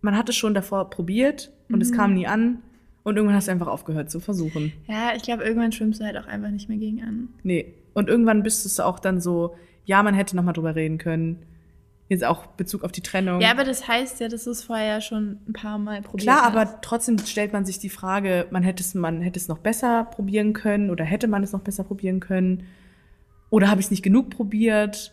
man 0.00 0.16
hat 0.16 0.28
es 0.28 0.36
schon 0.36 0.54
davor 0.54 0.88
probiert 0.90 1.50
und 1.68 1.76
Mhm. 1.76 1.82
es 1.82 1.92
kam 1.92 2.14
nie 2.14 2.26
an 2.26 2.58
und 3.02 3.16
irgendwann 3.16 3.36
hast 3.36 3.48
du 3.48 3.52
einfach 3.52 3.66
aufgehört 3.66 4.10
zu 4.10 4.20
versuchen. 4.20 4.72
Ja, 4.86 5.12
ich 5.16 5.22
glaube, 5.22 5.42
irgendwann 5.44 5.72
schwimmst 5.72 6.00
du 6.00 6.04
halt 6.04 6.16
auch 6.16 6.26
einfach 6.26 6.50
nicht 6.50 6.68
mehr 6.68 6.78
gegen 6.78 7.02
an. 7.02 7.28
Nee. 7.42 7.74
Und 7.92 8.08
irgendwann 8.08 8.42
bist 8.42 8.64
du 8.64 8.68
es 8.68 8.78
auch 8.80 8.98
dann 9.00 9.20
so, 9.20 9.56
ja, 9.84 10.02
man 10.02 10.14
hätte 10.14 10.36
noch 10.36 10.44
mal 10.44 10.52
drüber 10.52 10.74
reden 10.76 10.98
können. 10.98 11.44
Jetzt 12.08 12.24
auch 12.24 12.46
Bezug 12.46 12.82
auf 12.82 12.90
die 12.92 13.02
Trennung. 13.02 13.40
Ja, 13.40 13.50
aber 13.52 13.62
das 13.64 13.86
heißt 13.86 14.20
ja, 14.20 14.28
dass 14.28 14.44
du 14.44 14.50
es 14.50 14.64
vorher 14.64 14.86
ja 14.94 15.00
schon 15.00 15.38
ein 15.48 15.52
paar 15.52 15.78
Mal 15.78 16.02
probiert 16.02 16.22
Klar, 16.22 16.42
hast. 16.42 16.56
aber 16.56 16.80
trotzdem 16.80 17.18
stellt 17.18 17.52
man 17.52 17.64
sich 17.64 17.78
die 17.78 17.88
Frage, 17.88 18.46
man 18.50 18.62
hätte 18.64 18.82
es, 18.82 18.94
man 18.94 19.20
hätte 19.22 19.38
es 19.38 19.46
noch 19.48 19.58
besser 19.58 20.04
probieren 20.04 20.52
können 20.52 20.90
oder 20.90 21.04
hätte 21.04 21.28
man 21.28 21.42
es 21.44 21.52
noch 21.52 21.60
besser 21.60 21.84
probieren 21.84 22.18
können? 22.20 22.64
Oder 23.48 23.68
habe 23.70 23.80
ich 23.80 23.86
es 23.86 23.90
nicht 23.90 24.02
genug 24.02 24.30
probiert? 24.30 25.12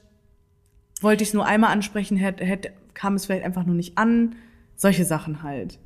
Wollte 1.02 1.24
ich 1.24 1.30
es 1.30 1.34
nur 1.34 1.46
einmal 1.46 1.72
ansprechen, 1.72 2.18
hätte, 2.18 2.44
hätte, 2.46 2.72
kam 2.94 3.16
es 3.16 3.26
vielleicht 3.26 3.46
einfach 3.46 3.66
nur 3.66 3.76
nicht 3.76 3.98
an? 3.98 4.36
Solche 4.76 5.06
Sachen 5.06 5.44
halt. 5.44 5.80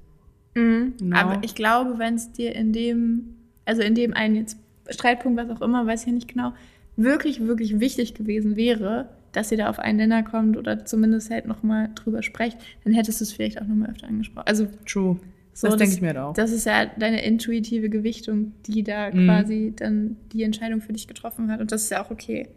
Mhm. 0.56 0.94
Genau. 1.00 1.18
Aber 1.18 1.44
ich 1.44 1.56
glaube, 1.56 1.98
wenn 2.00 2.16
es 2.16 2.32
dir 2.32 2.56
in 2.56 2.74
dem, 2.74 3.36
also 3.66 3.82
in 3.82 3.96
dem 3.96 4.14
einen 4.14 4.36
jetzt 4.36 4.58
Streitpunkt, 4.90 5.40
was 5.42 5.50
auch 5.50 5.62
immer, 5.62 5.86
weiß 5.86 6.02
ich 6.02 6.08
ja 6.08 6.14
nicht 6.14 6.28
genau, 6.28 6.54
wirklich, 6.98 7.40
wirklich 7.42 7.80
wichtig 7.80 8.14
gewesen 8.14 8.56
wäre, 8.56 9.10
dass 9.32 9.52
ihr 9.52 9.58
da 9.58 9.70
auf 9.70 9.80
einen 9.80 9.98
Nenner 9.98 10.24
kommt 10.24 10.58
oder 10.58 10.84
zumindest 10.86 11.30
halt 11.30 11.46
nochmal 11.48 11.90
drüber 11.96 12.22
sprecht, 12.22 12.58
dann 12.84 12.92
hättest 12.94 13.22
du 13.22 13.24
es 13.24 13.32
vielleicht 13.32 13.62
auch 13.62 13.66
nochmal 13.68 13.90
öfter 13.92 14.08
angesprochen. 14.08 14.46
Also 14.48 14.68
True. 14.86 15.18
so, 15.54 15.68
das 15.68 15.78
denke 15.78 15.96
ich 15.96 16.02
mir 16.02 16.08
halt 16.10 16.18
auch. 16.18 16.34
Das 16.34 16.52
ist 16.52 16.66
ja 16.66 16.86
deine 16.86 17.24
intuitive 17.24 17.90
Gewichtung, 17.90 18.52
die 18.68 18.84
da 18.84 19.10
Mhm. 19.10 19.26
quasi 19.26 19.74
dann 19.76 20.18
die 20.34 20.44
Entscheidung 20.44 20.82
für 20.82 20.92
dich 20.92 21.08
getroffen 21.08 21.50
hat. 21.50 21.62
Und 21.62 21.72
das 21.72 21.84
ist 21.84 21.92
ja 21.92 22.04
auch 22.04 22.12
okay. 22.12 22.50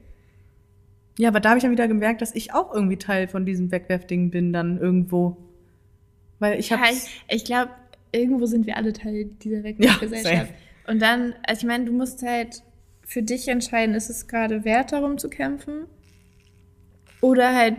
Ja, 1.18 1.28
aber 1.28 1.40
da 1.40 1.50
habe 1.50 1.58
ich 1.58 1.62
dann 1.62 1.72
wieder 1.72 1.88
gemerkt, 1.88 2.22
dass 2.22 2.34
ich 2.34 2.52
auch 2.54 2.72
irgendwie 2.74 2.96
Teil 2.96 3.28
von 3.28 3.46
diesem 3.46 3.70
Wegwerfding 3.70 4.30
bin 4.30 4.52
dann 4.52 4.78
irgendwo. 4.78 5.36
Weil 6.38 6.58
ich 6.58 6.72
habe 6.72 6.82
Ja, 6.82 6.90
ich 6.90 7.10
ich 7.28 7.44
glaube, 7.44 7.70
irgendwo 8.12 8.46
sind 8.46 8.66
wir 8.66 8.76
alle 8.76 8.92
Teil 8.92 9.26
dieser 9.42 9.62
Ja, 9.78 9.98
Wegwerfgesellschaft. 9.98 10.22
safe. 10.22 10.54
und 10.86 11.00
dann, 11.00 11.34
also 11.46 11.60
ich 11.60 11.66
meine, 11.66 11.84
du 11.86 11.92
musst 11.92 12.22
halt 12.22 12.62
für 13.06 13.22
dich 13.22 13.48
entscheiden, 13.48 13.94
ist 13.94 14.10
es 14.10 14.26
gerade 14.26 14.64
wert, 14.64 14.92
darum 14.92 15.18
zu 15.18 15.28
kämpfen? 15.28 15.86
Oder 17.20 17.54
halt 17.54 17.76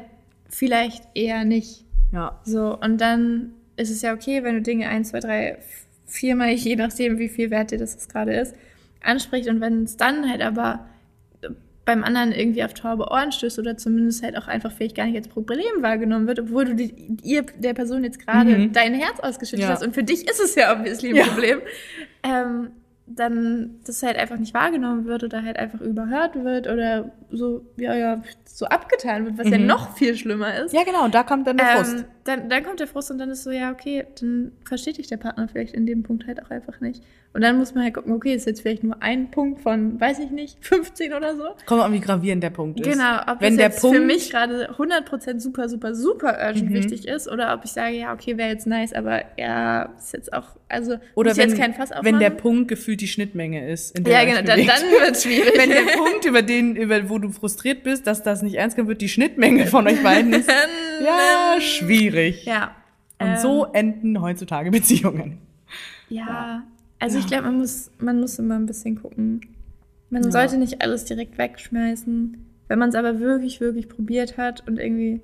vielleicht 0.49 1.07
eher 1.13 1.45
nicht. 1.45 1.85
ja, 2.11 2.41
So, 2.43 2.77
und 2.79 2.99
dann 3.01 3.51
ist 3.75 3.89
es 3.91 4.01
ja 4.01 4.13
okay, 4.13 4.43
wenn 4.43 4.55
du 4.55 4.61
Dinge 4.61 4.87
eins, 4.87 5.09
zwei, 5.09 5.19
drei, 5.19 5.57
viermal, 6.05 6.51
je 6.53 6.75
nachdem, 6.75 7.17
wie 7.19 7.29
viel 7.29 7.51
wert 7.51 7.71
dir 7.71 7.77
das 7.77 7.93
jetzt 7.93 8.09
gerade 8.11 8.33
ist, 8.33 8.55
anspricht. 9.01 9.47
Und 9.49 9.61
wenn 9.61 9.83
es 9.83 9.97
dann 9.97 10.29
halt 10.29 10.41
aber 10.41 10.85
beim 11.85 12.03
anderen 12.03 12.31
irgendwie 12.31 12.63
auf 12.63 12.73
taube 12.73 13.09
Ohren 13.11 13.31
stößt 13.31 13.59
oder 13.59 13.77
zumindest 13.77 14.23
halt 14.23 14.35
auch 14.37 14.47
einfach 14.47 14.71
vielleicht 14.71 14.95
gar 14.95 15.05
nicht 15.05 15.15
als 15.17 15.27
Problem 15.27 15.63
wahrgenommen 15.81 16.25
wird, 16.27 16.39
obwohl 16.39 16.65
du 16.65 16.75
die, 16.75 16.93
ihr, 17.23 17.43
der 17.59 17.73
Person 17.75 18.03
jetzt 18.03 18.25
gerade 18.25 18.49
Mhm. 18.57 18.73
dein 18.73 18.93
Herz 18.95 19.19
ausgeschüttet 19.19 19.65
Ja. 19.65 19.69
hast. 19.73 19.83
Und 19.85 19.93
für 19.93 20.03
dich 20.03 20.27
ist 20.27 20.39
es 20.41 20.55
ja 20.55 20.73
obviously 20.73 21.09
ein 21.09 21.15
Ja. 21.17 21.25
Problem. 21.25 21.59
Ähm, 22.23 22.71
dann 23.07 23.75
das 23.85 24.01
halt 24.01 24.17
einfach 24.17 24.37
nicht 24.39 24.55
wahrgenommen 24.55 25.05
wird 25.05 25.23
oder 25.23 25.43
halt 25.43 25.57
einfach 25.57 25.79
überhört 25.79 26.43
wird 26.43 26.67
oder 26.67 27.11
so, 27.31 27.63
ja, 27.77 27.93
ja, 27.93 28.23
so 28.45 28.65
abgetan 28.65 29.25
wird, 29.25 29.37
was 29.37 29.47
ja 29.51 29.59
Mhm. 29.59 29.67
noch 29.67 29.95
viel 29.95 30.17
schlimmer 30.17 30.55
ist. 30.63 30.73
ja 30.73 30.83
genau, 30.83 31.05
und 31.05 31.13
da 31.13 31.21
kommt 31.21 31.45
dann 31.45 31.57
der 31.57 31.67
Frust. 31.67 32.05
Dann, 32.25 32.49
dann 32.49 32.63
kommt 32.63 32.79
der 32.79 32.87
Frust 32.87 33.11
und 33.11 33.17
dann 33.19 33.29
ist 33.29 33.43
so, 33.43 33.51
ja, 33.51 33.71
okay, 33.71 34.05
dann 34.19 34.51
versteht 34.67 34.97
dich 34.97 35.07
der 35.07 35.17
Partner 35.17 35.47
vielleicht 35.47 35.73
in 35.73 35.85
dem 35.85 36.03
Punkt 36.03 36.25
halt 36.27 36.43
auch 36.43 36.49
einfach 36.49 36.81
nicht. 36.81 37.01
Und 37.33 37.41
dann 37.41 37.57
muss 37.57 37.75
man 37.75 37.83
halt 37.83 37.93
gucken, 37.93 38.13
okay, 38.13 38.33
ist 38.33 38.47
jetzt 38.47 38.61
vielleicht 38.61 38.83
nur 38.83 39.01
ein 39.03 39.29
Punkt 39.29 39.61
von, 39.61 39.99
weiß 39.99 40.19
ich 40.19 40.31
nicht, 40.31 40.57
15 40.61 41.13
oder 41.13 41.35
so. 41.35 41.43
Kommt 41.65 41.81
an, 41.81 41.91
wie 41.93 41.99
gravierend 41.99 42.41
der 42.41 42.49
Punkt 42.49 42.79
ist. 42.79 42.89
Genau, 42.89 43.17
ob 43.27 43.41
Wenn 43.41 43.57
der 43.57 43.69
Punkt, 43.69 43.97
für 43.97 44.01
mich 44.03 44.29
gerade 44.31 44.71
100% 44.71 45.39
super, 45.39 45.67
super, 45.69 45.93
super 45.93 46.37
urgent 46.47 46.69
Mhm. 46.69 46.73
wichtig 46.75 47.07
ist 47.07 47.29
oder 47.29 47.53
ob 47.53 47.65
ich 47.65 47.71
sage, 47.71 47.97
ja, 47.97 48.13
okay, 48.13 48.37
wäre 48.37 48.49
jetzt 48.49 48.65
nice, 48.67 48.93
aber 48.93 49.21
ja, 49.37 49.93
ist 49.97 50.13
jetzt 50.13 50.31
auch, 50.33 50.45
also 50.69 50.95
oder 51.13 51.35
wenn, 51.37 51.49
jetzt 51.49 51.59
kein 51.59 51.73
Fass 51.73 51.91
aufmachen. 51.91 52.05
wenn 52.13 52.19
der 52.19 52.29
Punkt 52.31 52.69
gefühlt 52.69 53.01
die 53.01 53.07
Schnittmenge 53.07 53.69
ist. 53.69 53.99
Ja, 54.07 54.23
genau, 54.23 54.37
dann, 54.41 54.65
dann 54.65 54.65
wird 55.01 55.17
schwierig. 55.21 55.53
wenn 55.57 55.69
der 55.69 55.91
Punkt, 55.97 56.25
über 56.25 56.41
den, 56.41 56.75
über 56.77 57.07
wo 57.09 57.19
du 57.19 57.29
frustriert 57.31 57.83
bist, 57.83 58.07
dass 58.07 58.23
das 58.23 58.41
nicht 58.43 58.55
ernst 58.55 58.77
genommen 58.77 58.89
wird, 58.89 59.01
die 59.01 59.09
Schnittmenge 59.09 59.67
von 59.67 59.85
euch 59.87 60.01
beiden 60.01 60.31
ist, 60.33 60.49
ja, 61.03 61.55
schwierig. 61.59 62.45
ja. 62.45 62.75
Und 63.19 63.27
Ähm, 63.27 63.35
so 63.37 63.65
enden 63.65 64.21
heutzutage 64.21 64.71
Beziehungen. 64.79 65.37
Ja, 66.09 66.63
also 66.99 67.17
ich 67.17 67.27
glaube, 67.27 67.43
man 67.45 67.57
muss, 67.57 67.89
man 67.99 68.19
muss 68.19 68.37
immer 68.39 68.55
ein 68.55 68.65
bisschen 68.65 69.01
gucken. 69.01 69.41
Man 70.09 70.23
Ja. 70.23 70.31
sollte 70.31 70.57
nicht 70.57 70.81
alles 70.81 71.05
direkt 71.05 71.37
wegschmeißen. 71.37 72.37
Wenn 72.67 72.79
man 72.79 72.89
es 72.89 72.95
aber 72.95 73.19
wirklich, 73.19 73.59
wirklich 73.61 73.87
probiert 73.89 74.37
hat 74.37 74.67
und 74.67 74.79
irgendwie 74.79 75.21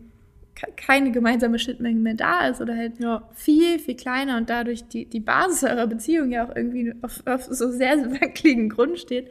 ke- 0.55 0.71
keine 0.75 1.11
gemeinsame 1.11 1.59
Schnittmenge 1.59 1.99
mehr 1.99 2.13
da 2.15 2.47
ist 2.47 2.61
oder 2.61 2.75
halt 2.75 2.99
Ja. 2.99 3.27
viel, 3.33 3.79
viel 3.79 3.95
kleiner 3.95 4.37
und 4.37 4.49
dadurch 4.49 4.83
die, 4.87 5.05
die 5.05 5.19
Basis 5.19 5.63
eurer 5.63 5.87
Beziehung 5.87 6.31
ja 6.31 6.45
auch 6.47 6.55
irgendwie 6.55 6.93
auf, 7.01 7.21
auf 7.25 7.43
so 7.43 7.71
sehr 7.71 7.97
wackeligen 8.21 8.69
Grund 8.69 8.99
steht, 8.99 9.29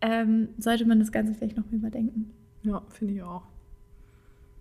ähm, 0.00 0.48
sollte 0.58 0.86
man 0.86 0.98
das 0.98 1.12
Ganze 1.12 1.34
vielleicht 1.34 1.56
noch 1.56 1.64
mal 1.70 1.76
überdenken. 1.78 2.30
Ja, 2.62 2.82
finde 2.90 3.14
ich 3.14 3.22
auch. 3.22 3.42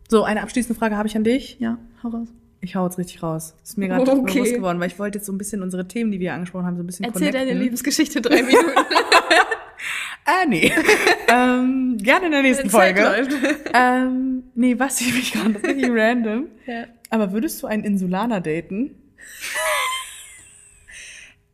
So, 0.10 0.24
eine 0.24 0.42
abschließende 0.44 0.78
Frage 0.78 0.98
habe 0.98 1.08
ich 1.08 1.16
an 1.16 1.24
dich. 1.24 1.58
Ja, 1.60 1.78
hau 2.04 2.10
raus. 2.10 2.28
Ich 2.62 2.76
hau 2.76 2.86
jetzt 2.86 2.98
richtig 2.98 3.22
raus. 3.24 3.56
Das 3.62 3.72
ist 3.72 3.78
mir 3.78 3.88
gerade 3.88 4.10
Okay. 4.12 4.34
bewusst 4.40 4.54
geworden, 4.56 4.80
weil 4.80 4.88
ich 4.88 5.00
wollte 5.00 5.18
jetzt 5.18 5.26
so 5.26 5.34
ein 5.34 5.38
bisschen 5.38 5.62
unsere 5.62 5.88
Themen, 5.88 6.12
die 6.12 6.20
wir 6.20 6.34
angesprochen 6.34 6.66
haben, 6.66 6.78
so 6.78 6.84
ein 6.84 6.88
bisschen 6.88 7.06
Erzähl 7.06 7.32
deine 7.32 7.46
connecten. 7.46 7.62
Liebesgeschichte 7.64 8.22
drei 8.22 8.42
Minuten. 8.44 8.72
Ah, 10.26 10.46
nee. 10.48 10.72
ähm, 11.28 11.98
gerne 12.02 12.26
in 12.28 12.32
der 12.32 12.42
nächsten 12.42 12.70
Folge. 12.70 13.02
läuft. 13.04 13.32
Ähm, 13.74 14.44
nee, 14.56 14.78
was 14.80 15.00
ich 15.02 15.14
mich 15.14 15.34
gerade, 15.34 15.54
das 15.54 15.62
ist 15.62 15.68
richtig 15.70 15.90
random. 15.92 16.48
ja. 16.66 16.86
Aber 17.12 17.32
würdest 17.32 17.62
du 17.62 17.68
einen 17.68 17.84
Insulaner 17.84 18.42
daten? 18.42 18.96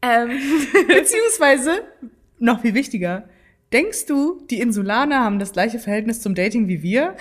ähm, 0.02 0.30
Beziehungsweise, 0.88 1.84
noch 2.40 2.62
viel 2.62 2.74
wichtiger, 2.74 3.28
denkst 3.74 4.06
du, 4.06 4.42
die 4.50 4.62
Insulaner 4.62 5.20
haben 5.20 5.40
das 5.40 5.52
gleiche 5.52 5.78
Verhältnis 5.80 6.22
zum 6.22 6.34
Dating 6.36 6.68
wie 6.70 6.82
wir? 6.82 7.16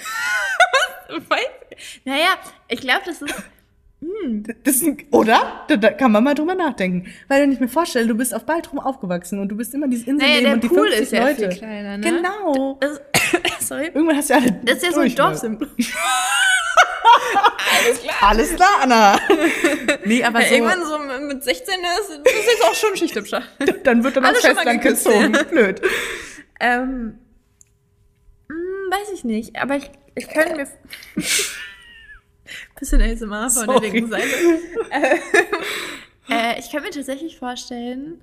Weiß- 1.29 2.01
Naja, 2.05 2.37
ich 2.69 2.81
glaube, 2.81 3.03
das 3.07 3.23
ist. 3.23 3.35
Hm, 4.03 4.45
Das 4.65 4.77
ist, 4.77 4.83
ein- 4.85 4.97
oder? 5.11 5.65
Da, 5.69 5.77
da 5.77 5.91
kann 5.91 6.11
man 6.13 6.25
mal 6.25 6.35
drüber 6.35 6.55
nachdenken. 6.55 7.13
Weil 7.29 7.43
wenn 7.43 7.53
ich 7.53 7.61
mir 7.61 7.69
vorstelle, 7.69 8.07
du 8.07 8.15
bist 8.15 8.35
auf 8.35 8.47
Baltrum 8.47 8.79
aufgewachsen 8.79 9.39
und 9.41 9.49
du 9.51 9.57
bist 9.57 9.75
immer 9.75 9.89
dieses 9.89 10.07
Inselleben 10.07 10.33
naja, 10.43 10.45
der 10.47 10.55
und 10.55 10.65
die 10.65 10.69
Pool 10.69 10.87
50 10.91 11.01
ist 11.03 11.13
ja 11.13 11.23
Leute. 11.29 11.51
viel 11.51 11.59
kleiner, 11.59 11.99
ne? 11.99 12.11
Genau. 12.11 12.79
Das, 12.81 13.01
sorry. 13.69 13.87
Irgendwann 13.93 14.17
hast 14.17 14.31
du 14.31 14.35
ja 14.35 14.41
alle 14.41 14.53
Das 14.65 14.77
ist 14.79 14.85
ja 14.85 14.93
so 14.93 15.01
ein 15.01 15.09
ne? 15.09 15.15
Dorfsymbol. 15.15 15.69
Alles 17.83 18.01
klar. 18.03 18.15
Alles 18.23 18.55
klar, 18.57 18.69
Anna. 18.83 19.19
nee, 20.05 20.23
aber 20.25 20.43
so, 20.43 20.55
Irgendwann 20.55 20.85
so 20.85 20.99
mit 21.27 21.43
16 21.45 21.75
ist, 21.75 22.21
das 22.25 22.33
ist 22.33 22.47
jetzt 22.47 22.65
auch 22.65 22.75
schon 22.75 22.97
Schicht 22.97 23.17
im 23.17 23.25
Schacht. 23.27 23.49
dann 23.85 24.03
wird 24.05 24.17
dann 24.17 24.25
Alle 24.25 24.35
aufs 24.37 24.47
schon 24.47 24.55
mal 24.55 24.63
Festland 24.65 24.83
gezogen. 24.83 25.35
ja. 25.35 25.43
Blöd. 25.45 25.81
Ähm, 26.61 27.19
hm, 28.49 28.91
weiß 28.91 29.13
ich 29.15 29.25
nicht, 29.25 29.57
aber 29.61 29.77
ich, 29.77 29.91
ich 30.15 30.29
könnte 30.29 30.57
mir. 30.57 30.67
Bisschen 32.79 33.01
ASMR 33.03 33.51
von 33.51 33.67
der 33.67 33.81
linken 33.81 34.11
Seite. 34.11 34.27
äh, 36.31 36.59
ich 36.59 36.71
kann 36.73 36.83
mir 36.83 36.91
tatsächlich 36.91 37.39
vorstellen, 37.39 38.21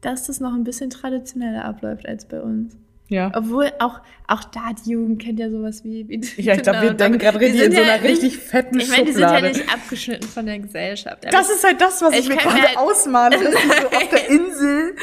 dass 0.00 0.26
das 0.26 0.40
noch 0.40 0.52
ein 0.52 0.64
bisschen 0.64 0.90
traditioneller 0.90 1.64
abläuft 1.64 2.06
als 2.06 2.26
bei 2.26 2.40
uns. 2.40 2.76
Ja. 3.08 3.30
Obwohl 3.34 3.70
auch, 3.78 4.00
auch 4.26 4.44
da 4.44 4.72
die 4.84 4.90
Jugend 4.90 5.22
kennt 5.22 5.38
ja 5.38 5.48
sowas 5.50 5.84
wie. 5.84 6.08
wie 6.08 6.20
Ja, 6.42 6.54
ich 6.54 6.62
glaube, 6.62 6.82
wir 6.82 6.94
denken 6.94 7.18
gerade 7.18 7.38
die 7.38 7.44
richtig 7.46 7.64
in 7.66 7.72
so 7.72 7.78
ja 7.80 7.84
einer 7.94 8.02
nicht- 8.02 8.10
richtig 8.22 8.38
fetten 8.38 8.80
Ich 8.80 8.88
meine, 8.88 9.04
die 9.04 9.12
sind 9.12 9.22
ja 9.22 9.40
nicht 9.40 9.72
abgeschnitten 9.72 10.26
von 10.28 10.46
der 10.46 10.58
Gesellschaft. 10.58 11.24
Das 11.30 11.50
ist 11.50 11.62
halt 11.64 11.80
das, 11.80 12.02
was 12.02 12.12
ich, 12.14 12.20
Ich 12.20 12.28
mir 12.28 12.36
kann 12.36 12.54
gerade 12.56 12.68
halt- 12.68 12.78
ausmale. 12.78 13.38
dass 13.38 13.50
die 13.62 13.68
so 13.82 13.86
auf 13.88 14.08
der 14.08 14.28
Insel 14.28 14.96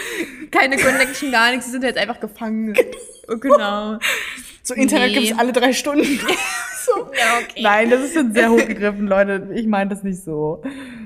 keine 0.52 0.78
Connection, 0.78 1.32
gar 1.32 1.52
nichts. 1.52 1.68
Sie 1.68 1.72
sind 1.72 1.84
jetzt 1.84 1.98
einfach 1.98 2.20
gefangen. 2.20 2.76
Oh, 3.28 3.38
genau. 3.38 3.98
So 4.64 4.74
Internet 4.74 5.12
Nee. 5.12 5.20
gibt's 5.20 5.40
alle 5.40 5.52
drei 5.54 5.74
Stunden. 5.74 6.04
so. 6.86 6.92
Ja, 7.14 7.40
okay. 7.44 7.62
Nein, 7.62 7.90
das 7.90 8.02
ist 8.02 8.14
schon 8.14 8.34
sehr 8.34 8.52
hochgegriffen, 8.52 9.08
Leute. 9.08 9.50
Ich 9.56 9.66
meine 9.68 9.90
das 9.90 10.04
nicht 10.04 10.24
so. 10.24 10.62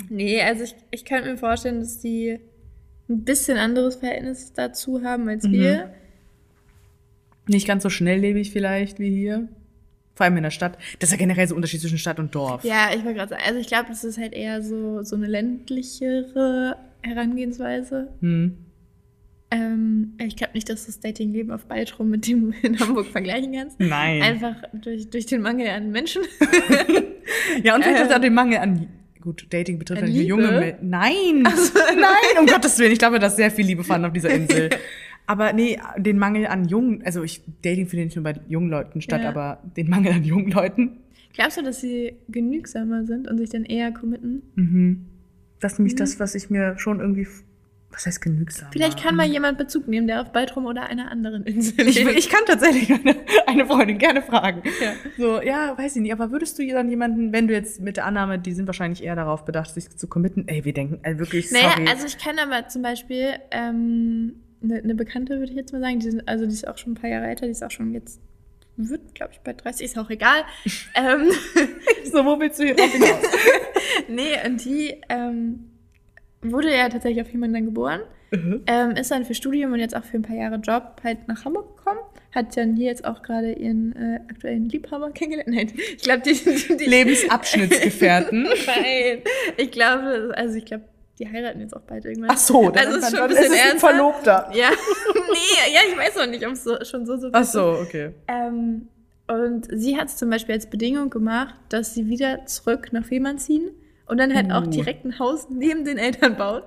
Nee, 0.09 0.41
also 0.41 0.63
ich, 0.63 0.75
ich 0.91 1.05
könnte 1.05 1.29
mir 1.31 1.37
vorstellen, 1.37 1.79
dass 1.79 1.99
die 1.99 2.39
ein 3.09 3.23
bisschen 3.23 3.57
anderes 3.57 3.95
Verhältnis 3.97 4.53
dazu 4.53 5.03
haben 5.03 5.27
als 5.29 5.43
Mhm. 5.45 5.51
wir. 5.51 5.93
Nicht 7.47 7.67
ganz 7.67 7.83
so 7.83 7.89
schnelllebig 7.89 8.51
vielleicht 8.51 8.99
wie 8.99 9.09
hier. 9.11 9.47
Vor 10.15 10.23
allem 10.25 10.37
in 10.37 10.43
der 10.43 10.49
Stadt. 10.51 10.77
Das 10.99 11.09
ist 11.09 11.11
ja 11.11 11.17
generell 11.17 11.47
so 11.47 11.53
ein 11.53 11.57
Unterschied 11.57 11.81
zwischen 11.81 11.97
Stadt 11.97 12.19
und 12.19 12.33
Dorf. 12.33 12.63
Ja, 12.63 12.89
ich 12.91 13.03
wollte 13.03 13.15
gerade 13.15 13.29
sagen, 13.31 13.43
also 13.45 13.59
ich 13.59 13.67
glaube, 13.67 13.85
das 13.89 14.03
ist 14.03 14.17
halt 14.17 14.33
eher 14.33 14.61
so, 14.63 15.03
so 15.03 15.15
eine 15.15 15.27
ländlichere 15.27 16.77
Herangehensweise. 17.03 18.07
Hm. 18.21 18.57
Ähm, 19.55 20.13
ich 20.19 20.35
glaube 20.35 20.53
nicht, 20.53 20.69
dass 20.69 20.81
du 20.81 20.87
das 20.87 20.99
Datingleben 20.99 21.51
auf 21.51 21.65
Baltrum 21.65 22.09
mit 22.09 22.27
dem 22.27 22.53
in 22.61 22.79
Hamburg 22.79 23.07
vergleichen 23.07 23.53
kannst. 23.53 23.79
Nein. 23.79 24.21
Einfach 24.21 24.55
durch, 24.73 25.09
durch 25.09 25.25
den 25.25 25.41
Mangel 25.41 25.67
an 25.69 25.91
Menschen. 25.91 26.23
ja, 27.63 27.75
und 27.75 27.83
vielleicht 27.83 28.09
Ähm. 28.09 28.15
auch 28.17 28.21
den 28.21 28.33
Mangel 28.33 28.57
an. 28.59 28.87
Gut, 29.21 29.47
Dating 29.49 29.79
betrifft 29.79 30.01
ja 30.01 30.07
nicht 30.07 30.27
junge? 30.27 30.51
Menschen. 30.51 30.89
Nein! 30.89 31.41
nein, 31.43 32.39
um 32.39 32.45
Gottes 32.45 32.77
Willen. 32.77 32.91
Ich 32.91 32.99
glaube, 32.99 33.17
dass 33.19 33.35
sehr 33.35 33.49
viel 33.49 33.65
Liebe 33.65 33.83
fanden 33.83 34.05
auf 34.05 34.13
dieser 34.13 34.29
Insel. 34.29 34.69
Aber 35.27 35.53
nee, 35.53 35.79
den 35.97 36.19
Mangel 36.19 36.45
an 36.45 36.67
jungen, 36.67 37.01
also 37.03 37.23
ich 37.23 37.41
Dating 37.63 37.87
findet 37.87 38.07
nicht 38.07 38.15
nur 38.15 38.23
bei 38.23 38.35
jungen 38.47 38.69
Leuten 38.69 39.01
statt, 39.01 39.23
Ja. 39.23 39.29
aber 39.29 39.59
den 39.75 39.89
Mangel 39.89 40.11
an 40.13 40.23
jungen 40.23 40.51
Leuten. 40.51 40.97
Glaubst 41.33 41.57
du, 41.57 41.63
dass 41.63 41.81
sie 41.81 42.13
genügsamer 42.29 43.05
sind 43.07 43.27
und 43.27 43.39
sich 43.39 43.49
dann 43.49 43.63
eher 43.65 43.91
committen? 43.91 44.43
Mhm. 44.53 45.05
Das 45.59 45.73
ist 45.73 45.79
nämlich 45.79 45.95
Mhm. 45.95 45.97
das, 45.97 46.19
was 46.19 46.35
ich 46.35 46.51
mir 46.51 46.77
schon 46.77 46.99
irgendwie. 46.99 47.25
Was 47.95 48.05
heißt 48.05 48.21
genügsam? 48.21 48.67
Vielleicht 48.73 49.01
kann 49.01 49.15
mal 49.15 49.25
jemand 49.25 49.57
Bezug 49.57 49.87
nehmen, 49.87 50.05
der 50.05 50.21
auf 50.21 50.33
Baltrum 50.33 50.65
oder 50.65 50.83
einer 50.83 51.09
anderen 51.09 51.43
Insel 51.43 51.87
Ich, 51.87 52.05
ich 52.05 52.29
kann 52.29 52.41
tatsächlich 52.45 52.91
eine, 52.91 53.15
eine 53.47 53.65
Freundin 53.65 53.97
gerne 53.97 54.21
fragen. 54.21 54.63
Ja. 54.81 54.93
So, 55.17 55.41
ja, 55.41 55.77
weiß 55.77 55.95
ich 55.95 56.01
nicht, 56.01 56.11
aber 56.11 56.29
würdest 56.29 56.59
du 56.59 56.67
dann 56.67 56.89
jemanden, 56.89 57.31
wenn 57.31 57.47
du 57.47 57.53
jetzt 57.53 57.79
mit 57.79 57.95
der 57.95 58.05
Annahme, 58.05 58.37
die 58.37 58.51
sind 58.51 58.67
wahrscheinlich 58.67 59.01
eher 59.01 59.15
darauf 59.15 59.45
bedacht, 59.45 59.73
sich 59.73 59.89
zu 59.95 60.07
committen, 60.07 60.45
ey, 60.47 60.65
wir 60.65 60.73
denken, 60.73 60.99
ey, 61.03 61.17
wirklich, 61.19 61.49
sorry. 61.49 61.63
Naja, 61.63 61.91
also 61.91 62.05
ich 62.05 62.17
kann 62.17 62.37
aber 62.37 62.67
zum 62.67 62.81
Beispiel 62.81 63.29
ähm, 63.51 64.41
eine, 64.61 64.75
eine 64.75 64.95
Bekannte, 64.95 65.39
würde 65.39 65.51
ich 65.51 65.57
jetzt 65.57 65.71
mal 65.71 65.79
sagen, 65.79 65.99
die 65.99 66.11
sind, 66.11 66.27
also 66.27 66.45
die 66.45 66.53
ist 66.53 66.67
auch 66.67 66.77
schon 66.77 66.93
ein 66.93 66.95
paar 66.95 67.09
Jahre 67.09 67.27
älter, 67.27 67.45
die 67.45 67.53
ist 67.53 67.63
auch 67.63 67.71
schon 67.71 67.93
jetzt, 67.93 68.19
wird, 68.75 69.15
glaube 69.15 69.31
ich, 69.31 69.39
bei 69.39 69.53
30, 69.53 69.85
ist 69.85 69.97
auch 69.97 70.09
egal. 70.09 70.43
ähm, 70.95 71.31
so, 72.11 72.25
wo 72.25 72.37
willst 72.41 72.59
du 72.59 72.65
hier 72.65 72.75
hinaus? 72.75 73.23
nee, 74.09 74.33
und 74.45 74.65
die 74.65 75.01
ähm, 75.07 75.71
wurde 76.41 76.75
ja 76.75 76.89
tatsächlich 76.89 77.21
auf 77.23 77.31
jemanden 77.31 77.53
dann 77.55 77.65
geboren, 77.65 78.01
Mhm. 78.31 78.63
ähm, 78.65 78.91
ist 78.91 79.11
dann 79.11 79.23
für 79.23 79.35
Studium 79.35 79.71
und 79.73 79.79
jetzt 79.79 79.95
auch 79.95 80.03
für 80.03 80.17
ein 80.17 80.23
paar 80.23 80.35
Jahre 80.35 80.55
Job 80.55 80.99
halt 81.03 81.27
nach 81.27 81.45
Hamburg 81.45 81.77
gekommen, 81.77 81.99
hat 82.33 82.57
dann 82.57 82.75
hier 82.75 82.87
jetzt 82.87 83.05
auch 83.05 83.21
gerade 83.21 83.53
ihren 83.53 83.95
äh, 83.95 84.19
aktuellen 84.29 84.67
Liebhaber 84.67 85.11
kennengelernt. 85.13 85.47
Nein, 85.49 85.71
ich 85.75 86.01
glaube, 86.03 86.21
die, 86.23 86.33
die, 86.33 86.75
die 86.77 86.85
Lebensabschnittsgefährten. 86.85 88.43
Nein, 88.67 89.19
ich 89.57 89.71
glaube, 89.71 90.33
also 90.35 90.55
ich 90.55 90.65
glaube, 90.65 90.83
die 91.19 91.29
heiraten 91.31 91.61
jetzt 91.61 91.75
auch 91.75 91.81
bald 91.81 92.03
irgendwann. 92.05 92.31
Ach 92.33 92.37
so, 92.37 92.69
dann, 92.71 92.87
also 92.87 92.97
ist 92.97 93.05
schon 93.05 93.13
dann 93.13 93.23
ein 93.23 93.29
bisschen 93.29 93.45
ist 93.45 93.51
es 93.65 93.73
ein. 93.73 93.79
Verlobter. 93.79 94.49
Ja, 94.53 94.69
nee, 95.13 95.73
ja, 95.73 95.79
ich 95.89 95.97
weiß 95.97 96.15
noch 96.17 96.27
nicht, 96.27 96.45
ob 96.45 96.53
es 96.53 96.63
so, 96.63 96.83
schon 96.83 97.05
so 97.05 97.17
so 97.17 97.29
Ach 97.31 97.41
ist. 97.41 97.51
so, 97.53 97.77
okay. 97.81 98.09
Ähm, 98.27 98.87
und 99.27 99.67
sie 99.71 99.97
hat 99.97 100.07
es 100.09 100.17
zum 100.17 100.29
Beispiel 100.29 100.55
als 100.55 100.69
Bedingung 100.69 101.09
gemacht, 101.09 101.55
dass 101.69 101.93
sie 101.93 102.07
wieder 102.09 102.45
zurück 102.47 102.89
nach 102.91 103.05
Fehmarn 103.05 103.37
ziehen 103.39 103.69
und 104.07 104.17
dann 104.19 104.33
halt 104.35 104.51
auch 104.51 104.65
Uh. 104.67 104.69
direkt 104.69 105.03
ein 105.05 105.17
Haus 105.19 105.47
neben 105.49 105.83
den 105.85 105.97
Eltern 105.97 106.35
bauen. 106.37 106.61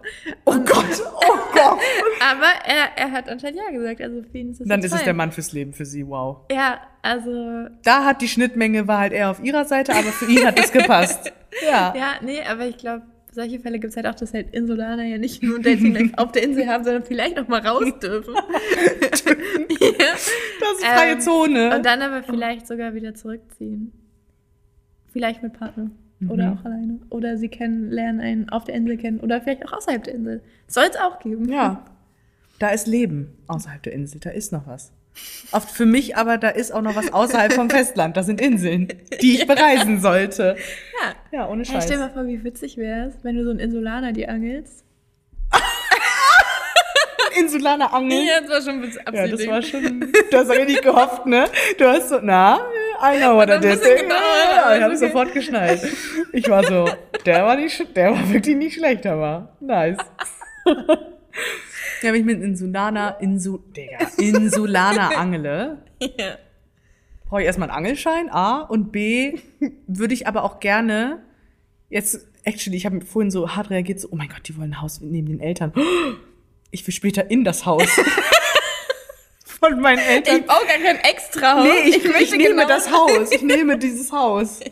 Oh 0.44 0.52
Und- 0.52 0.66
Gott, 0.69 0.85
oh 1.16 1.36
Gott. 1.52 1.78
Aber 2.20 2.47
er, 2.66 2.97
er 2.97 3.12
hat 3.12 3.28
anscheinend 3.28 3.60
ja 3.60 3.70
gesagt, 3.70 4.01
also 4.01 4.23
für 4.31 4.39
ihn 4.39 4.51
ist 4.51 4.60
es 4.60 4.69
Dann 4.69 4.81
ist 4.81 4.86
es 4.86 4.93
fein. 4.98 5.05
der 5.05 5.15
Mann 5.15 5.32
fürs 5.32 5.52
Leben 5.52 5.73
für 5.73 5.85
sie, 5.86 6.06
wow. 6.06 6.39
Ja, 6.51 6.81
also, 7.02 7.66
Da 7.85 8.05
hat 8.05 8.20
die 8.23 8.28
Schnittmenge, 8.28 8.89
war 8.89 8.98
halt 8.98 9.12
eher 9.12 9.31
auf 9.31 9.43
ihrer 9.43 9.65
Seite, 9.65 9.93
aber 9.93 10.09
für 10.12 10.31
ihn 10.31 10.44
hat 10.47 10.59
es 10.59 10.73
gepasst. 10.73 11.32
Ja. 11.66 11.94
ja, 11.97 12.12
nee, 12.23 12.43
aber 12.43 12.66
ich 12.66 12.77
glaube, 12.77 13.02
solche 13.32 13.59
Fälle 13.59 13.78
gibt 13.78 13.90
es 13.93 13.97
halt 13.97 14.06
auch, 14.06 14.15
dass 14.15 14.35
halt 14.35 14.55
Insulaner 14.55 15.05
ja 15.05 15.16
nicht 15.16 15.43
nur 15.43 15.59
Dating 15.60 15.94
Life 15.94 16.12
auf 16.19 16.31
der 16.32 16.43
Insel 16.43 16.66
haben, 16.69 16.85
sondern 16.85 17.02
vielleicht 17.05 17.36
noch 17.36 17.48
mal 17.48 17.66
raus 17.66 17.85
dürfen. 18.02 18.35
ja. 18.35 19.90
Das 20.60 20.73
ist 20.78 20.85
freie 20.85 21.12
Ähm, 21.12 21.20
Zone. 21.20 21.74
Und 21.74 21.86
dann 21.86 22.02
aber 22.02 22.23
vielleicht 22.23 22.66
sogar 22.66 22.93
wieder 22.94 23.15
zurückziehen. 23.15 23.93
Vielleicht 25.12 25.43
mit 25.43 25.55
Partner. 25.55 25.90
Oder 26.28 26.50
Mhm. 26.50 26.58
auch 26.58 26.64
alleine. 26.64 26.98
Oder 27.10 27.36
sie 27.38 27.48
kennen, 27.48 27.90
lernen 27.90 28.20
einen 28.20 28.48
auf 28.48 28.64
der 28.64 28.74
Insel 28.74 28.96
kennen. 28.96 29.20
Oder 29.20 29.40
vielleicht 29.40 29.66
auch 29.66 29.72
außerhalb 29.74 30.02
der 30.02 30.14
Insel. 30.14 30.42
Soll 30.66 30.84
es 30.90 30.96
auch 30.96 31.18
geben. 31.20 31.48
Ja. 31.52 31.84
Da 32.58 32.70
ist 32.70 32.86
Leben 32.88 33.36
außerhalb 33.46 33.82
der 33.84 33.92
Insel, 33.92 34.18
da 34.20 34.30
ist 34.30 34.52
noch 34.52 34.66
was. 34.66 34.90
Oft 35.52 35.70
für 35.70 35.86
mich 35.86 36.16
aber, 36.16 36.38
da 36.38 36.48
ist 36.48 36.72
auch 36.72 36.82
noch 36.82 36.94
was 36.96 37.12
außerhalb 37.12 37.52
vom 37.52 37.70
Festland. 37.70 38.16
Das 38.16 38.26
sind 38.26 38.40
Inseln, 38.40 38.88
die 39.22 39.34
ich 39.34 39.46
bereisen 39.48 40.00
sollte. 40.00 40.56
Ja. 41.32 41.38
Ja, 41.40 41.48
ohne 41.48 41.64
Scheiß. 41.64 41.84
stell 41.84 41.98
dir 41.98 42.04
mal 42.04 42.10
vor, 42.10 42.26
wie 42.26 42.42
witzig 42.44 42.76
wär's, 42.78 43.14
wenn 43.22 43.36
du 43.36 43.44
so 43.44 43.50
einen 43.50 43.58
Insulaner 43.60 44.12
die 44.12 44.28
angelst. 44.28 44.84
Insulaner 47.40 47.93
Angeln. 47.93 48.27
das 48.43 48.51
war 48.51 48.62
schon 48.62 48.74
ein 48.74 48.81
bisschen 48.81 49.02
Ja, 49.12 49.27
das 49.28 49.47
war 49.47 49.62
schon, 49.62 50.01
du 50.31 50.36
hast 50.36 50.51
richtig 50.51 50.82
gehofft, 50.82 51.27
ne? 51.27 51.44
Du 51.78 51.85
hast 51.86 52.09
so, 52.09 52.19
na, 52.23 52.59
I 53.02 53.19
know 53.19 53.36
what 53.36 53.48
I 53.48 53.59
did. 53.60 53.81
Ja, 54.09 54.77
ich 54.77 54.82
habe 54.82 54.94
okay. 54.94 54.97
sofort 54.97 55.32
geschnallt. 55.32 55.81
Ich 56.32 56.48
war 56.48 56.65
so, 56.65 56.89
der 57.24 57.44
war 57.44 57.56
nicht, 57.56 57.97
der 57.97 58.12
war 58.12 58.32
wirklich 58.32 58.56
nicht 58.56 58.74
schlecht, 58.74 59.06
aber 59.06 59.56
nice. 59.60 59.98
Ja, 62.02 62.12
wenn 62.12 62.20
ich 62.20 62.24
mit 62.27 62.40
Insulaner, 62.43 63.16
Insu, 63.20 63.59
Digga, 63.59 63.98
Insulaner 64.19 65.16
angele, 65.19 65.78
Ja. 66.01 66.36
brauche 67.28 67.40
ich 67.40 67.47
erstmal 67.47 67.70
einen 67.70 67.77
Angelschein, 67.78 68.31
A, 68.31 68.60
und 68.60 68.93
B, 68.93 69.39
würde 69.89 70.15
ich 70.15 70.27
aber 70.28 70.44
auch 70.44 70.60
gerne, 70.60 71.20
jetzt, 71.89 72.28
actually, 72.44 72.77
ich 72.77 72.86
habe 72.86 73.01
vorhin 73.01 73.31
so 73.32 73.56
hart 73.56 73.70
reagiert, 73.70 73.98
so, 74.01 74.09
oh 74.12 74.16
mein 74.16 74.28
Gott, 74.28 74.47
die 74.47 74.56
wollen 74.56 74.73
ein 74.74 74.81
Haus 74.81 75.01
neben 75.01 75.27
den 75.28 75.40
Eltern. 75.40 75.73
Ich 76.70 76.86
will 76.86 76.94
später 76.94 77.30
in 77.30 77.44
das 77.44 77.66
Haus. 77.66 77.88
Von 79.44 79.80
meinen 79.80 79.98
Eltern. 79.98 80.36
Ich 80.36 80.46
baue 80.46 80.64
gar 80.66 80.78
kein 80.78 80.96
extra 80.98 81.56
Haus. 81.56 81.64
Nee, 81.64 81.88
ich, 81.88 82.04
ich, 82.04 82.30
nehme 82.30 82.50
genau 82.50 82.68
das 82.68 82.90
Haus. 82.90 83.32
Ich 83.32 83.42
nehme 83.42 83.78
dieses 83.78 84.12
Haus. 84.12 84.60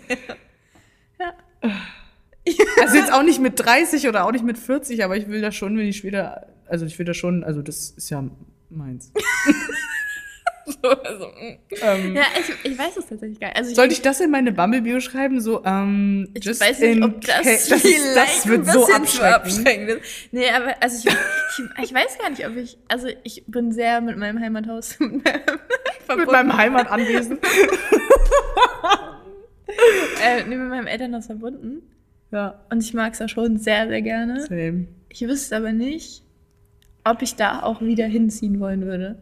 Ja. 1.19 2.65
Also 2.81 2.97
jetzt 2.97 3.13
auch 3.13 3.25
nicht 3.25 3.41
mit 3.41 3.55
30 3.59 4.07
oder 4.07 4.25
auch 4.25 4.31
nicht 4.31 4.45
mit 4.45 4.57
40, 4.57 5.03
aber 5.03 5.17
ich 5.17 5.27
will 5.27 5.41
das 5.41 5.57
schon, 5.57 5.77
wenn 5.77 5.87
ich 5.87 5.97
später, 5.97 6.47
also 6.69 6.87
ich 6.87 6.97
will 6.97 7.05
das 7.05 7.17
schon, 7.17 7.43
also 7.43 7.61
das 7.61 7.91
ist 7.91 8.09
ja 8.11 8.23
meins. 8.71 9.11
So, 10.83 10.89
also, 10.91 11.27
mm. 11.29 11.59
Ähm, 11.81 12.17
ja, 12.17 12.23
ich, 12.41 12.73
ich 12.73 12.77
weiß 12.79 12.97
es 12.97 13.07
tatsächlich 13.07 13.39
gar 13.39 13.49
nicht. 13.49 13.57
Also 13.57 13.71
ich, 13.71 13.77
Sollte 13.77 13.95
ich 13.95 14.03
das 14.03 14.21
in 14.21 14.31
meine 14.33 14.51
Bumble-Bio 14.51 14.99
schreiben? 15.01 15.41
So, 15.41 15.65
ähm, 15.65 16.29
Ich 16.35 16.45
just 16.45 16.61
weiß 16.61 16.81
nicht, 16.81 17.03
ob 17.03 17.21
das, 17.21 17.69
das, 17.69 17.83
vielleicht 17.83 18.17
das 18.17 18.47
wird 18.49 18.67
ein 18.67 18.73
so 18.73 18.87
abschreckend. 18.93 19.89
ist. 19.91 20.03
Nee, 20.33 20.51
aber 20.51 20.75
also 20.81 21.09
ich, 21.09 21.15
ich, 21.15 21.85
ich 21.85 21.95
weiß 21.95 22.19
gar 22.19 22.31
nicht, 22.31 22.45
ob 22.47 22.57
ich, 22.57 22.79
also 22.89 23.07
ich 23.23 23.45
bin 23.47 23.71
sehr 23.71 24.01
mit 24.01 24.17
meinem 24.19 24.41
Heimathaus 24.41 24.99
mit 25.01 25.11
meinem, 25.11 25.23
Mit 25.23 26.03
verbunden. 26.05 26.33
meinem 26.33 26.57
Heimatanwesen. 26.57 27.39
äh, 30.25 30.45
nee, 30.49 30.57
mit 30.57 30.69
meinem 30.69 30.87
Elternhaus 30.87 31.27
verbunden. 31.27 31.83
ja, 32.33 32.61
Und 32.71 32.83
ich 32.83 32.95
mag 32.95 33.13
es 33.15 33.23
auch 33.23 33.29
schon 33.29 33.59
sehr, 33.59 33.87
sehr 33.89 34.03
gerne. 34.03 34.43
same. 34.47 34.87
Ich 35.09 35.21
wüsste 35.23 35.57
aber 35.57 35.73
nicht, 35.73 36.23
ob 37.05 37.23
ich 37.23 37.37
da 37.37 37.63
auch 37.63 37.81
wieder 37.81 38.07
hinziehen 38.07 38.61
wollen 38.61 38.85
würde. 38.85 39.17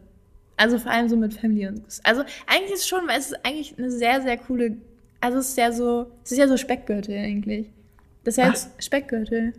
Also 0.57 0.79
vor 0.79 0.91
allem 0.91 1.09
so 1.09 1.17
mit 1.17 1.33
Family 1.33 1.67
und 1.67 1.83
Also 2.03 2.23
eigentlich 2.47 2.71
ist 2.73 2.81
es 2.81 2.87
schon, 2.87 3.07
weil 3.07 3.19
es 3.19 3.31
ist 3.31 3.45
eigentlich 3.45 3.77
eine 3.77 3.91
sehr, 3.91 4.21
sehr 4.21 4.37
coole. 4.37 4.77
Also 5.19 5.39
es 5.39 5.49
ist 5.49 5.57
ja 5.57 5.71
so, 5.71 6.11
es 6.23 6.31
ist 6.31 6.37
ja 6.37 6.47
so 6.47 6.57
Speckgürtel 6.57 7.17
eigentlich. 7.17 7.67
Das 8.23 8.37
heißt 8.37 8.83
Speckgürtel 8.83 9.53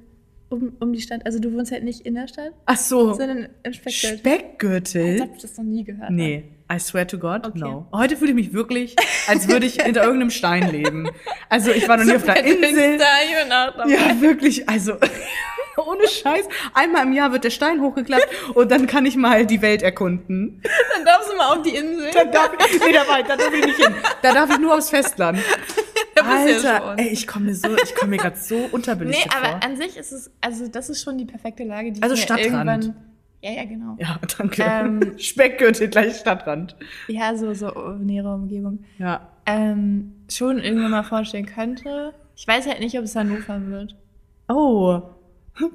um, 0.48 0.77
um 0.81 0.93
die 0.93 1.01
Stadt. 1.01 1.24
Also 1.27 1.39
du 1.39 1.52
wohnst 1.52 1.73
halt 1.73 1.85
nicht 1.85 2.02
in 2.02 2.14
der 2.14 2.28
Stadt, 2.28 2.52
Ach 2.66 2.77
so, 2.77 3.12
sondern 3.14 3.48
im 3.62 3.73
Speckgürtel. 3.73 4.18
Speckgürtel? 4.18 5.28
ich 5.35 5.43
das 5.43 5.56
noch 5.56 5.64
nie 5.64 5.85
gehört 5.85 6.05
habe. 6.05 6.14
Nee, 6.14 6.44
I 6.73 6.78
swear 6.78 7.06
to 7.06 7.18
God, 7.18 7.47
Okay. 7.47 7.59
no. 7.59 7.86
Heute 7.93 8.16
fühle 8.16 8.31
ich 8.31 8.36
mich 8.36 8.52
wirklich, 8.52 8.97
als 9.28 9.48
würde 9.48 9.66
ich 9.66 9.81
hinter 9.82 10.02
irgendeinem 10.05 10.31
Stein 10.31 10.70
leben. 10.70 11.09
Also 11.48 11.70
ich 11.70 11.86
war 11.89 11.97
noch 11.97 12.05
nie 12.05 12.14
auf 12.16 12.24
der 12.24 12.44
Insel. 12.44 12.98
Ja, 13.89 14.20
wirklich, 14.20 14.68
also 14.68 14.94
ohne 15.77 16.09
Scheiß. 16.09 16.47
Einmal 16.74 17.05
im 17.05 17.12
Jahr 17.12 17.32
wird 17.32 17.44
der 17.44 17.51
Stein 17.51 17.81
hochgeklappt 17.82 18.27
und 18.55 18.70
dann 18.70 18.86
kann 18.86 19.05
ich 19.06 19.16
mal 19.16 19.47
die 19.47 19.62
Welt 19.62 19.82
erkunden. 19.82 20.62
Dann 20.94 21.05
darfst 21.05 21.31
du 21.31 21.36
mal 21.36 21.55
auf 21.56 21.62
die 21.62 21.74
Insel. 21.77 22.10
Da 22.14 22.24
darf 22.24 22.51
ich, 22.59 22.81
nee, 22.81 22.93
da, 22.93 23.06
war, 23.06 23.23
da 23.23 23.36
darf 23.36 23.52
ich 23.52 23.64
nicht 23.66 23.77
hin. 23.85 23.94
Da 24.23 24.32
darf 24.32 24.51
ich 24.51 24.59
nur 24.59 24.74
aufs 24.74 24.90
Festland. 24.90 25.39
Alter, 26.28 26.77
schon. 26.78 26.98
ey, 26.98 27.09
ich 27.09 27.27
komme 27.27 27.47
mir 27.47 27.55
so, 27.55 27.69
ich 27.82 27.94
komme 27.94 28.11
mir 28.11 28.16
gerade 28.19 28.36
so 28.36 28.55
Nee, 28.61 28.69
unterbelichtet 28.73 29.35
aber 29.36 29.51
vor. 29.51 29.65
an 29.65 29.77
sich 29.77 29.97
ist 29.97 30.12
es, 30.12 30.31
also 30.40 30.69
das 30.69 30.89
ist 30.90 31.03
schon 31.03 31.19
die 31.19 31.24
perfekte 31.24 31.65
Lage, 31.65 31.93
die 31.93 32.03
Also 32.03 32.15
ich 32.15 32.20
mir 32.20 32.24
Stadtrand. 32.39 32.85
irgendwann. 32.85 32.97
Ja, 33.43 33.51
ja, 33.53 33.65
genau. 33.65 33.97
Ja, 33.98 34.19
danke. 34.39 34.62
Ähm, 34.66 35.15
Speckgürtel 35.19 35.89
gleich 35.89 36.16
Stadtrand. 36.16 36.74
Ja, 37.09 37.36
so, 37.36 37.53
so 37.55 37.70
nähere 38.01 38.35
Umgebung. 38.35 38.85
Ja. 38.98 39.28
Ähm, 39.47 40.12
schon 40.31 40.59
irgendwann 40.59 40.90
mal 40.90 41.03
vorstellen 41.05 41.47
könnte. 41.47 42.12
Ich 42.35 42.48
weiß 42.48 42.66
halt 42.66 42.81
nicht, 42.81 42.98
ob 42.98 43.05
es 43.05 43.15
Hannover 43.15 43.61
wird. 43.66 43.94
Oh. 44.48 45.01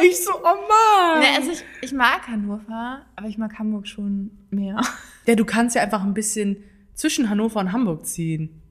Ich 0.00 0.24
so, 0.24 0.30
oh 0.32 0.44
Mann. 0.44 1.20
Ne, 1.20 1.26
also 1.36 1.50
ich, 1.50 1.64
ich 1.82 1.92
mag 1.92 2.28
Hannover, 2.28 3.02
aber 3.16 3.26
ich 3.26 3.36
mag 3.36 3.58
Hamburg 3.58 3.88
schon 3.88 4.30
mehr. 4.50 4.80
Ja, 5.26 5.34
du 5.34 5.44
kannst 5.44 5.74
ja 5.74 5.82
einfach 5.82 6.04
ein 6.04 6.14
bisschen 6.14 6.56
zwischen 6.94 7.28
Hannover 7.28 7.58
und 7.58 7.72
Hamburg 7.72 8.06
ziehen. 8.06 8.62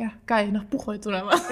Ja, 0.00 0.10
geil, 0.26 0.50
nach 0.50 0.64
Buchholz 0.64 1.06
oder 1.06 1.26
was? 1.26 1.42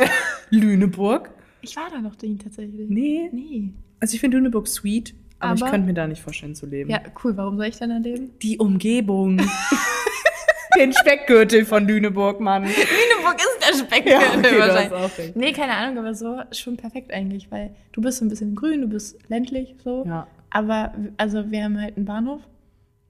Lüneburg? 0.50 1.30
Ich 1.60 1.76
war 1.76 1.90
da 1.90 2.00
noch 2.00 2.16
nie 2.22 2.36
tatsächlich. 2.38 2.88
Nee. 2.88 3.28
Nee. 3.32 3.72
Also 4.00 4.14
ich 4.14 4.20
finde 4.20 4.38
Lüneburg 4.38 4.66
sweet, 4.66 5.14
aber, 5.38 5.54
ich 5.54 5.62
Aber- 5.62 5.70
könnte 5.70 5.86
mir 5.86 5.94
da 5.94 6.06
nicht 6.06 6.22
vorstellen 6.22 6.54
zu 6.54 6.66
leben. 6.66 6.88
Ja, 6.90 7.00
cool, 7.22 7.36
warum 7.36 7.56
soll 7.58 7.66
ich 7.66 7.76
dann 7.76 7.90
da 7.90 7.98
leben? 7.98 8.30
Die 8.42 8.56
Umgebung. 8.58 9.40
Den 10.78 10.92
Speckgürtel 10.92 11.64
von 11.64 11.86
Lüneburg, 11.88 12.40
Mann. 12.40 12.62
Lüneburg 12.62 13.36
ist 13.36 13.58
der 13.60 13.74
Ja, 13.74 13.84
Speckgürtel 13.84 14.38
okay, 14.38 14.56
du 14.56 14.62
hast 14.62 14.90
wahrscheinlich. 14.92 15.34
Nee, 15.36 15.52
keine 15.52 15.74
Ahnung, 15.74 15.98
aber 15.98 16.14
so 16.14 16.40
ist 16.50 16.60
schon 16.60 16.76
perfekt 16.76 17.12
eigentlich, 17.12 17.50
weil 17.50 17.74
du 17.92 18.00
bist 18.00 18.18
so 18.18 18.24
ein 18.24 18.28
bisschen 18.28 18.54
grün, 18.54 18.82
du 18.82 18.86
bist 18.88 19.18
ländlich 19.28 19.74
so. 19.82 20.04
Ja. 20.06 20.26
Aber 20.50 20.94
also 21.16 21.50
wir 21.50 21.64
haben 21.64 21.80
halt 21.80 21.96
einen 21.96 22.06
Bahnhof. 22.06 22.40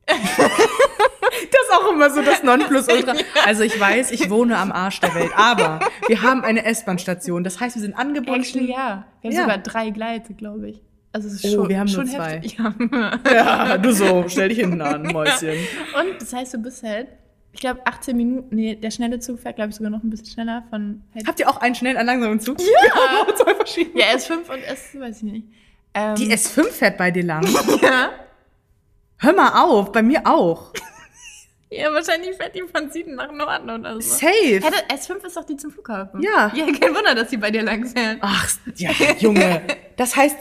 Ist 1.68 1.74
auch 1.74 1.92
immer 1.92 2.10
so 2.10 2.22
das 2.22 2.42
Nonplusultra. 2.42 3.14
Also 3.46 3.62
ich 3.62 3.78
weiß, 3.78 4.10
ich 4.10 4.30
wohne 4.30 4.56
am 4.58 4.72
Arsch 4.72 5.00
der 5.00 5.14
Welt, 5.14 5.30
aber 5.36 5.80
wir 6.06 6.22
haben 6.22 6.42
eine 6.44 6.64
S-Bahn-Station. 6.64 7.44
Das 7.44 7.60
heißt, 7.60 7.76
wir 7.76 7.82
sind 7.82 7.94
angebunden. 7.96 8.40
Actually, 8.40 8.70
ja. 8.70 9.04
Wir 9.20 9.30
haben 9.30 9.36
Ja. 9.36 9.42
sogar 9.42 9.58
drei 9.58 9.90
Gleise, 9.90 10.34
glaube 10.34 10.70
ich. 10.70 10.82
Also 11.12 11.28
es 11.28 11.34
ist 11.34 11.44
Oh, 11.46 11.60
schon, 11.62 11.68
wir 11.68 11.78
haben 11.80 11.88
schon 11.88 12.06
nur 12.06 12.14
zwei. 12.14 12.30
heftig. 12.40 12.58
Ja. 12.58 12.74
Ja, 13.32 13.78
du 13.78 13.92
so, 13.92 14.24
stell 14.28 14.48
dich 14.50 14.58
hinten 14.58 14.80
an, 14.82 15.02
Mäuschen. 15.04 15.56
Und 15.98 16.20
das 16.20 16.32
heißt, 16.32 16.54
du 16.54 16.58
bist 16.58 16.82
halt, 16.82 17.08
ich 17.52 17.60
glaube, 17.60 17.80
18 17.86 18.16
Minuten, 18.16 18.54
nee, 18.54 18.74
der 18.76 18.90
schnelle 18.90 19.18
Zug 19.18 19.38
fährt, 19.40 19.56
glaube 19.56 19.70
ich, 19.70 19.76
sogar 19.76 19.90
noch 19.90 20.02
ein 20.02 20.10
bisschen 20.10 20.26
schneller 20.28 20.64
von 20.70 21.02
halt. 21.14 21.26
Habt 21.26 21.40
ihr 21.40 21.48
auch 21.48 21.56
einen 21.60 21.74
schnellen, 21.74 21.96
einen 21.96 22.06
langsamen 22.06 22.40
Zug? 22.40 22.58
Ja. 22.60 23.34
zwei 23.36 23.54
verschiedene. 23.54 24.00
Ja, 24.00 24.06
S5 24.14 24.32
und 24.52 24.62
S, 24.64 24.88
weiß 24.98 25.16
ich 25.18 25.22
nicht. 25.22 25.46
Ähm, 25.94 26.14
Die 26.16 26.30
S5 26.32 26.64
fährt 26.70 26.98
bei 26.98 27.10
dir 27.10 27.24
lang. 27.24 27.42
Ja. 27.82 28.10
Hör 29.20 29.32
mal 29.32 29.62
auf, 29.64 29.90
bei 29.92 30.02
mir 30.02 30.20
auch. 30.26 30.72
Ja, 31.70 31.92
wahrscheinlich 31.92 32.34
fährt 32.36 32.54
die 32.54 32.62
von 32.62 32.90
Süden 32.90 33.16
nach 33.16 33.30
Norden 33.30 33.68
oder 33.68 33.94
so. 34.00 34.00
Safe. 34.00 34.60
Das- 34.88 35.06
S5 35.08 35.26
ist 35.26 35.36
doch 35.36 35.44
die 35.44 35.56
zum 35.56 35.70
Flughafen. 35.70 36.22
Ja. 36.22 36.50
Ja, 36.54 36.64
kein 36.72 36.94
Wunder, 36.94 37.14
dass 37.14 37.28
die 37.28 37.36
bei 37.36 37.50
dir 37.50 37.62
lang 37.62 37.84
fährt. 37.86 38.18
Ach, 38.22 38.48
ja, 38.76 38.90
Junge. 39.18 39.62
Das 39.96 40.16
heißt, 40.16 40.36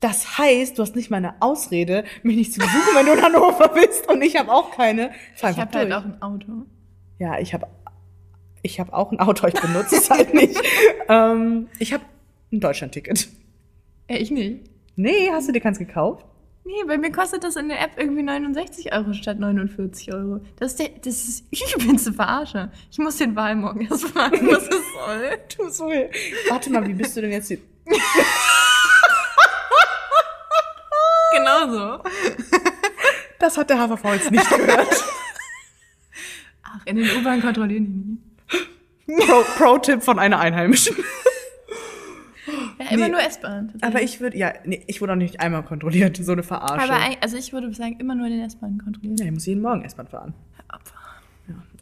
das 0.00 0.38
heißt, 0.38 0.76
du 0.78 0.82
hast 0.82 0.96
nicht 0.96 1.10
mal 1.10 1.18
eine 1.18 1.34
Ausrede, 1.40 2.04
mich 2.22 2.36
nicht 2.36 2.52
zu 2.52 2.60
besuchen, 2.60 2.94
wenn 2.94 3.06
du 3.06 3.12
in 3.12 3.22
Hannover 3.22 3.68
bist. 3.68 4.06
Und 4.08 4.20
ich 4.22 4.36
habe 4.36 4.52
auch 4.52 4.70
keine. 4.76 5.12
Fahr 5.34 5.50
Ich 5.50 5.58
habe 5.58 5.78
halt 5.78 5.92
auch 5.92 6.04
ein 6.04 6.20
Auto. 6.22 6.66
Ja, 7.18 7.38
ich 7.38 7.52
habe 7.54 7.66
ich 8.62 8.78
hab 8.80 8.92
auch 8.92 9.12
ein 9.12 9.20
Auto, 9.20 9.46
ich 9.46 9.54
benutze 9.54 9.96
es 9.96 10.10
halt 10.10 10.34
nicht. 10.34 10.60
ähm, 11.08 11.68
ich 11.78 11.92
habe 11.94 12.04
ein 12.52 12.60
Deutschland-Ticket. 12.60 13.28
Ja, 14.10 14.16
ich 14.16 14.30
nicht. 14.30 14.66
Nee, 14.96 15.30
hast 15.30 15.48
du 15.48 15.52
dir 15.52 15.60
keins 15.60 15.78
gekauft? 15.78 16.24
Nee, 16.64 16.84
bei 16.86 16.98
mir 16.98 17.10
kostet 17.10 17.42
das 17.42 17.56
in 17.56 17.68
der 17.68 17.80
App 17.80 17.92
irgendwie 17.96 18.22
69 18.22 18.92
Euro 18.92 19.12
statt 19.14 19.38
49 19.40 20.12
Euro. 20.12 20.40
Das 20.56 20.72
ist, 20.72 20.78
der, 20.78 20.88
das 20.90 21.06
ist 21.24 21.44
übelste 21.82 22.12
Verarsche. 22.12 22.70
Ich 22.90 22.98
muss 22.98 23.16
den 23.16 23.34
Wahl 23.34 23.56
morgen 23.56 23.80
erst 23.88 24.04
fragen, 24.08 24.46
was 24.50 24.64
es 24.64 24.70
soll. 24.94 25.38
Du 25.56 25.68
so. 25.70 25.84
Warte 26.50 26.70
mal, 26.70 26.86
wie 26.86 26.92
bist 26.94 27.16
du 27.16 27.22
denn 27.22 27.32
jetzt 27.32 27.48
hier? 27.48 27.58
Genau 31.32 31.70
so. 31.70 32.02
Das 33.38 33.56
hat 33.56 33.70
der 33.70 33.78
HVV 33.78 34.04
jetzt 34.14 34.30
nicht 34.30 34.50
gehört. 34.50 35.04
Ach, 36.64 36.80
in 36.86 36.96
den 36.96 37.08
U-Bahn 37.18 37.40
kontrollieren 37.40 38.20
die 39.06 39.12
nie. 39.14 39.24
Pro- 39.26 39.44
Pro-Tipp 39.56 40.02
von 40.02 40.18
einer 40.18 40.40
Einheimischen. 40.40 40.96
Immer 42.90 43.06
Nee. 43.06 43.12
nur 43.12 43.20
S-Bahn. 43.20 43.72
Aber 43.80 44.02
ich 44.02 44.20
würde, 44.20 44.36
ja, 44.36 44.52
nee, 44.64 44.82
ich 44.86 45.00
wurde 45.00 45.12
auch 45.12 45.16
nicht 45.16 45.40
einmal 45.40 45.62
kontrolliert, 45.62 46.16
so 46.16 46.32
eine 46.32 46.42
Verarsche. 46.42 46.82
Aber 46.92 47.00
ein- 47.02 47.16
also 47.20 47.36
ich 47.36 47.52
würde 47.52 47.72
sagen, 47.74 47.96
immer 48.00 48.14
nur 48.14 48.28
den 48.28 48.40
S-Bahn 48.40 48.78
kontrollieren. 48.78 49.16
ja, 49.16 49.26
ich 49.26 49.32
muss 49.32 49.46
jeden 49.46 49.62
Morgen 49.62 49.82
S-Bahn 49.84 50.06
fahren. 50.08 50.34
Opfer. 50.72 50.94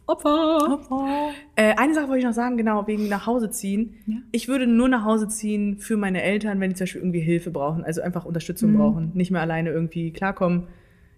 Opfer. 0.07 0.73
Opfer. 0.73 1.29
Äh, 1.55 1.75
eine 1.75 1.93
Sache 1.93 2.07
wollte 2.07 2.19
ich 2.19 2.25
noch 2.25 2.33
sagen, 2.33 2.57
genau, 2.57 2.87
wegen 2.87 3.07
nach 3.09 3.27
Hause 3.27 3.51
ziehen. 3.51 3.93
Ja. 4.07 4.15
Ich 4.31 4.47
würde 4.47 4.65
nur 4.65 4.89
nach 4.89 5.03
Hause 5.05 5.27
ziehen 5.27 5.77
für 5.77 5.97
meine 5.97 6.23
Eltern, 6.23 6.59
wenn 6.59 6.69
die 6.71 6.75
zum 6.75 6.85
Beispiel 6.85 7.01
irgendwie 7.01 7.19
Hilfe 7.19 7.51
brauchen, 7.51 7.83
also 7.83 8.01
einfach 8.01 8.25
Unterstützung 8.25 8.71
Mhm. 8.73 8.77
brauchen, 8.77 9.11
nicht 9.13 9.29
mehr 9.29 9.41
alleine 9.41 9.69
irgendwie 9.69 10.11
klarkommen, 10.11 10.67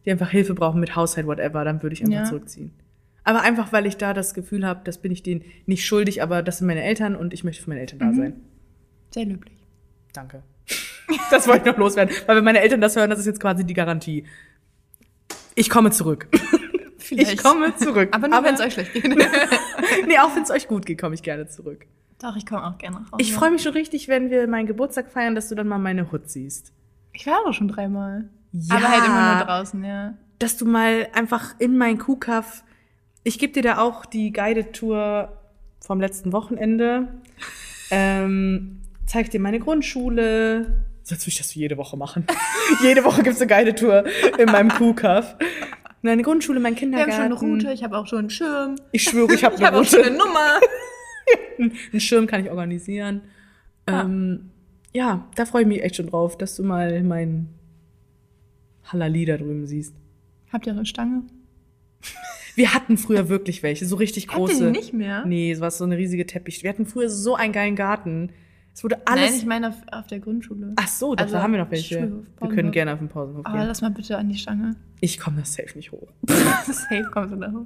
die 0.05 0.11
einfach 0.11 0.29
Hilfe 0.29 0.53
brauchen 0.55 0.79
mit 0.81 0.95
Haushalt, 0.95 1.25
whatever, 1.25 1.63
dann 1.63 1.81
würde 1.83 1.93
ich 1.93 2.01
einfach 2.01 2.13
Ja. 2.15 2.23
zurückziehen. 2.25 2.71
Aber 3.23 3.41
einfach, 3.43 3.71
weil 3.71 3.85
ich 3.85 3.95
da 3.97 4.13
das 4.13 4.33
Gefühl 4.33 4.65
habe, 4.65 4.81
das 4.83 4.97
bin 4.97 5.11
ich 5.11 5.23
denen 5.23 5.43
nicht 5.67 5.85
schuldig, 5.85 6.21
aber 6.23 6.41
das 6.43 6.57
sind 6.57 6.67
meine 6.67 6.83
Eltern 6.83 7.15
und 7.15 7.33
ich 7.33 7.43
möchte 7.45 7.63
für 7.63 7.69
meine 7.69 7.81
Eltern 7.81 7.99
da 7.99 8.07
Mhm. 8.07 8.15
sein. 8.15 8.33
Sehr 9.11 9.25
löblich. 9.25 9.53
Danke. 10.13 10.43
Das 11.29 11.45
wollte 11.45 11.67
ich 11.67 11.73
noch 11.73 11.77
loswerden, 11.77 12.15
weil 12.25 12.37
wenn 12.37 12.43
meine 12.45 12.61
Eltern 12.61 12.79
das 12.79 12.95
hören, 12.95 13.09
das 13.09 13.19
ist 13.19 13.25
jetzt 13.25 13.41
quasi 13.41 13.65
die 13.65 13.73
Garantie. 13.73 14.23
Ich 15.55 15.69
komme 15.69 15.91
zurück. 15.91 16.27
Ich 17.09 17.35
komme 17.43 17.75
zurück. 17.75 18.07
Aber 18.13 18.29
nur, 18.29 18.41
wenn 18.43 18.53
es 18.55 18.61
euch 18.61 18.73
schlecht 18.73 18.93
geht. 18.93 19.03
Nee, 20.07 20.17
auch 20.19 20.33
wenn 20.33 20.43
es 20.43 20.51
euch 20.51 20.69
gut 20.69 20.85
geht, 20.85 21.01
komme 21.01 21.13
ich 21.13 21.23
gerne 21.23 21.45
zurück. 21.47 21.85
Doch, 22.21 22.37
ich 22.37 22.45
komme 22.45 22.65
auch 22.65 22.77
gerne 22.77 22.99
Hause. 22.99 23.17
Ich 23.17 23.33
freue 23.33 23.51
mich 23.51 23.63
schon 23.63 23.73
richtig, 23.73 24.07
wenn 24.07 24.29
wir 24.29 24.47
meinen 24.47 24.67
Geburtstag 24.67 25.11
feiern, 25.11 25.35
dass 25.35 25.49
du 25.49 25.55
dann 25.55 25.67
mal 25.67 25.79
meine 25.79 26.09
Hut 26.11 26.29
siehst. 26.29 26.71
Ich 27.11 27.25
war 27.27 27.45
auch 27.45 27.53
schon 27.53 27.67
dreimal. 27.67 28.29
Ja. 28.53 28.75
Aber 28.75 28.89
halt 28.89 29.05
immer 29.05 29.35
nur 29.35 29.45
draußen, 29.45 29.83
ja. 29.83 30.13
Dass 30.39 30.55
du 30.55 30.65
mal 30.65 31.07
einfach 31.13 31.55
in 31.59 31.77
mein 31.77 31.97
Kuhkaff. 31.97 32.63
Ich 33.23 33.39
gebe 33.39 33.51
dir 33.51 33.63
da 33.63 33.79
auch 33.79 34.05
die 34.05 34.31
Guided 34.31 34.73
Tour 34.73 35.37
vom 35.81 35.99
letzten 35.99 36.31
Wochenende. 36.31 37.07
Ähm, 37.89 38.80
zeig 39.11 39.29
dir 39.29 39.41
meine 39.41 39.59
Grundschule. 39.59 40.85
Sonst 41.03 41.23
würde 41.23 41.29
ich 41.29 41.37
das 41.37 41.53
jede 41.53 41.77
Woche 41.77 41.97
machen. 41.97 42.25
jede 42.83 43.03
Woche 43.03 43.23
gibt's 43.23 43.41
eine 43.41 43.49
Guided 43.49 43.77
Tour 43.79 44.05
in 44.37 44.45
meinem 44.45 44.69
Kuhkaff. 44.69 45.35
Meine 46.01 46.23
Grundschule, 46.23 46.59
mein 46.61 46.73
Wir 46.75 46.79
Kindergarten. 46.79 47.11
haben 47.11 47.37
schon 47.37 47.47
eine 47.47 47.53
Route, 47.55 47.73
ich 47.73 47.83
habe 47.83 47.97
auch 47.97 48.07
schon 48.07 48.19
einen 48.19 48.29
Schirm. 48.29 48.75
Ich 48.93 49.03
schwöre, 49.03 49.33
ich 49.33 49.43
habe 49.43 49.55
Ich 49.59 49.61
eine 49.61 49.67
habe 49.67 49.79
auch 49.81 49.85
schon 49.85 49.99
Route. 49.99 50.09
eine 50.11 50.17
Nummer. 50.17 50.59
Einen 51.59 51.99
Schirm 51.99 52.25
kann 52.25 52.43
ich 52.43 52.49
organisieren. 52.49 53.21
Ah. 53.85 54.01
Ähm, 54.01 54.49
ja, 54.93 55.27
da 55.35 55.45
freue 55.45 55.61
ich 55.61 55.67
mich 55.67 55.83
echt 55.83 55.95
schon 55.97 56.07
drauf, 56.07 56.35
dass 56.37 56.55
du 56.55 56.63
mal 56.63 57.03
mein 57.03 57.49
Halali 58.85 59.25
da 59.25 59.37
drüben 59.37 59.67
siehst. 59.67 59.93
Habt 60.51 60.65
ihr 60.65 60.73
eure 60.73 60.85
Stange? 60.87 61.23
Wir 62.55 62.73
hatten 62.73 62.97
früher 62.97 63.29
wirklich 63.29 63.61
welche, 63.61 63.85
so 63.85 63.95
richtig 63.97 64.29
Habt 64.29 64.37
große. 64.37 64.63
ihr 64.65 64.71
die 64.71 64.79
nicht 64.79 64.93
mehr? 64.93 65.23
Nee, 65.25 65.51
es 65.51 65.59
war 65.61 65.69
so 65.69 65.83
eine 65.83 65.97
riesige 65.97 66.25
Teppich. 66.25 66.63
Wir 66.63 66.71
hatten 66.71 66.87
früher 66.87 67.09
so 67.09 67.35
einen 67.35 67.53
geilen 67.53 67.75
Garten. 67.75 68.31
Es 68.73 68.83
wurde 68.83 69.05
alles. 69.05 69.31
Nein, 69.31 69.39
ich 69.39 69.45
meine 69.45 69.69
auf, 69.69 69.75
auf 69.91 70.07
der 70.07 70.19
Grundschule. 70.19 70.73
Ach 70.77 70.87
so, 70.87 71.13
doch, 71.13 71.23
Also, 71.23 71.35
da 71.35 71.43
haben 71.43 71.51
wir 71.53 71.59
noch 71.59 71.71
welche. 71.71 72.21
Wir 72.39 72.49
können 72.49 72.71
gerne 72.71 72.93
auf 72.93 72.99
den 72.99 73.09
Pausenhof 73.09 73.45
Aber 73.45 73.57
gehen. 73.57 73.67
lass 73.67 73.81
mal 73.81 73.91
bitte 73.91 74.17
an 74.17 74.29
die 74.29 74.37
Stange. 74.37 74.75
Ich 75.01 75.19
komme 75.19 75.39
das 75.41 75.53
safe 75.53 75.75
nicht 75.75 75.91
hoch. 75.91 76.07
Safe 76.27 77.07
kommst 77.11 77.33
du 77.33 77.37
da 77.37 77.51
hoch. 77.51 77.65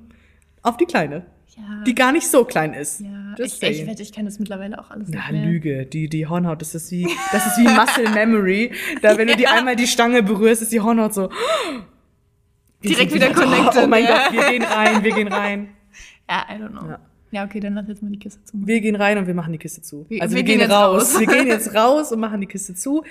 Auf 0.64 0.78
die 0.78 0.86
kleine, 0.86 1.26
Ja. 1.56 1.84
die 1.86 1.94
gar 1.94 2.12
nicht 2.12 2.28
so 2.28 2.44
klein 2.44 2.74
ist. 2.74 3.02
ja. 3.02 3.36
Just 3.38 3.62
Ich, 3.62 3.70
ich 3.70 3.76
saying. 3.78 3.88
wette, 3.88 4.02
ich 4.02 4.12
kann 4.14 4.26
das 4.26 4.40
mittlerweile 4.40 4.80
auch 4.80 4.90
alles 4.90 5.10
Ja, 5.10 5.20
nicht 5.30 5.32
mehr. 5.34 5.46
Lüge. 5.46 5.86
Die, 5.86 6.10
die 6.10 6.26
Hornhaut, 6.26 6.60
das 6.62 6.74
ist 6.74 6.90
wie, 6.92 7.08
das 7.32 7.46
ist 7.46 7.58
wie 7.60 7.68
Muscle 7.68 8.10
Memory. 8.14 8.72
Da, 9.04 9.16
wenn 9.18 9.28
du 9.28 9.36
die 9.36 9.44
Ja. 9.44 9.52
einmal 9.54 9.76
die 9.76 9.86
Stange 9.86 10.24
berührst, 10.24 10.64
ist 10.64 10.72
die 10.72 10.82
Hornhaut 10.82 11.14
so. 11.14 11.30
Direkt 12.84 13.14
wieder 13.14 13.30
da. 13.30 13.34
connected, 13.34 13.84
Oh 13.84 13.88
mein 13.88 14.04
ja. 14.04 14.24
Gott, 14.30 14.34
wir 14.34 14.50
gehen 14.50 14.64
rein, 14.64 15.04
wir 15.04 15.12
gehen 15.14 15.28
rein. 15.28 15.70
Ja, 16.28 16.44
I 16.50 16.54
don't 16.60 16.70
know. 16.72 16.88
Ja. 16.90 17.00
Ja. 17.36 17.46
okay, 17.46 17.60
dann 17.60 17.74
lass 17.76 17.88
jetzt 17.88 18.02
mal 18.02 18.10
die 18.12 18.20
Kiste 18.20 18.44
zu. 18.44 18.58
Wir 18.66 18.82
gehen 18.82 18.96
rein 18.96 19.18
und 19.18 19.28
wir 19.28 19.34
machen 19.34 19.52
die 19.54 19.60
Kiste 19.60 19.82
zu. 19.82 20.06
Wir- 20.10 20.22
also 20.22 20.36
wir, 20.36 20.38
wir 20.38 20.44
gehen, 20.44 20.60
gehen 20.60 20.72
raus. 20.72 21.14
raus. 21.16 21.20
Wir 21.20 21.28
gehen 21.28 21.48
jetzt 21.48 21.74
raus 21.76 22.12
und 22.12 22.20
machen 22.20 22.42
die 22.42 22.48
Kiste 22.48 22.74
zu. 22.76 23.04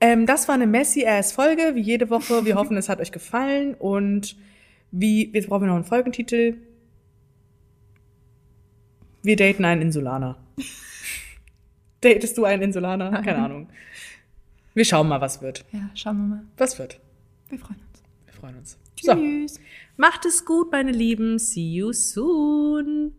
Ähm, 0.00 0.26
das 0.26 0.48
war 0.48 0.54
eine 0.56 0.66
messy-ass-Folge, 0.66 1.74
wie 1.74 1.80
jede 1.80 2.10
Woche. 2.10 2.44
Wir 2.44 2.56
hoffen, 2.56 2.76
es 2.76 2.88
hat 2.88 3.00
euch 3.00 3.12
gefallen. 3.12 3.74
Und 3.74 4.36
wie, 4.90 5.30
jetzt 5.32 5.48
brauchen 5.48 5.62
wir 5.62 5.68
noch 5.68 5.76
einen 5.76 5.84
Folgentitel. 5.84 6.56
Wir 9.22 9.36
daten 9.36 9.64
einen 9.64 9.82
Insulaner. 9.82 10.38
Datest 12.00 12.36
du 12.36 12.44
einen 12.44 12.62
Insulaner? 12.62 13.10
Keine 13.22 13.38
Ahnung. 13.38 13.68
Wir 14.74 14.84
schauen 14.84 15.06
mal, 15.08 15.20
was 15.20 15.40
wird. 15.42 15.64
Ja, 15.72 15.90
schauen 15.94 16.16
wir 16.16 16.26
mal. 16.36 16.44
Was 16.56 16.78
wird? 16.78 16.98
Wir 17.48 17.58
freuen 17.58 17.76
uns. 17.88 18.02
Wir 18.24 18.32
freuen 18.34 18.56
uns. 18.56 18.78
So, 19.00 19.14
Tschüss. 19.14 19.60
macht 19.96 20.24
es 20.24 20.44
gut, 20.44 20.72
meine 20.72 20.90
Lieben. 20.92 21.38
See 21.38 21.74
you 21.74 21.92
soon. 21.92 23.12